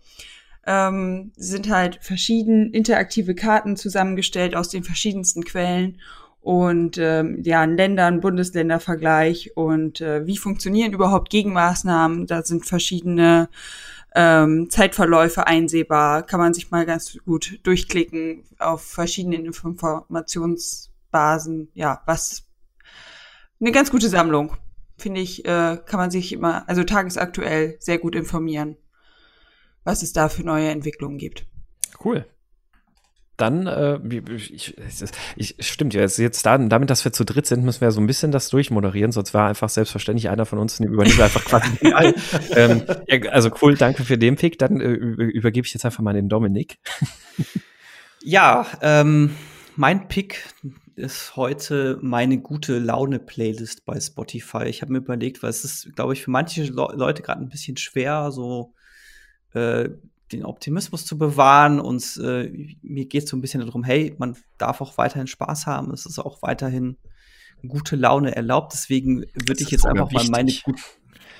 ähm, 0.67 1.31
sind 1.35 1.69
halt 1.69 1.99
verschieden 2.01 2.73
interaktive 2.73 3.35
Karten 3.35 3.77
zusammengestellt 3.77 4.55
aus 4.55 4.69
den 4.69 4.83
verschiedensten 4.83 5.43
Quellen 5.45 6.01
und 6.41 6.97
ähm, 6.97 7.41
ja, 7.43 7.61
ein 7.61 7.77
Länder, 7.77 8.05
ein 8.05 8.19
Bundesländervergleich 8.19 9.55
und 9.55 10.01
äh, 10.01 10.25
wie 10.27 10.37
funktionieren 10.37 10.93
überhaupt 10.93 11.29
Gegenmaßnahmen. 11.29 12.27
Da 12.27 12.43
sind 12.43 12.65
verschiedene 12.65 13.49
ähm, 14.15 14.69
Zeitverläufe 14.69 15.45
einsehbar, 15.45 16.23
kann 16.23 16.39
man 16.39 16.53
sich 16.53 16.71
mal 16.71 16.85
ganz 16.85 17.17
gut 17.25 17.59
durchklicken 17.63 18.45
auf 18.57 18.81
verschiedenen 18.81 19.45
Informationsbasen. 19.45 21.69
Ja, 21.73 22.01
was 22.05 22.45
eine 23.59 23.71
ganz 23.71 23.91
gute 23.91 24.09
Sammlung. 24.09 24.55
Finde 24.97 25.21
ich, 25.21 25.45
äh, 25.45 25.77
kann 25.85 25.99
man 25.99 26.09
sich 26.09 26.31
immer, 26.31 26.67
also 26.69 26.83
tagesaktuell 26.83 27.75
sehr 27.79 27.97
gut 27.97 28.15
informieren, 28.15 28.77
was 29.83 30.03
es 30.03 30.13
da 30.13 30.29
für 30.29 30.43
neue 30.43 30.69
Entwicklungen 30.69 31.17
gibt. 31.17 31.45
Cool 32.03 32.25
dann, 33.37 33.67
äh, 33.67 33.99
ich, 34.33 34.75
ich, 35.35 35.55
stimmt 35.59 35.93
ja, 35.93 36.01
jetzt, 36.01 36.17
jetzt 36.17 36.45
da, 36.45 36.57
damit, 36.57 36.89
dass 36.89 37.03
wir 37.03 37.11
zu 37.11 37.25
dritt 37.25 37.45
sind, 37.45 37.63
müssen 37.63 37.81
wir 37.81 37.91
so 37.91 37.99
ein 37.99 38.07
bisschen 38.07 38.31
das 38.31 38.49
durchmoderieren, 38.49 39.11
sonst 39.11 39.33
war 39.33 39.49
einfach 39.49 39.69
selbstverständlich 39.69 40.29
einer 40.29 40.45
von 40.45 40.59
uns 40.59 40.79
übernimmt 40.79 41.19
einfach 41.19 41.43
quasi 41.43 41.69
ähm, 42.55 42.83
ja, 43.07 43.31
Also 43.31 43.51
cool, 43.61 43.75
danke 43.75 44.03
für 44.03 44.17
den 44.17 44.35
Pick. 44.35 44.57
Dann 44.57 44.79
äh, 44.79 44.87
übergebe 44.87 45.65
ich 45.65 45.73
jetzt 45.73 45.85
einfach 45.85 46.03
mal 46.03 46.13
den 46.13 46.29
Dominik. 46.29 46.77
ja, 48.23 48.65
ähm, 48.81 49.31
mein 49.75 50.07
Pick 50.07 50.45
ist 50.95 51.35
heute 51.35 51.99
meine 52.01 52.37
gute 52.37 52.79
Laune-Playlist 52.79 53.85
bei 53.85 53.99
Spotify. 53.99 54.65
Ich 54.65 54.81
habe 54.81 54.93
mir 54.93 54.99
überlegt, 54.99 55.43
weil 55.43 55.49
es 55.49 55.65
ist, 55.65 55.95
glaube 55.95 56.13
ich, 56.13 56.23
für 56.23 56.31
manche 56.31 56.63
Le 56.63 56.87
Leute 56.95 57.21
gerade 57.21 57.41
ein 57.41 57.49
bisschen 57.49 57.75
schwer, 57.75 58.31
so 58.31 58.73
äh, 59.53 59.89
den 60.31 60.45
Optimismus 60.45 61.05
zu 61.05 61.17
bewahren. 61.17 61.79
Und 61.79 62.19
äh, 62.23 62.75
mir 62.81 63.05
geht 63.05 63.23
es 63.23 63.29
so 63.29 63.37
ein 63.37 63.41
bisschen 63.41 63.65
darum, 63.65 63.83
hey, 63.83 64.15
man 64.17 64.37
darf 64.57 64.81
auch 64.81 64.97
weiterhin 64.97 65.27
Spaß 65.27 65.65
haben. 65.65 65.91
Es 65.91 66.05
ist 66.05 66.19
auch 66.19 66.41
weiterhin 66.41 66.97
gute 67.67 67.95
Laune 67.95 68.35
erlaubt. 68.35 68.73
Deswegen 68.73 69.25
würde 69.33 69.61
ich 69.61 69.71
jetzt 69.71 69.85
einfach 69.85 70.11
wichtig. 70.11 70.29
mal 70.29 70.37
meine 70.37 70.53
gut 70.63 70.79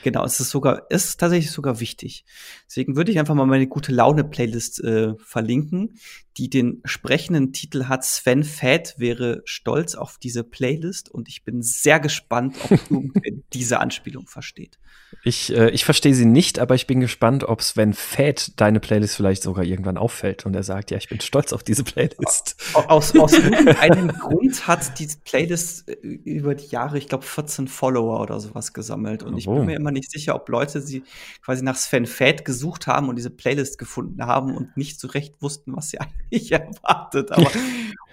Genau, 0.05 0.23
es 0.23 0.39
ist 0.39 0.51
sogar, 0.51 0.83
es 0.91 1.05
ist 1.05 1.19
tatsächlich 1.19 1.49
sogar 1.49 1.79
wichtig. 1.79 2.25
Deswegen 2.67 2.95
würde 2.95 3.11
ich 3.11 3.17
einfach 3.17 3.33
mal 3.33 3.47
meine 3.47 3.65
gute 3.65 3.91
Laune-Playlist 3.91 4.83
äh, 4.83 5.15
verlinken, 5.17 5.97
die 6.37 6.49
den 6.49 6.81
sprechenden 6.85 7.53
Titel 7.53 7.85
hat. 7.85 8.03
Sven 8.03 8.43
Fett 8.43 8.95
wäre 8.97 9.41
stolz 9.45 9.95
auf 9.95 10.17
diese 10.17 10.43
Playlist 10.43 11.09
und 11.09 11.27
ich 11.27 11.43
bin 11.43 11.61
sehr 11.61 11.99
gespannt, 11.99 12.57
ob 12.63 12.71
irgendwer 12.91 13.31
diese 13.53 13.79
Anspielung 13.79 14.27
versteht. 14.27 14.77
Ich, 15.23 15.55
äh, 15.55 15.69
ich 15.69 15.85
verstehe 15.85 16.13
sie 16.13 16.25
nicht, 16.25 16.59
aber 16.59 16.75
ich 16.75 16.87
bin 16.87 16.99
gespannt, 16.99 17.43
ob 17.45 17.61
Sven 17.61 17.93
Fett 17.93 18.59
deine 18.59 18.79
Playlist 18.79 19.15
vielleicht 19.15 19.43
sogar 19.43 19.63
irgendwann 19.63 19.97
auffällt 19.97 20.45
und 20.45 20.55
er 20.55 20.63
sagt, 20.63 20.91
ja, 20.91 20.97
ich 20.97 21.09
bin 21.09 21.19
stolz 21.21 21.53
auf 21.53 21.63
diese 21.63 21.83
Playlist. 21.83 22.55
Aus, 22.73 23.15
aus 23.15 23.33
irgendeinem 23.37 24.09
Grund 24.09 24.67
hat 24.67 24.99
diese 24.99 25.17
Playlist 25.19 25.89
äh, 25.89 25.93
über 25.93 26.53
die 26.53 26.67
Jahre, 26.67 26.97
ich 26.97 27.07
glaube, 27.07 27.23
14 27.23 27.67
Follower 27.67 28.19
oder 28.21 28.39
sowas 28.39 28.73
gesammelt. 28.73 29.23
Und 29.23 29.37
ich 29.37 29.45
bin 29.45 29.53
oh. 29.53 29.63
mir 29.63 29.75
immer 29.75 29.91
nicht 29.91 30.11
sicher, 30.11 30.35
ob 30.35 30.49
Leute 30.49 30.81
sie 30.81 31.03
quasi 31.43 31.63
nach 31.63 31.77
Sven 31.77 32.05
Fett 32.05 32.45
gesucht 32.45 32.87
haben 32.87 33.09
und 33.09 33.15
diese 33.15 33.29
Playlist 33.29 33.77
gefunden 33.77 34.25
haben 34.25 34.55
und 34.55 34.75
nicht 34.77 34.99
so 34.99 35.07
recht 35.07 35.41
wussten, 35.41 35.75
was 35.75 35.89
sie 35.89 35.99
eigentlich 35.99 36.24
erwartet. 36.51 37.31
Aber 37.31 37.49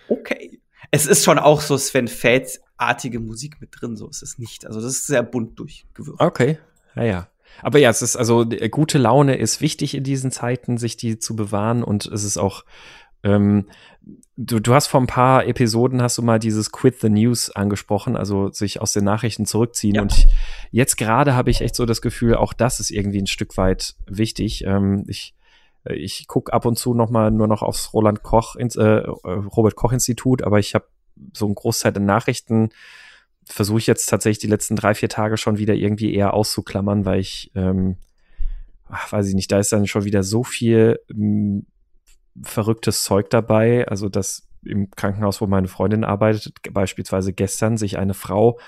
okay. 0.09 0.61
Es 0.91 1.07
ist 1.07 1.25
schon 1.25 1.39
auch 1.39 1.63
so 1.63 1.79
Sven 1.79 2.07
Fett-artige 2.07 3.19
Musik 3.19 3.61
mit 3.61 3.71
drin, 3.73 3.97
so 3.97 4.09
ist 4.09 4.23
es 4.23 4.39
nicht. 4.39 4.67
Also 4.67 4.81
das 4.81 4.93
ist 4.93 5.07
sehr 5.07 5.23
bunt 5.23 5.59
durchgewürzt. 5.59 6.21
Okay, 6.21 6.59
ja, 6.95 7.05
ja. 7.05 7.29
Aber 7.63 7.79
ja, 7.79 7.91
es 7.91 8.03
ist 8.03 8.17
also 8.17 8.47
gute 8.71 8.99
Laune 8.99 9.37
ist 9.37 9.61
wichtig 9.61 9.95
in 9.95 10.05
diesen 10.05 10.31
Zeiten, 10.31 10.79
sich 10.79 10.97
die 10.97 11.19
zu 11.19 11.37
bewahren 11.37 11.83
und 11.83 12.07
es 12.07 12.25
ist 12.25 12.39
auch 12.39 12.65
ähm, 13.25 13.67
du, 14.37 14.61
du 14.61 14.75
hast 14.75 14.89
vor 14.89 15.01
ein 15.01 15.07
paar 15.07 15.47
Episoden 15.47 16.03
hast 16.03 16.19
du 16.19 16.23
mal 16.23 16.39
dieses 16.39 16.73
Quit 16.73 17.01
the 17.01 17.09
News 17.09 17.51
angesprochen, 17.51 18.17
also 18.17 18.51
sich 18.51 18.81
aus 18.81 18.93
den 18.93 19.05
Nachrichten 19.05 19.47
zurückziehen. 19.47 19.97
Ja. 19.97 20.03
Und 20.03 20.13
ich, 20.13 20.27
jetzt 20.71 20.97
gerade 20.97 21.35
habe 21.35 21.51
ich 21.51 21.61
echt 21.61 21.77
so 21.77 21.87
das 21.87 22.03
Gefühl, 22.03 22.35
auch 22.35 22.53
das 22.53 22.81
ist 22.81 22.91
irgendwie 22.91 23.21
ein 23.21 23.27
Stück 23.27 23.57
weit 23.57 23.95
wichtig. 24.07 24.65
Ähm, 24.65 25.05
ich 25.09 25.35
ich 25.85 26.27
gucke 26.27 26.53
ab 26.53 26.65
und 26.65 26.79
zu 26.79 26.95
noch 26.95 27.11
mal 27.11 27.31
nur 27.31 27.49
noch 27.49 27.63
aufs 27.63 27.93
Roland 27.93 28.23
Koch, 28.23 28.57
ins, 28.57 28.77
äh, 28.77 28.85
Robert 29.25 29.77
Koch 29.77 29.93
Institut, 29.93 30.43
aber 30.43 30.59
ich 30.59 30.75
habe 30.75 30.87
so 31.33 31.47
einen 31.47 31.55
Großteil 31.55 31.93
der 31.93 32.03
Nachrichten 32.03 32.71
versuche 33.45 33.79
ich 33.79 33.87
jetzt 33.87 34.07
tatsächlich 34.07 34.39
die 34.39 34.49
letzten 34.49 34.77
drei, 34.77 34.95
vier 34.95 35.09
Tage 35.09 35.37
schon 35.37 35.59
wieder 35.59 35.75
irgendwie 35.75 36.15
eher 36.15 36.35
auszuklammern, 36.35 37.05
weil 37.05 37.21
ich, 37.21 37.51
ähm, 37.55 37.97
ach, 38.89 39.11
weiß 39.13 39.29
ich 39.29 39.35
nicht, 39.35 39.51
da 39.51 39.59
ist 39.59 39.73
dann 39.73 39.87
schon 39.87 40.05
wieder 40.05 40.23
so 40.23 40.45
viel 40.45 41.01
m, 41.11 41.17
hm, 41.17 41.67
verrücktes 42.43 43.03
Zeug 43.03 43.31
dabei. 43.31 43.87
Also, 43.89 44.09
dass 44.09 44.49
im 44.65 44.91
Krankenhaus, 44.91 45.41
wo 45.41 45.47
meine 45.47 45.69
Freundin 45.69 46.05
arbeitet, 46.05 46.55
beispielsweise 46.73 47.33
gestern 47.33 47.77
sich 47.77 47.99
eine 47.99 48.15
Frau 48.15 48.59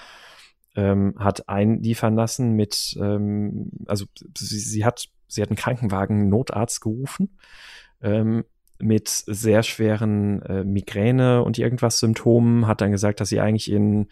ähm, 0.76 1.14
hat 1.18 1.48
einliefern 1.48 2.16
lassen 2.16 2.54
mit, 2.54 2.96
ähm, 3.00 3.70
also 3.86 4.06
sie, 4.36 4.58
sie, 4.58 4.84
hat, 4.84 5.08
sie 5.34 5.42
hat 5.42 5.50
einen 5.50 5.56
Krankenwagen 5.56 6.28
Notarzt 6.28 6.80
gerufen 6.80 7.38
ähm, 8.02 8.44
mit 8.78 9.08
sehr 9.08 9.62
schweren 9.62 10.42
äh, 10.42 10.64
Migräne 10.64 11.42
und 11.42 11.58
irgendwas 11.58 11.98
Symptomen, 11.98 12.66
hat 12.66 12.80
dann 12.80 12.90
gesagt, 12.90 13.20
dass 13.20 13.28
sie 13.28 13.40
eigentlich 13.40 13.70
in 13.70 14.08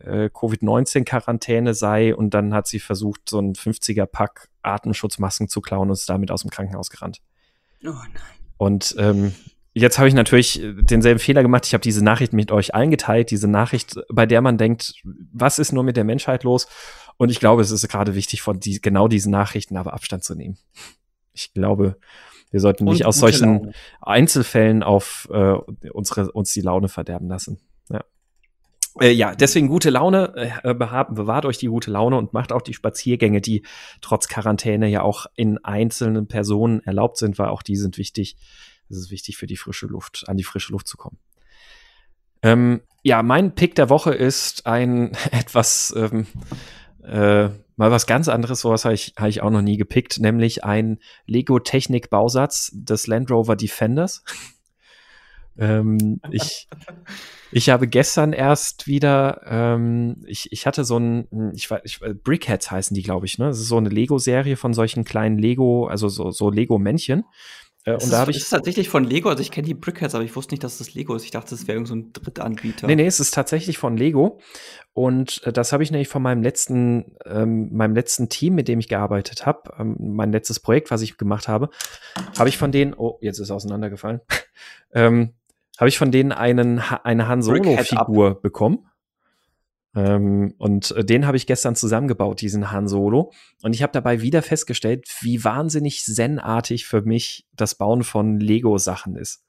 äh, 0.00 0.30
Covid-19-Quarantäne 0.30 1.74
sei 1.74 2.14
und 2.14 2.34
dann 2.34 2.54
hat 2.54 2.66
sie 2.66 2.80
versucht, 2.80 3.28
so 3.28 3.40
ein 3.40 3.54
50er-Pack 3.54 4.48
Atemschutzmasken 4.62 5.48
zu 5.48 5.60
klauen 5.60 5.88
und 5.88 5.94
ist 5.94 6.08
damit 6.08 6.30
aus 6.30 6.42
dem 6.42 6.50
Krankenhaus 6.50 6.90
gerannt. 6.90 7.20
Oh 7.84 7.90
nein. 7.90 8.10
Und 8.58 8.94
ähm, 8.98 9.34
jetzt 9.74 9.98
habe 9.98 10.08
ich 10.08 10.14
natürlich 10.14 10.60
denselben 10.80 11.20
Fehler 11.20 11.42
gemacht. 11.42 11.66
Ich 11.66 11.74
habe 11.74 11.82
diese 11.82 12.02
Nachricht 12.02 12.32
mit 12.32 12.50
euch 12.52 12.74
allen 12.74 12.90
geteilt, 12.90 13.30
diese 13.30 13.48
Nachricht, 13.48 13.98
bei 14.08 14.26
der 14.26 14.40
man 14.40 14.58
denkt, 14.58 14.94
was 15.32 15.58
ist 15.58 15.72
nur 15.72 15.84
mit 15.84 15.96
der 15.96 16.04
Menschheit 16.04 16.44
los? 16.44 16.66
Und 17.16 17.30
ich 17.30 17.40
glaube, 17.40 17.62
es 17.62 17.70
ist 17.70 17.88
gerade 17.88 18.14
wichtig, 18.14 18.42
von 18.42 18.60
die, 18.60 18.80
genau 18.80 19.08
diesen 19.08 19.32
Nachrichten 19.32 19.76
aber 19.76 19.94
Abstand 19.94 20.24
zu 20.24 20.34
nehmen. 20.34 20.58
Ich 21.32 21.52
glaube, 21.54 21.96
wir 22.50 22.60
sollten 22.60 22.84
nicht 22.84 23.06
aus 23.06 23.18
solchen 23.18 23.54
Laune. 23.54 23.72
Einzelfällen 24.00 24.82
auf 24.82 25.28
äh, 25.30 25.54
unsere, 25.90 26.30
uns 26.32 26.52
die 26.52 26.60
Laune 26.60 26.88
verderben 26.88 27.28
lassen. 27.28 27.60
Äh, 29.00 29.10
ja, 29.10 29.34
deswegen 29.34 29.68
gute 29.68 29.90
Laune, 29.90 30.32
äh, 30.62 30.74
bewahrt 30.74 31.44
euch 31.44 31.58
die 31.58 31.66
gute 31.66 31.90
Laune 31.90 32.16
und 32.16 32.32
macht 32.32 32.52
auch 32.52 32.62
die 32.62 32.74
Spaziergänge, 32.74 33.40
die 33.40 33.62
trotz 34.00 34.28
Quarantäne 34.28 34.88
ja 34.88 35.02
auch 35.02 35.26
in 35.34 35.58
einzelnen 35.58 36.28
Personen 36.28 36.80
erlaubt 36.80 37.18
sind, 37.18 37.38
weil 37.38 37.48
auch 37.48 37.62
die 37.62 37.76
sind 37.76 37.98
wichtig. 37.98 38.36
Es 38.88 38.96
ist 38.96 39.10
wichtig 39.10 39.36
für 39.36 39.46
die 39.46 39.56
frische 39.56 39.86
Luft, 39.86 40.24
an 40.28 40.36
die 40.36 40.44
frische 40.44 40.72
Luft 40.72 40.88
zu 40.88 40.96
kommen. 40.96 41.18
Ähm, 42.42 42.82
ja, 43.02 43.22
mein 43.22 43.54
Pick 43.54 43.74
der 43.74 43.90
Woche 43.90 44.14
ist 44.14 44.66
ein 44.66 45.12
etwas, 45.30 45.92
ähm, 45.96 46.26
äh, 47.06 47.50
mal 47.76 47.90
was 47.90 48.06
ganz 48.06 48.28
anderes, 48.28 48.60
sowas 48.60 48.84
habe 48.84 48.94
ich, 48.94 49.14
hab 49.16 49.28
ich 49.28 49.42
auch 49.42 49.50
noch 49.50 49.62
nie 49.62 49.76
gepickt, 49.76 50.18
nämlich 50.18 50.64
ein 50.64 50.98
Lego-Technik-Bausatz 51.26 52.70
des 52.74 53.06
Land 53.06 53.30
Rover 53.30 53.56
Defenders. 53.56 54.24
ähm, 55.58 56.20
ich 56.30 56.68
ich 57.52 57.70
habe 57.70 57.86
gestern 57.86 58.32
erst 58.32 58.86
wieder, 58.86 59.40
ähm, 59.46 60.22
ich, 60.26 60.50
ich 60.52 60.66
hatte 60.66 60.84
so 60.84 60.98
ein, 60.98 61.52
ich 61.54 61.70
ich, 61.84 62.00
Brickheads 62.00 62.70
heißen 62.70 62.94
die, 62.94 63.02
glaube 63.02 63.26
ich, 63.26 63.38
ne? 63.38 63.46
Das 63.46 63.60
ist 63.60 63.68
so 63.68 63.76
eine 63.76 63.88
Lego-Serie 63.88 64.56
von 64.56 64.74
solchen 64.74 65.04
kleinen 65.04 65.38
Lego, 65.38 65.86
also 65.86 66.08
so, 66.08 66.30
so 66.30 66.50
Lego-Männchen. 66.50 67.24
Äh, 67.86 67.94
und 67.94 68.12
da 68.12 68.18
habe 68.18 68.30
ich. 68.30 68.36
Ist 68.36 68.50
tatsächlich 68.50 68.88
von 68.88 69.04
Lego, 69.04 69.30
also 69.30 69.40
ich 69.40 69.50
kenne 69.50 69.66
die 69.66 69.74
Brickheads, 69.74 70.14
aber 70.14 70.24
ich 70.24 70.36
wusste 70.36 70.52
nicht, 70.52 70.64
dass 70.64 70.78
das 70.78 70.92
Lego 70.94 71.14
ist. 71.14 71.24
Ich 71.24 71.30
dachte, 71.30 71.50
das 71.50 71.66
wäre 71.66 71.78
irgendein 71.78 72.10
so 72.14 72.20
Drittanbieter. 72.20 72.86
Nee, 72.86 72.96
nee, 72.96 73.06
es 73.06 73.20
ist 73.20 73.32
tatsächlich 73.32 73.78
von 73.78 73.96
Lego. 73.96 74.40
Und 74.92 75.42
äh, 75.44 75.52
das 75.52 75.72
habe 75.72 75.82
ich 75.82 75.90
nämlich 75.90 76.08
von 76.08 76.22
meinem 76.22 76.42
letzten, 76.42 77.16
ähm, 77.24 77.74
meinem 77.74 77.94
letzten 77.94 78.28
Team, 78.28 78.54
mit 78.54 78.68
dem 78.68 78.80
ich 78.80 78.88
gearbeitet 78.88 79.46
habe, 79.46 79.72
ähm, 79.78 79.96
mein 79.98 80.32
letztes 80.32 80.60
Projekt, 80.60 80.90
was 80.90 81.02
ich 81.02 81.16
gemacht 81.16 81.48
habe, 81.48 81.70
habe 82.38 82.48
ich 82.48 82.58
von 82.58 82.72
denen, 82.72 82.92
oh, 82.94 83.18
jetzt 83.20 83.38
ist 83.38 83.50
auseinandergefallen. 83.50 84.20
ähm, 84.92 85.34
habe 85.78 85.88
ich 85.88 85.98
von 85.98 86.10
denen 86.10 86.32
einen, 86.32 86.80
eine 86.80 87.28
Han 87.28 87.42
Solo-Figur 87.42 88.40
bekommen. 88.40 88.88
Ähm, 89.96 90.54
und 90.58 90.90
äh, 90.92 91.04
den 91.04 91.26
habe 91.26 91.38
ich 91.38 91.46
gestern 91.46 91.74
zusammengebaut, 91.74 92.42
diesen 92.42 92.70
Han 92.70 92.86
Solo. 92.86 93.32
Und 93.62 93.74
ich 93.74 93.82
habe 93.82 93.92
dabei 93.92 94.20
wieder 94.20 94.42
festgestellt, 94.42 95.08
wie 95.22 95.42
wahnsinnig 95.42 96.04
zen-artig 96.04 96.86
für 96.86 97.02
mich 97.02 97.48
das 97.54 97.74
Bauen 97.76 98.04
von 98.04 98.38
Lego-Sachen 98.38 99.16
ist. 99.16 99.42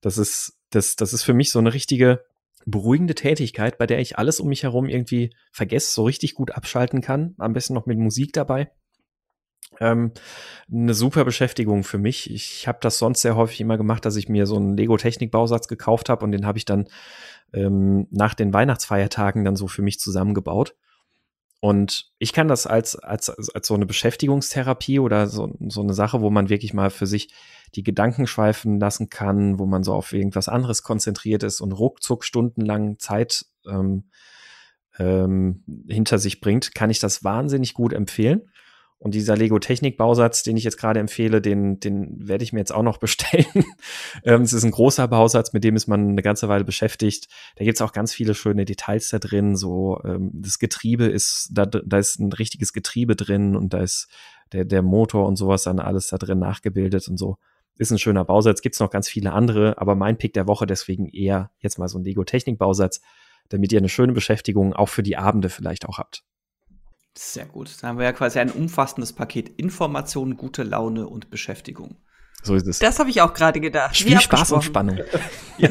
Das 0.00 0.16
ist, 0.16 0.56
das, 0.70 0.94
das 0.94 1.12
ist 1.12 1.24
für 1.24 1.34
mich 1.34 1.50
so 1.50 1.58
eine 1.58 1.74
richtige 1.74 2.24
beruhigende 2.64 3.16
Tätigkeit, 3.16 3.76
bei 3.76 3.86
der 3.86 3.98
ich 3.98 4.18
alles 4.18 4.40
um 4.40 4.48
mich 4.48 4.62
herum 4.62 4.88
irgendwie 4.88 5.34
vergesse, 5.52 5.92
so 5.92 6.04
richtig 6.04 6.34
gut 6.34 6.52
abschalten 6.52 7.00
kann. 7.00 7.34
Am 7.38 7.52
besten 7.52 7.74
noch 7.74 7.86
mit 7.86 7.98
Musik 7.98 8.32
dabei. 8.32 8.70
Ähm, 9.80 10.12
eine 10.70 10.94
super 10.94 11.24
Beschäftigung 11.24 11.84
für 11.84 11.98
mich. 11.98 12.30
Ich 12.30 12.66
habe 12.66 12.78
das 12.80 12.98
sonst 12.98 13.22
sehr 13.22 13.36
häufig 13.36 13.60
immer 13.60 13.76
gemacht, 13.76 14.04
dass 14.04 14.16
ich 14.16 14.28
mir 14.28 14.46
so 14.46 14.56
einen 14.56 14.76
Lego-Technik-Bausatz 14.76 15.68
gekauft 15.68 16.08
habe 16.08 16.24
und 16.24 16.32
den 16.32 16.46
habe 16.46 16.58
ich 16.58 16.64
dann 16.64 16.88
ähm, 17.52 18.06
nach 18.10 18.34
den 18.34 18.52
Weihnachtsfeiertagen 18.52 19.44
dann 19.44 19.56
so 19.56 19.68
für 19.68 19.82
mich 19.82 20.00
zusammengebaut. 20.00 20.74
Und 21.60 22.12
ich 22.18 22.32
kann 22.32 22.46
das 22.46 22.66
als, 22.66 22.94
als, 22.96 23.30
als 23.30 23.66
so 23.66 23.74
eine 23.74 23.86
Beschäftigungstherapie 23.86 25.00
oder 25.00 25.26
so, 25.26 25.56
so 25.68 25.80
eine 25.80 25.92
Sache, 25.92 26.20
wo 26.20 26.30
man 26.30 26.48
wirklich 26.50 26.72
mal 26.72 26.90
für 26.90 27.06
sich 27.06 27.30
die 27.74 27.82
Gedanken 27.82 28.26
schweifen 28.26 28.78
lassen 28.78 29.10
kann, 29.10 29.58
wo 29.58 29.66
man 29.66 29.82
so 29.82 29.92
auf 29.92 30.12
irgendwas 30.12 30.48
anderes 30.48 30.82
konzentriert 30.82 31.42
ist 31.42 31.60
und 31.60 31.72
ruckzuck 31.72 32.24
stundenlang 32.24 32.98
Zeit 32.98 33.46
ähm, 33.66 34.04
ähm, 34.98 35.64
hinter 35.88 36.18
sich 36.18 36.40
bringt, 36.40 36.74
kann 36.74 36.90
ich 36.90 37.00
das 37.00 37.24
wahnsinnig 37.24 37.74
gut 37.74 37.92
empfehlen. 37.92 38.50
Und 39.00 39.14
dieser 39.14 39.36
Lego 39.36 39.60
Technik 39.60 39.96
Bausatz, 39.96 40.42
den 40.42 40.56
ich 40.56 40.64
jetzt 40.64 40.76
gerade 40.76 40.98
empfehle, 40.98 41.40
den, 41.40 41.78
den 41.78 42.28
werde 42.28 42.42
ich 42.42 42.52
mir 42.52 42.58
jetzt 42.58 42.72
auch 42.72 42.82
noch 42.82 42.96
bestellen. 42.98 43.46
ähm, 44.24 44.42
es 44.42 44.52
ist 44.52 44.64
ein 44.64 44.72
großer 44.72 45.06
Bausatz, 45.06 45.52
mit 45.52 45.62
dem 45.62 45.76
ist 45.76 45.86
man 45.86 46.10
eine 46.10 46.22
ganze 46.22 46.48
Weile 46.48 46.64
beschäftigt. 46.64 47.28
Da 47.56 47.64
gibt's 47.64 47.80
auch 47.80 47.92
ganz 47.92 48.12
viele 48.12 48.34
schöne 48.34 48.64
Details 48.64 49.08
da 49.10 49.20
drin. 49.20 49.54
So 49.54 50.00
ähm, 50.04 50.30
das 50.34 50.58
Getriebe 50.58 51.04
ist, 51.04 51.50
da, 51.52 51.64
da 51.66 51.98
ist 51.98 52.18
ein 52.18 52.32
richtiges 52.32 52.72
Getriebe 52.72 53.14
drin 53.14 53.54
und 53.54 53.72
da 53.72 53.82
ist 53.82 54.08
der, 54.52 54.64
der 54.64 54.82
Motor 54.82 55.26
und 55.26 55.36
sowas 55.36 55.62
dann 55.62 55.78
alles 55.78 56.08
da 56.08 56.18
drin 56.18 56.40
nachgebildet 56.40 57.06
und 57.08 57.18
so. 57.18 57.36
Ist 57.76 57.92
ein 57.92 57.98
schöner 58.00 58.24
Bausatz. 58.24 58.62
Gibt's 58.62 58.80
noch 58.80 58.90
ganz 58.90 59.08
viele 59.08 59.32
andere, 59.32 59.78
aber 59.78 59.94
mein 59.94 60.18
Pick 60.18 60.32
der 60.32 60.48
Woche 60.48 60.66
deswegen 60.66 61.08
eher 61.08 61.52
jetzt 61.60 61.78
mal 61.78 61.86
so 61.86 61.98
ein 61.98 62.04
Lego 62.04 62.24
Technik 62.24 62.58
Bausatz, 62.58 63.00
damit 63.48 63.72
ihr 63.72 63.78
eine 63.78 63.88
schöne 63.88 64.12
Beschäftigung 64.12 64.72
auch 64.72 64.88
für 64.88 65.04
die 65.04 65.16
Abende 65.16 65.48
vielleicht 65.48 65.86
auch 65.86 65.98
habt. 65.98 66.24
Sehr 67.20 67.46
gut. 67.46 67.70
Dann 67.80 67.90
haben 67.90 67.98
wir 67.98 68.04
ja 68.04 68.12
quasi 68.12 68.38
ein 68.38 68.52
umfassendes 68.52 69.12
Paket 69.12 69.48
Information, 69.58 70.36
gute 70.36 70.62
Laune 70.62 71.08
und 71.08 71.30
Beschäftigung. 71.30 71.96
So 72.44 72.54
ist 72.54 72.68
es. 72.68 72.78
Das 72.78 73.00
habe 73.00 73.10
ich 73.10 73.20
auch 73.20 73.34
gerade 73.34 73.60
gedacht. 73.60 73.96
Viel 73.96 74.20
Spaß 74.20 74.52
und 74.52 74.62
Spannung. 74.62 75.00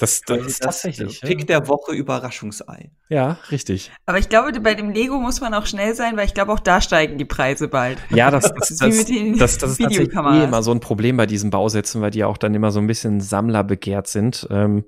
Das, 0.00 0.20
das, 0.22 0.46
ist 0.46 0.62
tatsächlich. 0.62 1.20
Pick 1.22 1.40
ja. 1.40 1.46
der 1.46 1.66
Woche 1.66 1.92
Überraschungsei. 1.92 2.92
Ja, 3.08 3.38
richtig. 3.50 3.90
Aber 4.06 4.20
ich 4.20 4.28
glaube, 4.28 4.52
bei 4.60 4.76
dem 4.76 4.90
Lego 4.90 5.18
muss 5.18 5.40
man 5.40 5.52
auch 5.54 5.66
schnell 5.66 5.92
sein, 5.96 6.16
weil 6.16 6.24
ich 6.24 6.34
glaube, 6.34 6.52
auch 6.52 6.60
da 6.60 6.80
steigen 6.80 7.18
die 7.18 7.24
Preise 7.24 7.66
bald. 7.66 7.98
Ja, 8.10 8.30
das, 8.30 8.44
das, 8.44 8.68
das, 8.68 8.78
das, 8.78 9.06
das, 9.06 9.58
das 9.58 9.70
ist 9.72 9.78
tatsächlich 9.80 10.14
eh 10.14 10.44
immer 10.44 10.62
so 10.62 10.70
ein 10.70 10.78
Problem 10.78 11.16
bei 11.16 11.26
diesen 11.26 11.50
Bausätzen, 11.50 12.00
weil 12.00 12.12
die 12.12 12.22
auch 12.22 12.38
dann 12.38 12.54
immer 12.54 12.70
so 12.70 12.78
ein 12.78 12.86
bisschen 12.86 13.20
Sammler 13.20 13.64
begehrt 13.64 14.06
sind. 14.06 14.46
Ähm, 14.52 14.84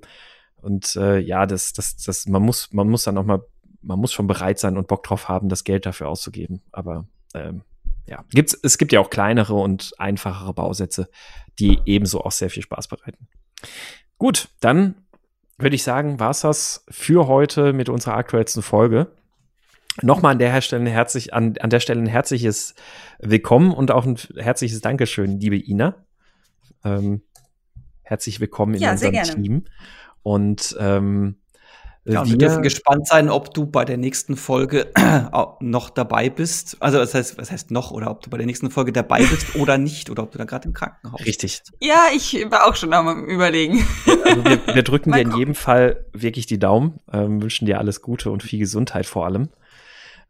und 0.61 0.95
äh, 0.95 1.19
ja, 1.19 1.45
das, 1.45 1.73
das, 1.73 1.97
das, 1.97 2.27
man 2.27 2.41
muss, 2.41 2.71
man 2.71 2.87
muss 2.87 3.03
dann 3.03 3.17
auch 3.17 3.25
mal, 3.25 3.41
man 3.81 3.99
muss 3.99 4.13
schon 4.13 4.27
bereit 4.27 4.59
sein 4.59 4.77
und 4.77 4.87
Bock 4.87 5.03
drauf 5.03 5.27
haben, 5.27 5.49
das 5.49 5.63
Geld 5.63 5.85
dafür 5.85 6.07
auszugeben. 6.07 6.61
Aber 6.71 7.07
ähm, 7.33 7.63
ja, 8.07 8.23
gibt's, 8.29 8.57
es 8.61 8.77
gibt 8.77 8.91
ja 8.91 8.99
auch 8.99 9.09
kleinere 9.09 9.55
und 9.55 9.93
einfachere 9.97 10.53
Bausätze, 10.53 11.09
die 11.59 11.79
ebenso 11.85 12.21
auch 12.21 12.31
sehr 12.31 12.49
viel 12.49 12.63
Spaß 12.63 12.87
bereiten. 12.87 13.27
Gut, 14.17 14.49
dann 14.59 14.95
würde 15.57 15.75
ich 15.75 15.83
sagen, 15.83 16.19
war's 16.19 16.41
das 16.41 16.85
für 16.89 17.27
heute 17.27 17.73
mit 17.73 17.89
unserer 17.89 18.15
aktuellsten 18.15 18.61
Folge. 18.61 19.11
Nochmal 20.01 20.33
an 20.33 20.39
der 20.39 20.61
Stelle 20.61 20.89
herzlich, 20.89 21.33
an, 21.33 21.57
an 21.59 21.69
der 21.69 21.79
Stelle 21.79 22.01
ein 22.01 22.07
herzliches 22.07 22.75
Willkommen 23.19 23.71
und 23.71 23.91
auch 23.91 24.05
ein 24.05 24.17
herzliches 24.37 24.81
Dankeschön, 24.81 25.39
liebe 25.39 25.57
Ina. 25.57 25.95
Ähm, 26.83 27.21
herzlich 28.01 28.39
willkommen 28.39 28.75
in 28.75 28.81
ja, 28.81 28.91
unserem 28.91 29.23
Team. 29.23 29.65
Und 30.23 30.75
ähm, 30.79 31.35
ja, 32.03 32.25
wir, 32.25 32.31
wir 32.31 32.37
dürfen 32.39 32.63
gespannt 32.63 33.07
sein, 33.07 33.29
ob 33.29 33.53
du 33.53 33.67
bei 33.67 33.85
der 33.85 33.97
nächsten 33.97 34.35
Folge 34.35 34.91
noch 35.59 35.91
dabei 35.91 36.31
bist. 36.31 36.77
Also 36.79 36.97
das 36.97 37.13
heißt, 37.13 37.37
was 37.37 37.51
heißt 37.51 37.69
noch 37.69 37.91
oder 37.91 38.09
ob 38.09 38.23
du 38.23 38.31
bei 38.31 38.37
der 38.37 38.47
nächsten 38.47 38.71
Folge 38.71 38.91
dabei 38.91 39.23
bist 39.23 39.55
oder 39.59 39.77
nicht 39.77 40.09
oder 40.09 40.23
ob 40.23 40.31
du 40.31 40.39
da 40.39 40.45
gerade 40.45 40.67
im 40.67 40.73
Krankenhaus 40.73 41.19
Richtig. 41.21 41.61
bist. 41.63 41.73
Ja, 41.79 42.07
ich 42.15 42.33
war 42.49 42.67
auch 42.67 42.75
schon 42.75 42.91
am 42.93 43.25
überlegen. 43.25 43.85
Also 44.25 44.43
wir, 44.43 44.75
wir 44.75 44.83
drücken 44.83 45.11
dir 45.11 45.21
in 45.21 45.35
jedem 45.35 45.53
Fall 45.53 46.05
wirklich 46.11 46.47
die 46.47 46.57
Daumen, 46.57 46.99
ähm, 47.11 47.41
wünschen 47.41 47.67
dir 47.67 47.77
alles 47.77 48.01
Gute 48.01 48.31
und 48.31 48.41
viel 48.41 48.59
Gesundheit 48.59 49.05
vor 49.05 49.25
allem. 49.25 49.49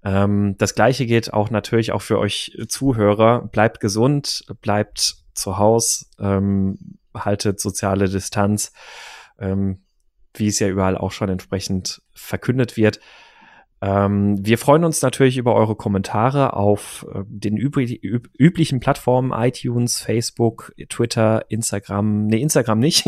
Ähm, 0.04 0.56
das 0.58 0.76
gleiche 0.76 1.06
geht 1.06 1.32
auch 1.32 1.52
natürlich 1.52 1.94
auch 1.94 2.02
für 2.02 2.20
euch 2.20 2.58
Zuhörer. 2.68 3.48
Bleibt 3.48 3.80
gesund, 3.80 4.44
bleibt 4.62 5.16
zu 5.36 5.58
Hause, 5.58 6.06
ähm, 6.20 6.98
haltet 7.16 7.62
soziale 7.62 8.10
Distanz 8.10 8.74
ähm, 9.42 9.84
wie 10.34 10.48
es 10.48 10.60
ja 10.60 10.70
überall 10.70 10.98
auch 10.98 11.12
schon 11.12 11.30
entsprechend 11.30 12.02
verkündet 12.14 12.78
wird. 12.78 13.00
Ähm, 13.84 14.38
wir 14.46 14.60
freuen 14.60 14.84
uns 14.84 15.02
natürlich 15.02 15.38
über 15.38 15.56
eure 15.56 15.76
Kommentare 15.76 16.54
auf 16.54 17.06
äh, 17.12 17.24
den 17.26 17.58
übri 17.58 18.00
üb 18.04 18.30
üblichen 18.38 18.80
Plattformen 18.80 19.32
iTunes, 19.34 20.00
Facebook, 20.00 20.72
Twitter, 20.88 21.46
Instagram. 21.50 22.28
Nee, 22.28 22.42
Instagram 22.42 22.78
nicht. 22.78 23.06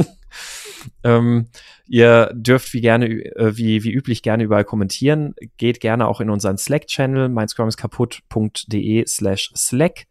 ähm, 1.04 1.50
ihr 1.86 2.32
dürft 2.34 2.74
wie 2.74 2.82
gerne, 2.82 3.06
äh, 3.06 3.56
wie, 3.56 3.84
wie 3.84 3.92
üblich 3.92 4.24
gerne 4.24 4.44
überall 4.44 4.66
kommentieren. 4.66 5.36
Geht 5.58 5.80
gerne 5.80 6.08
auch 6.08 6.22
in 6.22 6.32
unseren 6.32 6.58
Slack-Channel, 6.58 7.30
meinscrumiskaputt.de 7.30 9.06
slash 9.06 9.52
Slack. 9.56 10.08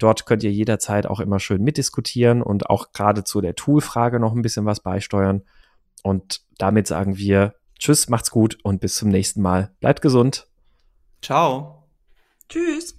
Dort 0.00 0.26
könnt 0.26 0.42
ihr 0.42 0.50
jederzeit 0.50 1.06
auch 1.06 1.20
immer 1.20 1.38
schön 1.38 1.62
mitdiskutieren 1.62 2.42
und 2.42 2.68
auch 2.68 2.92
gerade 2.92 3.22
zu 3.22 3.40
der 3.40 3.54
Tool-Frage 3.54 4.18
noch 4.18 4.34
ein 4.34 4.42
bisschen 4.42 4.66
was 4.66 4.80
beisteuern. 4.80 5.42
Und 6.02 6.40
damit 6.58 6.88
sagen 6.88 7.18
wir 7.18 7.54
Tschüss, 7.78 8.08
macht's 8.08 8.30
gut 8.30 8.58
und 8.62 8.80
bis 8.80 8.96
zum 8.96 9.08
nächsten 9.08 9.40
Mal. 9.40 9.70
Bleibt 9.80 10.02
gesund. 10.02 10.48
Ciao. 11.22 11.84
Tschüss. 12.48 12.96